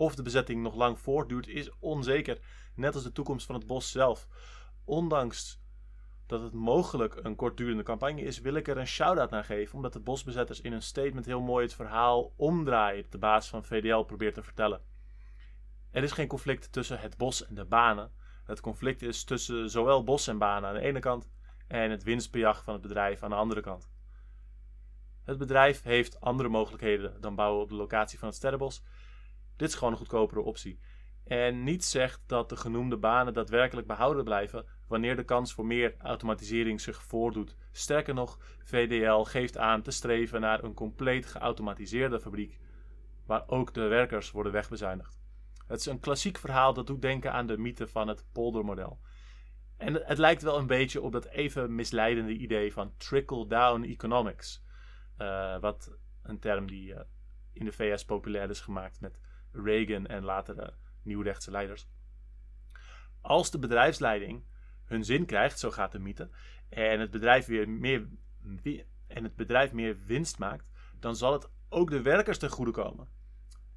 Of 0.00 0.14
de 0.14 0.22
bezetting 0.22 0.62
nog 0.62 0.74
lang 0.74 0.98
voortduurt 0.98 1.48
is 1.48 1.70
onzeker, 1.78 2.38
net 2.74 2.94
als 2.94 3.02
de 3.02 3.12
toekomst 3.12 3.46
van 3.46 3.54
het 3.54 3.66
bos 3.66 3.90
zelf. 3.90 4.28
Ondanks 4.84 5.62
dat 6.26 6.42
het 6.42 6.52
mogelijk 6.52 7.16
een 7.22 7.36
kortdurende 7.36 7.82
campagne 7.82 8.20
is, 8.20 8.40
wil 8.40 8.54
ik 8.54 8.68
er 8.68 8.78
een 8.78 8.86
shout-out 8.86 9.30
naar 9.30 9.44
geven, 9.44 9.74
omdat 9.74 9.92
de 9.92 10.00
bosbezetters 10.00 10.60
in 10.60 10.72
een 10.72 10.82
statement 10.82 11.26
heel 11.26 11.40
mooi 11.40 11.64
het 11.64 11.74
verhaal 11.74 12.32
omdraaien 12.36 13.06
de 13.10 13.18
baas 13.18 13.48
van 13.48 13.64
VDL 13.64 14.00
probeert 14.00 14.34
te 14.34 14.42
vertellen. 14.42 14.80
Er 15.90 16.02
is 16.02 16.12
geen 16.12 16.28
conflict 16.28 16.72
tussen 16.72 17.00
het 17.00 17.16
bos 17.16 17.46
en 17.46 17.54
de 17.54 17.64
banen. 17.64 18.12
Het 18.44 18.60
conflict 18.60 19.02
is 19.02 19.24
tussen 19.24 19.70
zowel 19.70 20.04
bos 20.04 20.26
en 20.26 20.38
banen 20.38 20.68
aan 20.68 20.74
de 20.74 20.80
ene 20.80 21.00
kant 21.00 21.30
en 21.66 21.90
het 21.90 22.02
winstbejag 22.02 22.64
van 22.64 22.72
het 22.72 22.82
bedrijf 22.82 23.22
aan 23.22 23.30
de 23.30 23.36
andere 23.36 23.60
kant. 23.60 23.90
Het 25.24 25.38
bedrijf 25.38 25.82
heeft 25.82 26.20
andere 26.20 26.48
mogelijkheden 26.48 27.20
dan 27.20 27.34
bouwen 27.34 27.62
op 27.62 27.68
de 27.68 27.74
locatie 27.74 28.18
van 28.18 28.28
het 28.28 28.36
sterrenbos 28.36 28.82
dit 29.60 29.68
is 29.68 29.74
gewoon 29.74 29.92
een 29.92 29.98
goedkopere 29.98 30.40
optie. 30.40 30.80
En 31.24 31.62
niets 31.62 31.90
zegt 31.90 32.20
dat 32.26 32.48
de 32.48 32.56
genoemde 32.56 32.96
banen 32.96 33.32
daadwerkelijk 33.32 33.86
behouden 33.86 34.24
blijven 34.24 34.64
wanneer 34.88 35.16
de 35.16 35.24
kans 35.24 35.52
voor 35.52 35.66
meer 35.66 35.94
automatisering 35.98 36.80
zich 36.80 37.02
voordoet. 37.02 37.56
Sterker 37.72 38.14
nog, 38.14 38.38
VDL 38.64 39.22
geeft 39.22 39.58
aan 39.58 39.82
te 39.82 39.90
streven 39.90 40.40
naar 40.40 40.64
een 40.64 40.74
compleet 40.74 41.26
geautomatiseerde 41.26 42.20
fabriek, 42.20 42.58
waar 43.26 43.44
ook 43.46 43.74
de 43.74 43.86
werkers 43.86 44.30
worden 44.30 44.52
wegbezuinigd. 44.52 45.20
Het 45.66 45.80
is 45.80 45.86
een 45.86 46.00
klassiek 46.00 46.38
verhaal 46.38 46.74
dat 46.74 46.86
doet 46.86 47.02
denken 47.02 47.32
aan 47.32 47.46
de 47.46 47.58
mythe 47.58 47.88
van 47.88 48.08
het 48.08 48.24
poldermodel. 48.32 49.00
En 49.76 49.94
het 49.94 50.18
lijkt 50.18 50.42
wel 50.42 50.58
een 50.58 50.66
beetje 50.66 51.00
op 51.00 51.12
dat 51.12 51.26
even 51.26 51.74
misleidende 51.74 52.32
idee 52.32 52.72
van 52.72 52.96
trickle-down 52.96 53.82
economics. 53.82 54.64
Uh, 55.18 55.58
wat 55.58 55.98
een 56.22 56.38
term 56.38 56.66
die 56.66 56.92
uh, 56.92 57.00
in 57.52 57.64
de 57.64 57.72
VS 57.72 58.04
populair 58.04 58.50
is 58.50 58.60
gemaakt 58.60 59.00
met 59.00 59.20
Reagan 59.52 60.06
en 60.06 60.24
later 60.24 60.56
de 60.56 60.72
nieuwrechtse 61.02 61.50
leiders. 61.50 61.88
Als 63.20 63.50
de 63.50 63.58
bedrijfsleiding 63.58 64.44
hun 64.84 65.04
zin 65.04 65.26
krijgt, 65.26 65.58
zo 65.58 65.70
gaat 65.70 65.92
de 65.92 65.98
mythe, 65.98 66.30
en 66.68 67.00
het 67.00 67.10
bedrijf 67.10 67.46
weer 67.46 67.68
meer, 67.68 68.08
en 69.06 69.24
het 69.24 69.36
bedrijf 69.36 69.72
meer 69.72 69.96
winst 70.06 70.38
maakt, 70.38 70.70
dan 70.98 71.16
zal 71.16 71.32
het 71.32 71.50
ook 71.68 71.90
de 71.90 72.02
werkers 72.02 72.38
ten 72.38 72.50
goede 72.50 72.70
komen. 72.70 73.08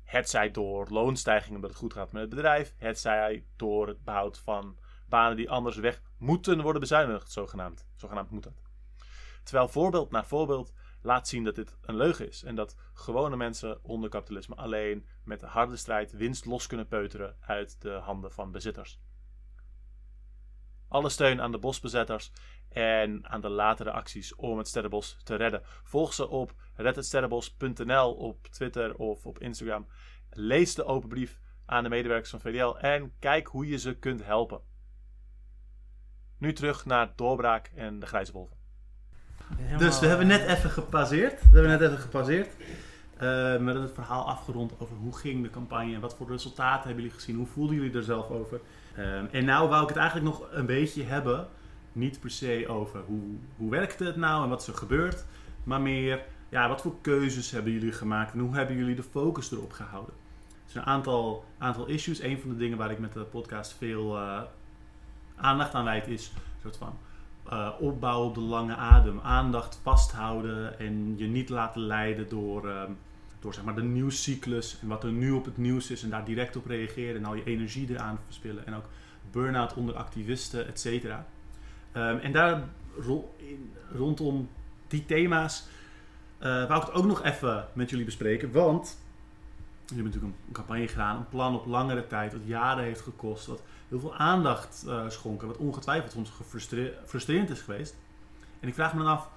Het 0.03 0.29
zij 0.29 0.51
door 0.51 0.87
loonstijgingen 0.89 1.55
omdat 1.55 1.69
het 1.69 1.79
goed 1.79 1.93
gaat 1.93 2.11
met 2.11 2.21
het 2.21 2.29
bedrijf, 2.29 2.73
het 2.77 2.99
zij 2.99 3.45
door 3.55 3.87
het 3.87 4.03
behoud 4.03 4.39
van 4.39 4.77
banen 5.07 5.37
die 5.37 5.49
anders 5.49 5.77
weg 5.77 6.01
moeten 6.17 6.61
worden 6.61 6.81
bezuinigd, 6.81 7.31
zogenaamd. 7.31 7.87
Zogenaamd 7.95 8.29
moet 8.29 8.43
dat. 8.43 8.61
Terwijl 9.43 9.67
voorbeeld 9.67 10.11
na 10.11 10.23
voorbeeld 10.23 10.73
laat 11.03 11.27
zien 11.27 11.43
dat 11.43 11.55
dit 11.55 11.77
een 11.81 11.95
leugen 11.95 12.27
is. 12.27 12.43
En 12.43 12.55
dat 12.55 12.75
gewone 12.93 13.35
mensen 13.35 13.83
onder 13.83 14.09
kapitalisme 14.09 14.55
alleen 14.55 15.07
met 15.23 15.39
de 15.39 15.45
harde 15.45 15.75
strijd 15.75 16.11
winst 16.11 16.45
los 16.45 16.67
kunnen 16.67 16.87
peuteren 16.87 17.35
uit 17.39 17.81
de 17.81 17.91
handen 17.91 18.31
van 18.31 18.51
bezitters. 18.51 18.99
Alle 20.87 21.09
steun 21.09 21.41
aan 21.41 21.51
de 21.51 21.57
bosbezetters 21.57 22.31
en 22.69 23.27
aan 23.27 23.41
de 23.41 23.49
latere 23.49 23.91
acties 23.91 24.35
om 24.35 24.57
het 24.57 24.67
sterrenbos 24.67 25.17
te 25.23 25.35
redden. 25.35 25.61
Volg 25.63 26.13
ze 26.13 26.27
op 26.27 26.53
redhetsterrenbos.nl 26.75 28.13
op 28.13 28.47
Twitter 28.47 28.95
of 28.95 29.25
op 29.25 29.39
Instagram. 29.39 29.87
Lees 30.29 30.75
de 30.75 30.83
open 30.83 31.09
brief 31.09 31.39
aan 31.65 31.83
de 31.83 31.89
medewerkers 31.89 32.29
van 32.29 32.39
VDL 32.39 32.77
en 32.77 33.13
kijk 33.19 33.47
hoe 33.47 33.67
je 33.67 33.77
ze 33.77 33.93
kunt 33.93 34.25
helpen. 34.25 34.61
Nu 36.37 36.53
terug 36.53 36.85
naar 36.85 37.13
Doorbraak 37.15 37.71
en 37.75 37.99
de 37.99 38.05
Grijze 38.05 38.31
Wolven. 38.31 38.62
Dus 39.77 39.99
we 39.99 40.05
hebben 40.05 40.27
net 40.27 40.45
even 40.45 40.69
gepasseerd. 40.69 41.41
We 41.41 41.59
hebben 41.59 41.79
net 41.79 41.81
even 41.81 41.97
gepasseerd. 41.97 42.55
Uh, 43.21 43.57
met 43.57 43.75
het 43.75 43.91
verhaal 43.93 44.27
afgerond 44.27 44.73
over 44.79 44.95
hoe 44.95 45.17
ging 45.17 45.43
de 45.43 45.49
campagne 45.49 45.93
en 45.93 46.01
wat 46.01 46.15
voor 46.15 46.29
resultaten 46.29 46.85
hebben 46.85 47.03
jullie 47.03 47.19
gezien, 47.19 47.35
hoe 47.35 47.45
voelden 47.45 47.75
jullie 47.75 47.93
er 47.93 48.03
zelf 48.03 48.29
over. 48.29 48.59
Um, 48.99 49.27
en 49.31 49.45
nou 49.45 49.69
wou 49.69 49.81
ik 49.81 49.87
het 49.87 49.97
eigenlijk 49.97 50.27
nog 50.27 50.47
een 50.51 50.65
beetje 50.65 51.03
hebben, 51.03 51.47
niet 51.91 52.19
per 52.19 52.29
se 52.29 52.65
over 52.67 53.01
hoe, 53.05 53.21
hoe 53.57 53.69
werkte 53.69 54.05
het 54.05 54.15
nou 54.15 54.43
en 54.43 54.49
wat 54.49 54.61
is 54.61 54.67
er 54.67 54.73
gebeurd, 54.73 55.25
maar 55.63 55.81
meer 55.81 56.23
ja, 56.49 56.67
wat 56.67 56.81
voor 56.81 56.95
keuzes 57.01 57.51
hebben 57.51 57.71
jullie 57.71 57.91
gemaakt 57.91 58.33
en 58.33 58.39
hoe 58.39 58.55
hebben 58.55 58.75
jullie 58.75 58.95
de 58.95 59.03
focus 59.03 59.51
erop 59.51 59.71
gehouden. 59.71 60.13
Er 60.65 60.71
zijn 60.71 60.83
een 60.83 60.89
aantal, 60.89 61.45
aantal 61.57 61.85
issues. 61.85 62.21
Een 62.21 62.39
van 62.39 62.49
de 62.49 62.57
dingen 62.57 62.77
waar 62.77 62.91
ik 62.91 62.99
met 62.99 63.13
de 63.13 63.23
podcast 63.23 63.75
veel 63.77 64.17
uh, 64.17 64.41
aandacht 65.35 65.73
aan 65.73 65.83
wijd 65.83 66.07
is 66.07 66.31
een 66.35 66.61
soort 66.61 66.77
van 66.77 66.97
uh, 67.51 67.69
opbouw 67.79 68.23
op 68.23 68.33
de 68.33 68.41
lange 68.41 68.75
adem, 68.75 69.19
aandacht 69.19 69.79
vasthouden 69.81 70.79
en 70.79 71.13
je 71.17 71.27
niet 71.27 71.49
laten 71.49 71.81
leiden 71.81 72.29
door, 72.29 72.67
uh, 72.67 72.81
door 73.39 73.53
zeg 73.53 73.63
maar, 73.63 73.75
de 73.75 73.83
nieuwscyclus 73.83 74.77
en 74.81 74.87
wat 74.87 75.03
er 75.03 75.11
nu 75.11 75.31
op 75.31 75.45
het 75.45 75.57
nieuws 75.57 75.91
is 75.91 76.03
en 76.03 76.09
daar 76.09 76.25
direct 76.25 76.55
op 76.55 76.65
reageren 76.65 77.15
en 77.15 77.25
al 77.25 77.35
je 77.35 77.43
energie 77.43 77.89
eraan 77.89 78.19
verspillen 78.25 78.65
en 78.65 78.75
ook 78.75 78.85
burn-out 79.31 79.73
onder 79.73 79.95
activisten, 79.95 80.67
et 80.67 80.79
cetera. 80.79 81.25
Um, 81.93 82.17
en 82.17 82.31
daar 82.31 82.63
in, 83.37 83.71
rondom 83.91 84.49
die 84.87 85.05
thema's 85.05 85.67
uh, 86.39 86.67
wou 86.67 86.81
ik 86.81 86.87
het 86.87 86.95
ook 86.95 87.05
nog 87.05 87.23
even 87.23 87.67
met 87.73 87.89
jullie 87.89 88.05
bespreken, 88.05 88.51
want 88.51 88.97
jullie 89.85 90.03
hebben 90.03 90.21
natuurlijk 90.21 90.47
een 90.47 90.53
campagne 90.53 90.87
gedaan, 90.87 91.17
een 91.17 91.29
plan 91.29 91.55
op 91.55 91.65
langere 91.65 92.07
tijd, 92.07 92.33
wat 92.33 92.41
jaren 92.45 92.83
heeft 92.83 93.01
gekost, 93.01 93.47
heel 93.93 94.09
veel 94.09 94.15
aandacht 94.15 94.83
uh, 94.87 95.09
schonken, 95.09 95.47
wat 95.47 95.57
ongetwijfeld 95.57 96.11
soms 96.11 96.31
frustrerend 97.05 97.49
is 97.49 97.61
geweest. 97.61 97.95
En 98.59 98.67
ik 98.67 98.73
vraag 98.73 98.93
me 98.93 99.03
dan 99.03 99.11
af, 99.11 99.29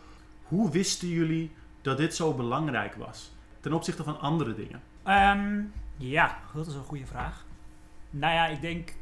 hoe 0.43 0.71
wisten 0.71 1.09
jullie 1.09 1.53
dat 1.83 1.97
dit 1.97 2.15
zo 2.15 2.35
belangrijk 2.35 2.95
was 2.95 3.33
ten 3.61 3.73
opzichte 3.73 4.05
van 4.05 4.21
andere 4.21 4.55
dingen? 4.55 4.83
Um, 5.07 5.73
ja, 5.97 6.39
dat 6.55 6.67
is 6.67 6.75
een 6.75 6.85
goede 6.85 7.07
vraag. 7.07 7.45
Nou 8.11 8.35
ja, 8.35 8.47
ik 8.47 8.61
denk 8.61 8.95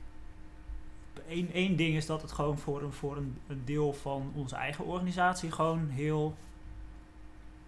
één, 1.52 1.76
ding 1.76 1.96
is 1.96 2.06
dat 2.06 2.22
het 2.22 2.32
gewoon 2.32 2.58
voor, 2.58 2.82
een, 2.82 2.92
voor 2.92 3.16
een, 3.16 3.62
deel 3.64 3.92
van 3.92 4.32
onze 4.34 4.56
eigen 4.56 4.84
organisatie 4.84 5.50
gewoon 5.50 5.88
heel 5.88 6.36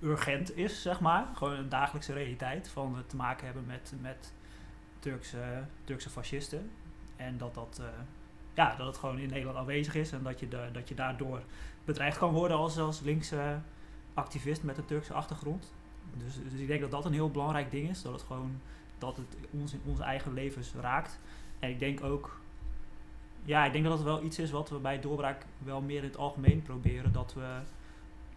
urgent 0.01 0.57
is, 0.57 0.83
zeg 0.83 1.01
maar. 1.01 1.27
Gewoon 1.35 1.55
een 1.57 1.69
dagelijkse 1.69 2.13
realiteit 2.13 2.69
van 2.69 2.95
we 2.95 3.07
te 3.07 3.17
maken 3.17 3.45
hebben 3.45 3.67
met, 3.67 3.93
met 4.01 4.33
Turkse 5.85 6.11
fascisten. 6.11 6.71
En 7.17 7.39
dat, 7.39 7.55
dat, 7.55 7.79
uh, 7.81 7.87
ja, 8.55 8.75
dat 8.77 8.87
het 8.87 8.97
gewoon 8.97 9.19
in 9.19 9.29
Nederland 9.29 9.57
aanwezig 9.57 9.95
is 9.95 10.13
en 10.13 10.23
dat 10.23 10.41
je, 10.41 10.49
de, 10.49 10.69
dat 10.73 10.89
je 10.89 10.95
daardoor 10.95 11.43
bedreigd 11.85 12.19
kan 12.19 12.33
worden 12.33 12.57
als, 12.57 12.79
als 12.79 13.01
linkse 13.01 13.59
activist 14.15 14.63
met 14.63 14.79
een 14.79 14.85
Turkse 14.85 15.13
achtergrond. 15.13 15.73
Dus, 16.17 16.35
dus 16.51 16.61
ik 16.61 16.67
denk 16.67 16.81
dat 16.81 16.91
dat 16.91 17.05
een 17.05 17.13
heel 17.13 17.31
belangrijk 17.31 17.71
ding 17.71 17.89
is. 17.89 18.03
Dat 18.03 18.13
het 18.13 18.23
gewoon 18.23 18.61
dat 18.99 19.17
het 19.17 19.37
ons 19.51 19.73
in 19.73 19.81
onze 19.85 20.03
eigen 20.03 20.33
levens 20.33 20.73
raakt. 20.81 21.19
En 21.59 21.71
ik 21.71 21.79
denk 21.79 22.05
ook, 22.05 22.41
ja, 23.45 23.65
ik 23.65 23.73
denk 23.73 23.85
dat 23.85 23.93
het 23.93 24.03
wel 24.03 24.23
iets 24.23 24.39
is 24.39 24.51
wat 24.51 24.69
we 24.69 24.79
bij 24.79 25.01
Doorbraak 25.01 25.47
wel 25.59 25.81
meer 25.81 25.99
in 25.99 26.09
het 26.09 26.17
algemeen 26.17 26.63
proberen. 26.63 27.13
Dat 27.13 27.35
we 27.35 27.59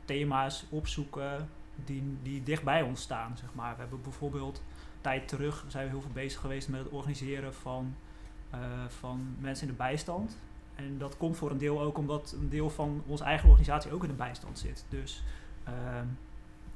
thema's 0.05 0.65
opzoeken 0.69 1.49
die, 1.85 2.03
die 2.23 2.43
dicht 2.43 2.63
bij 2.63 2.81
ons 2.81 3.01
staan, 3.01 3.37
zeg 3.37 3.49
maar. 3.53 3.73
We 3.73 3.79
hebben 3.79 4.01
bijvoorbeeld 4.01 4.61
tijd 5.01 5.27
terug 5.27 5.65
zijn 5.67 5.85
we 5.85 5.91
heel 5.91 6.01
veel 6.01 6.11
bezig 6.13 6.41
geweest 6.41 6.69
met 6.69 6.79
het 6.79 6.89
organiseren 6.89 7.53
van 7.53 7.95
uh, 8.53 8.59
van 8.87 9.35
mensen 9.39 9.67
in 9.67 9.73
de 9.73 9.77
bijstand. 9.77 10.37
En 10.75 10.97
dat 10.97 11.17
komt 11.17 11.37
voor 11.37 11.51
een 11.51 11.57
deel 11.57 11.81
ook 11.81 11.97
omdat 11.97 12.35
een 12.39 12.49
deel 12.49 12.69
van 12.69 13.03
onze 13.07 13.23
eigen 13.23 13.49
organisatie 13.49 13.91
ook 13.91 14.03
in 14.03 14.09
de 14.09 14.15
bijstand 14.15 14.59
zit. 14.59 14.85
Dus 14.89 15.23
uh, 15.67 15.73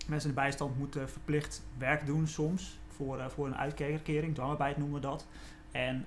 mensen 0.07 0.29
in 0.29 0.35
de 0.35 0.41
bijstand 0.41 0.77
moeten 0.77 1.09
verplicht 1.09 1.63
werk 1.77 2.05
doen 2.05 2.27
soms 2.27 2.79
voor, 2.87 3.17
uh, 3.17 3.27
voor 3.27 3.45
een 3.45 3.57
uitkering, 3.57 4.33
dwangarbeid 4.35 4.77
noemen 4.77 5.01
we 5.01 5.07
dat. 5.07 5.27
En 5.71 6.05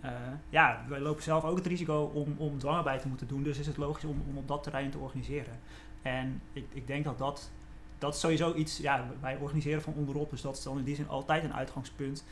ja, 0.48 0.84
wij 0.88 1.01
lopen 1.01 1.22
zelf 1.22 1.44
ook 1.44 1.56
het 1.56 1.66
risico 1.66 2.10
om, 2.14 2.34
om 2.36 2.59
dwangarbeid 2.59 3.01
te 3.01 3.09
moeten 3.09 3.26
doen, 3.26 3.43
dus 3.43 3.59
is 3.59 3.66
het 3.66 3.76
logisch 3.76 4.05
om, 4.05 4.22
om 4.28 4.36
op 4.36 4.48
dat 4.48 4.62
terrein 4.62 4.90
te 4.90 4.98
organiseren. 4.98 5.59
En 6.02 6.40
ik, 6.52 6.64
ik 6.72 6.86
denk 6.86 7.05
dat 7.05 7.18
dat, 7.18 7.51
dat 7.98 8.18
sowieso 8.18 8.55
iets, 8.55 8.78
ja, 8.78 9.06
wij 9.20 9.36
organiseren 9.36 9.82
van 9.82 9.93
onderop, 9.94 10.30
dus 10.30 10.40
dat 10.40 10.56
is 10.56 10.62
dan 10.62 10.78
in 10.78 10.84
die 10.84 10.94
zin 10.94 11.09
altijd 11.09 11.44
een 11.44 11.55
uitgangspunt 11.55 12.24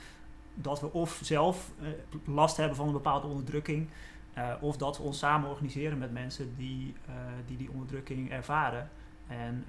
dat 0.55 0.81
we 0.81 0.93
of 0.93 1.21
zelf 1.23 1.71
uh, 1.83 1.89
last 2.35 2.57
hebben 2.57 2.77
van 2.77 2.87
een 2.87 2.93
bepaalde 2.93 3.27
onderdrukking, 3.27 3.89
uh, 4.39 4.53
of 4.61 4.77
dat 4.77 4.97
we 4.97 5.03
ons 5.03 5.19
samen 5.19 5.51
organiseren 5.51 5.99
met 5.99 6.13
mensen 6.13 6.55
die 6.57 6.95
uh, 7.09 7.15
die, 7.47 7.57
die 7.57 7.71
onderdrukking 7.71 8.31
ervaren. 8.31 8.91
En 9.29 9.65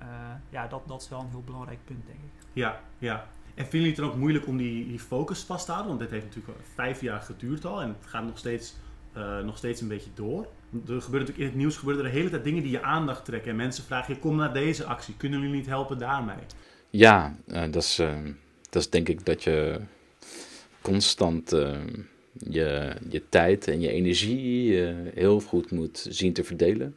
ja, 0.50 0.68
dat, 0.68 0.88
dat 0.88 1.02
is 1.02 1.10
wel 1.10 1.20
een 1.20 1.30
heel 1.30 1.44
belangrijk 1.46 1.80
punt, 1.86 2.06
denk 2.06 2.20
ik. 2.20 2.48
Ja, 2.54 2.82
ja. 2.98 3.28
En 3.54 3.64
vinden 3.64 3.72
jullie 3.72 3.88
het 3.88 3.98
dan 3.98 4.10
ook 4.10 4.16
moeilijk 4.16 4.48
om 4.48 4.58
die, 4.58 4.88
die 4.88 5.00
focus 5.00 5.44
vast 5.44 5.66
te 5.66 5.72
houden? 5.72 5.98
Want 5.98 6.10
dit 6.10 6.20
heeft 6.20 6.36
natuurlijk 6.36 6.68
vijf 6.74 7.02
jaar 7.02 7.22
geduurd 7.22 7.66
al 7.66 7.82
en 7.82 7.88
het 7.88 8.06
gaat 8.06 8.24
nog 8.24 8.38
steeds, 8.38 8.76
nog 9.44 9.58
steeds 9.58 9.82
een 9.82 9.88
beetje 9.88 10.10
door. 10.14 10.42
Er 10.42 11.02
gebeuren 11.02 11.12
natuurlijk 11.12 11.38
in 11.38 11.46
het 11.46 11.56
nieuws 11.56 11.78
gebeuren 11.78 12.06
er 12.06 12.12
de 12.12 12.18
hele 12.18 12.30
tijd 12.30 12.44
dingen 12.44 12.64
die 12.64 12.72
je 12.72 12.82
aandacht 12.82 13.26
trekken. 13.26 13.50
En 13.50 13.56
mensen 13.56 13.84
vragen 13.84 14.14
je, 14.14 14.20
kom 14.20 14.36
naar 14.36 14.54
deze 14.54 14.86
actie. 14.86 15.16
Kunnen 15.18 15.40
jullie 15.40 15.56
niet 15.56 15.66
helpen 15.66 15.98
daarmee? 15.98 16.44
Ja, 16.90 17.36
dat, 17.46 17.76
is, 17.76 17.96
dat 18.70 18.82
is 18.82 18.90
denk 18.90 19.10
ik 19.10 19.26
dat 19.26 19.44
je 19.44 19.82
constant 20.86 21.54
uh, 21.54 21.78
je, 22.50 22.94
je 23.10 23.22
tijd 23.30 23.68
en 23.68 23.82
je 23.82 23.92
energie 23.92 24.72
uh, 24.72 24.96
heel 25.14 25.40
goed 25.42 25.72
moet 25.72 26.06
zien 26.10 26.34
te 26.34 26.44
verdelen. 26.44 26.96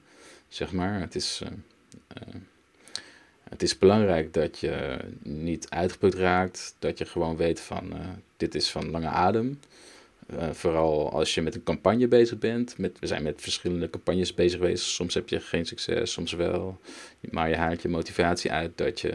Zeg 0.48 0.72
maar, 0.72 1.00
het 1.00 1.14
is, 1.14 1.40
uh, 1.44 2.34
het 3.50 3.62
is 3.62 3.78
belangrijk 3.78 4.32
dat 4.32 4.58
je 4.58 4.98
niet 5.22 5.70
uitgeput 5.70 6.14
raakt, 6.14 6.74
dat 6.78 6.98
je 6.98 7.04
gewoon 7.04 7.36
weet 7.36 7.60
van 7.60 7.92
dit 8.36 8.54
is 8.54 8.70
van 8.70 8.90
lange 8.90 9.08
adem. 9.08 9.60
vooral 10.52 11.12
als 11.12 11.34
je 11.34 11.42
met 11.42 11.54
een 11.54 11.62
campagne 11.62 12.08
bezig 12.08 12.38
bent. 12.38 12.78
Met, 12.78 12.98
we 12.98 13.06
zijn 13.06 13.22
met 13.22 13.40
verschillende 13.40 13.90
campagnes 13.90 14.34
bezig 14.34 14.60
geweest. 14.60 14.84
Soms 14.84 15.14
heb 15.14 15.28
je 15.28 15.40
geen 15.40 15.66
succes, 15.66 16.12
soms 16.12 16.32
wel. 16.32 16.80
Maar 17.30 17.48
je 17.48 17.56
haalt 17.56 17.82
je 17.82 17.88
motivatie 17.88 18.52
uit 18.52 18.76
dat 18.76 19.00
je 19.00 19.14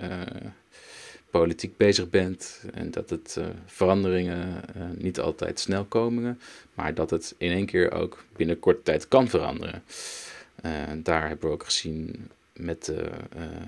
politiek 1.40 1.78
bezig 1.78 2.10
bent 2.10 2.64
en 2.74 2.92
dat 2.92 3.10
het 3.10 3.36
uh, 3.40 3.46
veranderingen 3.66 4.62
uh, 4.78 4.84
niet 4.98 5.20
altijd 5.20 5.60
snel 5.60 5.86
komen, 5.86 6.40
maar 6.74 6.94
dat 6.94 7.10
het 7.10 7.36
in 7.38 7.52
één 7.52 7.66
keer 7.66 7.92
ook 7.92 8.24
binnen 8.36 8.60
korte 8.60 8.82
tijd 8.84 9.08
kan 9.08 9.28
veranderen. 9.28 9.84
Uh, 10.66 10.72
daar 10.98 11.28
hebben 11.28 11.48
we 11.48 11.54
ook 11.54 11.64
gezien 11.64 12.30
met 12.54 12.86
de 12.86 13.10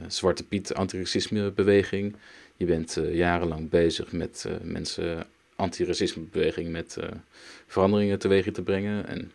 Zwarte 0.08 0.44
Piet 0.44 0.74
antiracismebeweging. 0.74 2.16
Je 2.58 2.66
bent 2.66 2.98
jarenlang 3.12 3.70
bezig 3.70 4.12
met 4.12 4.46
mensen 4.62 5.26
antiracismebeweging 5.56 6.72
met 6.72 6.98
veranderingen 7.68 8.20
teweeg 8.20 8.52
te 8.52 8.62
brengen 8.62 9.08
en 9.08 9.32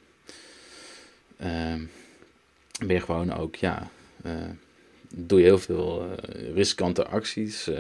ben 2.79 2.95
je 2.95 3.01
gewoon 3.01 3.33
ook 3.33 3.55
ja 3.55 3.91
doe 5.15 5.39
je 5.39 5.45
heel 5.45 5.59
veel 5.59 6.05
uh, 6.05 6.55
riskante 6.55 7.07
acties. 7.07 7.69
Uh, 7.69 7.77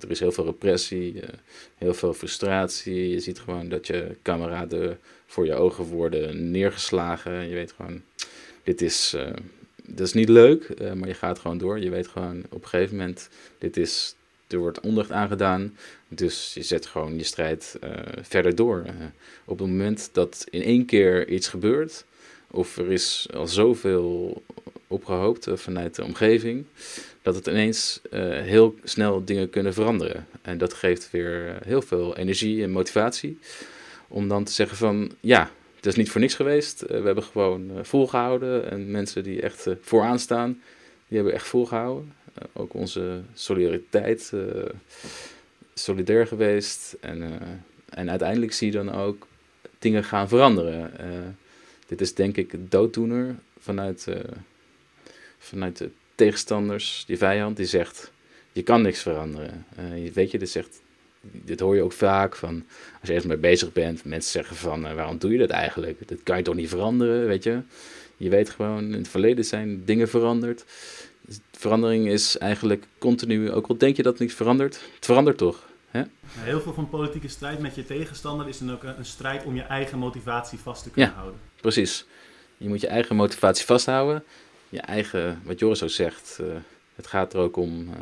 er 0.00 0.10
is 0.10 0.20
heel 0.20 0.32
veel 0.32 0.44
repressie, 0.44 1.14
uh, 1.14 1.22
heel 1.78 1.94
veel 1.94 2.14
frustratie. 2.14 3.08
Je 3.08 3.20
ziet 3.20 3.38
gewoon 3.38 3.68
dat 3.68 3.86
je 3.86 4.16
kameraden 4.22 4.98
voor 5.26 5.46
je 5.46 5.54
ogen 5.54 5.84
worden 5.84 6.50
neergeslagen. 6.50 7.48
Je 7.48 7.54
weet 7.54 7.72
gewoon, 7.72 8.02
dit 8.62 8.80
is, 8.80 9.16
dat 9.84 10.06
is 10.06 10.12
niet 10.12 10.28
leuk, 10.28 10.94
maar 10.94 11.08
je 11.08 11.14
gaat 11.14 11.38
gewoon 11.38 11.58
door. 11.58 11.78
Je 11.80 11.90
weet 11.90 12.08
gewoon 12.08 12.42
op 12.50 12.62
een 12.62 12.68
gegeven 12.68 12.96
moment, 12.96 13.28
dit 13.58 13.76
is, 13.76 14.14
er 14.48 14.58
wordt 14.58 14.80
ondacht 14.80 15.10
aangedaan. 15.10 15.76
Dus 16.08 16.54
je 16.54 16.62
zet 16.62 16.86
gewoon 16.86 17.16
je 17.16 17.22
strijd 17.22 17.78
verder 18.22 18.54
door. 18.54 18.84
op 19.44 19.58
het 19.58 19.68
moment 19.68 20.10
dat 20.12 20.46
in 20.50 20.62
één 20.62 20.84
keer 20.84 21.28
iets 21.28 21.48
gebeurt, 21.48 22.04
of 22.50 22.76
er 22.76 22.92
is 22.92 23.26
al 23.34 23.46
zoveel 23.46 24.42
opgehoopt 24.92 25.46
uh, 25.48 25.56
vanuit 25.56 25.94
de 25.94 26.04
omgeving, 26.04 26.64
dat 27.22 27.34
het 27.34 27.46
ineens 27.46 28.00
uh, 28.10 28.20
heel 28.40 28.74
snel 28.84 29.24
dingen 29.24 29.50
kunnen 29.50 29.74
veranderen. 29.74 30.26
En 30.42 30.58
dat 30.58 30.74
geeft 30.74 31.10
weer 31.10 31.48
uh, 31.48 31.54
heel 31.64 31.82
veel 31.82 32.16
energie 32.16 32.62
en 32.62 32.70
motivatie 32.70 33.38
om 34.08 34.28
dan 34.28 34.44
te 34.44 34.52
zeggen 34.52 34.76
van 34.76 35.12
ja, 35.20 35.50
het 35.76 35.86
is 35.86 35.94
niet 35.94 36.10
voor 36.10 36.20
niks 36.20 36.34
geweest. 36.34 36.80
we 36.80 37.02
hebben 37.02 37.22
gewoon 37.22 37.70
volgehouden 37.82 38.70
en 38.70 38.90
mensen 38.90 39.22
die 39.22 39.42
echt 39.42 39.66
vooraan 39.80 40.18
staan, 40.18 40.60
die 41.08 41.16
hebben 41.16 41.34
echt 41.34 41.46
volgehouden. 41.46 42.12
ook 42.52 42.74
onze 42.74 43.20
solidariteit, 43.34 44.32
solidair 45.74 46.26
geweest. 46.26 46.96
En, 47.00 47.40
en 47.88 48.10
uiteindelijk 48.10 48.52
zie 48.52 48.66
je 48.66 48.72
dan 48.72 48.92
ook 48.92 49.26
dingen 49.78 50.04
gaan 50.04 50.28
veranderen. 50.28 50.90
dit 51.86 52.00
is 52.00 52.14
denk 52.14 52.36
ik 52.36 52.70
dooddoener 52.70 53.34
vanuit, 53.58 54.06
vanuit 55.42 55.76
de 55.76 55.90
tegenstanders, 56.14 57.04
die 57.06 57.18
vijand, 57.18 57.56
die 57.56 57.66
zegt, 57.66 58.10
je 58.52 58.62
kan 58.62 58.82
niks 58.82 59.02
veranderen. 59.02 59.66
weet 60.12 60.30
je, 60.30 60.38
dit 60.38 60.50
zegt 60.50 60.80
dit 61.22 61.60
hoor 61.60 61.74
je 61.74 61.82
ook 61.82 61.92
vaak 61.92 62.36
van 62.36 62.64
als 63.00 63.08
je 63.08 63.14
ergens 63.14 63.26
mee 63.26 63.36
bezig 63.36 63.72
bent. 63.72 64.04
Mensen 64.04 64.30
zeggen 64.30 64.56
van 64.56 64.86
uh, 64.86 64.94
waarom 64.94 65.18
doe 65.18 65.32
je 65.32 65.38
dat 65.38 65.50
eigenlijk? 65.50 66.08
Dat 66.08 66.22
kan 66.22 66.36
je 66.36 66.42
toch 66.42 66.54
niet 66.54 66.68
veranderen, 66.68 67.26
weet 67.26 67.42
je? 67.42 67.60
Je 68.16 68.28
weet 68.28 68.50
gewoon, 68.50 68.84
in 68.84 68.92
het 68.92 69.08
verleden 69.08 69.44
zijn 69.44 69.84
dingen 69.84 70.08
veranderd. 70.08 70.64
Dus 71.20 71.38
verandering 71.50 72.08
is 72.08 72.38
eigenlijk 72.38 72.84
continu, 72.98 73.52
ook 73.52 73.66
al 73.66 73.76
denk 73.76 73.96
je 73.96 74.02
dat 74.02 74.18
niks 74.18 74.34
verandert, 74.34 74.74
het 74.94 75.04
verandert 75.04 75.38
toch. 75.38 75.70
Hè? 75.90 76.02
Heel 76.26 76.60
veel 76.60 76.72
van 76.72 76.88
politieke 76.88 77.28
strijd 77.28 77.58
met 77.58 77.74
je 77.74 77.84
tegenstander 77.84 78.48
is 78.48 78.58
dan 78.58 78.72
ook 78.72 78.82
een, 78.82 79.04
strijd 79.04 79.44
om 79.44 79.54
je 79.54 79.62
eigen 79.62 79.98
motivatie 79.98 80.58
vast 80.58 80.82
te 80.82 80.90
kunnen 80.90 81.10
ja, 81.10 81.16
houden. 81.16 81.40
Precies. 81.60 82.06
Je 82.56 82.68
moet 82.68 82.80
je 82.80 82.86
eigen 82.86 83.16
motivatie 83.16 83.64
vasthouden. 83.64 84.24
Je 84.72 84.80
eigen, 84.80 85.40
wat 85.44 85.58
Joris 85.58 85.82
ook 85.82 85.90
zegt, 85.90 86.38
uh, 86.40 86.46
het 86.94 87.06
gaat 87.06 87.32
er 87.32 87.40
ook 87.40 87.56
om 87.56 87.88
uh, 87.88 87.94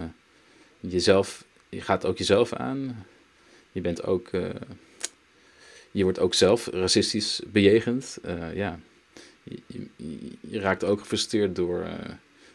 jezelf 0.80 1.44
je 1.68 1.80
gaat 1.80 2.04
ook 2.04 2.18
jezelf 2.18 2.52
aan. 2.52 3.06
Je 3.72 3.80
bent 3.80 4.02
ook, 4.02 4.32
uh, 4.32 4.48
je 5.90 6.02
wordt 6.02 6.18
ook 6.18 6.34
zelf 6.34 6.66
racistisch 6.66 7.40
bejegend. 7.46 8.18
Ja, 8.54 8.80
je, 9.96 10.60
raakt 10.60 10.84
ook 10.84 11.00
gefrustreerd 11.00 11.56
door, 11.56 11.86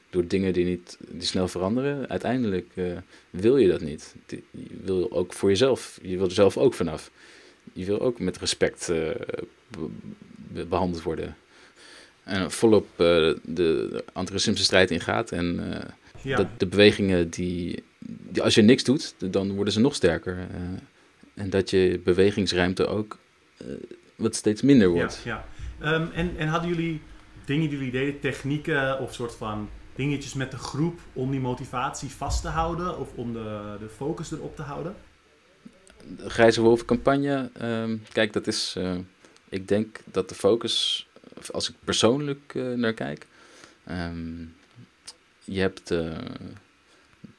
door 0.10 0.28
dingen 0.28 0.54
die 0.54 0.66
niet 0.66 0.98
die 1.08 1.28
snel 1.28 1.48
veranderen. 1.48 2.10
Uiteindelijk 2.10 2.74
wil 3.30 3.58
je 3.58 3.68
dat 3.68 3.82
niet. 3.82 4.16
Je 4.28 4.42
wil 4.84 5.12
ook 5.12 5.34
voor 5.34 5.50
jezelf, 5.50 6.00
je 6.02 6.18
wil 6.18 6.26
er 6.26 6.32
zelf 6.32 6.58
ook 6.58 6.74
vanaf. 6.74 7.12
Je 7.74 7.86
wil 7.86 8.00
ook 8.00 8.20
met 8.20 8.38
respect 8.38 8.88
be 8.88 10.66
behandeld 10.66 11.04
worden. 11.04 11.36
En 12.26 12.52
volop 12.52 12.88
de, 12.96 13.40
de 13.44 14.04
antiracistische 14.14 14.66
strijd 14.66 14.92
ingaat 14.92 15.32
en 15.32 15.74
ja. 16.22 16.38
de, 16.38 16.48
de 16.58 16.66
bewegingen 16.66 17.30
die 17.30 17.84
als 18.42 18.56
je 18.56 18.62
niks 18.62 18.84
doet, 18.84 19.16
dan 19.18 19.56
worden 19.56 19.74
ze 19.74 19.80
nog 19.80 19.96
sterker. 19.96 20.48
En 21.34 21.50
dat 21.50 21.70
je 21.70 22.02
bewegingsruimte 22.04 22.88
ook 22.88 23.18
wat 24.16 24.36
steeds 24.36 24.62
minder 24.62 24.90
wordt. 24.90 25.22
Ja, 25.24 25.46
ja. 25.80 25.94
Um, 25.94 26.12
en, 26.12 26.38
en 26.38 26.48
hadden 26.48 26.70
jullie 26.70 27.02
dingen 27.46 27.70
die 27.70 27.78
jullie 27.78 27.92
deden, 27.92 28.20
technieken 28.20 29.00
of 29.00 29.14
soort 29.14 29.36
van 29.36 29.70
dingetjes 29.96 30.34
met 30.34 30.52
de 30.52 30.58
groep 30.58 31.00
om 31.14 31.32
die 31.32 31.40
motivatie 31.40 32.10
vast 32.10 32.42
te 32.42 32.48
houden 32.48 33.00
of 33.00 33.14
om 33.16 33.34
de, 33.34 33.76
de 33.80 33.90
focus 33.90 34.32
erop 34.32 34.56
te 34.56 34.62
houden? 34.62 34.96
De 36.18 36.30
Grijze 36.30 36.62
Wolven-campagne, 36.62 37.50
um, 37.62 38.04
kijk, 38.12 38.34
dat 38.34 38.48
is. 38.48 38.76
Uh, 38.78 38.96
ik 39.50 39.68
denk 39.68 40.00
dat 40.06 40.30
de 40.30 40.36
focus, 40.36 41.08
als 41.52 41.70
ik 41.70 41.76
persoonlijk 41.84 42.54
naar 42.54 42.94
kijk, 42.94 43.26
um, 43.90 44.56
je 45.44 45.60
hebt 45.60 45.94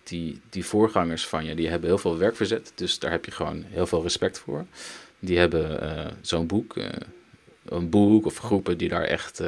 die, 0.03 0.41
die 0.51 0.65
voorgangers 0.65 1.27
van 1.27 1.45
je, 1.45 1.55
die 1.55 1.69
hebben 1.69 1.89
heel 1.89 1.99
veel 1.99 2.19
werk 2.19 2.37
verzet. 2.37 2.73
Dus 2.75 2.99
daar 2.99 3.11
heb 3.11 3.25
je 3.25 3.31
gewoon 3.31 3.63
heel 3.63 3.87
veel 3.87 4.03
respect 4.03 4.39
voor. 4.39 4.67
Die 5.19 5.39
hebben 5.39 5.83
uh, 5.83 6.07
zo'n 6.21 6.47
boek, 6.47 6.75
een 7.65 7.91
boek 7.91 8.27
of 8.27 8.39
groepen 8.39 8.79
die 8.79 8.89
daar 8.89 9.05
echt 9.05 9.39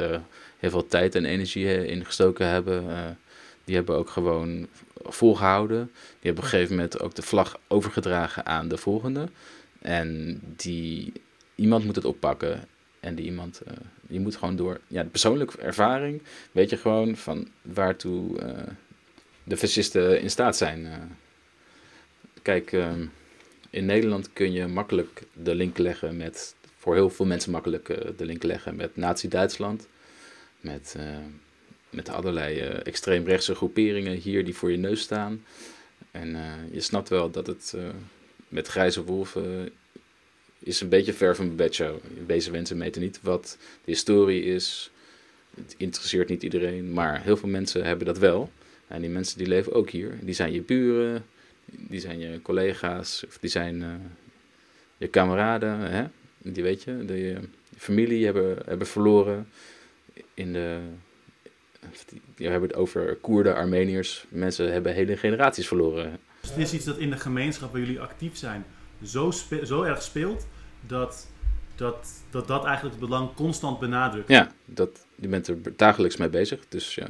heel 0.59 0.69
veel 0.69 0.87
tijd 0.87 1.15
en 1.15 1.25
energie 1.25 1.87
in 1.87 2.05
gestoken 2.05 2.47
hebben. 2.47 3.17
die 3.63 3.75
hebben 3.75 3.95
ook 3.95 4.09
gewoon 4.09 4.67
volgehouden. 5.03 5.91
Die 5.93 6.15
hebben 6.21 6.43
op 6.43 6.43
een 6.43 6.57
gegeven 6.57 6.75
moment 6.75 6.99
ook 6.99 7.15
de 7.15 7.21
vlag 7.21 7.59
overgedragen 7.67 8.45
aan 8.45 8.67
de 8.67 8.77
volgende. 8.77 9.29
En 9.81 10.39
die, 10.55 11.13
iemand 11.55 11.85
moet 11.85 11.95
het 11.95 12.05
oppakken. 12.05 12.67
En 12.99 13.15
die 13.15 13.25
iemand, 13.25 13.61
die 14.01 14.19
moet 14.19 14.35
gewoon 14.35 14.55
door 14.55 14.79
ja, 14.87 15.03
de 15.03 15.09
persoonlijke 15.09 15.57
ervaring, 15.57 16.21
weet 16.51 16.69
je 16.69 16.77
gewoon 16.77 17.15
van 17.15 17.47
waartoe 17.61 18.37
de 19.49 19.57
fascisten 19.57 20.21
in 20.21 20.29
staat 20.29 20.57
zijn. 20.57 20.85
Eh. 20.85 20.93
kijk, 22.41 22.71
ehm, 22.71 23.05
in 23.69 23.85
Nederland 23.85 24.33
kun 24.33 24.51
je 24.51 24.67
makkelijk 24.67 25.23
de 25.33 25.55
link 25.55 25.77
leggen 25.77 26.17
met, 26.17 26.55
voor 26.77 26.95
heel 26.95 27.09
veel 27.09 27.25
mensen 27.25 27.51
makkelijk 27.51 27.89
eh, 27.89 28.09
de 28.17 28.25
link 28.25 28.43
leggen 28.43 28.75
met 28.75 28.95
Nazi-Duitsland. 28.95 29.87
Met, 30.59 30.95
uh, 30.97 31.03
met 31.89 32.09
allerlei 32.09 32.59
extreemrechtse 32.59 33.55
groeperingen 33.55 34.15
hier 34.15 34.45
die 34.45 34.55
voor 34.55 34.71
je 34.71 34.77
neus 34.77 35.01
staan. 35.01 35.43
En 36.11 36.37
je 36.71 36.81
snapt 36.81 37.09
wel 37.09 37.31
dat 37.31 37.47
het 37.47 37.75
met 38.47 38.67
grijze 38.67 39.03
wolven 39.03 39.71
is 40.59 40.81
een 40.81 40.89
beetje 40.89 41.13
ver 41.13 41.35
van 41.35 41.45
mijn 41.45 41.57
bedshow. 41.57 41.97
Deze 42.25 42.51
mensen 42.51 42.79
weten 42.79 43.01
niet 43.01 43.19
wat 43.21 43.57
de 43.59 43.91
historie 43.91 44.43
is. 44.43 44.91
Het 45.55 45.75
interesseert 45.77 46.29
niet 46.29 46.43
iedereen, 46.43 46.93
maar 46.93 47.23
heel 47.23 47.37
veel 47.37 47.49
mensen 47.49 47.85
hebben 47.85 48.05
dat 48.05 48.17
wel. 48.17 48.51
En 48.87 49.01
die 49.01 49.09
mensen 49.09 49.37
die 49.37 49.47
leven 49.47 49.73
ook 49.73 49.89
hier. 49.89 50.17
Die 50.21 50.33
zijn 50.33 50.53
je 50.53 50.61
buren, 50.61 51.25
die 51.65 51.99
zijn 51.99 52.19
je 52.19 52.41
collega's, 52.41 53.23
of 53.27 53.37
die 53.37 53.49
zijn 53.49 53.75
uh, 53.81 53.87
je 54.97 55.07
kameraden. 55.07 55.79
Hè? 55.79 56.05
Die 56.37 56.63
weet 56.63 56.83
je, 56.83 57.05
de, 57.05 57.37
familie 57.77 58.25
hebben, 58.25 58.57
hebben 58.65 58.87
verloren. 58.87 59.47
In 60.33 60.53
de, 60.53 60.79
die, 62.35 62.47
hebben 62.47 62.69
het 62.69 62.77
over 62.77 63.15
Koerden, 63.15 63.55
Armeniërs. 63.55 64.25
Mensen 64.29 64.71
hebben 64.71 64.93
hele 64.93 65.17
generaties 65.17 65.67
verloren. 65.67 66.19
Dus 66.41 66.49
het 66.49 66.59
is 66.59 66.73
iets 66.73 66.85
dat 66.85 66.97
in 66.97 67.09
de 67.09 67.17
gemeenschap 67.17 67.71
waar 67.71 67.81
jullie 67.81 67.99
actief 67.99 68.37
zijn 68.37 68.65
zo, 69.03 69.31
zo 69.63 69.83
erg 69.83 70.01
speelt 70.01 70.47
dat 70.87 71.27
dat, 71.79 72.23
dat 72.29 72.47
dat 72.47 72.65
eigenlijk 72.65 72.95
het 72.95 73.09
belang 73.09 73.33
constant 73.33 73.79
benadrukt. 73.79 74.27
Ja, 74.27 74.51
dat, 74.65 75.05
je 75.15 75.27
bent 75.27 75.47
er 75.47 75.57
dagelijks 75.75 76.17
mee 76.17 76.29
bezig. 76.29 76.59
Dus 76.69 76.95
je, 76.95 77.05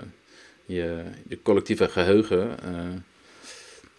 je 1.27 1.41
collectieve 1.43 1.87
geheugen. 1.87 2.57
Uh, 2.65 2.79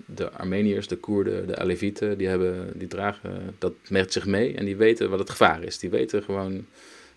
de 0.07 0.31
Armeniërs, 0.31 0.87
de 0.87 0.97
Koerden, 0.97 1.47
de 1.47 1.57
Alevieten, 1.57 2.19
die, 2.19 2.29
hebben, 2.29 2.79
die 2.79 2.89
dragen 2.89 3.55
dat 3.59 3.73
met 3.89 4.13
zich 4.13 4.27
mee 4.27 4.55
en 4.55 4.65
die 4.65 4.77
weten 4.77 5.11
wat 5.11 5.19
het 5.19 5.31
gevaar 5.31 5.63
is. 5.63 5.79
Die 5.79 5.91
weten 5.91 6.23
gewoon 6.23 6.67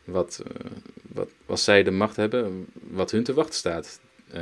wat, 0.03 0.43
uh, 0.47 0.71
wat 1.01 1.29
als 1.45 1.63
zij 1.63 1.83
de 1.83 1.91
macht 1.91 2.15
hebben, 2.15 2.65
wat 2.73 3.11
hun 3.11 3.23
te 3.23 3.33
wachten 3.33 3.55
staat. 3.55 3.99
Uh, 4.33 4.41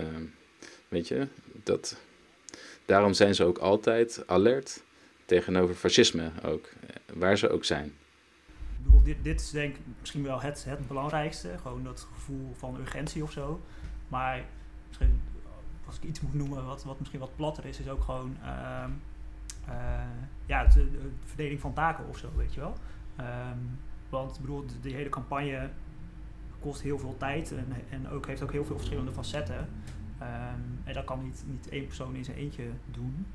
weet 0.88 1.08
je, 1.08 1.28
dat, 1.64 1.96
daarom 2.86 3.14
zijn 3.14 3.36
ze 3.36 3.44
ook 3.44 3.58
altijd 3.58 4.24
alert 4.26 4.82
tegenover 5.32 5.76
fascisme 5.76 6.32
ook, 6.44 6.70
waar 7.14 7.38
ze 7.38 7.50
ook 7.50 7.64
zijn. 7.64 7.86
Ik 7.86 8.84
bedoel, 8.84 9.04
dit, 9.04 9.24
dit 9.24 9.42
is 9.42 9.52
denk 9.52 9.76
ik 9.76 9.82
misschien 10.00 10.24
wel 10.24 10.42
het, 10.42 10.64
het 10.68 10.88
belangrijkste, 10.88 11.50
gewoon 11.62 11.84
dat 11.84 12.08
gevoel 12.14 12.54
van 12.58 12.80
urgentie 12.80 13.24
of 13.24 13.32
zo. 13.32 13.62
Maar 14.08 14.44
misschien, 14.88 15.22
als 15.86 15.96
ik 15.96 16.04
iets 16.04 16.22
moet 16.22 16.34
noemen 16.34 16.66
wat, 16.66 16.84
wat 16.84 17.00
misschien 17.00 17.20
wat 17.20 17.36
platter 17.36 17.66
is, 17.66 17.80
is 17.80 17.90
ook 17.90 18.04
gewoon 18.04 18.38
uh, 18.44 18.84
uh, 19.68 19.74
ja, 20.46 20.66
de, 20.66 20.92
de, 20.92 21.10
verdeling 21.26 21.60
van 21.60 21.74
taken 21.74 22.08
of 22.08 22.18
zo, 22.18 22.30
weet 22.36 22.54
je 22.54 22.60
wel. 22.60 22.76
Um, 23.20 23.80
want 24.10 24.36
ik 24.36 24.42
bedoel, 24.42 24.66
die 24.82 24.96
hele 24.96 25.10
campagne 25.10 25.70
kost 26.60 26.82
heel 26.82 27.00
veel 27.00 27.16
tijd 27.18 27.52
en, 27.52 27.74
en 27.90 28.10
ook, 28.10 28.28
heeft 28.28 28.44
ook 28.44 28.52
heel 28.52 28.66
veel 28.66 28.78
verschillende 28.78 29.14
facetten. 29.14 29.70
Um, 30.22 30.80
en 30.84 30.94
dat 30.94 31.06
kan 31.06 31.24
niet, 31.24 31.44
niet 31.48 31.70
één 31.70 31.86
persoon 31.86 32.16
in 32.16 32.24
zijn 32.26 32.38
eentje 32.38 32.64
doen. 32.92 33.26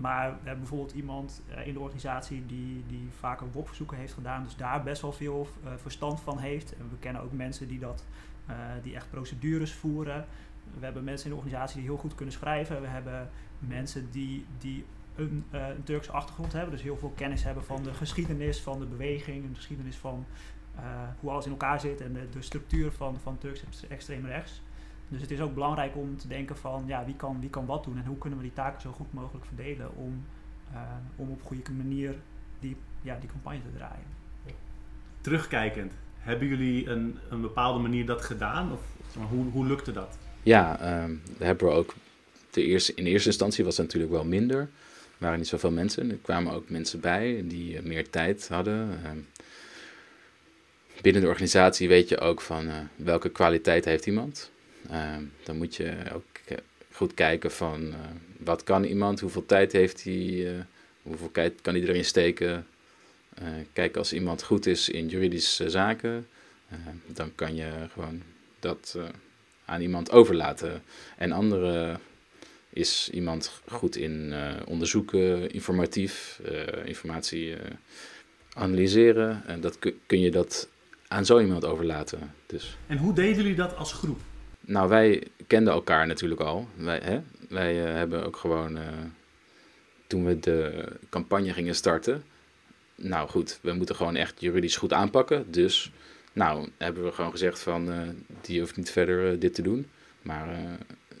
Maar 0.00 0.30
we 0.30 0.36
hebben 0.36 0.58
bijvoorbeeld 0.58 0.92
iemand 0.92 1.42
uh, 1.50 1.66
in 1.66 1.72
de 1.72 1.80
organisatie 1.80 2.46
die, 2.46 2.84
die 2.86 3.08
vaker 3.18 3.50
WOP-verzoeken 3.52 3.96
heeft 3.96 4.12
gedaan, 4.12 4.42
dus 4.42 4.56
daar 4.56 4.82
best 4.82 5.02
wel 5.02 5.12
veel 5.12 5.48
uh, 5.64 5.70
verstand 5.76 6.20
van 6.20 6.38
heeft. 6.38 6.74
We 6.90 6.96
kennen 6.98 7.22
ook 7.22 7.32
mensen 7.32 7.68
die, 7.68 7.78
dat, 7.78 8.04
uh, 8.50 8.56
die 8.82 8.94
echt 8.94 9.10
procedures 9.10 9.72
voeren. 9.72 10.26
We 10.78 10.84
hebben 10.84 11.04
mensen 11.04 11.26
in 11.26 11.32
de 11.32 11.42
organisatie 11.42 11.76
die 11.76 11.88
heel 11.88 11.98
goed 11.98 12.14
kunnen 12.14 12.34
schrijven. 12.34 12.80
We 12.80 12.86
hebben 12.86 13.30
mensen 13.58 14.10
die, 14.10 14.46
die 14.58 14.84
een, 15.14 15.44
uh, 15.52 15.66
Turkse 15.84 16.12
achtergrond 16.12 16.52
hebben. 16.52 16.70
Dus 16.70 16.82
heel 16.82 16.96
veel 16.96 17.12
kennis 17.16 17.42
hebben 17.42 17.64
van 17.64 17.82
de 17.82 17.94
geschiedenis 17.94 18.60
van 18.60 18.78
de 18.78 18.86
beweging. 18.86 19.48
De 19.48 19.54
geschiedenis 19.54 19.96
van 19.96 20.26
hoe 21.20 21.30
alles 21.30 21.44
in 21.44 21.50
elkaar 21.50 21.80
zit. 21.80 22.00
En 22.00 22.12
de, 22.12 22.28
de 22.30 22.42
structuur 22.42 22.92
van, 22.92 23.20
van 23.20 23.38
Turks 23.38 23.62
extreem 23.88 24.26
rechts. 24.26 24.62
Dus 25.10 25.20
het 25.20 25.30
is 25.30 25.40
ook 25.40 25.54
belangrijk 25.54 25.96
om 25.96 26.16
te 26.16 26.28
denken 26.28 26.56
van 26.56 26.84
ja, 26.86 27.04
wie, 27.04 27.16
kan, 27.16 27.40
wie 27.40 27.50
kan 27.50 27.66
wat 27.66 27.84
doen. 27.84 27.98
En 27.98 28.04
hoe 28.04 28.18
kunnen 28.18 28.38
we 28.38 28.44
die 28.44 28.54
taken 28.54 28.80
zo 28.80 28.90
goed 28.90 29.12
mogelijk 29.12 29.44
verdelen. 29.44 29.96
Om, 29.96 30.24
uh, 30.72 30.80
om 31.16 31.30
op 31.30 31.42
goede 31.42 31.72
manier 31.72 32.14
die, 32.60 32.76
ja, 33.02 33.18
die 33.20 33.28
campagne 33.28 33.60
te 33.62 33.76
draaien. 33.76 34.18
Terugkijkend, 35.20 35.92
hebben 36.18 36.48
jullie 36.48 36.88
een, 36.88 37.18
een 37.30 37.40
bepaalde 37.40 37.78
manier 37.78 38.06
dat 38.06 38.22
gedaan? 38.22 38.72
Of 38.72 38.80
hoe, 39.28 39.50
hoe 39.50 39.66
lukte 39.66 39.92
dat? 39.92 40.18
Ja, 40.42 41.02
um, 41.02 41.22
hebben 41.38 41.68
we 41.68 41.74
ook. 41.74 41.94
De 42.50 42.64
eerste, 42.64 42.94
in 42.94 43.06
eerste 43.06 43.28
instantie 43.28 43.64
was 43.64 43.76
het 43.76 43.86
natuurlijk 43.86 44.12
wel 44.12 44.24
minder. 44.24 44.60
Er 44.60 44.68
waren 45.18 45.38
niet 45.38 45.48
zoveel 45.48 45.70
mensen. 45.70 46.10
Er 46.10 46.16
kwamen 46.16 46.52
ook 46.52 46.70
mensen 46.70 47.00
bij 47.00 47.44
die 47.48 47.74
uh, 47.74 47.82
meer 47.82 48.10
tijd 48.10 48.48
hadden. 48.48 48.88
Uh, 48.88 49.10
binnen 51.02 51.22
de 51.22 51.28
organisatie 51.28 51.88
weet 51.88 52.08
je 52.08 52.20
ook 52.20 52.40
van 52.40 52.66
uh, 52.66 52.74
welke 52.96 53.28
kwaliteit 53.28 53.84
heeft 53.84 54.06
iemand. 54.06 54.49
Dan 55.42 55.56
moet 55.56 55.76
je 55.76 55.92
ook 56.14 56.24
goed 56.92 57.14
kijken 57.14 57.50
van 57.50 57.94
wat 58.38 58.64
kan 58.64 58.84
iemand, 58.84 59.20
hoeveel 59.20 59.46
tijd 59.46 59.72
heeft 59.72 60.04
hij, 60.04 60.66
hoeveel 61.02 61.30
tijd 61.32 61.60
kan 61.60 61.74
hij 61.74 61.82
erin 61.82 62.04
steken. 62.04 62.66
kijk, 63.72 63.96
als 63.96 64.12
iemand 64.12 64.42
goed 64.42 64.66
is 64.66 64.88
in 64.88 65.08
juridische 65.08 65.70
zaken, 65.70 66.26
dan 67.06 67.34
kan 67.34 67.54
je 67.54 67.70
gewoon 67.92 68.22
dat 68.60 68.98
aan 69.64 69.80
iemand 69.80 70.10
overlaten. 70.10 70.82
En 71.16 71.32
andere 71.32 71.98
is 72.70 73.10
iemand 73.12 73.60
goed 73.68 73.96
in 73.96 74.34
onderzoeken, 74.66 75.50
informatief, 75.50 76.40
informatie 76.84 77.56
analyseren. 78.52 79.42
En 79.46 79.60
dat 79.60 79.78
kun 80.06 80.20
je 80.20 80.30
dat 80.30 80.68
aan 81.08 81.26
zo 81.26 81.40
iemand 81.40 81.64
overlaten. 81.64 82.34
Dus. 82.46 82.76
En 82.86 82.96
hoe 82.96 83.14
deden 83.14 83.36
jullie 83.36 83.54
dat 83.54 83.76
als 83.76 83.92
groep? 83.92 84.20
Nou, 84.70 84.88
wij 84.88 85.22
kenden 85.46 85.72
elkaar 85.72 86.06
natuurlijk 86.06 86.40
al. 86.40 86.68
Wij, 86.74 87.00
hè? 87.02 87.20
wij 87.48 87.86
uh, 87.86 87.94
hebben 87.94 88.26
ook 88.26 88.36
gewoon, 88.36 88.76
uh, 88.76 88.82
toen 90.06 90.24
we 90.24 90.38
de 90.38 90.84
campagne 91.08 91.52
gingen 91.52 91.74
starten, 91.74 92.24
nou 92.94 93.28
goed, 93.28 93.58
we 93.62 93.72
moeten 93.72 93.96
gewoon 93.96 94.16
echt 94.16 94.40
juridisch 94.40 94.76
goed 94.76 94.92
aanpakken. 94.92 95.50
Dus, 95.50 95.92
nou, 96.32 96.68
hebben 96.78 97.04
we 97.04 97.12
gewoon 97.12 97.30
gezegd 97.30 97.60
van, 97.60 97.88
uh, 97.88 97.98
die 98.40 98.60
hoeft 98.60 98.76
niet 98.76 98.90
verder 98.90 99.38
dit 99.38 99.54
te 99.54 99.62
doen. 99.62 99.86
Maar 100.22 100.48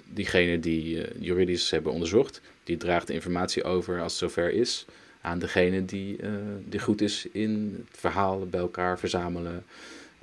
diegene 0.04 0.60
die 0.60 1.04
juridisch 1.18 1.70
hebben 1.70 1.92
onderzocht, 1.92 2.40
die 2.64 2.76
draagt 2.76 3.06
de 3.06 3.14
informatie 3.14 3.64
over 3.64 4.00
als 4.00 4.20
het 4.20 4.30
zover 4.30 4.52
is 4.52 4.86
aan 5.20 5.38
degene 5.38 5.84
die, 5.84 6.22
uh, 6.22 6.30
die 6.64 6.80
goed 6.80 7.00
is 7.00 7.26
in 7.32 7.84
het 7.88 7.98
verhaal 7.98 8.46
bij 8.46 8.60
elkaar 8.60 8.98
verzamelen 8.98 9.64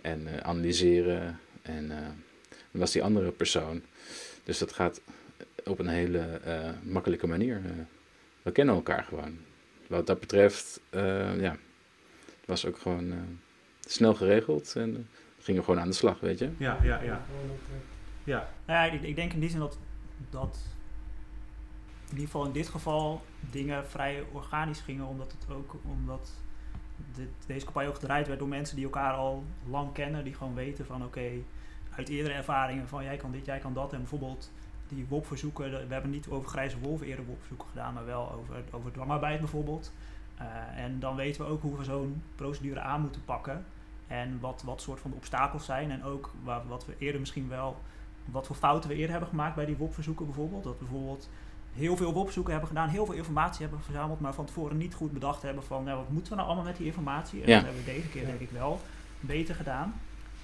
en 0.02 0.28
analyseren. 0.44 1.40
En 1.62 1.91
was 2.78 2.91
die 2.91 3.04
andere 3.04 3.32
persoon. 3.32 3.82
Dus 4.44 4.58
dat 4.58 4.74
gaat 4.74 5.02
op 5.66 5.80
een 5.80 5.88
hele 5.88 6.41
makkelijke 6.84 7.28
manier. 7.28 7.62
we 8.41 8.52
kennen 8.52 8.76
elkaar 8.76 9.04
gewoon. 9.04 9.38
Wat 9.88 10.08
dat 10.08 10.20
betreft, 10.20 10.80
ja, 11.40 11.58
het 12.40 12.45
was 12.45 12.66
ook 12.66 12.78
gewoon 12.78 13.40
snel 13.80 14.14
geregeld 14.14 14.76
en 14.76 15.08
gingen 15.40 15.64
gewoon 15.64 15.80
aan 15.80 15.90
de 15.90 15.95
slag, 15.95 16.20
weet 16.20 16.40
je. 16.40 16.49
Ja, 16.58 16.78
ja, 16.84 17.02
ja. 17.02 17.26
Ja, 18.24 18.49
nou 18.66 18.88
ja 18.88 18.94
ik, 18.94 19.02
ik 19.02 19.16
denk 19.16 19.34
in 19.34 19.40
die 19.40 19.49
zin 19.49 19.60
dat, 19.60 19.78
dat 20.30 20.58
in 22.06 22.14
ieder 22.14 22.26
geval 22.26 22.45
in 22.45 22.52
dit 22.52 22.68
geval 22.68 23.22
dingen 23.52 23.88
vrij 23.88 24.24
organisch 24.32 24.80
gingen, 24.80 25.06
omdat 25.06 25.32
het 25.32 25.56
ook 25.56 25.76
omdat 25.84 26.32
dit, 27.16 27.28
deze 27.45 27.66
campagne 27.66 27.90
ook 27.90 27.95
gedraaid 27.95 28.28
werd 28.28 28.40
door 28.40 28.48
mensen 28.48 28.76
die 28.76 28.86
elkaar 28.86 29.14
al 29.14 29.44
lang 29.70 29.94
kennen, 29.94 30.24
die 30.24 30.34
gewoon 30.34 30.56
weten 30.56 30.86
van 30.86 31.04
oké, 31.04 31.30
uit 31.98 32.10
eerdere 32.10 32.34
ervaringen 32.34 32.88
van 32.88 33.03
jij 33.03 33.18
kan 33.18 33.32
dit, 33.32 33.45
jij 33.45 33.60
kan 33.60 33.74
dat. 33.74 33.94
En 33.94 33.99
bijvoorbeeld 33.99 34.52
die 34.88 35.06
WOP-verzoeken, 35.10 35.72
we 35.88 35.94
hebben 35.94 36.11
niet 36.11 36.30
over 36.30 36.49
grijze 36.49 36.80
wolven 36.80 37.07
eerder 37.07 37.26
WOP-verzoeken 37.26 37.68
gedaan, 37.68 37.94
maar 37.94 38.06
wel 38.06 38.32
over, 38.32 38.56
over 38.72 38.91
dwangarbeid 38.91 39.40
bijvoorbeeld. 39.40 39.91
Uh, 40.41 40.84
en 40.84 40.99
dan 40.99 41.15
weten 41.15 41.45
we 41.45 41.52
ook 41.52 41.61
hoe 41.61 41.78
we 41.78 41.84
zo'n 41.84 42.22
procedure 42.36 42.80
aan 42.80 43.02
moeten 43.02 43.26
pakken. 43.26 43.65
En 44.07 44.40
wat, 44.40 44.64
wat 44.65 44.82
soort 44.82 44.99
van 44.99 45.14
obstakels 45.14 45.65
zijn. 45.65 45.91
En 45.91 46.03
ook 46.03 46.32
wat 46.68 46.86
we 46.86 46.95
eerder 46.98 47.19
misschien 47.19 47.49
wel, 47.49 47.78
wat 48.26 48.48
voor 48.48 48.56
fouten 48.56 48.90
we 48.90 48.95
eerder 48.95 49.11
hebben 49.11 49.30
gemaakt 49.30 49.56
bij 49.56 49.65
die 49.65 49.78
WOP-verzoeken 49.78 50.26
bijvoorbeeld. 50.26 50.64
Dat 50.64 50.80
bijvoorbeeld 50.80 51.30
heel 51.74 51.98
veel 51.98 52.14
opzoeken 52.14 52.52
hebben 52.52 52.69
gedaan, 52.69 52.90
heel 52.90 53.06
veel 53.06 53.15
informatie 53.15 53.61
hebben 53.61 53.84
verzameld, 53.84 54.19
maar 54.19 54.34
van 54.34 54.45
tevoren 54.45 54.78
niet 54.78 54.94
goed 54.94 55.11
bedacht 55.11 55.41
hebben 55.41 55.64
van 55.64 55.84
nou, 55.84 55.98
wat 55.98 56.10
moeten 56.10 56.32
we 56.32 56.38
nou 56.38 56.48
allemaal 56.48 56.65
met 56.65 56.78
die 56.78 56.86
informatie. 56.86 57.41
En 57.41 57.48
dat 57.48 57.64
hebben 57.64 57.84
we 57.84 57.91
deze 57.91 58.07
keer 58.07 58.26
denk 58.26 58.40
ik 58.40 58.49
wel 58.49 58.80
beter 59.19 59.56
gedaan. 59.56 59.94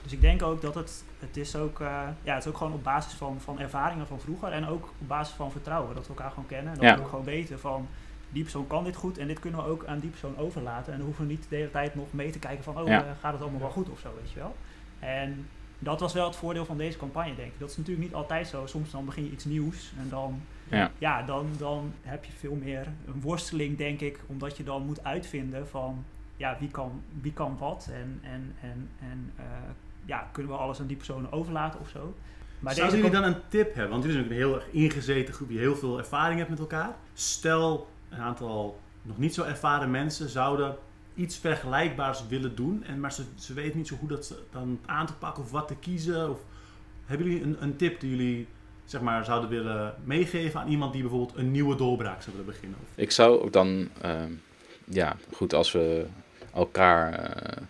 Dus 0.03 0.13
ik 0.13 0.21
denk 0.21 0.43
ook 0.43 0.61
dat 0.61 0.75
het, 0.75 1.03
het 1.19 1.37
is 1.37 1.55
ook, 1.55 1.79
uh, 1.79 1.87
ja, 2.23 2.33
het 2.33 2.43
is 2.43 2.49
ook 2.49 2.57
gewoon 2.57 2.73
op 2.73 2.83
basis 2.83 3.13
van, 3.13 3.41
van 3.41 3.59
ervaringen 3.59 4.07
van 4.07 4.19
vroeger 4.19 4.51
en 4.51 4.67
ook 4.67 4.83
op 4.83 5.07
basis 5.07 5.35
van 5.35 5.51
vertrouwen. 5.51 5.95
Dat 5.95 6.03
we 6.03 6.09
elkaar 6.09 6.29
gewoon 6.29 6.45
kennen 6.45 6.73
en 6.73 6.79
dat 6.79 6.95
we 6.95 7.01
ook 7.01 7.09
gewoon 7.09 7.25
weten 7.25 7.59
van 7.59 7.87
die 8.29 8.43
persoon 8.43 8.67
kan 8.67 8.83
dit 8.83 8.95
goed 8.95 9.17
en 9.17 9.27
dit 9.27 9.39
kunnen 9.39 9.63
we 9.63 9.69
ook 9.69 9.85
aan 9.85 9.99
die 9.99 10.09
persoon 10.09 10.37
overlaten. 10.37 10.91
En 10.91 10.97
dan 10.97 11.07
hoeven 11.07 11.25
we 11.25 11.31
niet 11.31 11.45
de 11.49 11.55
hele 11.55 11.71
tijd 11.71 11.95
nog 11.95 12.13
mee 12.13 12.29
te 12.29 12.39
kijken 12.39 12.63
van 12.63 12.77
oh, 12.77 12.87
uh, 12.87 12.99
gaat 13.19 13.33
het 13.33 13.41
allemaal 13.41 13.59
wel 13.59 13.69
goed 13.69 13.89
of 13.89 13.99
zo, 13.99 14.09
weet 14.21 14.31
je 14.31 14.39
wel. 14.39 14.55
En 14.99 15.47
dat 15.79 15.99
was 15.99 16.13
wel 16.13 16.25
het 16.25 16.35
voordeel 16.35 16.65
van 16.65 16.77
deze 16.77 16.97
campagne, 16.97 17.35
denk 17.35 17.51
ik. 17.51 17.59
Dat 17.59 17.69
is 17.69 17.77
natuurlijk 17.77 18.05
niet 18.05 18.15
altijd 18.15 18.47
zo. 18.47 18.65
Soms 18.65 18.91
dan 18.91 19.05
begin 19.05 19.23
je 19.23 19.31
iets 19.31 19.45
nieuws 19.45 19.93
en 19.99 20.09
dan 20.09 20.41
ja, 20.69 20.91
ja 20.97 21.23
dan, 21.23 21.47
dan 21.57 21.93
heb 22.01 22.25
je 22.25 22.31
veel 22.31 22.55
meer 22.55 22.87
een 23.05 23.21
worsteling, 23.21 23.77
denk 23.77 23.99
ik, 23.99 24.19
omdat 24.25 24.57
je 24.57 24.63
dan 24.63 24.85
moet 24.85 25.03
uitvinden 25.03 25.67
van 25.67 26.05
ja, 26.37 26.57
wie 26.59 26.69
kan, 26.69 27.01
wie 27.21 27.33
kan 27.33 27.57
wat 27.57 27.89
en, 27.91 28.19
en, 28.23 28.55
en, 28.61 28.89
en 28.99 29.31
uh, 29.39 29.45
ja, 30.05 30.29
kunnen 30.31 30.51
we 30.51 30.57
alles 30.57 30.79
aan 30.79 30.87
die 30.87 30.97
personen 30.97 31.31
overlaten 31.31 31.79
of 31.79 31.89
zo. 31.89 32.15
Maar 32.59 32.73
Zouden 32.73 32.97
jullie 32.97 33.11
dan 33.11 33.23
een 33.23 33.41
tip 33.47 33.73
hebben? 33.73 33.91
Want 33.91 34.03
jullie 34.03 34.17
zijn 34.17 34.31
een 34.31 34.37
heel 34.37 34.55
erg 34.55 34.67
ingezeten 34.71 35.33
groep 35.33 35.47
die 35.47 35.59
heel 35.59 35.75
veel 35.75 35.97
ervaring 35.97 36.37
hebt 36.37 36.49
met 36.49 36.59
elkaar. 36.59 36.95
Stel, 37.13 37.87
een 38.09 38.19
aantal 38.19 38.79
nog 39.01 39.17
niet 39.17 39.33
zo 39.33 39.43
ervaren 39.43 39.91
mensen 39.91 40.29
zouden 40.29 40.75
iets 41.15 41.37
vergelijkbaars 41.37 42.27
willen 42.27 42.55
doen, 42.55 42.83
en, 42.83 42.99
maar 42.99 43.13
ze, 43.13 43.23
ze 43.35 43.53
weten 43.53 43.77
niet 43.77 43.87
zo 43.87 43.95
hoe 43.95 44.09
dat 44.09 44.35
dan 44.51 44.79
aan 44.85 45.05
te 45.05 45.13
pakken 45.13 45.43
of 45.43 45.51
wat 45.51 45.67
te 45.67 45.75
kiezen. 45.75 46.29
Of, 46.29 46.39
hebben 47.05 47.27
jullie 47.27 47.43
een, 47.43 47.63
een 47.63 47.75
tip 47.75 47.99
die 47.99 48.09
jullie 48.09 48.47
zeg 48.85 49.01
maar, 49.01 49.25
zouden 49.25 49.49
willen 49.49 49.95
meegeven 50.03 50.59
aan 50.59 50.67
iemand 50.67 50.93
die 50.93 51.01
bijvoorbeeld 51.01 51.37
een 51.37 51.51
nieuwe 51.51 51.75
doorbraak 51.75 52.21
zou 52.21 52.35
willen 52.35 52.51
beginnen? 52.51 52.79
Ik 52.95 53.11
zou 53.11 53.41
ook 53.41 53.53
dan, 53.53 53.89
uh, 54.05 54.23
ja, 54.85 55.15
goed, 55.31 55.53
als 55.53 55.71
we 55.71 56.05
elkaar 56.53 57.13
uh, 57.13 57.63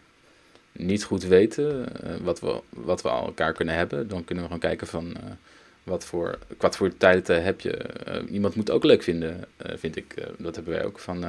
niet 0.73 1.03
goed 1.03 1.23
weten 1.23 1.85
uh, 2.03 2.15
wat, 2.23 2.39
we, 2.39 2.61
wat 2.69 3.01
we 3.01 3.09
al 3.09 3.25
elkaar 3.25 3.53
kunnen 3.53 3.75
hebben, 3.75 4.07
dan 4.07 4.23
kunnen 4.23 4.43
we 4.43 4.49
gewoon 4.49 4.69
kijken 4.69 4.87
van 4.87 5.15
wat 5.83 6.05
voor, 6.05 6.39
wat 6.57 6.77
voor 6.77 6.97
tijd 6.97 7.27
heb 7.27 7.61
je. 7.61 7.79
iemand 8.29 8.55
moet 8.55 8.71
ook 8.71 8.83
leuk 8.83 9.03
vinden, 9.03 9.45
vind 9.57 9.95
ik. 9.95 10.15
dat 10.37 10.55
hebben 10.55 10.73
wij 10.73 10.85
ook 10.85 10.99
van 10.99 11.23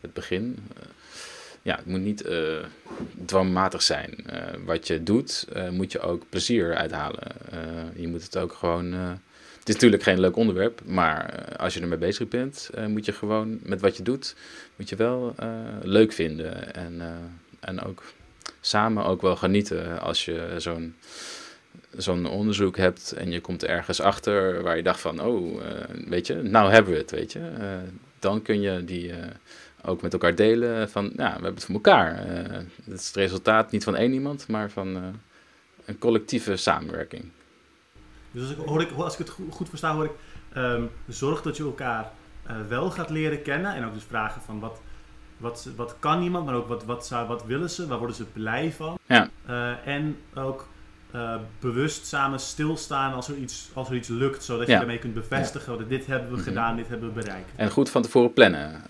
het 0.00 0.12
begin 0.12 0.58
ja, 1.62 1.76
het 1.76 1.86
moet 1.86 2.00
niet 2.00 2.26
uh, 2.26 2.58
dwangmatig 3.24 3.82
zijn. 3.82 4.16
Wat 4.64 4.86
je 4.86 5.02
doet, 5.02 5.46
moet 5.70 5.92
je 5.92 6.00
ook 6.00 6.24
plezier 6.28 6.74
uithalen. 6.74 7.32
je 7.94 8.08
moet 8.08 8.22
het 8.22 8.36
ook 8.36 8.52
gewoon. 8.52 8.92
het 9.58 9.68
is 9.68 9.74
natuurlijk 9.74 10.02
geen 10.02 10.20
leuk 10.20 10.36
onderwerp, 10.36 10.80
maar 10.84 11.46
als 11.56 11.74
je 11.74 11.80
ermee 11.80 11.98
bezig 11.98 12.28
bent, 12.28 12.70
moet 12.88 13.04
je 13.04 13.12
gewoon 13.12 13.58
met 13.62 13.80
wat 13.80 13.96
je 13.96 14.02
doet, 14.02 14.34
moet 14.76 14.88
je 14.88 14.96
wel 14.96 15.34
leuk 15.82 16.12
vinden. 16.12 16.74
En, 16.74 17.02
en 17.60 17.80
ook 17.80 18.02
samen 18.60 19.04
ook 19.04 19.22
wel 19.22 19.36
genieten 19.36 20.00
als 20.00 20.24
je 20.24 20.54
zo'n 20.58 20.94
zo'n 21.96 22.26
onderzoek 22.26 22.76
hebt 22.76 23.12
en 23.12 23.30
je 23.30 23.40
komt 23.40 23.64
ergens 23.64 24.00
achter 24.00 24.62
waar 24.62 24.76
je 24.76 24.82
dacht 24.82 25.00
van, 25.00 25.20
oh, 25.20 25.60
weet 26.06 26.26
je, 26.26 26.34
nou 26.34 26.70
hebben 26.70 26.92
we 26.92 26.98
het, 26.98 27.10
weet 27.10 27.32
je. 27.32 27.50
dan 28.18 28.42
kun 28.42 28.60
je 28.60 28.84
die 28.84 29.12
ook 29.82 30.02
met 30.02 30.12
elkaar 30.12 30.34
delen 30.34 30.90
van, 30.90 31.04
ja, 31.04 31.26
we 31.26 31.32
hebben 31.32 31.54
het 31.54 31.64
voor 31.64 31.74
elkaar. 31.74 32.16
Het 32.84 33.00
is 33.00 33.06
het 33.06 33.16
resultaat 33.16 33.70
niet 33.70 33.84
van 33.84 33.96
één 33.96 34.12
iemand, 34.12 34.48
maar 34.48 34.70
van 34.70 35.14
een 35.84 35.98
collectieve 35.98 36.56
samenwerking. 36.56 37.24
Dus 38.30 38.42
als 38.42 38.50
ik, 38.50 38.58
hoor 38.66 38.80
ik, 38.80 38.90
als 38.90 39.12
ik 39.12 39.18
het 39.18 39.36
goed, 39.50 39.68
versta, 39.68 39.94
hoor 39.94 40.04
ik, 40.04 40.12
um, 40.56 40.90
zorg 41.08 41.42
dat 41.42 41.56
je 41.56 41.62
elkaar 41.62 42.12
wel 42.68 42.90
gaat 42.90 43.10
leren 43.10 43.42
kennen 43.42 43.74
en 43.74 43.84
ook 43.84 43.94
dus 43.94 44.04
vragen 44.04 44.42
van 44.42 44.60
wat, 44.60 44.80
wat, 45.42 45.68
wat 45.76 45.96
kan 45.98 46.22
iemand, 46.22 46.46
maar 46.46 46.54
ook 46.54 46.68
wat, 46.68 46.84
wat, 46.84 47.06
zou, 47.06 47.28
wat 47.28 47.44
willen 47.44 47.70
ze, 47.70 47.86
waar 47.86 47.98
worden 47.98 48.16
ze 48.16 48.24
blij 48.24 48.72
van. 48.72 48.98
Ja. 49.06 49.30
en 49.84 50.16
ook 50.34 50.68
bewust 51.60 52.06
samen 52.06 52.40
stilstaan 52.40 53.12
als 53.12 53.28
er 53.28 53.36
iets, 53.36 53.70
als 53.72 53.88
er 53.88 53.94
iets 53.94 54.08
lukt, 54.08 54.44
zodat 54.44 54.66
je 54.66 54.72
daarmee 54.72 54.98
kunt 54.98 55.14
bevestigen, 55.14 55.78
dat 55.78 55.88
dit 55.88 56.06
hebben 56.06 56.30
we 56.30 56.36
mhm. 56.36 56.44
gedaan, 56.44 56.76
dit 56.76 56.88
hebben 56.88 57.08
we 57.08 57.20
bereikt. 57.20 57.50
En 57.56 57.70
goed 57.70 57.90
van 57.90 58.02
tevoren 58.02 58.32
plannen 58.32 58.82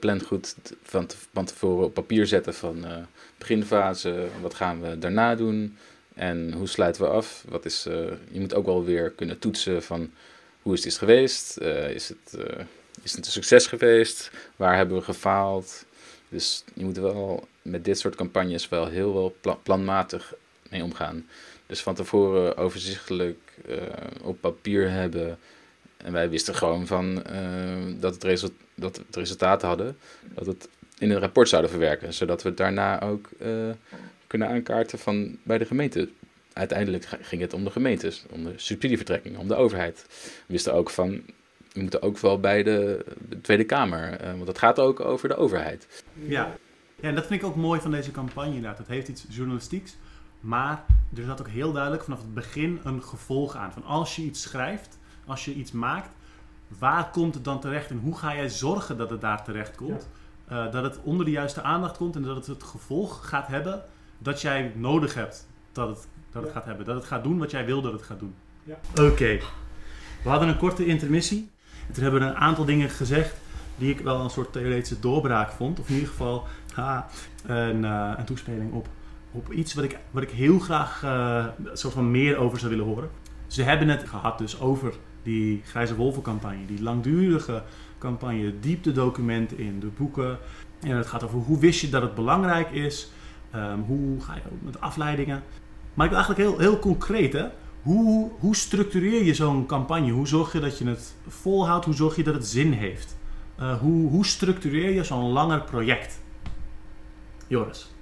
plan 0.00 0.20
goed 0.20 0.54
van, 0.82 1.06
van 1.32 1.44
tevoren 1.44 1.84
op 1.84 1.94
papier 1.94 2.26
zetten 2.26 2.54
van 2.54 2.84
beginfase, 3.38 4.26
wat 4.40 4.54
gaan 4.54 4.80
we 4.80 4.98
daarna 4.98 5.34
doen 5.34 5.76
en 6.14 6.52
hoe 6.52 6.68
sluiten 6.68 7.02
we 7.02 7.08
af. 7.08 7.44
Wat 7.48 7.64
is, 7.64 7.82
je 8.30 8.40
moet 8.40 8.54
ook 8.54 8.66
wel 8.66 8.84
weer 8.84 9.10
kunnen 9.10 9.38
toetsen 9.38 9.82
van 9.82 10.10
hoe 10.62 10.74
is 10.74 10.82
dit 10.82 10.98
geweest, 10.98 11.58
is, 11.94 12.08
het, 12.08 12.36
is 13.02 13.12
het 13.12 13.26
een 13.26 13.32
succes 13.32 13.66
geweest, 13.66 14.30
waar 14.56 14.76
hebben 14.76 14.96
we 14.96 15.02
gefaald. 15.02 15.84
Dus 16.28 16.64
je 16.74 16.84
moet 16.84 16.96
wel 16.96 17.48
met 17.62 17.84
dit 17.84 17.98
soort 17.98 18.14
campagnes 18.14 18.68
wel 18.68 18.86
heel 18.86 19.34
wel 19.42 19.58
planmatig 19.62 20.34
mee 20.70 20.82
omgaan. 20.82 21.26
Dus 21.66 21.80
van 21.80 21.94
tevoren 21.94 22.56
overzichtelijk 22.56 23.38
op 24.22 24.40
papier 24.40 24.90
hebben 24.90 25.38
en 26.04 26.12
wij 26.12 26.30
wisten 26.30 26.54
gewoon 26.54 26.86
van, 26.86 27.22
uh, 27.30 28.00
dat, 28.00 28.22
het 28.22 28.52
dat 28.74 28.96
het 28.96 29.16
resultaat 29.16 29.62
hadden, 29.62 29.96
dat 30.34 30.46
het 30.46 30.68
in 30.98 31.10
een 31.10 31.18
rapport 31.18 31.48
zouden 31.48 31.70
verwerken. 31.70 32.14
Zodat 32.14 32.42
we 32.42 32.54
daarna 32.54 33.02
ook 33.02 33.28
uh, 33.38 33.70
kunnen 34.26 34.48
aankaarten 34.48 34.98
van 34.98 35.38
bij 35.42 35.58
de 35.58 35.64
gemeente. 35.64 36.08
Uiteindelijk 36.52 37.08
ging 37.20 37.40
het 37.42 37.52
om 37.52 37.64
de 37.64 37.70
gemeentes, 37.70 38.24
om 38.30 38.44
de 38.44 38.52
subsidievertrekking, 38.56 39.36
om 39.38 39.48
de 39.48 39.54
overheid. 39.54 40.04
We 40.06 40.44
wisten 40.46 40.74
ook 40.74 40.90
van, 40.90 41.22
we 41.80 41.86
moeten 41.86 42.08
ook 42.08 42.18
wel 42.18 42.40
bij 42.40 42.62
de, 42.62 43.04
Tweede 43.42 43.64
Kamer, 43.64 44.24
uh, 44.24 44.30
want 44.30 44.46
het 44.46 44.58
gaat 44.58 44.78
ook 44.78 45.00
over 45.00 45.28
de 45.28 45.36
overheid. 45.36 46.04
Ja. 46.14 46.54
ja, 47.00 47.08
en 47.08 47.14
dat 47.14 47.26
vind 47.26 47.42
ik 47.42 47.46
ook 47.48 47.56
mooi 47.56 47.80
van 47.80 47.90
deze 47.90 48.10
campagne 48.10 48.54
inderdaad. 48.54 48.78
Het 48.78 48.88
heeft 48.88 49.08
iets 49.08 49.26
journalistieks, 49.28 49.96
maar 50.40 50.84
er 51.16 51.24
zat 51.24 51.40
ook 51.40 51.48
heel 51.48 51.72
duidelijk 51.72 52.04
vanaf 52.04 52.18
het 52.18 52.34
begin 52.34 52.80
een 52.84 53.02
gevolg 53.02 53.56
aan. 53.56 53.72
Van 53.72 53.84
als 53.84 54.16
je 54.16 54.22
iets 54.22 54.42
schrijft, 54.42 54.98
als 55.26 55.44
je 55.44 55.54
iets 55.54 55.72
maakt, 55.72 56.10
waar 56.78 57.10
komt 57.10 57.34
het 57.34 57.44
dan 57.44 57.60
terecht 57.60 57.90
en 57.90 57.98
hoe 57.98 58.16
ga 58.16 58.34
jij 58.34 58.48
zorgen 58.48 58.96
dat 58.96 59.10
het 59.10 59.20
daar 59.20 59.44
terecht 59.44 59.76
komt? 59.76 60.08
Eh, 60.46 60.72
dat 60.72 60.84
het 60.84 60.98
onder 61.02 61.24
de 61.24 61.32
juiste 61.32 61.62
aandacht 61.62 61.96
komt 61.96 62.16
en 62.16 62.22
dat 62.22 62.36
het 62.36 62.46
het 62.46 62.62
gevolg 62.62 63.28
gaat 63.28 63.46
hebben 63.46 63.82
dat 64.18 64.40
jij 64.40 64.72
nodig 64.74 65.14
hebt 65.14 65.46
dat 65.72 65.88
het, 65.88 66.08
dat 66.32 66.42
het 66.42 66.52
gaat 66.52 66.64
hebben. 66.64 66.86
Dat 66.86 66.94
het 66.94 67.04
gaat 67.04 67.22
doen 67.22 67.38
wat 67.38 67.50
jij 67.50 67.64
wil 67.64 67.82
dat 67.82 67.92
het 67.92 68.02
gaat 68.02 68.18
doen. 68.18 68.34
Ja. 68.64 68.78
Oké. 68.90 69.38
We 70.22 70.28
hadden 70.28 70.48
een 70.48 70.58
korte 70.58 70.86
intermissie. 70.86 71.50
En 71.96 72.02
hebben 72.02 72.22
een 72.22 72.36
aantal 72.36 72.64
dingen 72.64 72.90
gezegd 72.90 73.34
die 73.76 73.90
ik 73.90 74.00
wel 74.00 74.20
een 74.20 74.30
soort 74.30 74.52
theoretische 74.52 75.00
doorbraak 75.00 75.50
vond. 75.50 75.80
Of 75.80 75.88
in 75.88 75.94
ieder 75.94 76.08
geval 76.08 76.46
ha, 76.74 77.08
een, 77.46 77.84
uh, 77.84 78.12
een 78.16 78.24
toespeling 78.24 78.72
op, 78.72 78.88
op 79.30 79.52
iets 79.52 79.74
wat 79.74 79.84
ik, 79.84 79.98
wat 80.10 80.22
ik 80.22 80.30
heel 80.30 80.58
graag 80.58 81.02
uh, 81.04 81.46
soort 81.72 81.94
van 81.94 82.10
meer 82.10 82.36
over 82.36 82.58
zou 82.58 82.70
willen 82.70 82.86
horen. 82.86 83.10
Ze 83.46 83.62
hebben 83.62 83.88
het 83.88 84.08
gehad 84.08 84.38
dus 84.38 84.60
over 84.60 84.92
die 85.22 85.62
Grijze 85.64 85.96
Wolvencampagne, 85.96 86.66
die 86.66 86.82
langdurige 86.82 87.62
campagne, 87.98 88.60
diepte-documenten 88.60 89.58
in, 89.58 89.80
de 89.80 89.86
boeken. 89.86 90.38
En 90.80 90.96
het 90.96 91.06
gaat 91.06 91.22
over 91.22 91.38
hoe 91.38 91.58
wist 91.58 91.80
je 91.80 91.88
dat 91.88 92.02
het 92.02 92.14
belangrijk 92.14 92.70
is, 92.70 93.10
um, 93.54 93.82
hoe 93.86 94.20
ga 94.20 94.34
je 94.34 94.40
ook 94.52 94.62
met 94.62 94.80
afleidingen. 94.80 95.42
Maar 95.94 96.06
ik 96.06 96.12
wil 96.12 96.22
eigenlijk 96.22 96.50
heel, 96.50 96.58
heel 96.58 96.78
concreet, 96.78 97.32
hè? 97.32 97.46
Hoe, 97.82 98.30
hoe 98.38 98.56
structureer 98.56 99.24
je 99.24 99.34
zo'n 99.34 99.66
campagne? 99.66 100.10
Hoe 100.10 100.28
zorg 100.28 100.52
je 100.52 100.60
dat 100.60 100.78
je 100.78 100.86
het 100.86 101.14
volhoudt? 101.28 101.84
Hoe 101.84 101.94
zorg 101.94 102.16
je 102.16 102.22
dat 102.22 102.34
het 102.34 102.46
zin 102.46 102.72
heeft? 102.72 103.16
Uh, 103.60 103.78
hoe, 103.78 104.10
hoe 104.10 104.26
structureer 104.26 104.90
je 104.90 105.04
zo'n 105.04 105.30
langer 105.30 105.62
project? 105.62 106.20
Joris. 107.46 107.94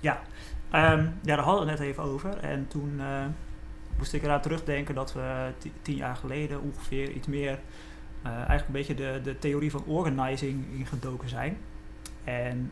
Ja, 0.00 0.20
um, 0.72 1.14
ja, 1.22 1.36
daar 1.36 1.38
hadden 1.38 1.64
we 1.64 1.70
het 1.70 1.80
net 1.80 1.88
even 1.88 2.02
over. 2.02 2.38
En 2.38 2.66
toen 2.68 2.92
uh, 2.96 3.24
moest 3.98 4.12
ik 4.12 4.22
eraan 4.22 4.40
terugdenken 4.40 4.94
dat 4.94 5.12
we 5.12 5.52
tien 5.82 5.96
jaar 5.96 6.16
geleden 6.16 6.60
ongeveer 6.62 7.10
iets 7.10 7.26
meer 7.26 7.58
uh, 8.26 8.32
eigenlijk 8.32 8.66
een 8.66 8.72
beetje 8.72 8.94
de, 8.94 9.20
de 9.22 9.38
theorie 9.38 9.70
van 9.70 9.84
organizing 9.84 10.64
ingedoken 10.78 11.28
zijn. 11.28 11.56
En 12.24 12.70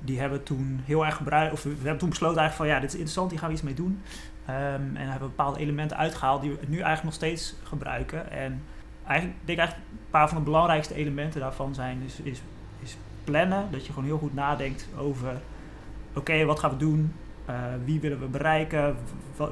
die 0.00 0.20
hebben 0.20 0.42
toen 0.42 0.80
heel 0.84 1.06
erg 1.06 1.16
gebruikt, 1.16 1.52
of 1.52 1.62
we 1.62 1.74
hebben 1.74 1.98
toen 1.98 2.08
besloten 2.08 2.38
eigenlijk 2.38 2.70
van 2.70 2.76
ja, 2.76 2.80
dit 2.80 2.92
is 2.92 2.98
interessant, 2.98 3.30
hier 3.30 3.38
gaan 3.38 3.48
we 3.48 3.54
iets 3.54 3.64
mee 3.64 3.74
doen. 3.74 4.02
Um, 4.50 4.96
en 4.96 5.08
hebben 5.08 5.28
bepaalde 5.28 5.58
elementen 5.58 5.96
uitgehaald 5.96 6.42
die 6.42 6.50
we 6.50 6.58
nu 6.60 6.74
eigenlijk 6.74 7.04
nog 7.04 7.14
steeds 7.14 7.54
gebruiken. 7.62 8.30
En 8.30 8.62
eigenlijk, 9.06 9.40
ik 9.40 9.46
denk 9.46 9.58
eigenlijk 9.58 9.88
een 9.90 10.10
paar 10.10 10.28
van 10.28 10.38
de 10.38 10.44
belangrijkste 10.44 10.94
elementen 10.94 11.40
daarvan 11.40 11.74
zijn 11.74 12.02
is, 12.02 12.20
is, 12.20 12.42
is 12.82 12.96
plannen. 13.24 13.68
Dat 13.70 13.86
je 13.86 13.92
gewoon 13.92 14.08
heel 14.08 14.18
goed 14.18 14.34
nadenkt 14.34 14.88
over 14.96 15.40
oké, 16.14 16.44
wat 16.44 16.58
gaan 16.58 16.70
we 16.70 16.76
doen? 16.76 17.14
Uh, 17.50 17.56
wie 17.84 18.00
willen 18.00 18.20
we 18.20 18.26
bereiken? 18.26 18.96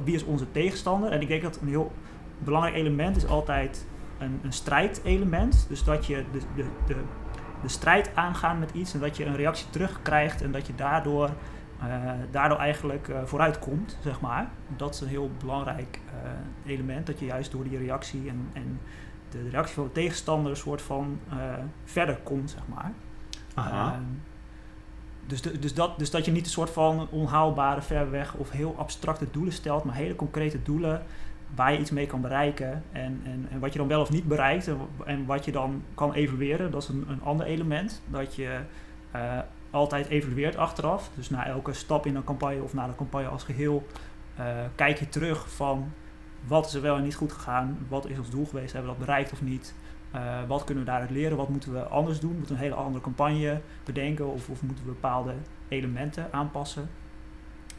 Wie 0.03 0.15
is 0.15 0.23
onze 0.23 0.51
tegenstander? 0.51 1.11
En 1.11 1.21
ik 1.21 1.27
denk 1.27 1.41
dat 1.41 1.59
een 1.61 1.67
heel 1.67 1.91
belangrijk 2.37 2.75
element 2.75 3.15
is 3.15 3.27
altijd 3.27 3.85
een, 4.19 4.39
een 4.43 4.53
strijdelement. 4.53 5.65
Dus 5.69 5.83
dat 5.83 6.05
je 6.05 6.23
de, 6.31 6.39
de, 6.55 6.65
de, 6.87 6.95
de 7.61 7.67
strijd 7.67 8.11
aangaat 8.15 8.59
met 8.59 8.71
iets 8.73 8.93
en 8.93 8.99
dat 8.99 9.17
je 9.17 9.25
een 9.25 9.35
reactie 9.35 9.69
terugkrijgt 9.69 10.41
en 10.41 10.51
dat 10.51 10.67
je 10.67 10.75
daardoor, 10.75 11.29
uh, 11.83 12.11
daardoor 12.31 12.57
eigenlijk 12.57 13.07
uh, 13.07 13.17
vooruit 13.23 13.59
komt, 13.59 13.97
zeg 14.03 14.21
maar. 14.21 14.49
Dat 14.75 14.93
is 14.93 15.01
een 15.01 15.07
heel 15.07 15.31
belangrijk 15.39 15.99
uh, 16.05 16.71
element, 16.71 17.05
dat 17.05 17.19
je 17.19 17.25
juist 17.25 17.51
door 17.51 17.63
die 17.63 17.77
reactie 17.77 18.29
en, 18.29 18.49
en 18.53 18.79
de 19.29 19.49
reactie 19.49 19.75
van 19.75 19.83
de 19.83 19.91
tegenstander 19.91 20.51
een 20.51 20.57
soort 20.57 20.81
van 20.81 21.19
verder 21.83 22.19
komt, 22.23 22.49
zeg 22.49 22.61
maar. 22.67 22.91
Aha. 23.53 23.91
Ehm, 23.91 24.03
dus, 25.25 25.41
de, 25.41 25.59
dus, 25.59 25.73
dat, 25.73 25.99
dus 25.99 26.11
dat 26.11 26.25
je 26.25 26.31
niet 26.31 26.45
een 26.45 26.51
soort 26.51 26.69
van 26.69 27.07
onhaalbare, 27.09 27.81
ver 27.81 28.11
weg 28.11 28.33
of 28.33 28.49
heel 28.49 28.75
abstracte 28.77 29.27
doelen 29.31 29.53
stelt, 29.53 29.83
maar 29.83 29.95
hele 29.95 30.15
concrete 30.15 30.61
doelen 30.63 31.03
waar 31.55 31.73
je 31.73 31.79
iets 31.79 31.91
mee 31.91 32.05
kan 32.05 32.21
bereiken 32.21 32.83
en, 32.91 33.21
en, 33.23 33.47
en 33.49 33.59
wat 33.59 33.73
je 33.73 33.79
dan 33.79 33.87
wel 33.87 34.01
of 34.01 34.09
niet 34.09 34.27
bereikt 34.27 34.67
en, 34.67 34.77
en 35.05 35.25
wat 35.25 35.45
je 35.45 35.51
dan 35.51 35.83
kan 35.93 36.13
evalueren. 36.13 36.71
Dat 36.71 36.83
is 36.83 36.89
een, 36.89 37.05
een 37.07 37.21
ander 37.21 37.45
element, 37.45 38.01
dat 38.07 38.35
je 38.35 38.59
uh, 39.15 39.39
altijd 39.69 40.07
evalueert 40.07 40.57
achteraf. 40.57 41.09
Dus 41.15 41.29
na 41.29 41.45
elke 41.45 41.73
stap 41.73 42.05
in 42.05 42.15
een 42.15 42.23
campagne 42.23 42.61
of 42.63 42.73
na 42.73 42.87
de 42.87 42.95
campagne 42.95 43.27
als 43.27 43.43
geheel 43.43 43.87
uh, 44.39 44.45
kijk 44.75 44.99
je 44.99 45.09
terug 45.09 45.49
van 45.55 45.91
wat 46.47 46.65
is 46.65 46.73
er 46.73 46.81
wel 46.81 46.95
en 46.95 47.03
niet 47.03 47.15
goed 47.15 47.31
gegaan, 47.31 47.77
wat 47.87 48.07
is 48.07 48.17
ons 48.17 48.29
doel 48.29 48.45
geweest, 48.45 48.73
hebben 48.73 48.91
we 48.91 48.97
dat 48.97 49.05
bereikt 49.05 49.31
of 49.31 49.41
niet. 49.41 49.73
Uh, 50.15 50.39
wat 50.47 50.63
kunnen 50.63 50.83
we 50.83 50.89
daaruit 50.89 51.09
leren? 51.09 51.37
Wat 51.37 51.49
moeten 51.49 51.73
we 51.73 51.79
anders 51.79 52.19
doen? 52.19 52.35
Moeten 52.35 52.55
we 52.55 52.61
een 52.61 52.69
hele 52.69 52.81
andere 52.81 53.03
campagne 53.03 53.61
bedenken 53.83 54.27
of, 54.33 54.49
of 54.49 54.61
moeten 54.61 54.85
we 54.85 54.91
bepaalde 54.91 55.33
elementen 55.67 56.33
aanpassen? 56.33 56.89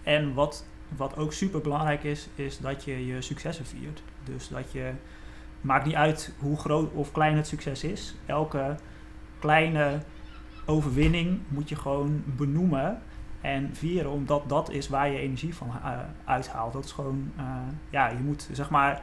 En 0.03 0.35
wat 0.35 0.65
wat 0.97 1.17
ook 1.17 1.33
super 1.33 1.61
belangrijk 1.61 2.05
is, 2.05 2.29
is 2.35 2.59
dat 2.59 2.85
je 2.85 3.07
je 3.07 3.23
successen 3.23 3.67
viert. 3.67 4.03
Dus 4.25 4.49
dat 4.49 4.73
je, 4.73 4.93
maakt 5.61 5.85
niet 5.85 5.95
uit 5.95 6.33
hoe 6.39 6.57
groot 6.57 6.93
of 6.93 7.13
klein 7.13 7.37
het 7.37 7.47
succes 7.47 7.85
is. 7.85 8.15
Elke 8.27 8.77
kleine 9.39 9.99
overwinning 10.69 11.41
moet 11.49 11.69
je 11.69 11.77
gewoon 11.77 12.23
benoemen 12.25 12.99
en 13.41 13.71
vieren, 13.73 14.11
omdat 14.11 14.49
dat 14.49 14.71
is 14.71 14.89
waar 14.89 15.11
je 15.11 15.19
energie 15.19 15.55
van 15.55 15.69
uh, 15.69 15.91
uithaalt. 16.25 16.73
Dat 16.73 16.85
is 16.85 16.93
gewoon, 16.93 17.33
uh, 17.39 17.45
ja, 17.91 18.09
je 18.09 18.23
moet 18.25 18.49
zeg 18.53 18.71
maar, 18.71 19.03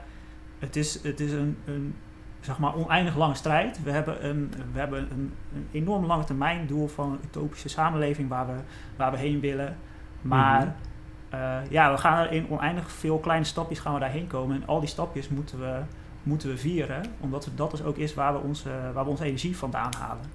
het 0.59 0.75
is, 0.75 1.03
het 1.03 1.19
is 1.19 1.31
een, 1.31 1.57
een 1.65 1.95
zeg 2.39 2.59
maar 2.59 2.75
oneindig 2.75 3.15
lange 3.15 3.35
strijd. 3.35 3.83
We 3.83 3.91
hebben 3.91 4.25
een, 4.25 4.53
we 4.73 4.79
hebben 4.79 5.11
een, 5.11 5.33
een 5.53 5.67
enorm 5.71 6.05
lange 6.05 6.23
termijn 6.23 6.67
doel 6.67 6.87
van 6.87 7.11
een 7.11 7.19
utopische 7.23 7.69
samenleving 7.69 8.29
waar 8.29 8.47
we, 8.47 8.53
waar 8.95 9.11
we 9.11 9.17
heen 9.17 9.39
willen. 9.39 9.77
Maar 10.21 10.59
mm-hmm. 10.59 10.93
Uh, 11.33 11.57
ja, 11.69 11.91
we 11.91 11.97
gaan 11.97 12.25
er 12.25 12.31
in 12.31 12.49
oneindig 12.49 12.91
veel 12.91 13.19
kleine 13.19 13.45
stapjes 13.45 13.79
gaan 13.79 13.93
we 13.93 13.99
daarheen 13.99 14.27
komen. 14.27 14.55
En 14.55 14.67
al 14.67 14.79
die 14.79 14.89
stapjes 14.89 15.29
moeten 15.29 15.59
we, 15.59 15.81
moeten 16.23 16.49
we 16.49 16.57
vieren. 16.57 17.05
Omdat 17.19 17.49
dat 17.55 17.71
dus 17.71 17.83
ook 17.83 17.97
is 17.97 18.13
waar 18.13 18.33
we 18.33 18.39
onze, 18.39 18.69
waar 18.93 19.03
we 19.03 19.09
onze 19.09 19.23
energie 19.23 19.57
vandaan 19.57 19.93
halen. 19.99 20.25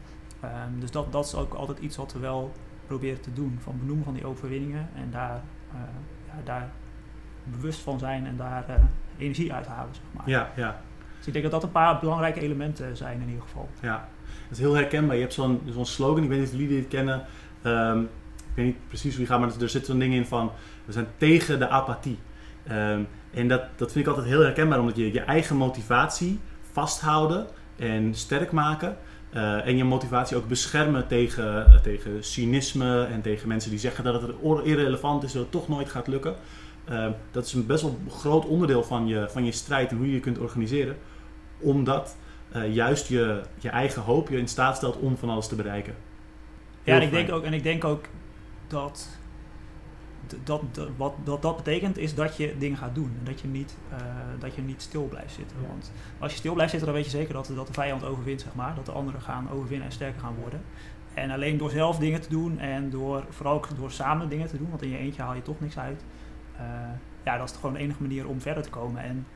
Um, 0.45 0.81
dus 0.81 0.91
dat, 0.91 1.13
dat 1.13 1.25
is 1.25 1.35
ook 1.35 1.55
altijd 1.55 1.79
iets 1.79 1.97
wat 1.97 2.13
we 2.13 2.19
wel 2.19 2.53
proberen 2.87 3.21
te 3.21 3.33
doen. 3.33 3.59
Van 3.63 3.79
benoemen 3.79 4.05
van 4.05 4.15
die 4.15 4.27
overwinningen. 4.27 4.89
En 4.95 5.11
daar, 5.11 5.41
uh, 5.75 5.81
ja, 6.27 6.35
daar 6.45 6.71
bewust 7.45 7.81
van 7.81 7.99
zijn 7.99 8.27
en 8.27 8.37
daar 8.37 8.65
uh, 8.69 8.75
energie 9.19 9.53
uithalen, 9.53 9.95
zeg 9.95 10.05
maar. 10.13 10.29
Ja, 10.29 10.51
ja. 10.57 10.81
Dus 11.17 11.27
ik 11.27 11.33
denk 11.33 11.45
dat 11.45 11.53
dat 11.53 11.63
een 11.63 11.73
paar 11.73 11.99
belangrijke 12.01 12.41
elementen 12.41 12.97
zijn 12.97 13.21
in 13.21 13.29
ieder 13.29 13.43
geval. 13.43 13.69
Ja, 13.81 14.09
dat 14.49 14.51
is 14.51 14.59
heel 14.59 14.75
herkenbaar. 14.75 15.15
Je 15.15 15.21
hebt 15.21 15.35
zo'n 15.35 15.61
zo'n 15.71 15.87
slogan, 15.87 16.23
ik 16.23 16.29
weet 16.29 16.39
niet 16.39 16.49
of 16.49 16.55
jullie 16.55 16.69
dit 16.69 16.89
kennen. 16.89 17.25
Um, 17.65 18.03
ik 18.39 18.57
weet 18.57 18.65
niet 18.65 18.89
precies 18.89 19.11
hoe 19.11 19.19
die 19.19 19.27
gaat, 19.27 19.41
maar 19.41 19.61
er 19.61 19.69
zit 19.69 19.87
zo'n 19.87 19.99
ding 19.99 20.15
in 20.15 20.27
van 20.27 20.51
we 20.85 20.93
zijn 20.93 21.07
tegen 21.17 21.59
de 21.59 21.69
apathie. 21.69 22.19
Um, 22.71 23.09
en 23.31 23.49
dat, 23.49 23.63
dat 23.77 23.93
vind 23.93 24.05
ik 24.05 24.11
altijd 24.11 24.31
heel 24.31 24.41
herkenbaar, 24.41 24.81
omdat 24.81 24.97
je 24.97 25.13
je 25.13 25.21
eigen 25.21 25.57
motivatie 25.57 26.41
vasthouden 26.73 27.47
en 27.77 28.15
sterk 28.15 28.53
maken. 28.53 28.97
Uh, 29.35 29.67
en 29.67 29.77
je 29.77 29.85
motivatie 29.85 30.37
ook 30.37 30.49
beschermen 30.49 31.07
tegen, 31.07 31.67
uh, 31.69 31.75
tegen 31.81 32.25
cynisme 32.25 33.05
en 33.05 33.21
tegen 33.21 33.49
mensen 33.49 33.71
die 33.71 33.79
zeggen 33.79 34.05
dat 34.05 34.23
het 34.23 34.33
irrelevant 34.65 35.23
is, 35.23 35.33
dat 35.33 35.43
het 35.43 35.51
toch 35.51 35.69
nooit 35.69 35.89
gaat 35.89 36.07
lukken. 36.07 36.35
Uh, 36.91 37.07
dat 37.31 37.47
is 37.47 37.53
een 37.53 37.67
best 37.67 37.83
wel 37.83 37.99
groot 38.09 38.47
onderdeel 38.47 38.83
van 38.83 39.07
je, 39.07 39.27
van 39.29 39.45
je 39.45 39.53
strijd 39.53 39.91
en 39.91 39.97
hoe 39.97 40.07
je 40.07 40.13
je 40.13 40.21
kunt 40.21 40.39
organiseren. 40.39 40.97
Omdat 41.59 42.17
eh, 42.53 42.75
juist 42.75 43.09
je, 43.09 43.41
je 43.59 43.69
eigen 43.69 44.03
hoop 44.03 44.29
je 44.29 44.39
in 44.39 44.49
staat 44.49 44.77
stelt 44.77 44.97
om 44.97 45.17
van 45.17 45.31
alles 45.31 45.49
te 45.49 45.55
bereiken. 45.55 45.95
ja, 46.83 46.95
en 46.95 47.03
ik, 47.03 47.11
denk 47.11 47.33
ook, 47.33 47.45
en 47.45 47.53
ik 47.53 47.63
denk 47.63 47.85
ook 47.85 48.05
dat 48.67 49.09
dat, 50.45 50.63
dat, 50.75 50.89
wat 50.97 51.15
dat, 51.25 51.43
dat 51.43 51.57
betekent 51.57 51.99
is 51.99 52.15
dat 52.15 52.37
je 52.37 52.55
dingen 52.59 52.79
gaat 52.79 52.95
doen. 52.95 53.13
En 53.19 53.25
dat 53.25 53.41
je 53.41 53.49
niet, 53.49 53.77
uh, 53.93 53.99
dat 54.39 54.55
je 54.55 54.63
niet 54.63 54.83
stil 54.83 55.05
blijft 55.05 55.35
zitten. 55.35 55.57
Ja. 55.61 55.69
Want 55.69 55.93
als 56.19 56.33
je 56.33 56.39
stil 56.39 56.53
blijft 56.53 56.71
zitten, 56.71 56.89
dan 56.89 57.01
weet 57.01 57.11
je 57.11 57.17
zeker 57.19 57.35
dat, 57.35 57.53
dat 57.55 57.67
de 57.67 57.73
vijand 57.73 58.05
overwint, 58.05 58.41
zeg 58.41 58.55
maar. 58.55 58.75
Dat 58.75 58.87
de 58.87 58.93
anderen 58.93 59.21
gaan 59.21 59.51
overwinnen 59.51 59.87
en 59.87 59.93
sterker 59.93 60.21
gaan 60.21 60.35
worden. 60.41 60.61
En 61.15 61.31
alleen 61.31 61.59
door 61.59 61.71
zelf 61.71 61.99
dingen 61.99 62.21
te 62.21 62.29
doen 62.29 62.59
en 62.59 62.91
door, 62.91 63.25
vooral 63.29 63.55
ook 63.55 63.69
door 63.77 63.91
samen 63.91 64.29
dingen 64.29 64.49
te 64.49 64.59
doen, 64.59 64.69
want 64.71 64.83
in 64.83 64.91
je 64.91 64.99
eentje 64.99 65.23
haal 65.23 65.35
je 65.35 65.43
toch 65.43 65.61
niks 65.61 65.79
uit. 65.79 66.05
Uh, 66.55 66.61
ja, 67.25 67.37
dat 67.37 67.51
is 67.51 67.57
gewoon 67.57 67.73
de 67.73 67.79
enige 67.79 68.03
manier 68.03 68.29
om 68.29 68.41
verder 68.41 68.63
te 68.63 68.71
komen. 68.71 69.03
En 69.03 69.27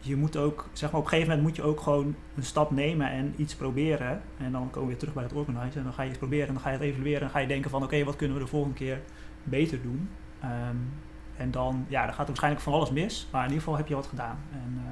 je 0.00 0.16
moet 0.16 0.36
ook, 0.36 0.68
zeg 0.72 0.90
maar, 0.90 1.00
op 1.00 1.04
een 1.04 1.12
gegeven 1.12 1.30
moment 1.30 1.48
moet 1.48 1.56
je 1.56 1.70
ook 1.70 1.80
gewoon 1.80 2.14
een 2.36 2.44
stap 2.44 2.70
nemen 2.70 3.10
en 3.10 3.34
iets 3.36 3.54
proberen. 3.54 4.22
En 4.38 4.52
dan 4.52 4.70
komen 4.70 4.80
we 4.80 4.86
weer 4.86 4.96
terug 4.96 5.14
bij 5.14 5.22
het 5.22 5.32
organiseren. 5.32 5.78
En 5.78 5.84
dan 5.84 5.92
ga 5.92 6.02
je 6.02 6.08
iets 6.08 6.18
proberen 6.18 6.46
en 6.46 6.54
dan 6.54 6.62
ga 6.62 6.70
je 6.70 6.76
het 6.76 6.86
evalueren. 6.86 7.20
En 7.20 7.24
dan 7.24 7.34
ga 7.34 7.38
je 7.38 7.46
denken 7.46 7.70
van, 7.70 7.82
oké, 7.82 7.94
okay, 7.94 8.04
wat 8.04 8.16
kunnen 8.16 8.36
we 8.36 8.42
de 8.42 8.48
volgende 8.48 8.76
keer 8.76 9.00
beter 9.44 9.82
doen. 9.82 10.10
Um, 10.44 10.92
en 11.36 11.50
dan, 11.50 11.86
ja, 11.88 12.04
dan 12.04 12.10
gaat 12.10 12.20
er 12.20 12.26
waarschijnlijk 12.26 12.62
van 12.62 12.72
alles 12.72 12.90
mis, 12.90 13.28
maar 13.30 13.40
in 13.40 13.48
ieder 13.48 13.62
geval 13.62 13.78
heb 13.78 13.88
je 13.88 13.94
wat 13.94 14.06
gedaan. 14.06 14.38
En 14.52 14.72
uh, 14.76 14.82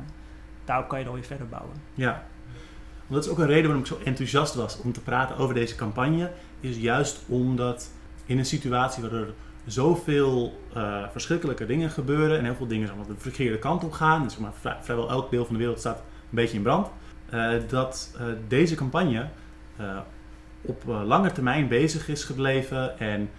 daarop 0.64 0.88
kan 0.88 0.98
je 0.98 1.04
dan 1.04 1.14
weer 1.14 1.24
verder 1.24 1.48
bouwen. 1.48 1.76
Ja, 1.94 2.24
dat 3.06 3.24
is 3.24 3.30
ook 3.30 3.38
een 3.38 3.46
reden 3.46 3.64
waarom 3.64 3.80
ik 3.80 3.86
zo 3.86 3.98
enthousiast 4.04 4.54
was 4.54 4.80
om 4.80 4.92
te 4.92 5.00
praten 5.00 5.36
over 5.36 5.54
deze 5.54 5.74
campagne. 5.74 6.30
Is 6.60 6.76
juist 6.76 7.22
omdat 7.26 7.90
in 8.26 8.38
een 8.38 8.44
situatie 8.44 9.02
waar 9.02 9.12
er 9.12 9.34
zoveel 9.66 10.62
uh, 10.76 11.08
verschrikkelijke 11.10 11.66
dingen 11.66 11.90
gebeuren 11.90 12.38
en 12.38 12.44
heel 12.44 12.54
veel 12.54 12.66
dingen 12.66 12.86
zeg 12.86 12.96
maar, 12.96 13.06
de 13.06 13.14
verkeerde 13.16 13.58
kant 13.58 13.84
op 13.84 13.92
gaan, 13.92 14.22
dus, 14.22 14.36
maar, 14.36 14.52
vrij, 14.60 14.76
vrijwel 14.80 15.10
elk 15.10 15.30
deel 15.30 15.44
van 15.44 15.54
de 15.54 15.60
wereld 15.60 15.78
staat 15.78 15.98
een 15.98 16.04
beetje 16.30 16.56
in 16.56 16.62
brand, 16.62 16.88
uh, 17.34 17.52
dat 17.68 18.16
deze 18.48 18.74
campagne 18.74 19.28
op 20.60 20.82
lange 20.86 21.32
termijn 21.32 21.68
bezig 21.68 22.08
is 22.08 22.24
gebleven 22.24 22.98
en 22.98 23.30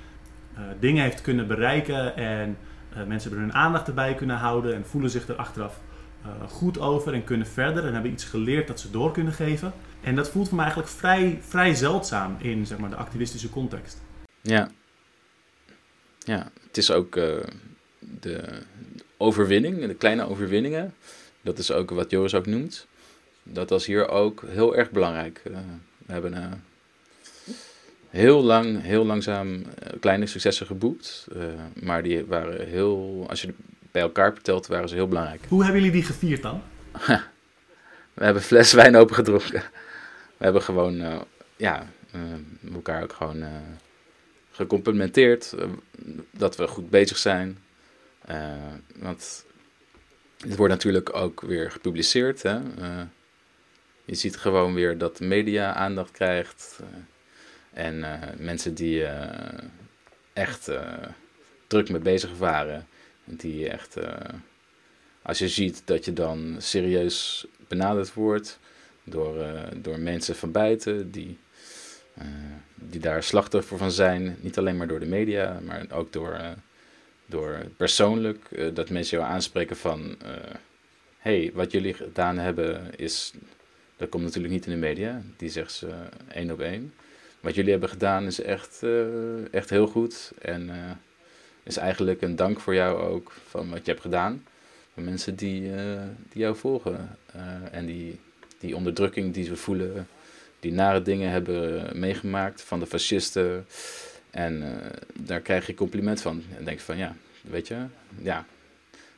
dingen 0.80 1.04
heeft 1.04 1.22
kunnen 1.22 1.48
bereiken 1.48 2.16
en 2.16 2.58
uh, 2.98 3.04
mensen 3.04 3.30
hebben 3.30 3.48
hun 3.48 3.58
aandacht 3.58 3.88
erbij 3.88 4.16
kunnen 4.16 4.36
houden 4.36 4.76
en 4.76 4.86
voelen 4.86 5.10
zich 5.10 5.28
er 5.28 5.36
achteraf 5.36 5.80
eh, 6.24 6.50
goed 6.50 6.80
over 6.80 7.14
en 7.14 7.24
kunnen 7.24 7.48
verder 7.48 7.86
en 7.86 7.94
hebben 7.94 8.12
iets 8.12 8.24
geleerd 8.24 8.68
dat 8.68 8.80
ze 8.80 8.92
door 8.92 9.12
kunnen 9.12 9.34
geven. 9.34 9.74
En 10.02 10.16
dat 10.16 10.30
voelt 10.30 10.48
voor 10.48 10.56
mij 10.56 10.66
eigenlijk 10.66 10.96
vrij, 10.96 11.40
vrij 11.42 11.74
zeldzaam 11.74 12.36
in 12.40 12.66
zeg 12.66 12.78
maar, 12.78 12.90
de 12.90 12.96
activistische 12.96 13.50
context. 13.50 14.02
Ja. 14.42 14.72
Ja, 16.20 16.52
het 16.68 16.78
is 16.78 16.92
ook 16.92 17.14
de 18.20 18.62
overwinning, 19.18 19.88
de 19.88 19.96
kleine 19.96 20.30
overwinningen. 20.30 20.94
Dat 21.42 21.58
is 21.58 21.72
ook 21.72 21.90
wat 21.90 22.12
Joris 22.12 22.36
ook 22.36 22.46
noemt. 22.46 22.88
Dat 23.44 23.70
was 23.70 23.86
hier 23.86 24.10
ook 24.10 24.44
heel 24.48 24.76
erg 24.76 24.92
belangrijk. 24.92 25.42
We 26.06 26.14
hebben 26.14 26.64
heel 28.14 28.44
lang, 28.44 28.82
heel 28.82 29.06
langzaam 29.06 29.64
kleine 30.00 30.26
successen 30.26 30.66
geboekt. 30.66 31.28
maar 31.74 32.04
die 32.04 32.26
waren 32.26 32.68
heel, 32.68 33.26
als 33.30 33.42
je 33.42 33.54
bij 33.92 34.02
elkaar 34.02 34.34
vertelt, 34.34 34.68
waren 34.68 34.90
ze 34.90 34.96
heel 34.96 35.08
belangrijk. 35.08 35.42
Hoe 35.48 35.64
hebben 35.64 35.82
jullie 35.82 35.96
die 35.96 36.06
gevierd 36.06 36.42
dan? 36.42 36.62
we 38.14 38.24
hebben 38.24 38.42
fles 38.42 38.74
wijn 38.74 38.96
opengedronken. 38.96 39.64
We 40.38 40.44
hebben 40.44 40.62
gewoon, 40.62 41.26
ja, 41.56 41.88
elkaar 42.74 43.04
ook 43.04 43.14
gewoon 43.14 43.44
gecomplimenteerd. 44.52 45.56
dat 46.32 46.56
we 46.56 46.68
goed 46.68 46.90
bezig 46.90 47.18
zijn. 47.18 47.58
want 48.96 49.46
het 50.38 50.56
wordt 50.56 50.74
natuurlijk 50.74 51.16
ook 51.16 51.42
weer 51.42 51.72
gepubliceerd. 51.72 52.42
Hè? 52.42 52.60
Je 54.06 54.16
ziet 54.16 54.38
gewoon 54.38 54.74
weer 54.74 54.98
dat 54.98 55.18
de 55.18 55.26
media 55.26 55.74
aandacht 55.74 56.12
krijgt. 56.12 56.80
Uh, 57.74 57.86
en 57.86 57.98
uh, 57.98 58.14
mensen 58.38 58.74
die 58.74 59.06
echt 60.34 60.72
druk 61.68 61.90
mee 61.90 62.02
bezig 62.02 62.38
waren. 62.38 62.88
Die 63.26 63.70
echt, 63.70 63.98
als 65.22 65.40
je 65.40 65.48
ziet 65.48 65.82
dat 65.86 66.06
je 66.06 66.14
dan 66.14 66.56
serieus 66.60 67.48
benaderd 67.68 68.14
wordt 68.14 68.60
door, 69.04 69.46
door 69.76 70.00
mensen 70.00 70.36
van 70.36 70.52
buiten 70.52 71.12
die, 71.12 71.38
die 72.76 73.00
daar 73.00 73.24
slachtoffer 73.24 73.78
van 73.78 73.92
zijn. 73.92 74.38
Niet 74.40 74.58
alleen 74.58 74.78
maar 74.78 74.88
door 74.88 75.00
de 75.00 75.06
media, 75.06 75.60
maar 75.66 75.86
ook 75.92 76.14
door 76.14 76.56
door 77.26 77.66
persoonlijk 77.78 78.46
uh, 78.52 78.76
dat 78.76 78.90
mensen 78.90 79.18
jou 79.18 79.30
aanspreken 79.32 79.78
van, 79.78 80.16
uh, 80.26 80.54
hey, 81.18 81.52
wat 81.54 81.72
jullie 81.72 81.94
gedaan 81.94 82.38
hebben 82.38 82.96
is, 82.96 83.34
dat 83.98 84.10
komt 84.10 84.24
natuurlijk 84.24 84.54
niet 84.54 84.66
in 84.66 84.72
de 84.72 84.78
media, 84.78 85.22
die 85.38 85.50
zegt 85.50 85.72
ze 85.72 85.88
uh, 85.88 85.94
één 86.34 86.52
op 86.52 86.60
één. 86.60 86.94
Wat 87.44 87.56
jullie 87.56 87.72
hebben 87.72 87.90
gedaan 87.90 88.26
is 88.26 88.42
echt, 88.42 88.80
uh, 88.84 89.54
echt 89.54 89.70
heel 89.70 89.88
goed 89.88 90.32
en 90.42 90.70
is 91.64 91.78
eigenlijk 91.78 92.22
een 92.22 92.36
dank 92.36 92.60
voor 92.60 92.74
jou 92.74 93.00
ook 93.00 93.32
van 93.48 93.70
wat 93.70 93.86
je 93.86 93.92
hebt 93.92 94.04
gedaan. 94.04 94.44
Voor 94.94 95.04
mensen 95.04 95.36
die, 95.36 95.72
die 96.30 96.42
jou 96.42 96.56
volgen 96.56 97.18
en 97.72 97.86
die, 97.86 98.20
die 98.60 98.76
onderdrukking 98.76 99.34
die 99.34 99.44
ze 99.44 99.56
voelen, 99.56 100.08
die 100.60 100.72
nare 100.72 101.02
dingen 101.02 101.30
hebben 101.30 101.90
meegemaakt 102.00 102.62
van 102.62 102.80
de 102.80 102.86
fascisten. 102.86 103.66
En 104.32 104.82
daar 105.20 105.42
krijg 105.42 105.68
je 105.68 105.74
compliment 105.74 106.22
van. 106.22 106.44
En 106.58 106.66
denk 106.66 106.80
van 106.80 106.98
ja, 106.98 107.16
weet 107.42 107.68
je, 107.68 107.86
ja. 108.22 108.46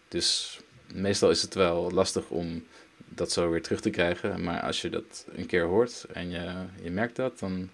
Dus 0.07 0.59
meestal 0.93 1.29
is 1.29 1.41
het 1.41 1.53
wel 1.53 1.91
lastig 1.91 2.29
om 2.29 2.63
dat 2.97 3.31
zo 3.31 3.49
weer 3.49 3.61
terug 3.61 3.81
te 3.81 3.89
krijgen. 3.89 4.43
Maar 4.43 4.61
als 4.61 4.81
je 4.81 4.89
dat 4.89 5.25
een 5.35 5.45
keer 5.45 5.63
hoort 5.63 6.05
en 6.13 6.29
je, 6.29 6.51
je 6.81 6.91
merkt 6.91 7.15
dat, 7.15 7.39
dan, 7.39 7.69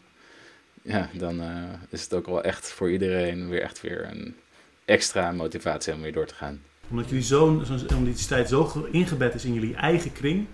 ja, 0.82 1.10
dan 1.14 1.42
uh, 1.42 1.64
is 1.90 2.02
het 2.02 2.14
ook 2.14 2.26
wel 2.26 2.44
echt 2.44 2.72
voor 2.72 2.92
iedereen 2.92 3.50
weer 3.50 3.62
echt 3.62 3.82
weer 3.82 4.08
een 4.12 4.36
extra 4.86 5.32
motivatie 5.32 5.94
om 5.94 6.02
weer 6.02 6.14
door 6.14 6.26
te 6.26 6.36
gaan. 6.36 6.62
Omdat 6.90 7.10
jullie 7.10 7.24
zo'n 7.24 7.66
zo, 7.66 7.78
tijd 8.28 8.50
zo 8.50 8.88
ingebed 8.92 9.34
is 9.34 9.46
in 9.46 9.54
jullie 9.54 9.76
eigen 9.76 10.14
kring, 10.14 10.48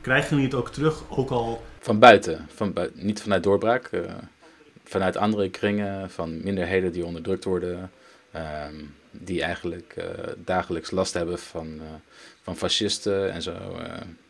krijgen 0.00 0.30
jullie 0.30 0.44
het 0.44 0.54
ook 0.54 0.70
terug, 0.70 1.10
ook 1.10 1.30
al... 1.30 1.64
Van 1.78 1.98
buiten, 1.98 2.46
van 2.54 2.72
buiten 2.72 3.06
niet 3.06 3.22
vanuit 3.22 3.42
doorbraak. 3.42 3.92
Uh, 3.92 4.00
vanuit 4.84 5.16
andere 5.16 5.50
kringen, 5.50 6.10
van 6.10 6.42
minderheden 6.42 6.92
die 6.92 7.04
onderdrukt 7.04 7.44
worden, 7.44 7.90
ehm, 8.30 8.74
die 9.10 9.42
eigenlijk 9.42 9.94
uh, 9.98 10.04
dagelijks 10.36 10.90
last 10.90 11.14
hebben 11.14 11.38
van, 11.38 11.80
van 12.42 12.56
fascisten 12.56 13.32
en 13.32 13.42
zo. 13.42 13.54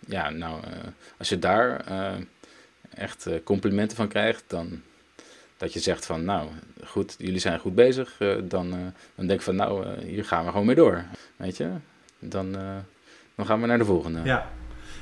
Ja, 0.06 0.30
nou, 0.30 0.60
als 1.18 1.28
je 1.28 1.38
daar 1.38 1.84
echt 2.94 3.28
complimenten 3.44 3.96
van 3.96 4.08
krijgt, 4.08 4.44
dan 4.46 4.82
dat 5.64 5.72
je 5.72 5.80
zegt 5.80 6.06
van, 6.06 6.24
nou, 6.24 6.48
goed, 6.84 7.14
jullie 7.18 7.38
zijn 7.38 7.58
goed 7.58 7.74
bezig, 7.74 8.16
dan, 8.44 8.70
dan 9.14 9.26
denk 9.26 9.30
ik 9.30 9.42
van, 9.42 9.56
nou, 9.56 10.00
hier 10.00 10.24
gaan 10.24 10.44
we 10.44 10.50
gewoon 10.50 10.66
mee 10.66 10.74
door, 10.74 11.04
weet 11.36 11.56
je. 11.56 11.70
Dan, 12.18 12.52
dan 13.34 13.46
gaan 13.46 13.60
we 13.60 13.66
naar 13.66 13.78
de 13.78 13.84
volgende. 13.84 14.20
Ja, 14.24 14.50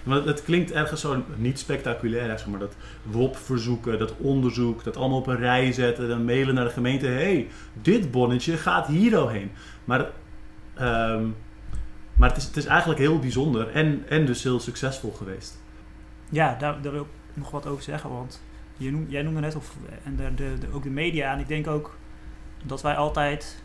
want 0.03 0.25
het 0.25 0.43
klinkt 0.43 0.73
ergens 0.73 1.01
zo 1.01 1.25
niet 1.37 1.59
spectaculair, 1.59 2.39
zeg 2.39 2.47
maar 2.47 2.59
dat 2.59 2.77
WOP-verzoeken, 3.03 3.99
dat 3.99 4.17
onderzoek, 4.17 4.85
dat 4.85 4.97
allemaal 4.97 5.19
op 5.19 5.27
een 5.27 5.37
rij 5.37 5.73
zetten, 5.73 6.09
dan 6.09 6.25
mailen 6.25 6.55
naar 6.55 6.65
de 6.65 6.71
gemeente: 6.71 7.07
hé, 7.07 7.13
hey, 7.13 7.49
dit 7.83 8.11
bonnetje 8.11 8.57
gaat 8.57 8.87
hier 8.87 9.11
doorheen. 9.11 9.51
Maar, 9.85 10.11
um, 10.81 11.37
maar 12.17 12.29
het, 12.29 12.39
is, 12.39 12.45
het 12.45 12.57
is 12.57 12.67
eigenlijk 12.67 13.01
heel 13.01 13.19
bijzonder 13.19 13.69
en, 13.69 14.05
en 14.09 14.27
dus 14.27 14.43
heel 14.43 14.61
succesvol 14.61 15.13
geweest. 15.13 15.59
Ja, 16.31 16.57
daar, 16.59 16.83
daar 16.83 16.93
wil 16.93 17.03
ik 17.03 17.37
nog 17.37 17.51
wat 17.51 17.67
over 17.67 17.83
zeggen, 17.83 18.11
want 18.11 18.43
je 18.77 18.91
noem, 18.91 19.07
jij 19.09 19.23
noemde 19.23 19.41
net 19.41 19.57
of, 19.57 19.77
en 20.05 20.17
de, 20.17 20.35
de, 20.35 20.59
de, 20.61 20.67
ook 20.73 20.83
de 20.83 20.91
media, 20.91 21.33
en 21.33 21.39
ik 21.39 21.49
denk 21.49 21.67
ook 21.67 21.97
dat 22.63 22.83
wij 22.83 22.97
altijd 22.97 23.63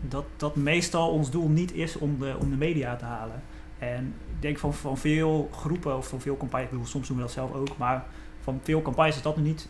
dat, 0.00 0.24
dat 0.36 0.56
meestal 0.56 1.10
ons 1.10 1.30
doel 1.30 1.48
niet 1.48 1.74
is 1.74 1.96
om 1.96 2.18
de, 2.18 2.36
om 2.38 2.50
de 2.50 2.56
media 2.56 2.96
te 2.96 3.04
halen. 3.04 3.42
En 3.78 4.14
ik 4.34 4.42
denk 4.42 4.58
van, 4.58 4.74
van 4.74 4.98
veel 4.98 5.48
groepen 5.52 5.96
of 5.96 6.08
van 6.08 6.20
veel 6.20 6.36
campagnes, 6.36 6.64
ik 6.64 6.70
bedoel, 6.70 6.86
soms 6.86 7.08
doen 7.08 7.16
we 7.16 7.22
dat 7.22 7.32
zelf 7.32 7.52
ook, 7.52 7.76
maar 7.76 8.04
van 8.40 8.60
veel 8.62 8.82
campagnes 8.82 9.16
is 9.16 9.22
dat 9.22 9.36
nog 9.36 9.44
niet, 9.44 9.68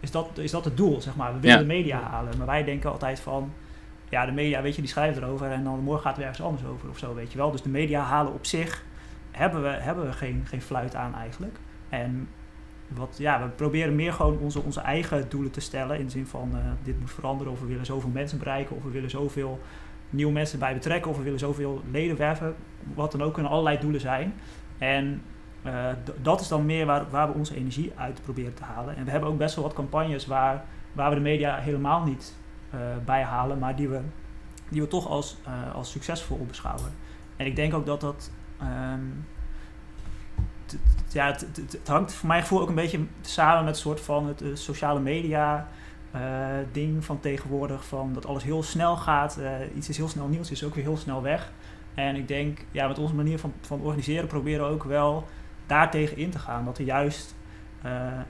is 0.00 0.10
dat, 0.10 0.38
is 0.38 0.50
dat 0.50 0.64
het 0.64 0.76
doel, 0.76 1.00
zeg 1.00 1.16
maar. 1.16 1.34
We 1.34 1.40
willen 1.40 1.58
de 1.58 1.64
media 1.64 2.00
halen, 2.00 2.38
maar 2.38 2.46
wij 2.46 2.64
denken 2.64 2.90
altijd 2.90 3.20
van, 3.20 3.52
ja, 4.08 4.26
de 4.26 4.32
media, 4.32 4.62
weet 4.62 4.74
je, 4.74 4.80
die 4.80 4.90
schrijven 4.90 5.22
erover 5.22 5.50
en 5.50 5.64
dan 5.64 5.80
morgen 5.80 6.02
gaat 6.02 6.16
het 6.16 6.24
ergens 6.24 6.46
anders 6.46 6.64
over 6.64 6.88
of 6.88 6.98
zo, 6.98 7.14
weet 7.14 7.32
je 7.32 7.38
wel. 7.38 7.50
Dus 7.50 7.62
de 7.62 7.68
media 7.68 8.02
halen 8.02 8.32
op 8.32 8.46
zich 8.46 8.84
hebben 9.30 9.62
we, 9.62 9.68
hebben 9.68 10.06
we 10.06 10.12
geen, 10.12 10.42
geen 10.46 10.62
fluit 10.62 10.94
aan 10.94 11.14
eigenlijk. 11.14 11.56
En 11.88 12.28
wat, 12.94 13.16
ja, 13.18 13.42
we 13.42 13.48
proberen 13.48 13.94
meer 13.94 14.12
gewoon 14.12 14.38
onze, 14.38 14.60
onze 14.62 14.80
eigen 14.80 15.28
doelen 15.28 15.50
te 15.50 15.60
stellen. 15.60 15.98
In 15.98 16.04
de 16.04 16.10
zin 16.10 16.26
van, 16.26 16.50
uh, 16.54 16.58
dit 16.82 17.00
moet 17.00 17.10
veranderen 17.10 17.52
of 17.52 17.60
we 17.60 17.66
willen 17.66 17.86
zoveel 17.86 18.10
mensen 18.10 18.38
bereiken 18.38 18.76
of 18.76 18.82
we 18.82 18.90
willen 18.90 19.10
zoveel 19.10 19.60
nieuwe 20.10 20.32
mensen 20.32 20.58
bij 20.58 20.74
betrekken 20.74 21.10
of 21.10 21.16
we 21.16 21.22
willen 21.22 21.38
zoveel 21.38 21.82
leden 21.90 22.16
werven. 22.16 22.54
Wat 22.94 23.12
dan 23.12 23.22
ook 23.22 23.34
kunnen 23.34 23.52
allerlei 23.52 23.78
doelen 23.78 24.00
zijn. 24.00 24.34
En 24.78 25.22
uh, 25.66 25.86
dat 26.22 26.40
is 26.40 26.48
dan 26.48 26.66
meer 26.66 26.86
waar, 26.86 27.10
waar 27.10 27.28
we 27.28 27.38
onze 27.38 27.56
energie 27.56 27.92
uit 27.96 28.22
proberen 28.22 28.54
te 28.54 28.64
halen. 28.64 28.96
En 28.96 29.04
we 29.04 29.10
hebben 29.10 29.28
ook 29.28 29.38
best 29.38 29.54
wel 29.54 29.64
wat 29.64 29.74
campagnes 29.74 30.26
waar, 30.26 30.64
waar 30.92 31.08
we 31.08 31.14
de 31.14 31.20
media 31.20 31.56
helemaal 31.56 32.04
niet 32.04 32.34
uh, 32.74 32.80
bij 33.04 33.22
halen, 33.22 33.58
maar 33.58 33.76
die 33.76 33.88
we, 33.88 34.00
die 34.68 34.80
we 34.80 34.88
toch 34.88 35.08
als, 35.08 35.36
als 35.74 35.90
succesvol 35.90 36.46
beschouwen. 36.46 36.90
En 37.36 37.46
ik 37.46 37.56
denk 37.56 37.74
ook 37.74 37.86
dat 37.86 38.00
dat. 38.00 38.30
Um, 38.62 39.24
ja, 41.08 41.26
het, 41.26 41.40
het, 41.40 41.88
hangt 41.88 42.12
voor 42.12 42.28
mijn 42.28 42.42
gevoel 42.42 42.60
ook 42.60 42.68
een 42.68 42.74
beetje 42.74 43.00
samen 43.20 43.64
met 43.64 43.74
een 43.74 43.80
soort 43.80 44.00
van 44.00 44.26
het 44.26 44.42
sociale 44.54 45.00
media 45.00 45.68
uh, 46.14 46.20
ding 46.72 47.04
van 47.04 47.20
tegenwoordig. 47.20 47.84
Van 47.84 48.12
dat 48.12 48.26
alles 48.26 48.42
heel 48.42 48.62
snel 48.62 48.96
gaat. 48.96 49.38
Uh, 49.40 49.76
iets 49.76 49.88
is 49.88 49.96
heel 49.96 50.08
snel 50.08 50.28
nieuws, 50.28 50.50
is 50.50 50.64
ook 50.64 50.74
weer 50.74 50.84
heel 50.84 50.96
snel 50.96 51.22
weg. 51.22 51.52
En 51.94 52.16
ik 52.16 52.28
denk, 52.28 52.58
ja, 52.70 52.88
met 52.88 52.98
onze 52.98 53.14
manier 53.14 53.38
van, 53.38 53.52
van 53.60 53.80
organiseren 53.80 54.26
proberen 54.26 54.66
we 54.66 54.72
ook 54.72 54.84
wel 54.84 55.26
daartegen 55.66 56.16
in 56.16 56.30
te 56.30 56.38
gaan. 56.38 56.64
Dat 56.64 56.78
we 56.78 56.84
juist 56.84 57.34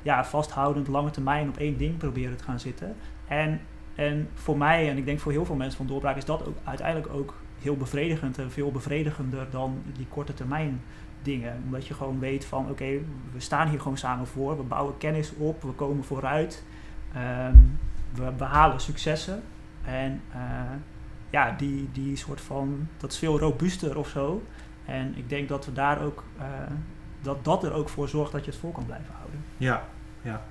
ja, 0.03 0.25
vasthoudend 0.25 0.89
lange 0.89 1.11
termijn 1.11 1.49
op 1.49 1.57
één 1.57 1.77
ding 1.77 1.97
proberen 1.97 2.37
te 2.37 2.45
gaan 2.45 2.61
zitten. 2.61 2.97
En, 3.29 3.61
en 3.95 4.29
voor 4.35 4.59
mij, 4.59 4.91
en 4.91 4.97
ik 4.97 5.05
denk 5.05 5.21
voor 5.21 5.33
heel 5.33 5.45
veel 5.45 5.55
mensen 5.55 5.77
van 5.77 5.87
doorbraak, 5.87 6.17
is 6.17 6.25
dat 6.25 6.47
ook 6.47 6.57
uiteindelijk 6.65 7.12
ook 7.12 7.35
heel 7.61 7.77
bevredigend 7.77 8.39
en 8.39 8.51
veel 8.51 8.71
bevredigender 8.71 9.47
dan 9.51 9.83
die 9.97 10.07
korte 10.09 10.35
termijn 10.35 10.83
dingen. 11.22 11.62
Omdat 11.64 11.86
je 11.86 11.94
gewoon 11.94 12.18
weet 12.18 12.44
van 12.44 12.70
oké, 12.70 12.98
we 13.32 13.40
staan 13.40 13.68
hier 13.68 13.80
gewoon 13.80 13.98
samen 13.98 14.26
voor, 14.26 14.56
we 14.56 14.62
bouwen 14.62 14.98
kennis 14.98 15.32
op, 15.36 15.62
we 15.62 15.72
komen 15.72 16.05
vooruit. 16.05 16.64
Um, 17.16 17.78
we 18.14 18.30
behalen 18.36 18.80
successen. 18.80 19.42
En 19.84 20.22
uh, 20.34 20.40
ja, 21.30 21.55
die, 21.59 21.88
die 21.92 22.16
soort 22.16 22.40
van, 22.40 22.88
dat 22.97 23.12
is 23.12 23.18
veel 23.18 23.38
robuuster 23.38 23.98
of 23.98 24.09
zo. 24.09 24.42
En 24.84 25.14
ik 25.16 25.28
denk 25.28 25.48
dat 25.48 25.66
we 25.66 25.72
daar 25.72 26.02
ook, 26.02 26.24
uh, 26.38 26.44
dat 27.22 27.44
dat 27.44 27.64
er 27.64 27.72
ook 27.72 27.88
voor 27.88 28.09
zorgt 28.09 28.32
dat 28.32 28.44
je 28.44 28.51
het 28.51 28.60
vol 28.60 28.70
kan 28.70 28.86
blijven 28.86 29.14
houden. 29.14 29.40
Ja, 29.56 29.84
ja. 30.22 30.42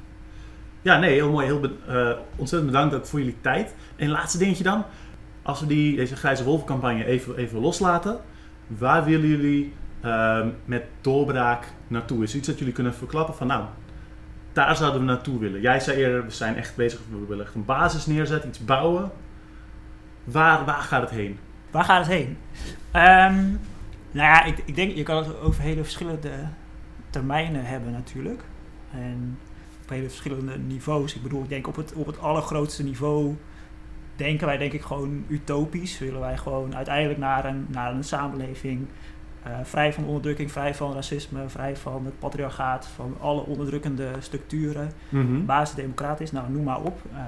Ja, 0.82 1.00
nee, 1.00 1.14
heel 1.14 1.32
mooi. 1.32 1.46
Heel 1.46 1.60
be 1.60 1.76
uh, 1.88 2.20
ontzettend 2.36 2.72
bedankt 2.72 3.10
voor 3.10 3.20
jullie 3.20 3.42
tijd. 3.42 3.76
En 3.96 4.10
laatste 4.10 4.38
dingetje 4.38 4.64
dan. 4.64 4.84
Als 5.42 5.60
we 5.60 5.66
die, 5.66 5.96
deze 5.96 6.16
Grijze 6.16 6.44
Wolvencampagne 6.44 7.06
even, 7.06 7.38
even 7.38 7.60
loslaten. 7.60 8.20
Waar 8.68 9.04
willen 9.06 9.28
jullie 9.28 9.74
uh, 10.06 10.46
met 10.66 10.84
doorbraak 11.02 11.68
naartoe? 11.88 12.24
Is 12.24 12.36
iets 12.36 12.48
dat 12.48 12.60
jullie 12.60 12.74
kunnen 12.74 12.94
verklappen 12.96 13.36
van 13.36 13.48
nou, 13.48 13.64
daar 14.54 14.76
zouden 14.76 15.00
we 15.00 15.06
naartoe 15.06 15.40
willen. 15.40 15.62
Jij 15.62 15.80
zei 15.80 15.98
eerder, 15.98 16.26
we 16.26 16.32
zijn 16.32 16.56
echt 16.56 16.76
bezig, 16.76 17.00
we 17.10 17.26
willen 17.28 17.46
echt 17.46 17.56
een 17.56 17.66
basis 17.66 18.06
neerzetten, 18.06 18.50
iets 18.50 18.66
bouwen. 18.66 19.12
Waar, 20.24 20.66
waar 20.66 20.82
gaat 20.82 21.02
het 21.02 21.10
heen? 21.10 21.40
Waar 21.72 21.84
gaat 21.84 22.08
het 22.08 22.16
heen? 22.16 22.38
Um, 22.94 23.60
Nou 24.12 24.28
ja, 24.28 24.44
ik, 24.44 24.58
ik 24.66 24.76
denk, 24.76 24.96
je 24.96 25.04
kan 25.04 25.18
het 25.18 25.40
over 25.40 25.62
hele 25.62 25.84
verschillende 25.84 26.32
termijnen 27.10 27.66
hebben 27.66 27.92
natuurlijk. 27.92 28.44
En 28.92 29.40
op 29.84 29.90
hele 29.90 30.08
verschillende 30.08 30.58
niveaus. 30.58 31.16
Ik 31.16 31.24
bedoel, 31.24 31.44
ik 31.44 31.50
denk 31.50 31.68
op 31.68 31.76
het, 31.76 31.94
op 31.94 32.06
het 32.06 32.20
allergrootste 32.20 32.84
niveau 32.84 33.36
denken 34.16 34.48
wij 34.48 34.58
denk 34.58 34.74
ik 34.74 34.82
gewoon 34.82 35.26
utopisch. 35.28 36.00
Willen 36.00 36.20
wij 36.20 36.38
gewoon 36.38 36.76
uiteindelijk 36.76 37.20
naar 37.20 37.46
een, 37.46 37.66
naar 37.70 37.94
een 37.94 38.04
samenleving 38.04 38.88
uh, 39.48 39.54
vrij 39.64 39.94
van 39.94 40.06
onderdrukking, 40.06 40.52
vrij 40.52 40.76
van 40.76 40.94
racisme, 40.94 41.50
vrij 41.50 41.76
van 41.76 42.06
het 42.06 42.20
patriarchaat, 42.20 42.88
van 42.88 43.18
alle 43.20 43.42
onderdrukkende 43.42 44.12
structuren, 44.20 44.92
Mhm. 45.10 45.46
basisdemocratisch, 45.46 46.32
nou 46.32 46.52
noem 46.52 46.64
maar 46.64 46.82
op. 46.82 47.02
Uh, 47.14 47.20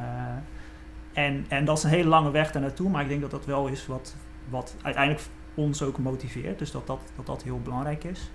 en, 1.13 1.45
en 1.47 1.65
dat 1.65 1.77
is 1.77 1.83
een 1.83 1.89
hele 1.89 2.09
lange 2.09 2.31
weg 2.31 2.51
daar 2.51 2.61
naartoe, 2.61 2.89
maar 2.89 3.01
ik 3.01 3.07
denk 3.07 3.21
dat 3.21 3.31
dat 3.31 3.45
wel 3.45 3.67
is 3.67 3.87
wat, 3.87 4.15
wat 4.49 4.75
uiteindelijk 4.81 5.23
ons 5.53 5.83
ook 5.83 5.97
motiveert. 5.97 6.59
Dus 6.59 6.71
dat 6.71 6.87
dat, 6.87 6.99
dat, 7.15 7.25
dat 7.25 7.43
heel 7.43 7.59
belangrijk 7.59 8.03
is. 8.03 8.31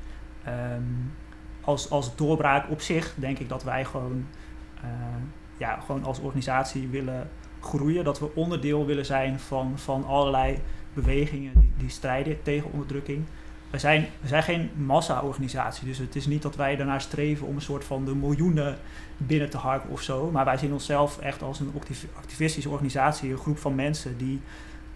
Um, 0.49 1.13
als, 1.61 1.91
als 1.91 2.17
doorbraak 2.17 2.71
op 2.71 2.81
zich 2.81 3.15
denk 3.17 3.39
ik 3.39 3.49
dat 3.49 3.65
wij 3.65 3.85
gewoon, 3.85 4.27
uh, 4.85 4.91
ja, 5.57 5.81
gewoon 5.87 6.05
als 6.05 6.21
organisatie 6.21 6.89
willen 6.89 7.29
groeien. 7.61 8.05
Dat 8.05 8.19
we 8.19 8.35
onderdeel 8.35 8.87
willen 8.87 9.07
zijn 9.07 9.39
van, 9.41 9.73
van 9.79 10.05
allerlei 10.05 10.59
bewegingen 10.95 11.53
die, 11.55 11.73
die 11.77 11.89
strijden 11.89 12.43
tegen 12.43 12.73
onderdrukking. 12.73 13.25
We 13.77 13.83
zijn, 13.83 14.07
we 14.21 14.29
zijn 14.29 14.43
geen 14.43 14.71
massa-organisatie, 14.77 15.87
dus 15.87 15.99
het 15.99 16.17
is 16.17 16.27
niet 16.27 16.43
dat 16.43 16.57
wij 16.57 16.77
daarnaar 16.77 17.01
streven 17.01 17.47
om 17.47 17.55
een 17.55 17.63
soort 17.63 17.85
van 17.85 18.05
de 18.05 18.15
miljoenen 18.15 18.77
binnen 19.17 19.51
te 19.51 19.57
harken 19.57 19.91
of 19.91 20.03
zo. 20.03 20.31
Maar 20.31 20.45
wij 20.45 20.57
zien 20.57 20.73
onszelf 20.73 21.19
echt 21.19 21.43
als 21.43 21.61
een 21.61 21.73
activistische 22.17 22.69
organisatie, 22.69 23.31
een 23.33 23.39
groep 23.39 23.59
van 23.59 23.75
mensen 23.75 24.19
die 24.19 24.41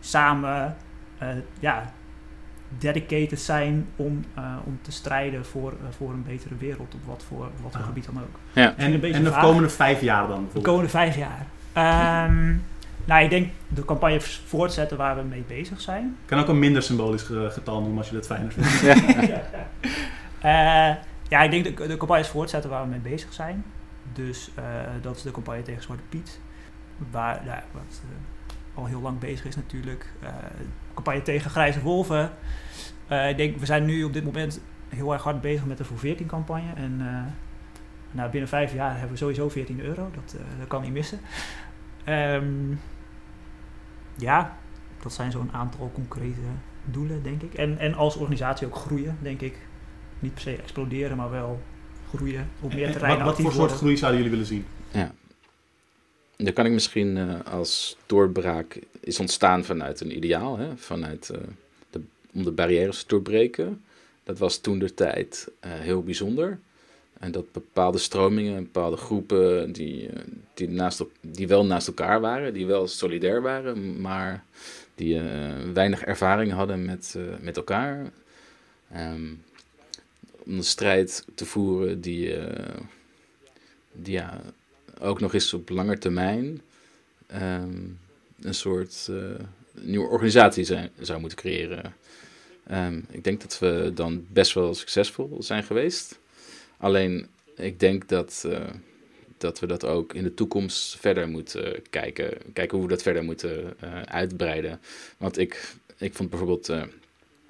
samen 0.01 0.77
uh, 1.23 1.29
ja, 1.59 1.93
dedicated 2.79 3.41
zijn 3.41 3.87
om, 3.97 4.25
uh, 4.39 4.45
om 4.65 4.79
te 4.83 4.93
strijden 4.93 5.47
voor, 5.47 5.73
uh, 5.73 5.79
voor 5.97 6.11
een 6.11 6.25
betere 6.27 6.55
wereld, 6.59 6.95
op 6.95 7.01
wat 7.05 7.25
voor, 7.29 7.49
wat 7.63 7.73
voor 7.73 7.81
Ja. 7.81 7.87
gebied 7.87 8.05
dan 8.05 8.19
ook. 8.19 8.39
Ja. 8.53 8.75
En, 8.77 9.01
beetje 9.01 9.17
en 9.17 9.25
de 9.25 9.31
vaag. 9.31 9.43
komende 9.43 9.69
vijf 9.69 10.01
jaar 10.01 10.27
dan? 10.29 10.49
De 10.53 10.61
komende 10.61 10.89
vijf 10.91 11.17
jaar. 11.17 11.47
Ehm, 11.73 12.55
nou, 13.11 13.25
ik 13.25 13.31
denk 13.31 13.49
de 13.69 13.85
campagne 13.85 14.21
voortzetten 14.21 14.97
waar 14.97 15.17
we 15.17 15.23
mee 15.23 15.45
bezig 15.49 15.81
zijn. 15.81 16.05
Ik 16.05 16.27
kan 16.27 16.39
ook 16.39 16.49
een 16.49 16.59
minder 16.59 16.83
symbolisch 16.83 17.23
ge- 17.23 17.49
getal 17.51 17.81
noemen 17.81 17.99
als 17.99 18.09
je 18.09 18.15
dat 18.15 18.27
fijner 18.27 18.53
vindt. 18.53 18.83
Eh, 20.41 20.95
ja, 21.29 21.41
ik 21.43 21.51
denk 21.51 21.65
de, 21.65 21.87
de 21.87 21.97
campagnes 21.97 22.29
voortzetten 22.29 22.71
waar 22.71 22.83
we 22.83 22.89
mee 22.91 22.99
bezig 22.99 23.33
zijn. 23.33 23.65
Dus 24.13 24.51
eh, 24.55 24.65
dat 25.03 25.17
is 25.17 25.23
de 25.23 25.31
campagne 25.31 25.63
tegen 25.63 25.83
Zwarte 25.83 26.03
Piet. 26.09 26.41
Waar, 27.11 27.45
ja, 27.45 27.63
wat 27.73 28.01
eh, 28.03 28.79
al 28.79 28.87
heel 28.87 29.01
lang 29.01 29.19
bezig 29.19 29.45
is 29.47 29.57
natuurlijk. 29.57 30.13
Eh, 30.23 30.29
campagne 30.95 31.23
tegen 31.23 31.51
Grijze 31.51 31.81
Wolven. 31.81 32.31
Eh, 33.07 33.29
ik 33.29 33.37
denk, 33.37 33.57
we 33.57 33.67
zijn 33.67 33.85
nu 33.85 34.05
op 34.05 34.13
dit 34.13 34.25
moment 34.25 34.61
heel 34.89 35.13
erg 35.13 35.23
hard 35.23 35.41
bezig 35.41 35.65
met 35.67 35.79
de 35.79 35.85
Voor 35.85 35.99
14 35.99 36.27
campagne. 36.27 36.73
En 36.75 36.97
eh, 37.01 37.33
nou, 38.11 38.31
binnen 38.31 38.49
vijf 38.49 38.73
jaar 38.75 38.91
hebben 38.93 39.11
we 39.11 39.17
sowieso 39.17 39.49
14 39.49 39.81
euro. 39.81 40.11
Dat, 40.15 40.35
eh, 40.35 40.59
dat 40.59 40.69
kan 40.69 40.83
niet 40.83 40.93
missen. 40.93 41.21
Ehm, 42.05 42.45
ja, 44.21 44.59
dat 45.03 45.13
zijn 45.13 45.31
zo'n 45.31 45.53
aantal 45.53 45.91
concrete 45.95 46.41
doelen, 46.85 47.23
denk 47.23 47.43
ik. 47.43 47.55
En, 47.55 47.79
en 47.79 47.95
als 47.95 48.17
organisatie 48.17 48.67
ook 48.67 48.77
groeien, 48.77 49.19
denk 49.23 49.41
ik. 49.41 49.59
Niet 50.19 50.33
per 50.35 50.43
se 50.43 50.57
exploderen, 50.57 51.17
maar 51.17 51.31
wel 51.31 51.61
groeien. 52.09 52.49
Op 52.61 52.75
meer 52.75 52.87
En 52.87 52.93
terreinen 52.93 53.25
wat, 53.25 53.35
wat 53.35 53.43
voor 53.43 53.53
soort 53.53 53.73
groei 53.73 53.97
zouden 53.97 54.23
jullie 54.23 54.37
willen 54.37 54.53
zien? 54.55 54.67
Ja. 54.91 55.13
Dan 56.37 56.53
kan 56.53 56.67
ik 56.67 56.73
misschien 56.73 57.17
eh, 57.17 57.53
als 57.53 57.97
doorbraak 58.07 58.79
is 59.01 59.21
ontstaan 59.21 59.65
vanuit 59.65 60.01
een 60.01 60.17
ideaal, 60.17 60.59
hè? 60.59 60.77
Vanuit, 60.77 61.31
eh, 61.31 61.41
de, 61.91 62.01
om 62.33 62.45
de 62.45 62.51
barrières 62.51 63.01
te 63.01 63.09
doorbreken. 63.09 63.85
Dat 64.23 64.39
was 64.39 64.59
toen 64.59 64.79
de 64.79 64.95
tijd 64.95 65.49
eh, 65.61 65.71
heel 65.73 66.03
bijzonder. 66.03 66.59
En 67.21 67.33
dat 67.33 67.53
bepaalde 67.53 67.99
stromingen, 67.99 68.63
bepaalde 68.63 68.97
groepen 68.97 69.73
die, 69.73 70.09
eh, 70.09 70.23
die, 70.55 70.69
naast, 70.69 71.05
die 71.21 71.49
wel 71.49 71.65
naast 71.67 71.87
elkaar 71.87 72.21
waren, 72.21 72.55
die 72.55 72.67
wel 72.67 72.87
solidair 72.87 73.43
waren, 73.43 74.01
maar 74.01 74.45
die 74.95 75.19
eh, 75.19 75.25
weinig 75.73 76.03
ervaring 76.03 76.53
hadden 76.53 76.85
met, 76.85 77.15
eh, 77.17 77.23
met 77.41 77.57
elkaar. 77.57 78.11
Ehm, 78.93 79.33
om 80.45 80.57
een 80.57 80.65
strijd 80.65 81.25
te 81.35 81.47
voeren 81.47 82.01
die, 82.01 82.37
die 83.93 84.13
ja, 84.13 84.41
ook 85.01 85.21
nog 85.21 85.35
eens 85.35 85.55
op 85.55 85.69
lange 85.69 85.99
termijn 85.99 86.61
ehm, 87.27 87.79
een 88.41 88.55
soort 88.55 89.11
nieuwe 89.73 90.09
organisatie 90.09 90.65
zou 91.01 91.21
moeten 91.21 91.39
creëren. 91.39 91.95
Ehm, 92.67 93.01
ik 93.11 93.25
denk 93.25 93.41
dat 93.41 93.59
we 93.59 93.91
dan 93.95 94.27
best 94.29 94.53
wel 94.53 94.75
succesvol 94.75 95.37
zijn 95.43 95.63
geweest. 95.63 96.20
Alleen 96.81 97.27
ik 97.57 97.81
denk 97.81 98.09
dat, 98.09 98.45
eh, 98.49 98.61
dat 99.39 99.59
we 99.59 99.67
dat 99.67 99.85
ook 99.85 100.15
in 100.15 100.23
de 100.23 100.35
toekomst 100.35 100.97
verder 100.97 101.29
moeten 101.29 101.83
kijken. 101.91 102.31
Kijken 102.53 102.79
hoe 102.79 102.87
we 102.87 102.93
dat 102.93 103.03
verder 103.03 103.25
moeten 103.25 103.75
eh, 103.81 104.03
uitbreiden. 104.03 104.81
Want 105.19 105.39
ik, 105.39 105.75
ik 105.99 106.15
vond 106.15 106.31
bijvoorbeeld 106.31 106.69
eh, 106.69 106.83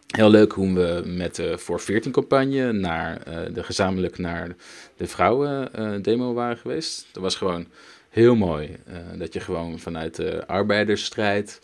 heel 0.06 0.30
leuk 0.30 0.52
hoe 0.52 0.72
we 0.72 1.02
met 1.06 1.34
de 1.34 1.58
Voor 1.58 1.80
14 1.80 2.12
campagne 2.12 2.72
naar 2.72 3.24
de 3.52 3.62
gezamenlijk 3.62 4.18
naar 4.18 4.56
de 4.96 5.06
vrouwen 5.06 6.02
demo 6.02 6.32
waren 6.32 6.56
geweest. 6.56 7.06
Dat 7.12 7.22
was 7.22 7.36
gewoon 7.36 7.66
heel 8.08 8.36
mooi. 8.36 8.76
dat 9.18 9.32
je 9.32 9.40
gewoon 9.40 9.78
vanuit 9.78 10.16
de 10.16 10.46
arbeidersstrijd 10.46 11.60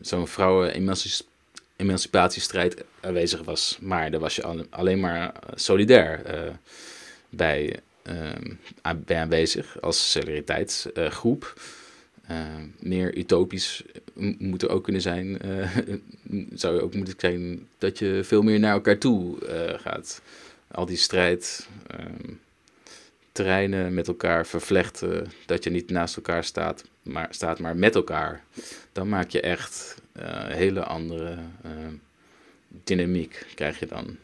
zo'n 0.00 0.28
vrouwen 0.28 0.74
emancipatiestrijd 1.80 2.84
aanwezig 3.00 3.42
was. 3.42 3.78
Maar 3.80 4.10
daar 4.10 4.20
was 4.20 4.36
je 4.36 4.42
al- 4.42 4.66
alleen 4.70 5.00
maar 5.00 5.32
solidair 5.54 6.24
eh, 6.24 6.50
bij, 7.28 7.80
ehm, 8.02 8.52
bij 9.04 9.16
aanwezig 9.18 9.80
als 9.80 10.10
solidariteitsgroep. 10.10 11.60
Eh, 12.26 12.36
meer 12.78 13.16
utopisch 13.18 13.82
moet 14.38 14.62
er 14.62 14.70
ook 14.70 14.84
kunnen 14.84 15.02
zijn. 15.02 15.40
eh, 15.40 15.70
zou 16.62 16.74
je 16.74 16.82
ook 16.82 16.94
moeten 16.94 17.14
zijn 17.18 17.68
dat 17.78 17.98
je 17.98 18.20
veel 18.24 18.42
meer 18.42 18.58
naar 18.60 18.72
elkaar 18.72 18.98
toe 18.98 19.46
eh, 19.46 19.78
gaat. 19.80 20.22
Al 20.70 20.86
die 20.86 20.96
strijd, 20.96 21.68
ehm, 21.86 22.32
terreinen 23.32 23.94
met 23.94 24.08
elkaar 24.08 24.46
vervlechten, 24.46 25.32
dat 25.46 25.64
je 25.64 25.70
niet 25.70 25.90
naast 25.90 26.16
elkaar 26.16 26.44
staat, 26.44 26.84
maar, 27.02 27.26
staat, 27.30 27.58
maar 27.58 27.76
met 27.76 27.94
elkaar. 27.94 28.44
Dan 28.92 29.08
maak 29.08 29.30
je 29.30 29.40
echt 29.40 29.94
eh, 30.09 30.09
hele 30.48 30.84
andere 30.84 31.36
ehm, 31.62 31.94
dynamiek, 32.84 33.46
krijg 33.54 33.78
je 33.78 33.86
dan. 33.86 34.16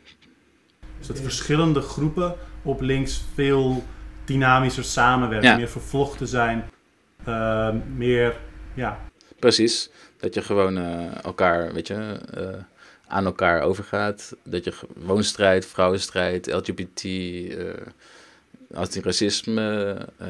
Dus 0.99 1.07
dat 1.07 1.21
verschillende 1.21 1.81
groepen 1.81 2.35
op 2.63 2.81
links 2.81 3.23
veel 3.35 3.85
dynamischer 4.25 4.85
samenwerken, 4.85 5.51
Ja. 5.51 5.57
meer 5.57 5.69
vervlochten 5.69 6.27
zijn, 6.29 6.71
eh, 7.25 7.75
meer, 7.97 8.37
ja, 8.75 9.01
Precies, 9.39 9.91
dat 10.17 10.35
je 10.35 10.43
gewoon 10.43 10.77
eh, 10.79 11.25
elkaar, 11.25 11.73
weet 11.73 11.87
je, 11.87 12.19
eh, 12.35 12.49
aan 13.07 13.25
elkaar 13.25 13.63
overgaat. 13.63 14.37
Dat 14.43 14.65
je 14.65 14.73
woonstrijd, 14.97 15.67
vrouwenstrijd, 15.67 16.47
LGBT, 16.53 17.05
eh 17.05 17.87
antiracisme, 18.75 19.97
eh, 20.17 20.29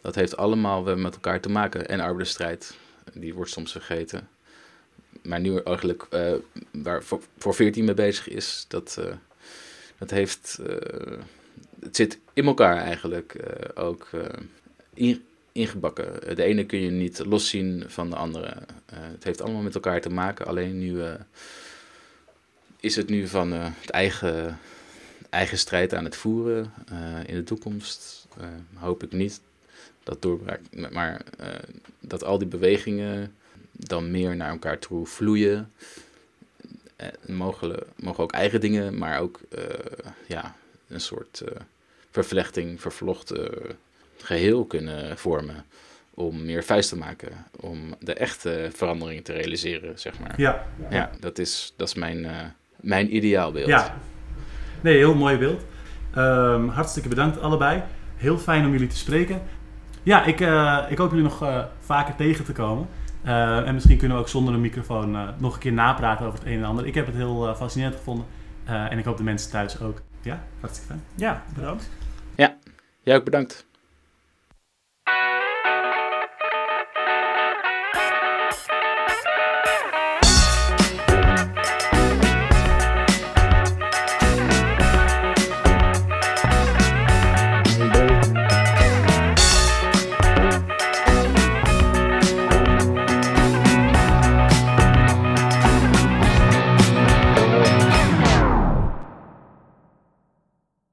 dat 0.00 0.14
heeft 0.14 0.36
allemaal 0.36 0.96
met 0.96 1.14
elkaar 1.14 1.40
te 1.40 1.48
maken. 1.48 1.88
En 1.88 2.00
arbeidsstrijd, 2.00 2.76
die 3.12 3.34
wordt 3.34 3.50
soms 3.50 3.72
vergeten. 3.72 4.28
Maar 5.22 5.40
nu 5.40 5.60
eigenlijk 5.64 6.06
eh, 6.10 6.32
waar 6.70 7.02
voor, 7.02 7.20
voor 7.38 7.54
14 7.54 7.84
mee 7.84 7.94
bezig 7.94 8.28
is, 8.28 8.64
dat, 8.68 8.96
eh, 9.00 9.14
dat 9.98 10.10
heeft, 10.10 10.60
eh, 10.66 11.18
het 11.80 11.96
zit 11.96 12.18
in 12.32 12.46
elkaar 12.46 12.76
eigenlijk 12.76 13.36
ook 13.74 14.08
in, 14.94 15.24
ingebakken. 15.52 16.36
De 16.36 16.42
ene 16.42 16.66
kun 16.66 16.80
je 16.80 16.90
niet 16.90 17.18
loszien 17.18 17.84
van 17.86 18.10
de 18.10 18.16
andere. 18.16 18.54
Het 18.92 19.24
heeft 19.24 19.40
allemaal 19.40 19.62
met 19.62 19.74
elkaar 19.74 20.00
te 20.00 20.10
maken. 20.10 20.46
Alleen 20.46 20.78
nu 20.78 21.02
is 22.80 22.96
het 22.96 23.08
nu 23.08 23.28
van 23.28 23.52
het 23.52 23.90
eigen, 23.90 24.58
eigen 25.30 25.58
strijd 25.58 25.94
aan 25.94 26.04
het 26.04 26.16
voeren. 26.16 26.72
In 27.26 27.34
de 27.34 27.44
toekomst 27.44 28.28
hoop 28.74 29.02
ik 29.02 29.12
niet 29.12 29.40
dat 30.02 30.22
doorbraak, 30.22 30.60
maar 30.90 31.22
dat 32.00 32.24
al 32.24 32.38
die 32.38 32.48
bewegingen 32.48 33.34
dan 33.76 34.10
meer 34.10 34.36
naar 34.36 34.50
elkaar 34.50 34.78
toe 34.78 35.06
vloeien. 35.06 35.72
Eh, 36.96 37.08
mogen, 37.26 37.76
mogen 37.96 38.22
ook 38.22 38.32
eigen 38.32 38.60
dingen, 38.60 38.98
maar 38.98 39.20
ook 39.20 39.40
eh, 39.50 39.62
ja, 40.26 40.54
een 40.88 41.00
soort 41.00 41.40
eh, 41.40 41.60
vervlechting, 42.10 42.80
vervlochten 42.80 43.50
geheel 44.22 44.64
kunnen 44.64 45.18
vormen. 45.18 45.64
Om 46.16 46.44
meer 46.44 46.64
vuist 46.64 46.88
te 46.88 46.96
maken. 46.96 47.46
Om 47.60 47.94
de 47.98 48.14
echte 48.14 48.68
verandering 48.72 49.24
te 49.24 49.32
realiseren, 49.32 49.98
zeg 49.98 50.18
maar. 50.18 50.34
ja. 50.36 50.66
Ja, 50.90 51.10
dat 51.20 51.38
is, 51.38 51.72
dat 51.76 51.88
is 51.88 51.94
mijn, 51.94 52.26
mijn 52.76 53.16
ideaalbeeld. 53.16 53.68
Ja. 53.68 53.98
Nee, 54.80 54.96
heel 54.96 55.14
mooi 55.14 55.36
beeld. 55.36 55.62
Ehm, 56.14 56.68
hartstikke 56.68 57.08
bedankt 57.08 57.40
allebei. 57.40 57.82
Heel 58.16 58.38
fijn 58.38 58.64
om 58.64 58.72
jullie 58.72 58.86
te 58.88 58.96
spreken. 58.96 59.42
Ja, 60.02 60.24
ik, 60.24 60.40
ik 60.90 60.98
hoop 60.98 61.10
jullie 61.10 61.24
nog 61.24 61.68
vaker 61.80 62.14
tegen 62.16 62.44
te 62.44 62.52
komen. 62.52 62.88
Eh, 63.24 63.66
en 63.66 63.74
misschien 63.74 63.98
kunnen 63.98 64.16
we 64.16 64.22
ook 64.22 64.28
zonder 64.28 64.54
een 64.54 64.60
microfoon 64.60 65.14
eh, 65.16 65.28
nog 65.38 65.54
een 65.54 65.60
keer 65.60 65.72
napraten 65.72 66.26
over 66.26 66.38
het 66.38 66.48
een 66.48 66.58
en 66.58 66.64
ander. 66.64 66.86
Ik 66.86 66.94
heb 66.94 67.06
het 67.06 67.14
heel 67.14 67.48
eh, 67.48 67.56
fascinerend 67.56 67.96
gevonden. 67.96 68.26
En 68.64 68.98
ik 68.98 69.04
hoop 69.04 69.16
de 69.16 69.22
mensen 69.22 69.50
thuis 69.50 69.80
ook. 69.80 70.02
Ja, 70.22 70.44
hartstikke 70.60 70.92
fijn. 70.92 71.04
Ja, 71.14 71.42
bedankt. 71.54 71.90
Jij 73.02 73.16
ook 73.16 73.24
bedankt. 73.24 73.66